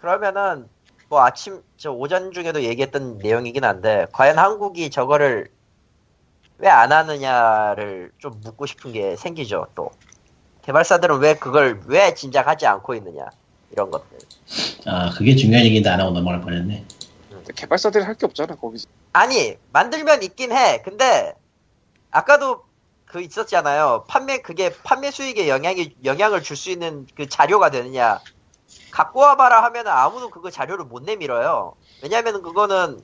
그러면은 0.00 0.68
뭐 1.12 1.22
아침 1.26 1.62
저 1.76 1.90
오전 1.92 2.32
중에도 2.32 2.62
얘기했던 2.62 3.18
내용이긴 3.18 3.64
한데 3.64 4.06
과연 4.12 4.38
한국이 4.38 4.88
저거를 4.88 5.50
왜 6.56 6.68
안 6.70 6.90
하느냐를 6.90 8.12
좀 8.18 8.40
묻고 8.42 8.64
싶은 8.64 8.92
게 8.92 9.14
생기죠 9.16 9.66
또. 9.74 9.90
개발사들은 10.62 11.18
왜 11.18 11.34
그걸 11.34 11.82
왜 11.84 12.14
진작 12.14 12.46
하지 12.48 12.66
않고 12.66 12.94
있느냐 12.94 13.26
이런 13.72 13.90
것들. 13.90 14.16
아 14.86 15.10
그게 15.10 15.36
중요한 15.36 15.66
얘기인데 15.66 15.90
안 15.90 16.00
하고 16.00 16.12
넘어갈 16.12 16.40
뻔했네. 16.40 16.86
개발사들이 17.56 18.04
할 18.04 18.14
게 18.14 18.24
없잖아 18.24 18.54
거기서. 18.54 18.86
아니 19.12 19.58
만들면 19.70 20.22
있긴 20.22 20.50
해. 20.52 20.80
근데 20.82 21.34
아까도 22.10 22.62
그 23.04 23.20
있었잖아요. 23.20 24.06
판매 24.08 24.38
그게 24.40 24.72
판매 24.82 25.10
수익에 25.10 25.46
영향이 25.46 25.96
영향을 26.06 26.42
줄 26.42 26.56
수 26.56 26.70
있는 26.70 27.06
그 27.14 27.28
자료가 27.28 27.68
되느냐 27.70 28.18
갖고 28.92 29.20
와봐라 29.20 29.64
하면 29.64 29.88
아무도 29.88 30.30
그거 30.30 30.50
자료를 30.50 30.84
못 30.84 31.02
내밀어요 31.02 31.74
왜냐하면 32.02 32.42
그거는 32.42 33.02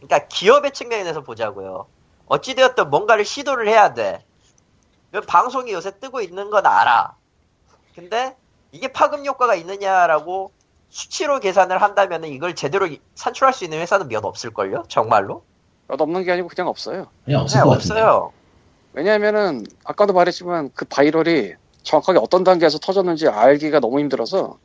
그러니까 0.00 0.28
기업의 0.28 0.72
측면에서 0.72 1.22
보자고요 1.22 1.86
어찌되었든 2.26 2.88
뭔가를 2.88 3.24
시도를 3.24 3.68
해야 3.68 3.92
돼그 3.92 5.20
방송이 5.26 5.72
요새 5.72 5.98
뜨고 5.98 6.20
있는 6.22 6.48
건 6.50 6.64
알아 6.66 7.14
근데 7.94 8.36
이게 8.72 8.88
파급 8.88 9.24
효과가 9.26 9.54
있느냐라고 9.56 10.52
수치로 10.88 11.40
계산을 11.40 11.82
한다면 11.82 12.24
이걸 12.24 12.54
제대로 12.54 12.88
산출할 13.16 13.52
수 13.52 13.64
있는 13.64 13.80
회사는 13.80 14.08
몇 14.08 14.24
없을걸요? 14.24 14.84
정말로? 14.88 15.44
몇 15.88 16.00
없는 16.00 16.24
게 16.24 16.32
아니고 16.32 16.48
그냥 16.48 16.68
없어요. 16.68 17.08
그냥 17.24 17.42
없을 17.42 17.58
네, 17.58 17.64
것 17.64 17.70
같은데. 17.70 18.00
없어요. 18.00 18.32
왜냐하면은 18.92 19.64
아까도 19.84 20.12
말했지만 20.12 20.70
그 20.74 20.84
viral이 20.84 21.54
정확하게 21.82 22.18
어떤 22.18 22.44
단계에서 22.44 22.78
터졌는지 22.78 23.28
알기가 23.28 23.80
너무 23.80 24.00
힘들어서 24.00 24.58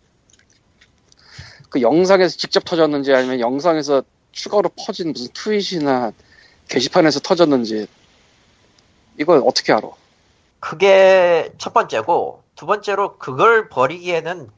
그 1.72 1.82
영상에서 1.82 2.36
직접 2.38 2.66
터졌는지 2.66 3.14
아니면 3.14 3.40
영상에서 3.40 4.04
추가로 4.34 4.70
퍼진 4.78 5.14
무슨 5.14 5.30
트윗이나 5.34 6.12
게시판에서 6.68 7.22
터졌는지 7.22 7.88
이걸 9.18 9.42
어떻게 9.46 9.72
알아? 9.72 9.90
그게 10.60 11.52
첫 11.58 11.74
번째고 11.74 12.44
두 12.56 12.66
번째로 12.66 13.18
그걸 13.18 13.70
버리기에는 13.70 14.50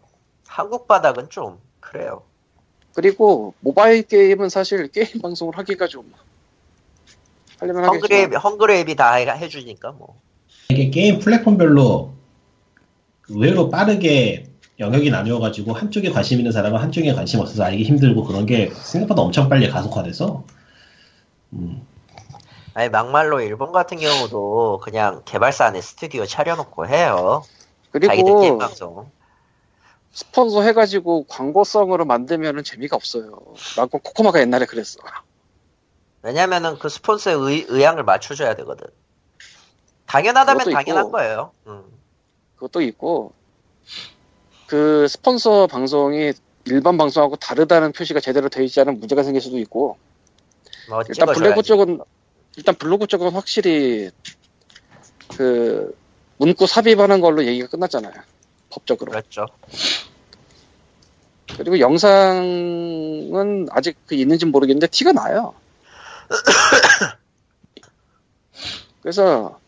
한국 0.48 0.88
바닥은 0.88 1.30
좀 1.30 1.60
그래요. 1.80 2.24
그리고 2.96 3.54
모바일 3.60 4.02
게임은 4.02 4.50
사실 4.50 4.88
게임 4.88 5.22
방송을 5.22 5.56
하기가 5.56 5.88
좀 5.88 6.12
하려면 7.60 7.86
하겠지만 7.86 8.22
헝그레 8.24 8.38
헝그레입이 8.38 8.96
다 8.96 9.14
해- 9.14 9.28
해주니까 9.28 9.92
뭐. 9.92 10.20
이게 10.70 10.90
게임 10.90 11.20
플랫폼별로 11.20 12.12
의외로 13.30 13.70
빠르게 13.70 14.48
영역이 14.80 15.12
나뉘어가지고 15.12 15.74
한쪽에 15.74 16.10
관심 16.10 16.40
있는 16.40 16.52
사람은 16.52 16.80
한쪽에 16.80 17.14
관심 17.14 17.40
없어서 17.40 17.64
알기 17.64 17.84
힘들고 17.84 18.24
그런 18.24 18.46
게 18.46 18.72
생각보다 18.74 19.22
엄청 19.22 19.50
빨리 19.50 19.70
가속화돼서 19.70 20.44
음, 21.54 21.86
아니 22.74 22.90
막말로 22.90 23.42
일본 23.42 23.72
같은 23.72 23.98
경우도 23.98 24.82
그냥 24.84 25.22
개발사 25.26 25.66
안에 25.66 25.82
스튜디오 25.82 26.26
차려놓고 26.26 26.88
해요. 26.88 27.44
게임 27.92 28.10
그리고 28.10 28.58
방송. 28.58 29.12
스폰서 30.12 30.62
해가지고 30.62 31.26
광고성으로 31.28 32.06
만들면은 32.06 32.64
재미가 32.64 32.96
없어요. 32.96 33.40
라고 33.78 33.98
코코마가 34.00 34.40
옛날에 34.40 34.66
그랬어. 34.66 35.00
왜냐면은 36.22 36.78
그 36.78 36.90
스폰서의 36.90 37.38
의, 37.38 37.66
의향을 37.68 38.04
맞춰줘야 38.04 38.56
되거든. 38.56 38.88
당연하다면 40.06 40.72
당연한 40.72 41.06
있고. 41.06 41.12
거예요. 41.12 41.52
음. 41.68 41.84
그것도 42.56 42.82
있고 42.82 43.34
그 44.68 45.08
스폰서 45.08 45.68
방송이 45.68 46.34
일반 46.66 46.98
방송하고 46.98 47.36
다르다는 47.36 47.92
표시가 47.92 48.20
제대로 48.20 48.50
되어 48.50 48.64
있지 48.64 48.80
않은 48.82 49.00
문제가 49.00 49.24
생길 49.24 49.42
수도 49.42 49.58
있고 49.60 49.98
뭐 50.90 51.02
일단. 51.08 51.34
블로그 51.34 51.62
쪽은 51.62 52.00
일단 52.58 52.76
블로그 52.76 53.08
쪽은 53.08 53.32
확실히 53.32 54.12
그 55.36 55.96
문구 56.38 56.68
삽입하는 56.68 57.22
걸로 57.22 57.46
얘기가 57.46 57.68
끝났잖아요. 57.68 58.14
법적으로. 58.70 59.12
그렇죠. 59.12 59.46
그리고 61.58 61.80
영상은 61.80 63.68
아직 63.72 63.98
그 64.08 64.16
있는지 64.16 64.46
모르겠는데 64.46 64.88
티가 64.88 65.12
나요. 65.12 65.54
그래서 69.02 69.60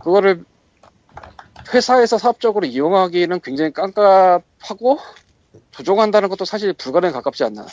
그거를 0.00 0.44
회사에서 1.72 2.18
사업적으로 2.18 2.66
이용하기는 2.66 3.40
굉장히 3.40 3.72
깜깜하고 3.72 4.98
조종한다는 5.70 6.28
것도 6.28 6.44
사실 6.44 6.72
불가능에 6.72 7.12
가깝지 7.12 7.44
않나. 7.44 7.66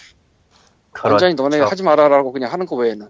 완전히 1.04 1.34
너네. 1.36 1.60
하지 1.62 1.84
말아라고 1.84 2.32
그냥 2.32 2.52
하는 2.52 2.66
거 2.66 2.76
외에는. 2.76 3.08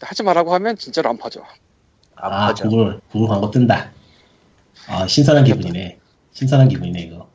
하지 0.00 0.22
말라고 0.22 0.54
하면 0.54 0.76
진짜로 0.76 1.10
안 1.10 1.18
파죠. 1.18 1.42
안아 2.16 2.48
퍼져. 2.48 2.68
구글 2.68 3.00
구글 3.10 3.28
광고 3.28 3.50
뜬다. 3.50 3.90
아 4.88 5.06
신선한 5.06 5.44
기분이네. 5.44 5.98
신선한 6.32 6.68
기분이네 6.68 7.00
이거. 7.02 7.28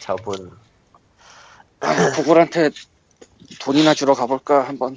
저분 0.00 0.52
아, 1.80 2.10
구글한테 2.12 2.70
돈이나 3.60 3.94
주러 3.94 4.14
가볼까 4.14 4.66
한번. 4.66 4.96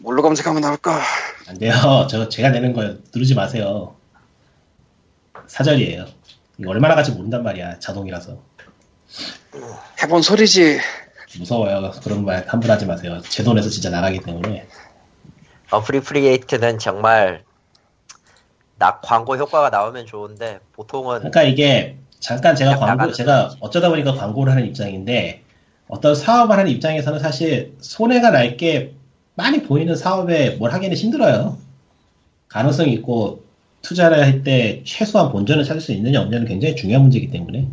뭘로 0.00 0.22
검색하면 0.22 0.60
나올까? 0.60 1.00
안 1.48 1.58
돼요. 1.58 1.72
저 2.10 2.28
제가 2.28 2.50
내는 2.50 2.72
거 2.72 2.96
누르지 3.14 3.34
마세요. 3.34 3.96
사절이에요. 5.46 6.06
이거 6.58 6.70
얼마나 6.70 6.94
갈지 6.94 7.12
모른단 7.12 7.42
말이야. 7.42 7.78
자동이라서 7.78 8.38
해본 10.02 10.22
소리지. 10.22 10.78
무서워요. 11.38 11.90
그런 12.02 12.24
말 12.24 12.44
함부로 12.46 12.72
하지 12.72 12.86
마세요. 12.86 13.20
제 13.28 13.42
돈에서 13.42 13.68
진짜 13.68 13.90
나가기 13.90 14.20
때문에. 14.20 14.66
appropriate는 15.70 16.78
정말 16.78 17.42
나 18.78 19.00
광고 19.00 19.36
효과가 19.36 19.70
나오면 19.70 20.06
좋은데 20.06 20.60
보통은 20.72 21.18
그러니까 21.18 21.42
이게 21.42 21.96
잠깐 22.20 22.54
제가 22.54 22.76
광고 22.76 23.12
제가 23.12 23.54
어쩌다 23.60 23.88
보니까 23.88 24.14
광고를 24.14 24.52
하는 24.52 24.66
입장인데 24.66 25.42
어떤 25.88 26.14
사업을 26.14 26.56
하는 26.56 26.70
입장에서는 26.70 27.18
사실 27.18 27.74
손해가 27.80 28.30
날 28.30 28.56
게 28.56 28.94
많이 29.36 29.62
보이는 29.64 29.96
사업에 29.96 30.50
뭘 30.50 30.72
하기는 30.72 30.96
힘들어요. 30.96 31.58
가능성이 32.48 32.92
있고 32.94 33.43
투자를 33.84 34.20
할 34.20 34.42
때 34.42 34.82
최소한 34.84 35.30
본전을 35.30 35.64
찾을 35.64 35.80
수 35.80 35.92
있느냐 35.92 36.20
없느냐는 36.20 36.46
굉장히 36.48 36.74
중요한 36.74 37.02
문제이기 37.02 37.30
때문에 37.30 37.68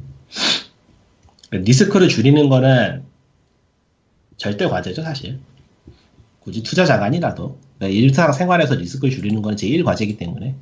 리스크를 1.51 2.07
줄이는 2.07 2.49
거는 2.49 3.03
절대 4.37 4.67
과제죠 4.67 5.01
사실. 5.03 5.39
굳이 6.39 6.63
투자자가 6.63 7.05
아니라도 7.05 7.57
그러니까 7.77 7.99
일상 7.99 8.31
생활에서 8.31 8.75
리스크를 8.75 9.13
줄이는 9.13 9.41
건 9.41 9.55
제일 9.57 9.83
과제이기 9.83 10.17
때문에. 10.17 10.55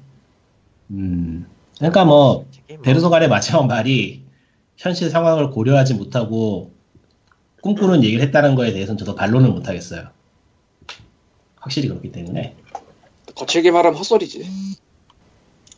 음. 0.91 1.45
그러니까 1.77 2.05
뭐뭐 2.05 2.45
베르소간의 2.83 3.29
마지막 3.29 3.67
말이 3.67 4.23
현실 4.77 5.09
상황을 5.09 5.51
고려하지 5.51 5.93
못하고 5.93 6.71
꿈꾸는 7.61 8.03
얘기를 8.03 8.23
했다는 8.25 8.55
거에 8.55 8.71
대해서는 8.73 8.97
저도 8.97 9.15
반론을 9.15 9.49
못하겠어요. 9.49 10.09
확실히 11.57 11.87
그렇기 11.89 12.11
때문에. 12.11 12.55
거칠게 13.35 13.71
말하면 13.71 13.97
헛소리지. 13.97 14.45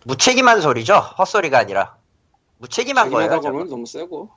무책임한 0.05 0.61
소리죠. 0.61 0.95
헛소리가 0.95 1.59
아니라 1.59 1.95
무책임한 2.59 3.09
거예요. 3.11 3.29
책임하다 3.29 3.41
저거. 3.59 3.63
너무 3.69 3.85
세고. 3.85 4.29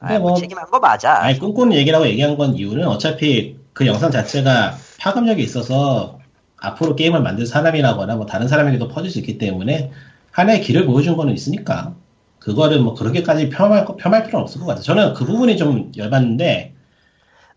아, 0.00 0.18
뭐- 0.18 0.32
무책임한 0.32 0.66
거 0.70 0.78
맞아. 0.80 1.22
아니, 1.22 1.38
꿈꾸는 1.38 1.74
얘기라고 1.76 2.06
얘기한 2.06 2.36
건 2.36 2.54
이유는 2.54 2.86
어차피 2.86 3.58
그 3.72 3.86
영상 3.86 4.10
자체가 4.10 4.74
파급력이 4.98 5.42
있어서 5.42 6.18
앞으로 6.58 6.96
게임을 6.96 7.22
만들 7.22 7.46
사람이라거나 7.46 8.16
뭐 8.16 8.26
다른 8.26 8.48
사람에게도 8.48 8.88
퍼질 8.88 9.10
수 9.10 9.18
있기 9.18 9.38
때문에 9.38 9.92
하나의 10.30 10.60
길을 10.60 10.86
보여준 10.86 11.16
거는 11.16 11.32
있으니까 11.34 11.94
그거를 12.38 12.80
뭐 12.80 12.94
그렇게까지 12.94 13.50
폄할, 13.50 13.84
거- 13.84 13.96
폄할 13.96 14.24
필요는 14.24 14.42
없을 14.42 14.60
것 14.60 14.66
같아요. 14.66 14.82
저는 14.82 15.14
그 15.14 15.24
부분이 15.24 15.56
좀 15.56 15.92
열받는데 15.96 16.74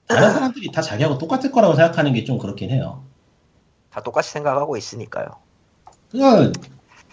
다른 0.07 0.31
사람들이 0.34 0.69
다 0.72 0.81
자기하고 0.81 1.18
똑같을 1.18 1.52
거라고 1.52 1.76
생각하는 1.76 2.14
게 2.14 2.26
좀 2.26 2.38
그렇긴 2.38 2.69
해요. 2.72 3.03
다 3.90 4.02
똑같이 4.02 4.31
생각하고 4.31 4.76
있으니까요. 4.76 5.27
그건 6.11 6.52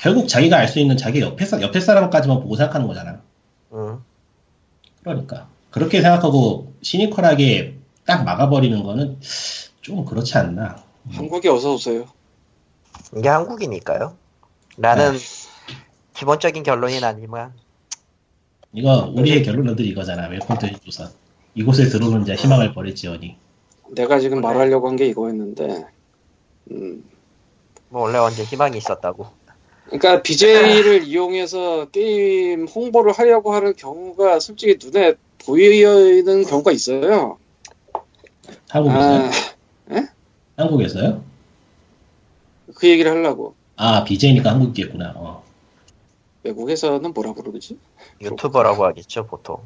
결국 0.01 0.29
자기가 0.29 0.57
알 0.57 0.69
수 0.69 0.79
있는 0.79 0.97
자기 0.97 1.21
옆에, 1.21 1.45
사- 1.45 1.61
옆에 1.61 1.79
사람까지만 1.81 2.41
보고 2.41 2.57
생각하는 2.57 2.87
거잖아. 2.87 3.21
음. 3.73 4.03
그러니까. 5.03 5.49
그렇게 5.71 6.01
생각하고 6.01 6.73
시니컬하게 6.83 7.77
딱 8.07 8.25
막아버리는 8.25 8.83
거는 8.83 9.21
좀 9.83 10.05
그렇지 10.05 10.37
않나. 10.39 10.83
한국에 11.13 11.49
어서 11.49 11.75
오세요. 11.75 12.07
이게 13.17 13.29
한국이니까요. 13.29 14.17
나는 14.77 15.13
기본적인 16.15 16.63
결론이 16.63 17.03
아니지만 17.05 17.53
이거 18.73 19.13
우리의 19.15 19.43
결론은 19.43 19.77
늘 19.77 19.87
이거잖아. 19.87 20.29
Welcome 20.29 20.59
to 20.59 20.81
조선. 20.81 21.11
이곳에 21.55 21.89
들어오는 21.89 22.25
자 22.25 22.35
희망을 22.35 22.73
버릴지어니. 22.73 23.37
내가 23.93 24.19
지금 24.21 24.41
말하려고 24.41 24.89
한 24.89 24.97
게 24.97 25.07
이거였는데, 25.07 25.85
음, 26.71 27.05
뭐 27.89 28.03
원래 28.03 28.19
언제 28.19 28.45
희망이 28.45 28.79
있었다고. 28.79 29.27
그러니까 29.91 30.23
BJ를 30.23 31.03
이용해서 31.07 31.87
게임 31.91 32.67
홍보를 32.67 33.13
하려고 33.13 33.53
하는 33.53 33.75
경우가 33.75 34.39
솔직히 34.39 34.79
눈에 34.83 35.15
보이는 35.39 36.45
경우가 36.45 36.71
있어요. 36.73 37.39
한국에서요? 38.69 39.31
아, 39.91 40.09
한국에서요? 40.57 41.25
그 42.75 42.89
얘기를 42.89 43.11
하려고. 43.11 43.55
아, 43.77 44.05
BJ니까 44.05 44.53
한국이겠구나. 44.53 45.15
어. 45.17 45.43
외국에서는 46.45 47.13
뭐라 47.13 47.35
부르지? 47.35 47.79
유튜버라고 48.21 48.85
하겠죠 48.85 49.27
보통. 49.27 49.59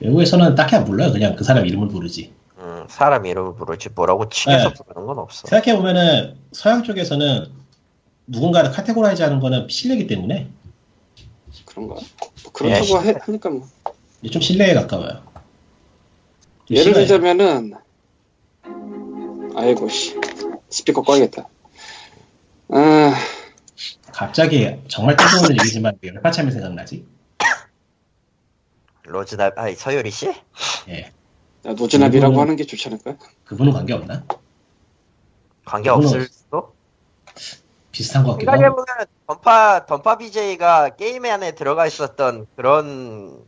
외국에서는 0.00 0.54
딱히 0.54 0.76
안 0.76 0.84
불러요. 0.84 1.12
그냥 1.12 1.36
그 1.36 1.44
사람 1.44 1.66
이름을 1.66 1.88
부르지. 1.88 2.32
음, 2.58 2.84
사람 2.88 3.24
이름을 3.24 3.54
부르지 3.54 3.88
뭐라고 3.94 4.28
칭해서 4.28 4.68
네. 4.68 4.74
부르는 4.74 5.06
건 5.06 5.18
없어. 5.18 5.48
생각해 5.48 5.76
보면은 5.76 6.36
서양 6.52 6.82
쪽에서는 6.82 7.61
누군가를 8.26 8.70
categorize 8.70 9.22
하는 9.22 9.40
거는 9.40 9.68
실례기 9.68 10.06
때문에 10.06 10.48
그런가? 11.66 11.94
뭐 11.94 12.52
그렇다고 12.52 13.04
예, 13.04 13.08
해- 13.10 13.14
하니까 13.20 13.50
뭐. 13.50 13.68
좀 14.30 14.40
실례에 14.40 14.74
가까워요. 14.74 15.22
좀 16.66 16.76
예를 16.76 16.92
심해요. 16.94 17.06
들자면은, 17.06 17.74
아이고, 19.56 19.88
씨. 19.88 20.16
스피커 20.70 21.02
꺼야겠다. 21.02 21.48
아, 22.68 23.14
갑자기 24.12 24.76
정말 24.88 25.16
뜬금없는 25.16 25.56
얘기지만 25.58 25.98
왜 26.00 26.10
열파참이 26.14 26.50
생각나지? 26.52 27.04
로즈나 29.04 29.50
아니 29.56 29.74
서유리 29.74 30.10
씨? 30.10 30.32
예. 30.88 31.12
야, 31.66 31.72
로즈나비라고 31.74 32.34
이거는- 32.34 32.38
하는 32.38 32.56
게 32.56 32.64
좋지 32.64 32.88
않을까? 32.88 33.16
그분은 33.44 33.72
관계 33.72 33.92
없나? 33.92 34.24
관계 35.64 35.90
없을 35.90 36.28
수도? 36.28 36.72
비슷한 37.92 38.24
것 38.24 38.32
같기도 38.32 38.50
하고. 38.50 38.60
생각해보면 38.60 39.06
던파 39.26 39.86
던파 39.86 40.18
BJ가 40.18 40.90
게임 40.96 41.24
안에 41.24 41.54
들어가 41.54 41.86
있었던 41.86 42.46
그런 42.56 43.38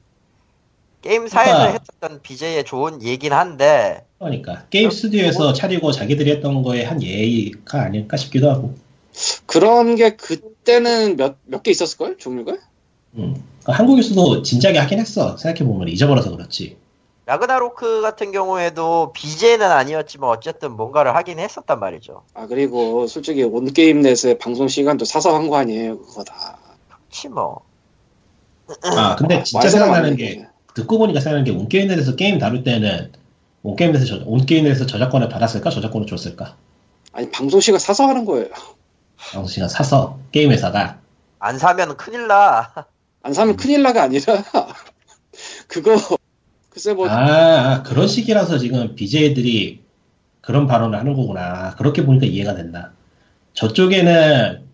게임사에서 1.03 1.53
그러니까. 1.59 1.79
했었던 1.81 2.23
BJ의 2.23 2.65
좋은 2.65 3.03
얘긴 3.03 3.33
한데 3.33 4.05
그러니까 4.19 4.65
게임 4.71 4.91
스튜디오에서 4.91 5.53
차리고 5.53 5.93
자기들이 5.93 6.31
했던 6.31 6.63
거에 6.63 6.85
한 6.85 7.03
예의가 7.03 7.83
아닐까 7.83 8.17
싶기도 8.17 8.51
하고. 8.51 8.75
그런 9.47 9.95
게 9.97 10.17
그때는 10.17 11.17
몇, 11.17 11.37
몇 11.45 11.63
개 11.63 11.71
있었을 11.71 11.99
걸? 11.99 12.19
종류가? 12.19 12.53
음. 13.17 13.35
그러니까 13.63 13.73
한국에서도 13.73 14.43
진작에 14.43 14.77
하긴 14.79 14.99
했어. 14.99 15.37
생각해 15.37 15.69
보면 15.69 15.89
잊어버려서 15.89 16.31
그렇지. 16.37 16.77
라그나로크 17.27 18.03
같은 18.03 18.33
경우에도 18.33 19.13
BJ는 19.15 19.71
아니었지만 19.71 20.29
어쨌든 20.29 20.73
뭔가를 20.73 21.17
하긴 21.17 21.39
했었단 21.39 21.81
말이죠. 21.81 22.23
아 22.35 22.47
그리고 22.47 23.07
솔직히 23.07 23.43
온 23.45 23.73
게임 23.73 24.03
넷의 24.03 24.39
방송 24.39 24.69
시간도 24.69 25.05
사서 25.07 25.35
한 25.35 25.49
거 25.49 25.57
아니에요 25.57 25.99
그거 26.01 26.23
다. 26.25 26.59
그렇지 26.89 27.29
뭐. 27.31 27.63
아, 28.83 29.17
근데 29.17 29.43
진짜 29.43 29.69
생각나는 29.69 30.17
게. 30.17 30.47
듣고 30.75 30.99
보니까 30.99 31.21
생각나는 31.21 31.45
게, 31.45 31.57
온 31.59 31.69
게임넷에서 31.69 32.17
게임 32.17 32.39
다룰 32.39 32.65
때는, 32.65 33.13
온 33.63 33.77
게임넷에서, 33.77 34.07
저- 34.19 34.25
온 34.27 34.45
게임넷에서 34.45 34.87
저작권을 34.87 35.29
받았을까? 35.29 35.71
저작권을 35.71 36.07
줬을까? 36.07 36.57
아니 37.13 37.31
방송 37.31 37.61
시간 37.61 37.79
사서 37.79 38.07
하는 38.09 38.25
거예요. 38.25 38.49
방송 39.19 39.47
시간 39.47 39.69
사서, 39.69 40.19
게임 40.33 40.51
회사가. 40.51 40.99
안 41.39 41.59
사면 41.59 41.97
큰일 41.97 42.27
나. 42.27 42.73
안 43.23 43.33
사면 43.35 43.57
큰일 43.57 43.83
나가 43.83 44.03
아니라 44.03 44.43
그거 45.69 45.97
글쎄 46.75 46.93
뭐 46.93 47.09
아, 47.09 47.15
아, 47.15 47.83
그런 47.85 48.09
식이라서 48.09 48.59
지금 48.59 48.97
BJ들이 48.97 49.81
그런 50.41 50.67
발언을 50.67 50.99
하는 50.99 51.15
거구나. 51.15 51.75
그렇게 51.77 52.05
보니까 52.05 52.27
이해가 52.27 52.57
된다. 52.57 52.93
저쪽에는 53.55 54.65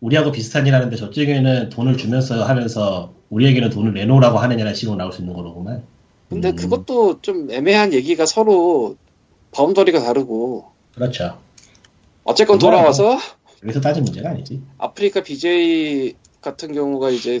우리하고 0.00 0.30
비슷한 0.30 0.66
일 0.66 0.74
하는데 0.74 0.94
저쪽에는 0.94 1.70
돈을 1.70 1.96
주면서 1.96 2.44
하면서 2.44 3.14
우리에게는 3.30 3.70
돈을 3.70 3.94
내놓으라고 3.94 4.38
하느냐는 4.38 4.74
식으로 4.74 4.96
나올 4.96 5.10
수 5.10 5.22
있는 5.22 5.34
거로구만. 5.34 5.82
근데 6.28 6.50
음, 6.50 6.56
그것도 6.56 7.22
좀 7.22 7.50
애매한 7.50 7.94
얘기가 7.94 8.26
서로 8.26 8.96
boundary가 9.52 10.00
다르고 10.00 10.66
그렇죠. 10.94 11.38
어쨌건. 12.24 12.58
돌아와서 12.58 13.18
여기서 13.62 13.80
따진 13.80 14.04
문제가 14.04 14.28
아니지. 14.30 14.60
아프리카 14.76 15.22
BJ 15.22 16.14
같은 16.42 16.74
경우가 16.74 17.08
이제 17.08 17.40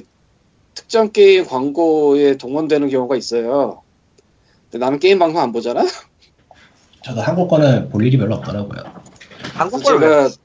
특정 0.74 1.12
게임 1.12 1.44
광고에 1.44 2.38
동원되는 2.38 2.88
경우가 2.88 3.16
있어요. 3.16 3.82
근데 4.70 4.84
나는 4.84 4.98
게임 4.98 5.18
방송 5.18 5.40
안 5.40 5.52
보잖아. 5.52 5.84
저도 7.02 7.20
한국 7.20 7.48
거는 7.48 7.88
볼 7.88 8.04
일이 8.06 8.18
별로 8.18 8.36
없더라고요. 8.36 8.82
한국 9.54 9.82
그래서 9.82 9.98
걸 9.98 10.00
왜? 10.00 10.28
제가 10.28 10.42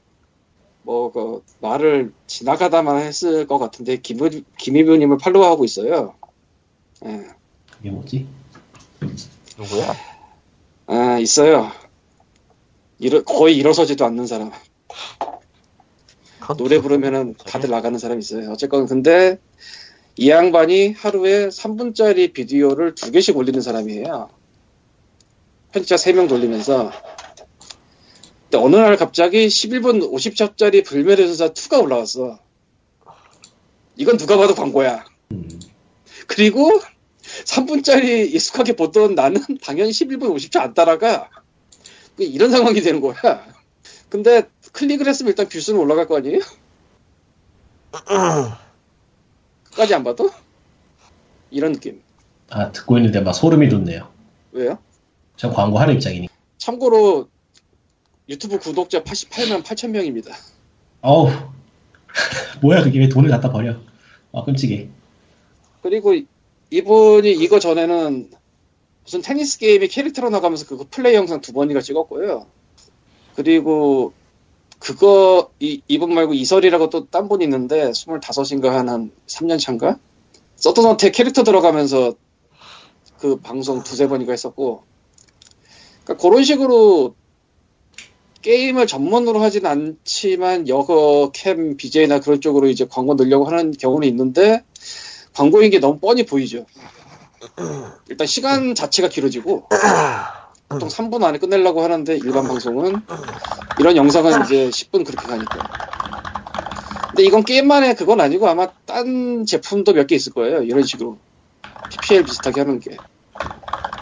뭐그 0.82 1.42
말을 1.60 2.12
지나가다만 2.26 3.00
했을 3.00 3.46
것 3.46 3.58
같은데 3.58 3.96
김 3.96 4.18
김희부님을 4.58 5.18
follow하고 5.18 5.64
있어요. 5.64 6.14
예. 7.04 7.26
그게 7.76 7.90
뭐지? 7.90 8.26
누구야? 9.58 9.94
아 10.86 11.18
있어요. 11.18 11.70
일어, 12.98 13.22
거의 13.22 13.56
일어서지도 13.56 14.04
않는 14.06 14.26
사람. 14.26 14.52
노래 16.58 16.78
부르면은 16.78 17.34
다들 17.46 17.70
나가는 17.70 17.98
사람 17.98 18.18
있어요. 18.18 18.50
어쨌건 18.52 18.86
근데 18.86 19.38
이 20.16 20.30
양반이 20.30 20.92
하루에 20.92 21.48
3분짜리 21.48 22.32
비디오를 22.32 22.94
두 22.94 23.10
개씩 23.10 23.36
올리는 23.36 23.60
사람이에요. 23.60 24.30
편집자 25.72 25.96
3명 25.96 26.28
돌리면서. 26.28 26.92
근데 28.44 28.58
어느 28.58 28.76
날 28.76 28.96
갑자기 28.96 29.48
11분 29.48 30.12
50초짜리 30.12 30.84
불멸의 30.84 31.26
전사 31.26 31.52
2가 31.52 31.82
올라왔어. 31.82 32.38
이건 33.96 34.16
누가 34.16 34.36
봐도 34.36 34.54
광고야. 34.54 35.04
음, 35.32 35.60
그리고 36.28 36.70
3분짜리 37.44 38.32
익숙하게 38.32 38.76
보던 38.76 39.16
나는 39.16 39.40
당연히 39.62 39.90
11분 39.90 40.32
50초 40.36 40.60
안 40.60 40.74
따라가. 40.74 41.28
이런 42.18 42.52
상황이 42.52 42.80
되는 42.80 43.00
거야. 43.00 43.44
근데 44.08 44.48
클릭을 44.72 45.08
했으면 45.08 45.30
일단 45.30 45.48
뷰수는 45.48 45.80
올라갈 45.80 46.06
거 46.06 46.18
아니에요? 46.18 46.38
끝까지 49.74 49.94
안 49.94 50.04
봐도? 50.04 50.30
이런 51.50 51.72
느낌. 51.72 52.00
아, 52.50 52.72
듣고 52.72 52.96
있는데 52.98 53.20
막 53.20 53.32
소름이 53.32 53.68
돋네요. 53.68 54.08
왜요? 54.52 54.78
저 55.36 55.50
광고하는 55.50 55.94
입장이니. 55.94 56.28
참고로 56.58 57.28
유튜브 58.28 58.58
구독자 58.58 59.02
88만 59.02 59.62
8천 59.62 59.90
명입니다. 59.90 60.34
어우, 61.02 61.28
뭐야, 62.62 62.82
그게 62.82 62.98
왜 63.00 63.08
돈을 63.08 63.30
갖다 63.30 63.50
버려. 63.50 63.76
아, 64.32 64.44
끔찍해. 64.44 64.88
그리고 65.82 66.14
이분이 66.70 67.32
이거 67.32 67.58
전에는 67.58 68.30
무슨 69.02 69.20
테니스 69.20 69.58
게임에 69.58 69.88
캐릭터로 69.88 70.30
나가면서 70.30 70.66
그거 70.66 70.86
플레이 70.90 71.14
영상 71.14 71.40
두 71.40 71.52
번이나 71.52 71.80
찍었고요. 71.80 72.46
그리고 73.36 74.14
그거 74.78 75.50
이, 75.60 75.80
이분 75.88 76.14
말고 76.14 76.34
이설이라고 76.34 76.90
또 76.90 77.06
딴 77.06 77.28
분 77.28 77.42
있는데 77.42 77.90
25인가 77.90 78.66
한, 78.68 78.88
한 78.88 79.10
3년 79.26 79.58
차인가? 79.58 79.98
서든어택 80.56 81.12
캐릭터 81.12 81.42
들어가면서 81.42 82.14
그 83.18 83.36
방송 83.36 83.82
두세 83.82 84.08
번이가 84.08 84.32
했었고 84.32 84.82
그러니까 86.04 86.22
그런 86.22 86.44
식으로 86.44 87.14
게임을 88.42 88.86
전문으로 88.86 89.40
하진 89.40 89.64
않지만 89.64 90.68
여거 90.68 91.30
캠 91.32 91.76
BJ나 91.78 92.20
그런 92.20 92.42
쪽으로 92.42 92.68
이제 92.68 92.84
광고 92.88 93.14
넣으려고 93.14 93.46
하는 93.46 93.72
경우는 93.72 94.06
있는데 94.08 94.62
광고인 95.32 95.70
게 95.70 95.78
너무 95.80 95.98
뻔히 95.98 96.26
보이죠. 96.26 96.66
일단 98.10 98.26
시간 98.26 98.74
자체가 98.74 99.08
길어지고 99.08 99.68
보통 100.68 100.88
3분 100.88 101.22
안에 101.22 101.38
끝내려고 101.38 101.82
하는데 101.82 102.16
일반 102.16 102.46
방송은 102.46 103.02
이런 103.78 103.96
영상은 103.96 104.44
이제 104.44 104.70
10분 104.70 105.04
그렇게 105.04 105.26
가니까. 105.26 105.68
근데 107.08 107.24
이건 107.24 107.44
게임만의 107.44 107.94
그건 107.96 108.20
아니고 108.20 108.48
아마 108.48 108.68
딴 108.86 109.46
제품도 109.46 109.92
몇 109.92 110.06
개 110.06 110.16
있을 110.16 110.32
거예요. 110.32 110.62
이런 110.62 110.82
식으로 110.82 111.18
PPL 111.90 112.24
비슷하게 112.24 112.62
하는 112.62 112.80
게. 112.80 112.96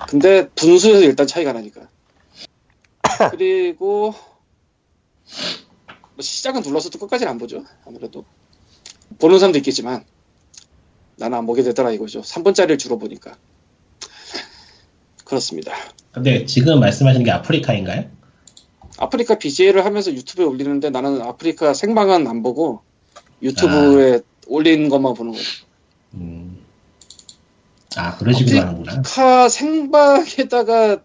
근데 0.09 0.49
분수에서 0.51 1.01
일단 1.01 1.27
차이가 1.27 1.53
나니까. 1.53 1.89
그리고 3.31 4.15
뭐 6.15 6.21
시작은 6.21 6.63
눌러서도 6.63 6.99
끝까지는 6.99 7.31
안 7.31 7.39
보죠. 7.39 7.65
아무래도 7.87 8.25
보는 9.19 9.39
사람도 9.39 9.59
있겠지만 9.59 10.05
나는 11.17 11.39
안 11.39 11.47
보게 11.47 11.63
되더라 11.63 11.91
이거죠. 11.93 12.23
3분짜리를 12.23 12.79
주로 12.79 12.99
보니까. 12.99 13.37
그렇습니다. 15.37 15.73
근데 16.13 16.45
지금 16.45 16.79
말씀하시는 16.81 17.25
게 17.25 17.31
아프리카인가요? 17.31 18.05
아프리카 18.99 19.39
BJ를 19.39 19.87
하면서 19.87 20.13
유튜브에 20.13 20.45
올리는데 20.45 20.91
나는 20.91 21.23
아프리카 21.23 21.73
생방은 21.73 22.27
안 22.27 22.43
보고 22.43 22.83
유튜브에 23.43 24.21
올린 24.47 24.91
것만 24.91 25.15
보는 25.15 25.33
거죠. 25.33 25.45
음. 26.15 26.59
아, 27.97 28.15
그런 28.19 28.35
식으로 28.35 28.59
아프리- 28.59 28.61
하는구나. 28.61 28.93
아프리카 28.93 29.49
생방에다가 29.49 30.99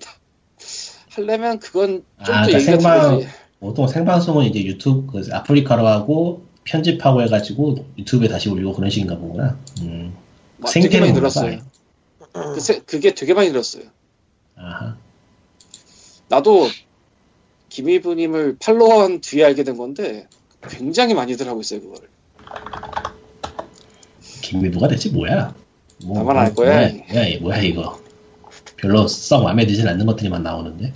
하려면 1.11 1.59
그건 1.59 2.03
좀 2.25 2.35
아, 2.35 2.41
더 2.41 2.47
그러니까 2.47 2.59
생방-. 2.59 3.21
보통 3.61 3.87
생방송은 3.87 4.45
이제 4.47 4.61
유튜브, 4.65 5.09
그 5.09 5.29
아프리카로 5.31 5.87
하고, 5.87 6.45
편집하고 6.65 7.21
해가지고 7.23 7.85
유튜브에 7.97 8.27
다시 8.27 8.49
올리고 8.49 8.73
그런 8.73 8.89
식인가 8.89 9.17
보구나. 9.17 9.57
음. 9.83 10.13
막 10.57 10.69
되게 10.73 10.89
생태는 10.89 11.13
늘었어요. 11.13 11.59
그 12.33 12.59
세- 12.59 12.81
그게 12.81 13.15
되게 13.15 13.33
많이 13.33 13.49
늘었어요. 13.49 13.83
아하. 14.57 14.97
나도 16.29 16.67
김희부님을 17.69 18.57
팔로우한 18.59 19.21
뒤에 19.21 19.45
알게 19.45 19.63
된 19.63 19.77
건데 19.77 20.27
굉장히 20.61 21.13
많이들 21.13 21.47
하고 21.47 21.61
있어요 21.61 21.81
그거를. 21.81 22.09
김미부가 24.41 24.87
대체 24.87 25.09
뭐야? 25.09 25.53
뭐, 26.05 26.17
나만 26.17 26.37
알 26.37 26.53
거야. 26.53 26.89
뭐야, 26.89 27.03
뭐야, 27.11 27.39
뭐야, 27.41 27.57
이거. 27.61 27.99
별로 28.77 29.07
썩 29.07 29.43
마음에 29.43 29.65
들진 29.65 29.87
않는 29.87 30.05
것들이만 30.05 30.43
나오는데. 30.43 30.93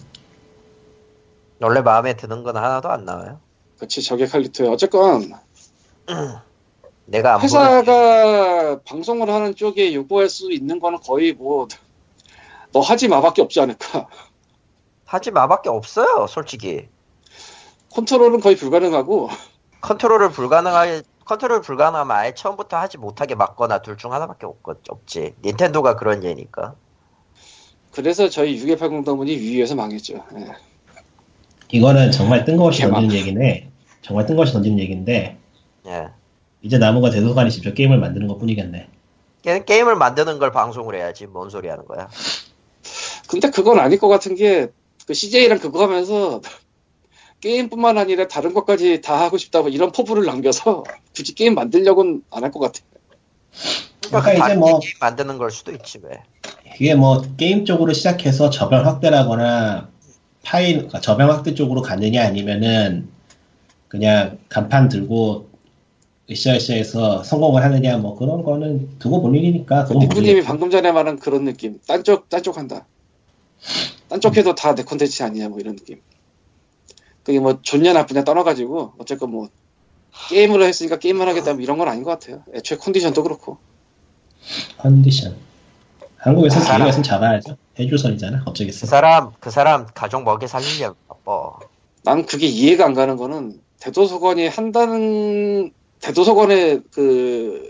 원래 1.60 1.82
마음에 1.82 2.16
드는 2.16 2.44
건 2.44 2.58
하나도 2.58 2.90
안 2.90 3.06
나와요. 3.06 3.40
그치 3.78 4.02
저게 4.02 4.26
칼리토에 4.26 4.68
어쨌건 4.68 5.34
내가 7.06 7.40
회사가 7.40 8.80
방송을 8.82 9.30
하는 9.30 9.56
쪽에 9.56 9.94
요구할 9.94 10.30
수 10.30 10.52
있는 10.52 10.80
거는 10.80 11.00
거의 11.00 11.34
뭐 11.34 11.68
너 12.73 12.80
하지 12.80 13.07
마밖에 13.07 13.41
없지 13.41 13.60
않을까. 13.61 14.07
하지 15.06 15.31
마밖에 15.31 15.69
없어요, 15.69 16.26
솔직히. 16.27 16.88
컨트롤은 17.93 18.39
거의 18.39 18.56
불가능하고 18.56 19.30
컨트롤을 19.81 20.30
불가능하게 20.31 21.02
컨트롤 21.26 21.61
불가능하면 21.61 22.15
아예 22.15 22.34
처음부터 22.34 22.77
하지 22.77 22.98
못하게 22.98 23.35
막거나 23.35 23.81
둘 23.81 23.98
중 23.98 24.14
하나밖에 24.14 24.45
없, 24.45 24.57
없지. 24.64 25.35
닌텐도가 25.43 25.95
그런 25.95 26.23
예니까. 26.23 26.76
그래서 27.91 28.30
저희 28.30 28.56
6180 28.57 29.03
더문이 29.03 29.35
위에서 29.38 29.76
망했죠. 29.76 30.23
예. 30.38 30.48
이거는 31.72 32.11
정말 32.11 32.45
뜬금없이 32.45 32.81
개막. 32.81 33.02
던지는 33.02 33.15
얘기네. 33.22 33.69
정말 34.02 34.26
뜬금없이 34.26 34.53
던지는 34.53 34.80
얘기인데, 34.80 35.38
예. 35.88 36.07
이제 36.61 36.80
건 37.02 37.11
대도서관이 37.11 37.52
직접 37.52 37.73
게임을 37.73 37.98
만드는 37.99 38.27
것 38.27 38.38
뿐이겠네. 38.39 38.88
게- 39.41 39.64
게임을 39.65 39.95
만드는 39.95 40.39
걸 40.39 40.52
방송을 40.52 40.95
해야지. 40.95 41.27
뭔 41.27 41.49
소리 41.49 41.68
하는 41.68 41.85
거야. 41.85 42.10
근데 43.28 43.49
그건 43.49 43.80
아닐 43.80 43.98
것 43.99 44.08
같은 44.08 44.36
게 44.36 44.70
그 45.08 45.14
CJ랑 45.16 45.60
그거 45.60 45.82
하면서 45.84 46.41
게임뿐만 47.41 47.98
아니라 47.98 48.28
다른 48.28 48.53
것까지 48.53 49.02
다 49.02 49.20
하고 49.20 49.38
싶다고 49.38 49.70
이런 49.70 49.91
포부를 49.91 50.26
남겨서 50.26 50.84
굳이 51.16 51.34
게임 51.34 51.56
만들려고는 51.56 52.22
안 52.30 52.44
할 52.44 52.52
것 52.52 52.60
같아. 52.60 52.80
그러니까 54.06 54.22
그러니까 54.22 54.45
이제 54.48 54.56
뭐- 54.56 54.80
게임 54.80 54.94
만드는 54.99 55.38
걸 55.38 55.49
수도 55.52 55.72
있지 55.72 55.99
왜. 56.03 56.22
이게 56.80 56.95
뭐 56.95 57.24
게임 57.36 57.66
쪽으로 57.66 57.94
시작해서 57.94 58.49
저변 58.52 58.86
확대라거나 58.86 59.90
파일 60.44 60.76
그러니까 60.76 61.02
저변 61.02 61.30
확대 61.30 61.53
쪽으로 61.56 61.82
가느냐 61.82 62.24
아니면은 62.26 63.10
그냥 63.88 64.38
간판 64.49 64.88
들고 64.88 65.49
으쌰으쌰해서 66.32 67.24
성공을 67.24 67.64
하느냐 67.64 67.98
뭐 67.98 68.16
그런 68.18 68.44
거는 68.44 68.99
두고 68.99 69.22
볼 69.22 69.36
일이니까 69.36 69.84
그건 69.86 69.99
니꾸님이. 69.99 70.44
방금 70.44 70.70
전에 70.70 70.91
말한 70.91 71.20
그런 71.20 71.45
느낌. 71.45 71.80
딴쪽 71.88 72.30
딴쪽 72.30 72.58
한다. 72.58 72.86
딴쪽 74.08 74.38
해도 74.38 74.56
다내 74.56 74.84
콘텐츠 74.84 75.24
아니냐 75.24 75.49
뭐 75.49 75.60
이런 75.60 75.76
느낌. 75.76 75.99
그게 77.24 77.40
뭐 77.40 77.62
좋냐 77.62 77.94
나쁘냐 77.94 78.24
떠나가지고 78.24 78.94
어쨌건 78.98 79.32
뭐 79.32 79.49
게임을 80.30 80.62
했으니까 80.64 80.98
게임만 80.98 81.28
하겠다 81.28 81.53
뭐 81.53 81.62
이런 81.62 81.78
건 81.78 81.88
아닌 81.88 82.03
것 82.03 82.12
같아요. 82.12 82.44
애초에 82.56 82.78
컨디션도 82.78 83.24
그렇고. 83.24 83.58
컨디션 84.78 85.36
한국에서 86.18 86.60
그 86.60 86.90
있으면 86.90 87.03
잡아야죠 87.03 87.58
해줄선이잖아 87.80 88.44
어쩌겠어 88.45 88.82
그 88.82 88.88
사람 88.88 89.32
그 89.40 89.52
사람 89.52 89.86
가족 89.94 90.24
먹여 90.24 90.48
살리려면 90.48 90.95
바빠. 91.08 91.60
난 92.03 92.26
그게 92.26 92.48
이해가 92.48 92.86
안 92.86 92.94
가는 92.94 93.18
거는 93.18 93.60
대도서관이 93.80 94.48
한다는 94.48 95.72
대도서관의 96.02 96.82
그 96.91 97.69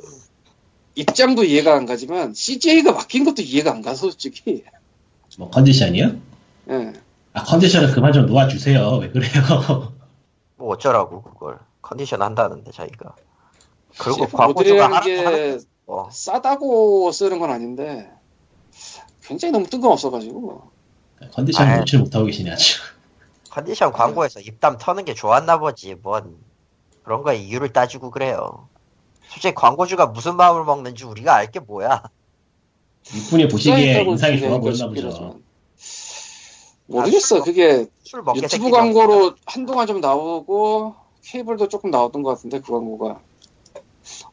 입장도 0.95 1.43
이해가 1.43 1.75
안 1.75 1.85
가지만 1.85 2.33
CJ가 2.33 2.93
맡긴 2.93 3.23
것도 3.25 3.41
이해가 3.41 3.71
안 3.71 3.81
가서 3.81 4.09
솔직히. 4.09 4.63
뭐 5.37 5.49
컨디션이요? 5.49 6.11
예. 6.69 6.93
아 7.33 7.43
컨디션을 7.43 7.91
그만 7.93 8.11
좀 8.11 8.25
놓아주세요 8.25 8.97
왜 8.97 9.09
그래요 9.09 9.93
뭐 10.57 10.69
어쩌라고 10.73 11.21
그걸 11.21 11.59
컨디션 11.81 12.21
한다는데 12.21 12.71
자기가. 12.71 13.15
그리고 13.97 14.27
광고주가 14.27 15.01
게 15.01 15.17
하는 15.17 15.25
하는 15.25 15.61
거. 15.85 16.09
싸다고 16.11 17.11
쓰는 17.11 17.39
건 17.39 17.51
아닌데 17.51 18.09
굉장히 19.23 19.51
너무 19.51 19.67
뜬금없어가지고 19.67 20.71
컨디션을 21.33 21.71
아이. 21.71 21.79
놓지 21.79 21.97
못하고 21.97 22.25
계시네 22.25 22.51
아주 22.51 22.79
컨디션 23.49 23.91
광고에서 23.91 24.39
입담 24.39 24.77
터는 24.77 25.05
게 25.05 25.13
좋았나 25.13 25.59
보지 25.59 25.95
뭔 26.01 26.37
그런 27.03 27.23
거에 27.23 27.37
이유를 27.37 27.73
따지고 27.73 28.11
그래요. 28.11 28.67
솔직히 29.27 29.53
광고주가 29.55 30.07
무슨 30.07 30.35
마음을 30.35 30.63
먹는지 30.65 31.05
우리가 31.05 31.35
알 31.35 31.51
게 31.51 31.59
뭐야. 31.59 32.03
이분이 33.15 33.47
보시기에 33.47 33.75
디자인하고 33.75 34.11
인상이 34.11 34.39
좋아 34.39 34.57
보였나 34.59 34.87
보죠. 34.87 35.39
모르겠어. 36.87 37.41
그게 37.43 37.87
술 38.03 38.21
먹게 38.21 38.41
유튜브. 38.43 38.69
광고로 38.69 39.35
한동안 39.45 39.87
좀 39.87 40.01
나오고 40.01 40.95
케이블도 41.23 41.69
조금 41.69 41.89
나왔던 41.91 42.21
것 42.23 42.31
같은데 42.35 42.59
그 42.59 42.71
광고가 42.73 43.19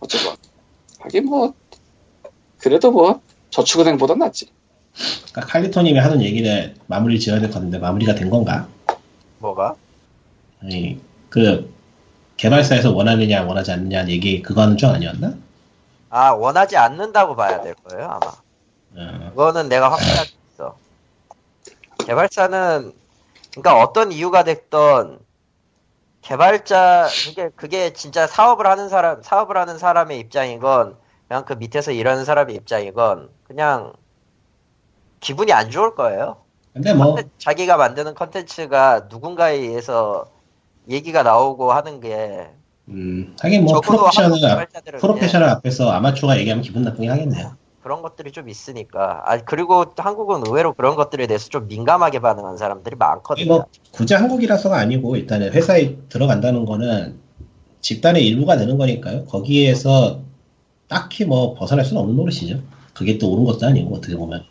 어쨌건 0.01 0.37
하긴 1.01 1.27
뭐 1.27 1.55
그래도 2.59 2.91
뭐 2.91 3.21
저축은행보단 3.51 4.19
낫지. 4.19 4.51
그러니까 5.31 5.41
칼리토님이 5.53 5.99
하는 5.99 6.21
얘기를 6.23 6.75
마무리 6.89 7.21
지어야 7.21 7.39
될 7.39 7.49
것 7.51 7.55
같은데 7.55 7.79
마무리가 7.79 8.15
된 8.17 8.29
건가? 8.31 8.69
뭐가? 9.39 9.77
아니 10.61 11.01
그 11.31 11.73
개발사에서 12.39 12.93
원하느냐 12.93 13.43
원하지 13.45 13.73
않느냐 13.73 14.09
얘기 14.09 14.41
그거 14.41 14.63
하는 14.63 14.77
줄 14.79 14.89
아니었나? 14.89 15.35
아 16.09 16.31
원하지 16.31 16.77
않는다고 16.79 17.37
봐야 17.37 17.61
될 17.61 17.75
거예요 17.75 18.07
아마. 18.07 18.33
어, 18.97 19.31
그거는 19.31 19.69
내가 19.69 19.93
확실할 19.93 20.25
수 20.27 20.33
있어. 20.55 20.77
개발사는 22.07 22.93
그러니까 23.51 23.83
어떤 23.83 24.13
이유가 24.13 24.45
됐던 24.45 25.19
개발자 26.23 27.09
그게 27.27 27.51
그게 27.57 27.93
진짜 27.93 28.27
사업을 28.27 28.67
하는 28.67 28.89
사람 28.89 29.23
사업을 29.23 29.57
하는 29.57 29.77
사람의 29.79 30.19
입장이건 30.21 30.97
그냥 31.27 31.45
그 31.45 31.53
밑에서 31.55 31.91
일하는 31.93 32.25
사람의 32.25 32.55
입장이건 32.57 33.29
그냥 33.47 33.93
기분이 35.21 35.53
안 35.53 35.71
좋을 35.71 35.95
거예요. 35.95 36.37
근데 36.73 36.95
뭐 36.95 37.17
컨텐- 37.17 37.29
자기가 37.39 37.77
만드는 37.77 38.15
컨텐츠가 38.15 39.07
누군가에 39.11 39.57
의해서 39.57 40.27
얘기가 40.89 41.23
나오고 41.23 41.73
하는 41.73 42.01
게 42.01 42.49
음, 42.89 43.35
하긴 43.41 43.65
뭐 43.65 43.81
프로페셔널 43.81 44.45
앞- 44.51 44.69
프로페셔널 45.01 45.49
앞에서 45.51 45.91
아마추어가 45.91 46.39
얘기하면 46.39 46.63
기분 46.63 46.83
나쁘긴 46.83 47.11
하겠네요. 47.11 47.53
그런 47.83 48.03
것들이 48.03 48.33
좀 48.33 48.49
있으니까. 48.49 49.23
아 49.25 49.39
그리고 49.39 49.85
한국은 49.97 50.43
의외로 50.47 50.75
그런 50.75 50.97
것들에 50.97 51.27
대해서 51.27 51.49
좀 51.49 51.69
민감하게 51.69 52.19
반응하는 52.21 52.57
사람들이 52.59 52.97
많거든요. 52.97 53.47
뭐 53.47 53.65
굳이 53.93 54.15
한국이라서가 54.15 54.77
아니고 54.79 55.17
일단은 55.17 55.53
회사에 55.53 55.97
들어간다는 56.09 56.65
거는 56.65 57.19
집단의 57.81 58.27
일부가 58.27 58.57
되는 58.57 58.77
거니까요. 58.77 59.25
거기에서 59.27 60.21
딱히 60.89 61.25
뭐 61.25 61.55
벗어날 61.55 61.85
수는 61.85 62.01
없는 62.03 62.17
노릇이죠. 62.17 62.61
그게 62.95 63.17
또 63.19 63.31
옳은 63.33 63.45
것도 63.45 63.67
아니고 63.67 63.97
어떻게 63.97 64.17
보면. 64.17 64.45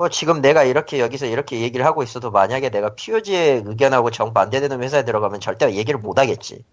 뭐 0.00 0.08
지금 0.08 0.40
내가 0.40 0.64
이렇게 0.64 0.98
여기서 0.98 1.26
이렇게 1.26 1.60
얘기를 1.60 1.84
하고 1.84 2.02
있어도 2.02 2.30
만약에 2.30 2.70
내가 2.70 2.94
POG의 2.94 3.64
의견하고 3.66 4.10
정반대되는 4.10 4.82
회사에 4.82 5.04
들어가면 5.04 5.40
절대 5.40 5.70
얘기를 5.74 6.00
못 6.00 6.18
하겠지. 6.18 6.64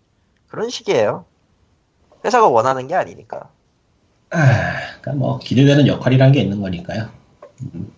그런 0.48 0.70
식이에요. 0.70 1.26
회사가 2.24 2.48
원하는 2.48 2.88
게 2.88 2.96
아니니까. 2.96 3.50
아, 4.30 4.38
그러니까 5.02 5.12
뭐 5.16 5.40
기대되는 5.40 5.88
역할이란 5.88 6.32
게 6.32 6.40
있는 6.40 6.62
거니까요. 6.62 7.10
음. 7.76 7.92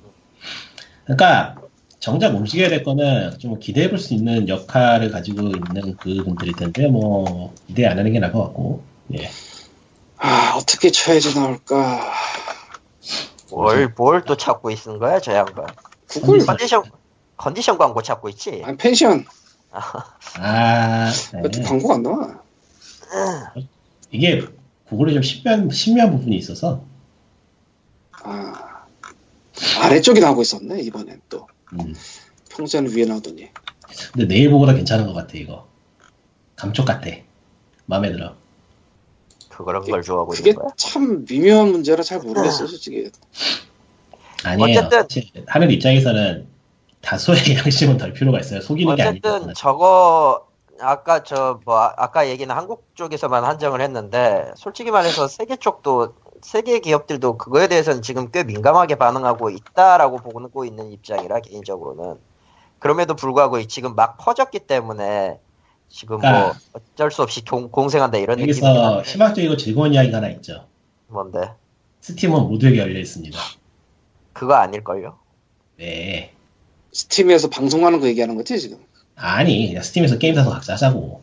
그러니까 1.03 1.57
정작 1.99 2.33
움직여야 2.33 2.69
될 2.69 2.81
거는 2.81 3.37
좀 3.37 3.59
기대해 3.59 3.87
볼 3.91 3.99
수 3.99 4.15
있는 4.15 4.49
역할을 4.49 5.11
가지고 5.11 5.43
있는 5.43 5.95
그분들일 5.97 6.55
텐데 6.55 6.87
뭐 6.87 7.53
기대 7.67 7.85
안 7.85 7.99
하는 7.99 8.11
게 8.11 8.17
나을 8.17 8.31
것 8.33 8.45
같고. 8.45 8.81
예. 9.15 9.29
아 10.17 10.55
어떻게 10.57 10.89
쳐야지 10.89 11.35
나올까? 11.35 12.01
뭘, 13.51 13.93
뭘 13.95 14.23
또 14.25 14.35
찾고 14.37 14.69
있는 14.71 14.99
거야, 14.99 15.19
저 15.19 15.33
양반. 15.33 15.65
구글 16.07 16.39
컨디션, 16.45 16.83
컨디션 17.37 17.77
광고 17.77 18.01
찾고 18.01 18.29
있지? 18.29 18.61
아니 18.65 18.77
펜션 18.77 19.25
아, 19.71 21.11
네. 21.33 21.41
왜또 21.43 21.61
광고가 21.61 21.95
안 21.95 22.03
나와? 22.03 22.41
이게 24.11 24.43
구글이 24.87 25.13
좀 25.13 25.21
신비한, 25.21 25.69
신비한 25.69 26.11
부분이 26.11 26.35
있어서 26.37 26.83
아 28.23 28.85
아래쪽이 29.81 30.19
나오고 30.19 30.41
있었네 30.41 30.81
이번엔 30.81 31.21
또 31.29 31.47
음. 31.73 31.93
평소에는 32.49 32.95
위에 32.95 33.05
나오더니 33.05 33.49
근데 34.13 34.25
네이버보다 34.25 34.73
괜찮은 34.73 35.05
것 35.05 35.13
같아 35.13 35.33
이거 35.35 35.67
감쪽 36.55 36.85
같아 36.85 37.09
마음에 37.85 38.11
들어 38.11 38.35
그런 39.65 39.83
걸 39.83 40.01
좋아하고 40.01 40.31
그게 40.31 40.51
있는 40.51 40.61
거야? 40.63 40.71
참 40.77 41.25
미묘한 41.27 41.71
문제라 41.71 42.03
잘 42.03 42.19
모르겠어 42.19 42.67
솔직히. 42.67 43.09
아니에요. 44.43 44.79
어쨌든- 44.87 45.45
하는 45.47 45.69
입장에서는 45.71 46.47
다소의 47.01 47.39
양심은 47.57 47.97
덜 47.97 48.13
필요가 48.13 48.39
있어요. 48.39 48.61
속이는 48.61 48.95
게 48.95 49.03
어쨌든 49.03 49.31
아니고 49.33 49.53
저거 49.53 50.47
아까 50.81 51.23
저 51.23 51.59
뭐 51.65 51.77
아까 51.77 52.29
얘기는 52.29 52.53
한국 52.55 52.85
쪽에서만 52.95 53.43
한정을 53.43 53.81
했는데 53.81 54.51
솔직히 54.55 54.91
말해서 54.91 55.27
세계 55.27 55.55
쪽도 55.57 56.13
세계 56.41 56.79
기업들도 56.79 57.37
그거에 57.37 57.67
대해서는 57.67 58.01
지금 58.01 58.31
꽤 58.31 58.43
민감하게 58.45 58.95
반응하고 58.95 59.49
있다라고 59.49 60.17
보고 60.17 60.63
있는 60.63 60.91
입장이라 60.93 61.41
개인적으로는. 61.41 62.15
그럼에도 62.79 63.13
불구하고 63.13 63.61
지금 63.67 63.93
막 63.93 64.17
퍼졌기 64.17 64.59
때문에 64.59 65.37
지금 65.89 66.19
뭐 66.19 66.29
아. 66.29 66.53
어쩔 66.73 67.11
수 67.11 67.21
없이 67.23 67.43
공, 67.43 67.69
공생한다 67.69 68.17
이런 68.19 68.39
여기서 68.39 69.01
희망적이고 69.01 69.57
즐거운 69.57 69.93
이야기가 69.93 70.17
하나 70.17 70.29
있죠. 70.29 70.65
뭔데? 71.07 71.39
스팀은 72.01 72.43
모두에게 72.43 72.77
열려 72.79 72.99
있습니다. 72.99 73.37
그거 74.33 74.53
아닐걸요? 74.53 75.17
네. 75.77 76.33
스팀에서 76.91 77.49
방송하는 77.49 77.99
거 77.99 78.07
얘기하는 78.07 78.35
거지 78.35 78.59
지금? 78.59 78.77
아니 79.15 79.67
그냥 79.67 79.83
스팀에서 79.83 80.17
게임 80.17 80.35
사서 80.35 80.49
각자 80.51 80.73
하자고. 80.73 81.21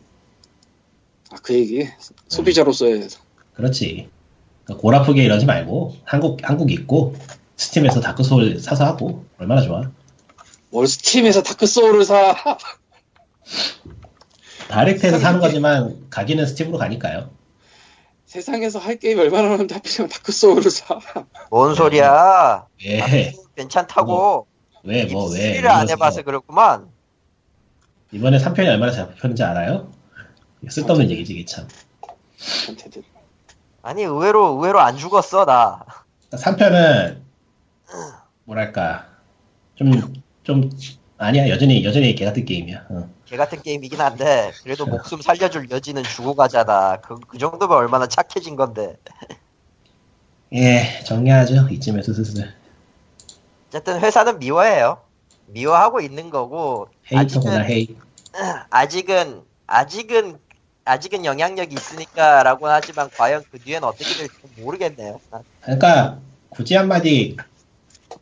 아 1.31 1.35
그 1.41 1.53
얘기. 1.53 1.87
소비자로서의 2.29 3.07
그렇지. 3.53 4.09
그러니까 4.63 4.81
골 4.81 4.95
아프게 4.95 5.23
이러지 5.23 5.45
말고 5.45 5.95
한국 6.03 6.39
한국 6.43 6.71
있고 6.71 7.15
스팀에서 7.55 8.01
다크 8.01 8.23
소울 8.23 8.59
사서 8.59 8.85
하고 8.85 9.25
얼마나 9.37 9.61
좋아. 9.61 9.89
뭘 10.69 10.87
스팀에서 10.87 11.41
다크 11.41 11.65
소울을 11.65 12.05
사 12.05 12.35
다이렉트에서 14.69 15.19
사는 15.19 15.39
거지만 15.39 16.07
가기는 16.09 16.45
스팀으로 16.45 16.77
가니까요. 16.77 17.29
세상에서 18.25 18.79
할 18.79 18.97
게임 18.97 19.19
얼마나 19.19 19.49
많은데 19.49 19.75
하필이면 19.75 20.09
다크 20.09 20.31
소울을 20.31 20.69
사. 20.69 20.99
뭔 21.49 21.75
소리야? 21.75 22.67
왜 22.83 23.33
괜찮다고. 23.55 24.47
왜 24.83 25.05
뭐왜 25.05 25.37
입수리를 25.39 25.69
안 25.69 25.89
해봐서 25.89 26.23
그렇구만. 26.23 26.89
이번에 28.11 28.37
3편이 28.37 28.67
얼마나 28.67 28.91
잡혔는지 28.91 29.43
알아요? 29.43 29.91
쓸데없는 30.69 31.09
얘기지 31.11 31.33
이게 31.33 31.45
참. 31.45 31.67
아니 33.81 34.03
의외로 34.03 34.47
의외로 34.47 34.79
안 34.81 34.97
죽었어 34.97 35.45
나. 35.45 35.85
3편은 36.31 37.21
뭐랄까. 38.45 39.07
좀 39.75 39.91
좀 40.47 40.69
아니야 41.17 41.49
여전히 41.49 41.83
여전히 41.83 42.13
개 42.15 42.25
같은 42.25 42.45
게임이야 42.45 42.85
어. 42.89 43.09
개 43.25 43.37
같은 43.37 43.61
게임이긴 43.61 43.99
한데 43.99 44.51
그래도 44.63 44.85
목숨 44.85 45.21
살려줄 45.21 45.69
여지는 45.71 46.03
주고 46.03 46.35
가잖아 46.35 46.97
그, 47.01 47.15
그 47.27 47.37
정도면 47.37 47.75
얼마나 47.77 48.07
착해진 48.07 48.55
건데 48.55 48.95
예, 50.53 51.01
정리하죠. 51.03 51.67
이쯤에서 51.69 52.13
슬슬. 52.13 52.53
어쨌든 53.67 53.99
회사는 53.99 54.39
미워해요. 54.39 55.01
미워하고 55.47 55.99
있는 55.99 56.29
거고 56.29 56.87
헤이터구나, 57.11 57.59
헤이. 57.63 57.97
아직은 58.69 59.41
아직은 59.67 60.37
아직은 60.85 61.25
영향력이 61.25 61.75
있으니까라고 61.75 62.67
하지만 62.67 63.09
과연 63.17 63.43
그 63.51 63.59
뒤엔 63.59 63.83
어떻게 63.83 64.05
될지 64.05 64.33
모르겠네요. 64.55 65.19
그러니까 65.61 66.19
굳이 66.49 66.75
한마디 66.75 67.35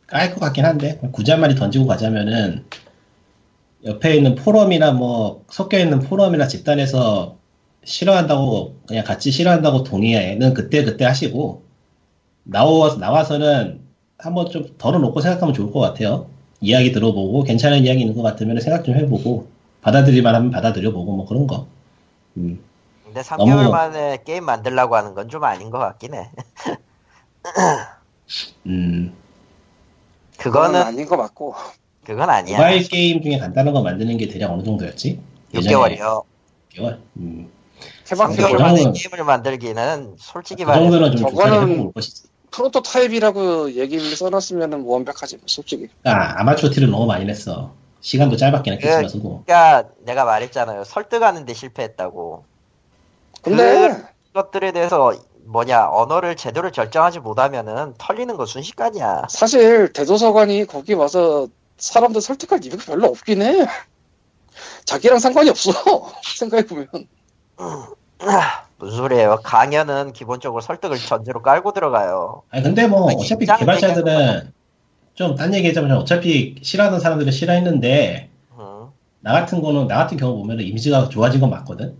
깔 0.08 0.34
것 0.34 0.40
같긴 0.40 0.64
한데 0.64 0.98
굳이 1.12 1.30
한마디 1.30 1.54
던지고 1.54 1.86
가자면은 1.86 2.64
옆에 3.86 4.16
있는 4.16 4.34
포럼이나 4.34 4.92
뭐 4.92 5.44
섞여 5.48 5.78
있는 5.78 6.00
포럼이나 6.00 6.46
집단에서 6.48 7.36
싫어한다고 7.84 8.76
그냥 8.86 9.04
같이 9.04 9.30
싫어한다고 9.30 9.84
동의는 9.84 10.54
그때 10.54 10.82
그때 10.84 11.04
하시고 11.04 11.62
나와 12.42 12.94
나와서는 12.96 13.80
한번 14.18 14.50
좀 14.50 14.66
덜어놓고 14.78 15.20
생각하면 15.20 15.54
좋을 15.54 15.72
것 15.72 15.78
같아요. 15.80 16.26
이야기 16.60 16.90
들어보고 16.90 17.44
괜찮은 17.44 17.84
이야기 17.84 18.00
있는 18.00 18.14
것 18.14 18.22
같으면 18.22 18.60
생각 18.60 18.82
좀 18.84 18.94
해보고 18.96 19.46
받아들일만 19.82 20.34
하면 20.34 20.50
받아들여보고 20.50 21.16
뭐 21.16 21.26
그런 21.26 21.46
거. 21.46 21.66
음. 22.38 22.58
근데 23.04 23.20
3개월 23.20 23.38
너무- 23.56 23.70
만에 23.70 24.18
게임 24.24 24.44
만들라고 24.44 24.96
하는 24.96 25.14
건 25.14 25.28
좀 25.28 25.44
아닌 25.44 25.70
것 25.70 25.78
같긴 25.78 26.14
해. 26.14 26.30
음. 28.66 29.14
그거는 30.38 30.82
아닌 30.82 31.06
거 31.06 31.16
맞고. 31.16 31.54
그건 32.06 32.30
아니야. 32.30 32.56
모바일 32.56 32.86
게임 32.88 33.20
중에 33.20 33.36
간단한 33.38 33.74
거 33.74 33.82
만드는 33.82 34.16
게 34.16 34.28
대략 34.28 34.52
어느 34.52 34.62
정도였지? 34.62 35.18
6개월이요. 35.54 36.22
6개월? 36.72 36.98
음. 37.16 37.50
해방 38.10 38.30
그 38.30 38.36
6개월 38.36 38.50
정도는- 38.52 38.60
만에 38.60 38.92
게임을 38.92 39.24
만들기는 39.26 40.14
솔직히 40.18 40.62
그 40.64 40.70
말해서 40.70 40.90
정도는 40.92 41.16
좀 41.16 41.30
저거는-. 41.30 41.92
프로토타입이라고 42.52 43.72
얘기를 43.72 44.04
써놨으면 44.16 44.82
뭐 44.84 44.94
완벽하지, 44.94 45.36
뭐, 45.38 45.42
솔직히. 45.46 45.88
아, 46.04 46.40
아마추어 46.40 46.70
티를 46.70 46.88
너무 46.90 47.04
많이 47.06 47.24
냈어. 47.24 47.72
시간도 48.00 48.36
짧았긴 48.36 48.74
했겠지만서도. 48.74 49.42
그러니까 49.44 49.88
내가 50.04 50.24
말했잖아요. 50.24 50.84
설득하는데 50.84 51.52
실패했다고. 51.52 52.44
근데, 53.42 53.90
것들에 54.32 54.70
대해서 54.72 55.12
뭐냐 55.44 55.88
언어를 55.90 56.36
제대로 56.36 56.70
결정하지 56.70 57.18
못하면은 57.18 57.94
털리는 57.98 58.36
거 58.36 58.46
순식간이야. 58.46 59.24
사실, 59.28 59.92
대도서관이 59.92 60.66
거기 60.66 60.94
와서 60.94 61.48
사람들 61.78 62.20
설득할 62.20 62.64
이유가 62.64 62.78
별로 62.84 63.08
없긴 63.08 63.42
해. 63.42 63.66
자기랑 64.84 65.18
상관이 65.18 65.50
없어. 65.50 65.70
생각해보면. 66.22 66.88
무슨 68.78 68.96
소리예요? 68.96 69.40
강연은 69.42 70.12
기본적으로 70.12 70.60
설득을 70.60 70.98
전제로 70.98 71.42
깔고 71.42 71.72
들어가요. 71.72 72.42
아니, 72.50 72.62
근데 72.62 72.86
뭐, 72.86 73.08
아니, 73.08 73.20
어차피 73.22 73.46
개발자들은 73.46 74.52
좀 75.14 75.34
딴 75.34 75.54
얘기 75.54 75.68
하자면 75.68 75.96
어차피 75.96 76.56
싫어하는 76.62 77.00
사람들은 77.00 77.32
싫어했는데, 77.32 78.28
음. 78.58 78.88
나 79.20 79.32
같은 79.32 79.62
거는, 79.62 79.86
나 79.86 79.96
같은 79.96 80.16
경우 80.18 80.36
보면은 80.36 80.64
이미지가 80.64 81.08
좋아진 81.08 81.40
건 81.40 81.48
맞거든? 81.50 81.96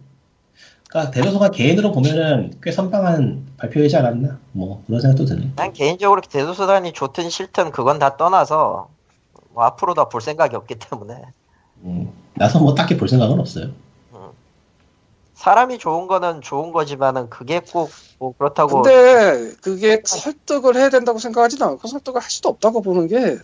그니까 0.88 1.10
대도서관 1.10 1.50
개인으로 1.50 1.92
보면은 1.92 2.52
꽤 2.62 2.70
선방한 2.72 3.46
발표이지 3.56 3.96
않았나? 3.96 4.38
뭐, 4.52 4.82
그런 4.86 5.00
생각도 5.00 5.24
드네. 5.24 5.52
난 5.56 5.72
개인적으로 5.72 6.20
대도서관이 6.20 6.92
좋든 6.92 7.28
싫든 7.30 7.70
그건 7.72 7.98
다 7.98 8.16
떠나서 8.18 8.88
뭐 9.56 9.64
앞으로도 9.64 10.10
볼 10.10 10.20
생각이 10.20 10.54
없기 10.54 10.74
때문에 10.78 11.22
음, 11.82 12.12
나서 12.34 12.58
뭐 12.60 12.74
딱히 12.74 12.94
볼 12.98 13.08
생각은 13.08 13.40
없어요. 13.40 13.70
사람이 15.34 15.78
좋은 15.78 16.06
거는 16.06 16.42
좋은 16.42 16.72
거지만은 16.72 17.30
그게 17.30 17.60
꼭 17.60 17.90
뭐 18.18 18.32
그렇다고 18.36 18.80
근데, 18.82 19.54
그게 19.62 20.00
설득을 20.04 20.74
해야 20.76 20.88
된다고 20.88 21.18
생각하지도 21.18 21.64
않고 21.66 21.86
설득을 21.88 22.22
할 22.22 22.30
수도 22.30 22.48
없다고 22.48 22.80
보는 22.80 23.08
게, 23.08 23.38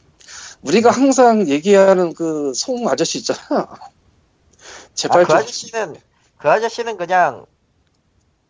우리가 0.62 0.90
항상 0.90 1.46
얘기하는 1.48 2.14
그 2.14 2.52
송 2.54 2.88
아저씨 2.88 3.18
있잖아. 3.18 3.38
아, 3.50 3.76
제발 4.94 5.24
그좀 5.24 5.36
아저씨는 5.36 5.96
그 6.38 6.50
아저씨는 6.50 6.96
그냥 6.96 7.44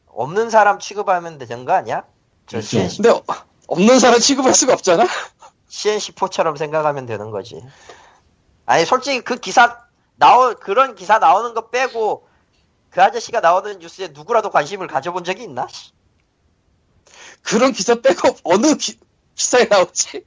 없는 0.07 0.51
사람 0.51 0.79
취급하면 0.79 1.39
되는 1.39 1.65
거 1.65 1.73
아니야? 1.73 2.05
저 2.47 2.59
그렇죠. 2.59 2.79
근데 2.97 3.09
어- 3.11 3.25
없는 3.67 3.99
사람 3.99 4.21
취급할 4.21 4.55
수가 4.55 4.75
없잖아. 4.75 5.05
CNC4처럼 5.73 6.57
생각하면 6.59 7.07
되는 7.07 7.31
거지. 7.31 7.63
아니 8.67 8.85
솔직히 8.85 9.23
그 9.23 9.37
기사 9.37 9.81
나오 10.17 10.55
그런 10.55 10.95
기사 10.95 11.19
나오는 11.19 11.55
거 11.55 11.71
빼고 11.71 12.29
그 12.91 13.03
아저씨가 13.03 13.41
나오는 13.41 13.79
뉴스에 13.79 14.09
누구라도 14.09 14.51
관심을 14.51 14.87
가져본 14.87 15.25
적이 15.25 15.45
있나? 15.45 15.67
씨. 15.69 15.93
그런 17.43 17.73
기사 17.73 17.95
빼고 17.95 18.37
어느 18.45 18.77
기, 18.77 18.99
기사에 19.35 19.65
나오지? 19.65 20.25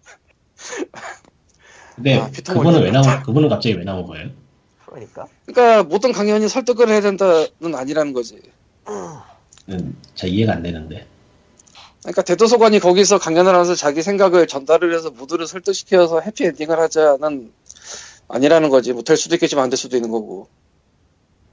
근데 1.95 2.19
아, 2.19 2.29
그분은 2.29 2.81
왜 2.81 2.91
나온, 2.91 3.05
그분은 3.23 3.47
갑자기 3.47 3.75
왜 3.75 3.83
나온 3.85 4.05
거예요? 4.05 4.31
그러니까 4.85 5.27
그러니까 5.45 5.83
모든 5.83 6.11
강연이 6.11 6.49
설득을 6.49 6.89
해야 6.89 7.01
된다는 7.01 7.75
아니라는 7.75 8.13
거지. 8.13 8.41
음, 9.69 10.01
잘 10.15 10.29
이해가 10.29 10.53
안 10.53 10.63
되는데. 10.63 11.07
그러니까 12.05 12.21
대도서관이 12.21 12.79
거기서 12.79 13.17
강연을 13.17 13.51
하면서 13.51 13.73
자기 13.73 14.03
생각을 14.03 14.45
전달을 14.45 14.93
해서 14.95 15.09
모두를 15.09 15.47
설득시켜서 15.47 16.21
해피엔딩을 16.21 16.79
하자는 16.79 17.51
아니라는 18.27 18.69
거지. 18.69 18.93
못 18.93 19.09
할 19.09 19.17
수도 19.17 19.35
있겠지만 19.35 19.63
안 19.63 19.69
될 19.71 19.77
수도 19.77 19.97
있는 19.97 20.11
거고. 20.11 20.47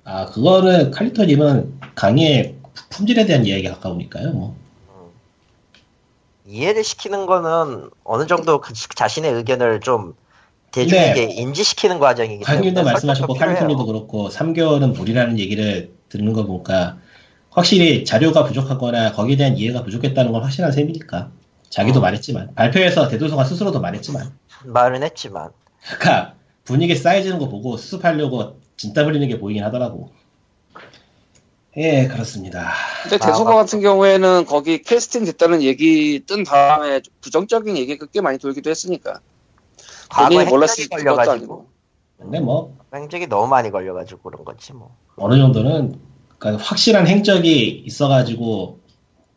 아, 0.04 0.26
그거는 0.26 0.90
칼리토님은 0.90 1.80
강의의 1.94 2.56
품질에 2.90 3.24
대한 3.24 3.46
이야기에 3.46 3.70
가까우니까요, 3.70 4.32
뭐. 4.32 4.56
이해를 6.46 6.84
시키는 6.84 7.24
거는 7.24 7.88
어느 8.04 8.26
정도 8.26 8.60
그 8.60 8.74
자신의 8.74 9.32
의견을 9.32 9.80
좀 9.80 10.14
대중에게 10.72 11.24
인지시키는 11.24 11.98
과정이기 11.98 12.44
때문에 12.44 12.56
강님도 12.58 12.82
말씀하셨고, 12.82 13.34
칼리토님도 13.34 13.84
필요해요. 13.84 14.06
그렇고, 14.06 14.28
3개월은 14.28 14.94
무리라는 14.94 15.38
얘기를 15.38 15.92
듣는 16.10 16.34
거 16.34 16.44
보니까, 16.44 16.98
확실히 17.52 18.04
자료가 18.04 18.44
부족하거나 18.44 19.12
거기에 19.12 19.36
대한 19.36 19.56
이해가 19.56 19.84
부족했다는 19.84 20.32
건 20.32 20.42
확실한 20.42 20.72
셈이니까. 20.72 21.30
자기도 21.68 22.00
어. 22.00 22.02
말했지만, 22.02 22.54
발표에서 22.54 23.08
대도서관 23.08 23.46
스스로도 23.46 23.80
말했지만, 23.80 24.30
말은 24.64 25.02
했지만 25.02 25.50
그니까, 25.86 26.34
분위기 26.64 26.94
쌓여지는 26.94 27.38
거 27.38 27.48
보고 27.48 27.76
수습하려고 27.76 28.58
진땀 28.76 29.06
흘리는 29.06 29.26
게 29.28 29.38
보이긴 29.38 29.64
하더라고. 29.64 30.10
예, 31.76 32.06
그렇습니다. 32.06 32.72
근데 33.02 33.16
아, 33.16 33.26
대소관 33.26 33.54
맞다. 33.54 33.64
같은 33.64 33.80
경우에는 33.80 34.44
거기 34.44 34.82
캐스팅 34.82 35.24
됐다는 35.24 35.62
얘기 35.62 36.22
뜬 36.26 36.44
다음에 36.44 37.00
부정적인 37.22 37.76
얘기가 37.78 38.06
꽤 38.12 38.20
많이 38.20 38.38
돌기도 38.38 38.68
했으니까. 38.68 39.20
과거 40.10 40.28
본인이 40.28 40.50
몰랐을 40.50 40.88
것도 40.90 41.02
걸려가지고 41.02 41.32
아니고. 41.32 41.66
근데 42.18 42.40
뭐, 42.40 42.76
행적이 42.94 43.26
너무 43.26 43.48
많이 43.48 43.70
걸려가지고 43.70 44.20
그런 44.20 44.44
거지 44.44 44.74
뭐. 44.74 44.94
어느 45.16 45.36
정도는 45.38 46.11
그러니까 46.42 46.64
확실한 46.64 47.06
행적이 47.06 47.84
있어가지고 47.86 48.80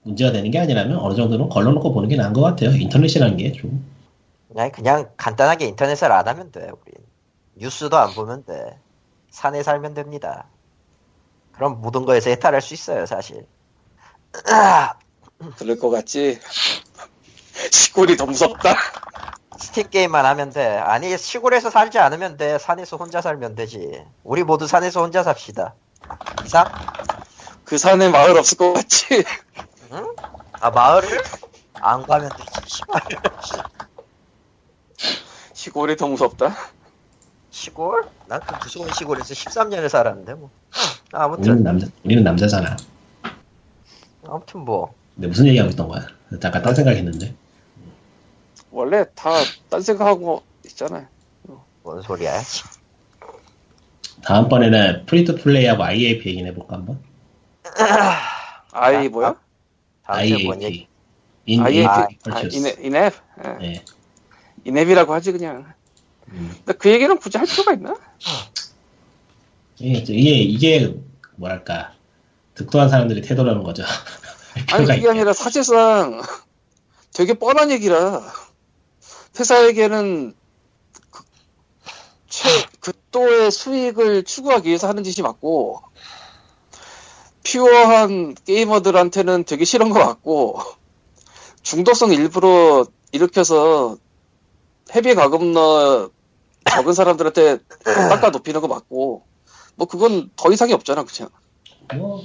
문제가 0.01 0.31
되는 0.31 0.49
게 0.49 0.57
아니라면 0.57 0.97
어느 0.97 1.13
정도는 1.13 1.49
걸러놓고 1.49 1.93
보는 1.93 2.09
게 2.09 2.15
나은 2.15 2.33
것 2.33 2.41
같아요. 2.41 2.71
인터넷이라는 2.71 3.37
게 3.37 3.51
좀. 3.51 3.85
그냥 4.47 4.71
그냥 4.71 5.09
간단하게 5.15 5.67
인터넷을 5.67 6.11
안 6.11 6.27
하면 6.27 6.51
돼 6.51 6.61
우리. 6.61 6.93
뉴스도 7.57 7.95
안 7.97 8.11
보면 8.15 8.43
돼. 8.45 8.79
산에 9.29 9.61
살면 9.61 9.93
됩니다. 9.93 10.47
그럼 11.51 11.79
모든 11.79 12.05
거에서 12.05 12.31
해탈할 12.31 12.59
수 12.59 12.73
있어요 12.73 13.05
사실. 13.05 13.45
그럴 15.57 15.77
것 15.77 15.91
같지. 15.91 16.39
시골이 17.71 18.17
더 18.17 18.25
무섭다. 18.25 18.75
스팀 19.59 19.91
게임만 19.91 20.25
하면 20.25 20.49
돼. 20.49 20.65
아니 20.65 21.15
시골에서 21.15 21.69
살지 21.69 21.99
않으면 21.99 22.37
돼. 22.37 22.57
산에서 22.57 22.97
혼자 22.97 23.21
살면 23.21 23.53
되지. 23.53 24.03
우리 24.23 24.43
모두 24.43 24.65
산에서 24.65 25.01
혼자 25.01 25.21
삽시다. 25.21 25.75
이상? 26.45 26.65
그 27.63 27.77
산에 27.77 28.09
마을 28.09 28.37
없을 28.37 28.57
것 28.57 28.73
같지. 28.73 29.23
응? 29.91 30.15
아 30.53 30.69
마을을 30.69 31.21
안 31.75 32.03
가면 32.03 32.29
되지. 32.29 32.81
시골이 35.53 35.97
더 35.97 36.07
무섭다. 36.07 36.55
시골? 37.49 38.07
난 38.27 38.39
그 38.41 38.55
무서운 38.63 38.91
시골에서 38.93 39.33
13년을 39.33 39.89
살았는데 39.89 40.33
뭐. 40.35 40.49
우리는 41.13 41.23
아무튼 41.23 41.63
남자, 41.63 41.87
우리는 42.03 42.23
남자잖아. 42.23 42.75
아무튼 44.27 44.61
뭐. 44.61 44.93
근데 45.15 45.27
무슨 45.27 45.47
얘기하고 45.47 45.71
있던 45.71 45.87
거야? 45.87 46.05
잠깐 46.41 46.61
딴 46.61 46.75
생각했는데. 46.75 47.33
원래 48.71 49.05
다 49.15 49.31
딴 49.69 49.81
생각하고 49.81 50.43
있잖아요. 50.65 51.07
뭔 51.83 52.01
소리야? 52.01 52.41
다음번에는 54.25 55.05
free 55.05 55.25
to 55.25 55.35
play하고 55.35 55.83
IAP 55.83 56.29
얘기해 56.29 56.53
볼까 56.53 56.77
한번? 56.77 56.99
아이 58.71 58.95
아, 58.95 59.09
뭐야? 59.09 59.35
IAP. 60.03 60.87
In 61.47 61.61
IAP, 61.61 61.87
아, 61.87 62.07
아, 62.31 62.41
in-app. 62.41 63.13
예. 63.43 63.57
네. 63.59 63.85
in-app이라고 64.63 65.13
하지 65.13 65.31
그냥. 65.31 65.73
음. 66.29 66.51
근데 66.65 66.73
그 66.77 66.91
얘기는 66.91 67.15
굳이 67.17 67.37
할 67.37 67.45
필요가 67.45 67.73
있나? 67.73 67.95
이게, 69.77 69.99
이게, 69.99 70.31
이게 70.39 70.95
뭐랄까 71.35 71.93
득도한 72.55 72.89
사람들의 72.89 73.21
태도라는 73.21 73.61
거죠. 73.63 73.83
아니 74.73 74.85
그게. 74.85 75.07
아니라 75.07 75.33
사실상 75.33 76.21
되게 77.13 77.33
뻔한 77.33 77.69
얘기라 77.71 78.21
회사에게는 79.37 80.33
그, 81.11 81.23
최 82.27 82.49
극도의 83.15 83.49
수익을 83.49 84.23
추구하기 84.23 84.67
위해서 84.67 84.87
하는 84.89 85.03
짓이 85.03 85.23
맞고 85.23 85.81
퓨어한 87.43 88.35
게이머들한테는 88.45 89.45
되게 89.45 89.63
싫은 89.63 89.89
것 89.89 89.99
같고 89.99 90.59
중독성 91.63 92.11
일부러 92.11 92.85
일으켜서 93.13 93.97
헤비 94.93 95.15
가금너 95.15 96.09
적은 96.69 96.93
사람들한테 96.93 97.59
깎아 97.83 98.31
높이는 98.31 98.59
거 98.59 98.67
맞고 98.67 99.23
뭐 99.75 99.87
그건 99.87 100.29
더 100.35 100.51
이상이 100.51 100.73
없잖아 100.73 101.05
그냥 101.05 101.29
뭐 101.95 102.21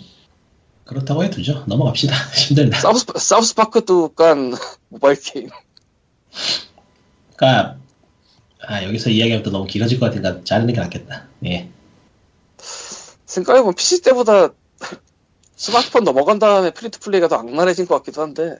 그렇다고 0.85 1.23
해두죠. 1.23 1.67
넘어갑시다. 1.69 2.12
힘들다. 2.35 2.81
사우스, 2.81 3.07
사우스파크도 3.15 4.09
깐 4.15 4.55
모바일 4.89 5.21
게임 5.21 5.49
그러니까 7.37 7.77
아 8.70 8.84
여기서 8.84 9.10
이야기하면 9.10 9.42
또 9.42 9.51
너무 9.51 9.66
길어질 9.66 9.98
것 9.98 10.06
같으니까 10.06 10.44
자르는 10.44 10.72
게 10.72 10.80
낫겠다. 10.80 11.26
예. 11.47 11.68
생각해보면 13.26 13.74
PC 13.74 14.02
때보다 14.02 14.51
스마트폰 15.56 16.05
넘어간 16.05 16.38
다음에 16.38 16.70
free 16.70 16.90
to 16.90 17.01
play가 17.01 17.27
더 17.26 17.36
악랄해진 17.36 17.86
것 17.86 17.97
같기도 17.97 18.22
한데 18.22 18.59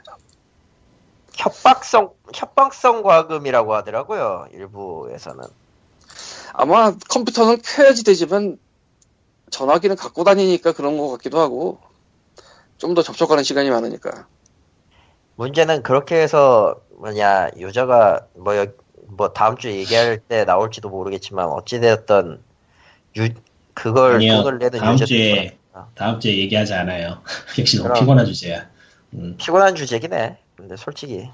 협박성 1.35 2.11
협박성 2.35 3.03
과금이라고 3.03 3.75
하더라고요. 3.75 4.49
일부에서는. 4.53 5.45
아마 6.55 6.93
컴퓨터는 7.09 7.63
켜야지 7.63 8.03
되지만 8.03 8.59
전화기는 9.51 9.95
갖고 9.95 10.25
다니니까 10.25 10.73
그런 10.73 10.99
것 10.99 11.09
같기도 11.13 11.39
하고 11.39 11.79
좀 12.79 12.95
더 12.95 13.03
접촉하는 13.03 13.45
시간이 13.45 13.71
많으니까 13.71 14.27
문제는 15.37 15.83
그렇게 15.83 16.17
해서 16.21 16.81
뭐냐 16.99 17.51
유저가 17.59 18.27
뭐, 18.35 18.57
여- 18.57 18.67
뭐 19.17 19.33
다음 19.33 19.57
주에 19.57 19.77
얘기할 19.77 20.19
때 20.19 20.45
나올지도 20.45 20.89
모르겠지만 20.89 21.47
어찌되었던 21.49 22.43
유 23.17 23.29
그걸 23.75 24.17
아니요. 24.17 24.43
돈을 24.43 24.59
내는 24.59 24.79
다음 24.79 24.97
주에. 24.97 25.57
다음 25.95 26.21
주에 26.21 26.37
얘기하지 26.39 26.75
않아요. 26.75 27.23
역시 27.59 27.79
너무. 27.83 27.95
피곤한 27.99 28.27
주제야. 28.27 28.69
음. 29.15 29.37
피곤한 29.39 29.75
주제긴 29.75 30.13
해. 30.13 30.39
근데 30.57 30.77
솔직히 30.77 31.29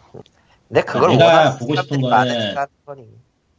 근데 0.69 0.83
그걸 0.83 1.17
내가 1.17 1.57
보고 1.57 1.75
싶은 1.77 2.01
거는-. 2.01 2.55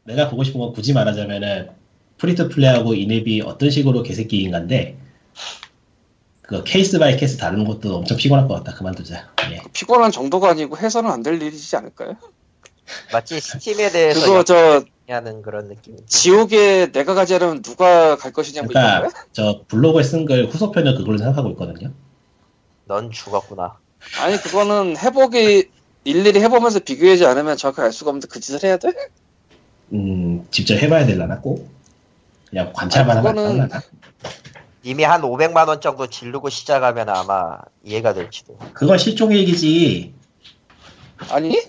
내가 0.06 0.30
보고 0.30 0.44
싶은 0.44 0.60
건 0.60 0.72
굳이 0.74 0.94
말하자면은 0.94 1.70
free 2.18 2.39
to 2.39 2.50
play하고 2.50 2.94
in-app이 2.96 3.42
어떤 3.42 3.70
식으로 3.70 4.02
개새끼인가인데 4.04 4.98
그 6.42 6.64
case 6.64 6.98
by 6.98 7.18
case 7.18 7.38
다루는 7.38 7.66
것도 7.66 7.98
엄청 7.98 8.16
피곤할 8.18 8.48
것 8.48 8.56
같다. 8.56 8.74
그만두자. 8.78 9.30
예. 9.52 9.62
피곤한 9.74 10.12
정도가 10.12 10.50
아니고 10.52 10.78
해서는 10.78 11.12
안 11.12 11.22
될 11.24 11.42
일이지 11.42 11.76
않을까요? 11.76 12.16
마치 13.12 13.40
스팀에 13.40 13.92
대해서 13.92 14.26
그거 14.26 14.44
저 14.44 14.84
하는 15.10 15.42
그런 15.42 15.70
느낌. 15.70 15.96
지옥에 16.06 16.92
내가 16.92 17.14
가지 17.14 17.36
않으면 17.36 17.62
누가 17.62 18.18
갈 18.18 18.32
것이냐 18.34 18.64
뭐 18.64 18.72
이런 18.72 18.84
그러니까 18.84 19.10
거야? 19.10 19.26
저 19.32 19.62
블로그에 19.68 20.04
쓴 20.04 20.26
글 20.26 20.48
후속편을 20.48 20.96
그걸로 20.96 21.18
생각하고 21.18 21.50
있거든요. 21.52 21.92
넌 22.86 23.12
죽었구나. 23.12 23.78
아니 24.22 24.38
그거는 24.38 24.98
해보기 24.98 25.70
일일이 26.04 26.40
해보면서 26.42 26.80
비교하지 26.80 27.26
않으면 27.26 27.58
정확하게 27.58 27.88
알 27.88 27.94
수가 27.94 28.10
없는데 28.12 28.28
그 28.30 28.40
짓을 28.40 28.64
해야 28.64 28.78
돼? 28.78 28.94
음, 29.94 30.46
직접 30.52 30.76
해봐야 30.76 31.06
되려나 31.06 31.40
꼭? 31.40 31.70
그냥 32.50 32.72
관찰만 32.74 33.18
아니, 33.18 33.28
하면 33.28 33.70
그거는-? 33.70 33.82
이미 34.84 35.04
한 35.04 35.22
500만 35.22 35.68
원 35.68 35.82
정도 35.82 36.08
지르고 36.08 36.50
시작하면 36.50 37.10
아마 37.10 37.58
이해가 37.84 38.14
될지도. 38.14 38.58
그건 38.74 38.98
실종 38.98 39.34
얘기지. 39.34 40.14
아니? 41.30 41.60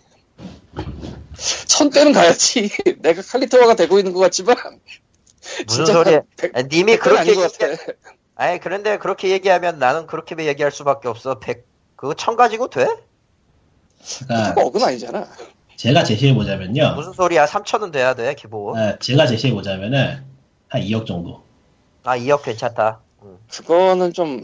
천 1.78 1.90
대는 1.90 2.12
가야지. 2.12 2.70
내가 2.98 3.22
칼리토어가 3.22 3.76
되고 3.76 3.98
있는 3.98 4.12
것 4.12 4.18
같지만 4.18 4.56
무슨 5.68 5.86
소리야? 5.86 6.22
백- 6.36 6.56
아니, 6.56 6.68
님이 6.68 6.96
그렇게 6.96 7.20
아닌 7.20 7.34
것 7.36 7.44
얘기, 7.44 7.58
같아. 7.58 7.92
아니 8.34 8.58
그런데 8.58 8.98
그렇게 8.98 9.30
얘기하면 9.30 9.78
나는 9.78 10.06
그렇게 10.08 10.36
얘기할 10.44 10.72
수밖에 10.72 11.06
없어. 11.08 11.38
100 11.38 11.64
그거 11.94 12.14
천 12.14 12.36
가지고 12.36 12.68
돼? 12.68 12.88
그러니까 14.26 14.60
억은 14.60 14.82
아니잖아. 14.82 15.28
제가 15.76 16.02
제시해 16.02 16.34
보자면요. 16.34 16.94
무슨 16.96 17.12
소리야? 17.12 17.46
3천은 17.46 17.92
돼야 17.92 18.14
돼 18.14 18.34
기본. 18.34 18.76
아, 18.76 18.98
제가 18.98 19.26
제시해 19.26 19.52
보자면은 19.52 20.24
한 20.68 20.82
2억 20.82 21.06
정도. 21.06 21.42
아 22.02 22.18
2억 22.18 22.42
괜찮다. 22.42 23.00
응. 23.22 23.38
그거는 23.50 24.12
좀 24.12 24.42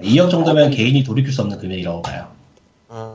2억 0.00 0.30
정도면 0.30 0.68
어, 0.68 0.70
개인이 0.74 1.02
돌이킬 1.02 1.32
수 1.32 1.42
없는 1.42 1.58
금액이라고 1.58 2.02
봐요. 2.02 2.32
응. 2.92 3.14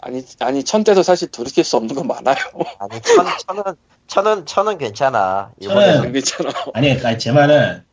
아니 0.00 0.22
아니 0.40 0.62
천 0.64 0.84
대도 0.84 1.02
사실 1.02 1.28
돌이킬 1.30 1.64
수 1.64 1.76
없는 1.76 1.94
건 1.94 2.06
많아요. 2.06 2.36
아니 2.78 3.00
천 3.02 3.26
천은 3.46 3.74
천은 4.06 4.46
천은 4.46 4.78
괜찮아. 4.78 5.52
천은 5.62 6.12
괜찮아. 6.12 6.50
아니, 6.74 6.88
그러니까 6.88 7.18
제 7.18 7.32
말은 7.32 7.84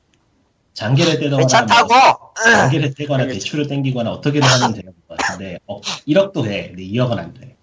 장기를 0.73 1.19
떼거나 1.19 1.38
괜찮다고. 1.38 1.94
뭐 1.94 2.34
장기를 2.44 2.94
떼거나. 2.94 3.27
대출을 3.27 3.68
땡기거나 3.68 4.11
어떻게든 4.11 4.48
하면 4.48 4.73
되는 4.76 4.94
것 5.07 5.18
같은데 5.18 5.60
어, 5.68 5.82
1억도 5.82 6.45
해. 6.45 6.68
근데 6.68 6.84
2억은 6.84 7.18
안 7.18 7.34
돼. 7.34 7.56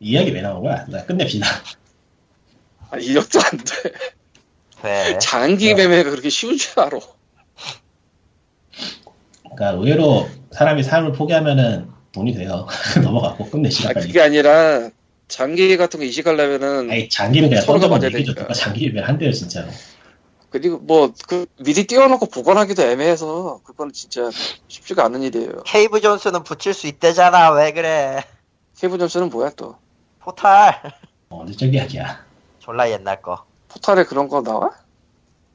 이 0.00 0.10
이야기 0.10 0.32
왜 0.32 0.40
나온 0.40 0.62
거야? 0.62 0.86
나 0.86 1.04
끝냅시다. 1.04 1.46
아니 2.90 3.04
이력도 3.04 3.38
안 3.38 3.58
돼. 3.58 3.92
돼. 4.82 5.18
장기 5.18 5.74
매매가 5.74 6.10
그렇게 6.10 6.30
쉬운 6.30 6.56
줄 6.56 6.80
알아. 6.80 6.98
그러니까 9.42 9.70
의외로 9.78 10.28
사람이 10.52 10.82
삶을 10.82 11.12
포기하면은 11.12 11.90
돈이 12.12 12.34
돼요. 12.34 12.66
넘어가고 13.02 13.48
끝내시다 13.50 13.90
아. 13.90 13.92
그게 13.94 14.20
아니라 14.20 14.90
장기 15.28 15.76
같은 15.76 16.00
거 16.00 16.04
이식하려면은 16.06 16.90
아니 16.90 17.08
장기는 17.08 17.48
그냥 17.48 17.64
서로가 17.64 17.88
맞아야 17.88 18.06
얘기죠. 18.06 18.34
되니까. 18.34 18.42
누가 18.42 18.54
장기면 18.54 19.04
한대요 19.04 19.32
진짜로. 19.32 19.68
그리고 20.50 20.78
뭐 20.78 21.12
그 21.28 21.46
미리 21.60 21.86
띄워놓고 21.86 22.26
보관하기도 22.26 22.82
애매해서 22.82 23.60
그건 23.62 23.92
진짜 23.92 24.28
쉽지가 24.66 25.04
않은 25.04 25.22
일이에요. 25.22 25.62
케이브 25.64 26.00
존스는 26.00 26.42
붙일 26.42 26.74
수 26.74 26.88
있대잖아. 26.88 27.52
왜 27.52 27.72
그래? 27.72 28.24
케이브 28.76 28.98
점수는 28.98 29.30
뭐야 29.30 29.50
또? 29.56 29.76
포탈. 30.18 30.80
어, 31.28 31.40
언제적 31.42 31.72
이야기야. 31.72 32.24
졸라 32.58 32.90
옛날 32.90 33.22
거. 33.22 33.44
포탈에 33.68 34.02
그런 34.04 34.28
거 34.28 34.42
나와? 34.42 34.70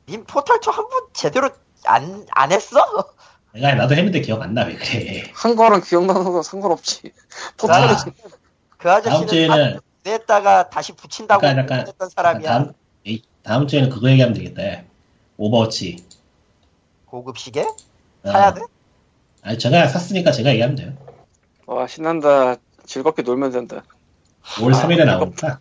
님 0.08 0.24
포탈 0.24 0.60
2한번 0.60 1.08
제대로 1.12 1.50
안, 1.84 2.26
안 2.32 2.52
했어? 2.54 2.80
내가 3.56 3.74
나도 3.76 3.96
했는데 3.96 4.22
기억 4.22 4.42
안 4.42 4.54
나 4.54 4.66
왜 4.66 4.76
그래. 4.76 5.24
한 5.34 5.56
거랑 5.56 5.82
기억나는 5.82 6.24
거 6.26 6.42
상관없지. 6.44 7.12
포탈에 7.58 7.88
아, 7.94 7.96
그 8.78 8.92
아저씨는 8.92 9.18
다음 9.18 9.28
주에는 9.28 9.80
냈다가 10.04 10.70
다시 10.70 10.92
붙인다고 10.94 11.46
약간 11.48 11.58
약간 11.64 11.88
했던 11.88 12.10
사람이야. 12.10 12.50
다음, 12.50 12.74
에이, 13.06 13.22
다음 13.44 13.68
주에는 13.68 13.90
그거 13.90 14.10
얘기하면 14.12 14.34
되겠다. 14.36 14.84
오버워치. 15.38 16.06
고급 17.06 17.38
시계? 17.38 17.62
어, 17.62 17.76
사야 18.32 18.54
돼? 18.54 18.62
아니 19.42 19.58
제가 19.58 19.88
샀으니까 19.88 20.32
제가 20.32 20.52
얘기하면 20.52 20.76
돼요. 20.76 20.94
와 21.66 21.88
신난다. 21.88 22.56
즐겁게 22.86 23.22
놀면 23.24 23.52
된다. 23.52 23.84
5월 24.44 24.76
아, 24.76 24.82
3일에 24.84 25.06
나오니까 25.06 25.60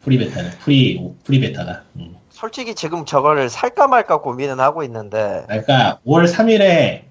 free 0.00 0.18
베타는 0.18 0.50
free 0.58 1.12
free 1.24 1.38
베타가. 1.40 1.84
음. 1.96 2.16
솔직히 2.42 2.74
지금 2.74 3.04
저거를 3.04 3.48
살까 3.48 3.86
말까 3.86 4.20
고민은 4.20 4.58
하고 4.58 4.82
있는데 4.82 5.44
그러니까 5.46 6.00
5월 6.04 6.26
3일에 6.28 7.04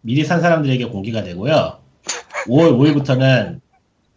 미리 0.00 0.24
산 0.24 0.40
사람들에게 0.40 0.86
공개가 0.86 1.22
되고요. 1.22 1.78
5월 2.48 2.76
5일부터는 2.76 3.60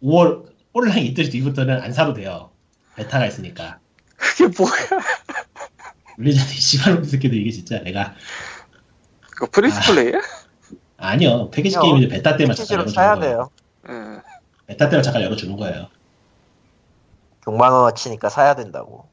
5월 0.02 0.50
온라인 0.72 1.04
이틀 1.06 1.30
뒤부터는 1.30 1.80
안 1.80 1.92
사도 1.92 2.14
돼요. 2.14 2.50
베타가 2.96 3.26
있으니까. 3.26 3.78
그게 4.16 4.48
뭐야? 4.58 5.02
블리자드 6.16 6.52
씨발놈 6.52 7.04
새끼들 7.04 7.38
이게 7.38 7.52
진짜 7.52 7.80
내가 7.84 8.16
그거 9.20 9.46
free 9.52 9.73
to 9.73 9.83
play야? 9.83 10.20
아 10.96 11.14
니요 11.14 11.50
패키지 11.50 11.76
아니요. 11.76 11.92
게임인데 11.94 12.16
베타 12.16 12.36
때만 12.36 12.56
잠깐 12.56 12.74
열어주는 12.74 12.94
사야 12.94 13.14
거예요. 13.14 13.50
돼요. 13.86 14.18
예. 14.18 14.20
베타 14.66 14.88
때만 14.88 15.04
잠깐 15.04 15.22
열어주는 15.22 15.56
거예요. 15.56 15.86
6만 17.42 17.70
원어치니까 17.70 18.28
사야 18.30 18.56
된다고. 18.56 19.09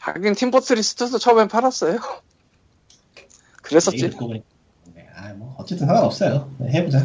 하긴 0.00 0.34
Team 0.34 0.56
Fortress 0.56 1.01
2도 1.01 1.18
처음엔 1.18 1.48
팔았어요. 1.48 1.98
그랬었지. 3.62 4.10
네, 4.94 5.08
아, 5.14 5.32
뭐 5.34 5.54
어쨌든 5.58 5.86
상관없어요. 5.86 6.50
네, 6.58 6.72
해보자. 6.72 7.04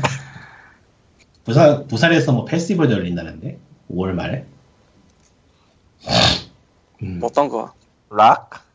부산 1.43 1.87
부산에서 1.87 2.33
뭐 2.33 2.45
페스티벌 2.45 2.91
열린다는데 2.91 3.59
5월 3.91 4.11
말에. 4.13 4.45
음, 7.03 7.19
어떤 7.23 7.47
거? 7.47 7.73
락? 8.09 8.65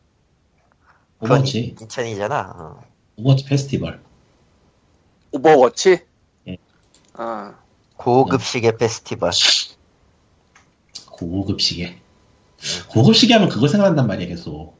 오버워치 1.19 1.75
인천이잖아. 1.79 2.53
어. 2.55 2.83
오버워치 3.17 3.45
페스티벌. 3.45 4.01
오버워치? 5.31 6.05
예. 6.47 6.57
아, 7.13 7.55
고급 7.97 8.41
시계 8.43 8.75
페스티벌. 8.75 9.31
고급 11.13 11.61
시계. 11.61 11.99
고급 12.89 13.15
시계 13.15 13.33
하면 13.35 13.49
그거 13.49 13.67
생각난단 13.67 14.07
말이야, 14.07 14.27
계속. 14.27 14.77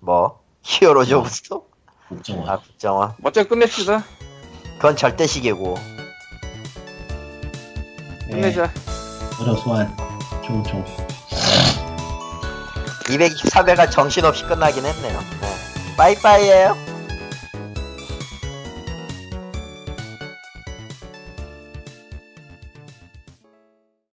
뭐? 0.00 0.40
히어로죠, 0.62 1.22
무슨? 1.22 1.60
국정원. 2.08 2.48
아, 2.48 2.58
국정원. 2.58 3.14
멋져, 3.18 3.46
끝냅시다. 3.46 4.04
그건 4.76 4.96
절대 4.96 5.26
시계고. 5.26 5.76
네. 8.28 8.30
끝내자. 8.30 8.72
어려 9.40 9.54
소환. 9.56 9.96
총, 10.44 10.62
총. 10.64 10.84
224회가 13.04 13.90
정신없이 13.90 14.44
끝나긴 14.44 14.84
했네요. 14.84 15.20
네. 15.40 15.96
빠이빠이에요. 15.96 16.89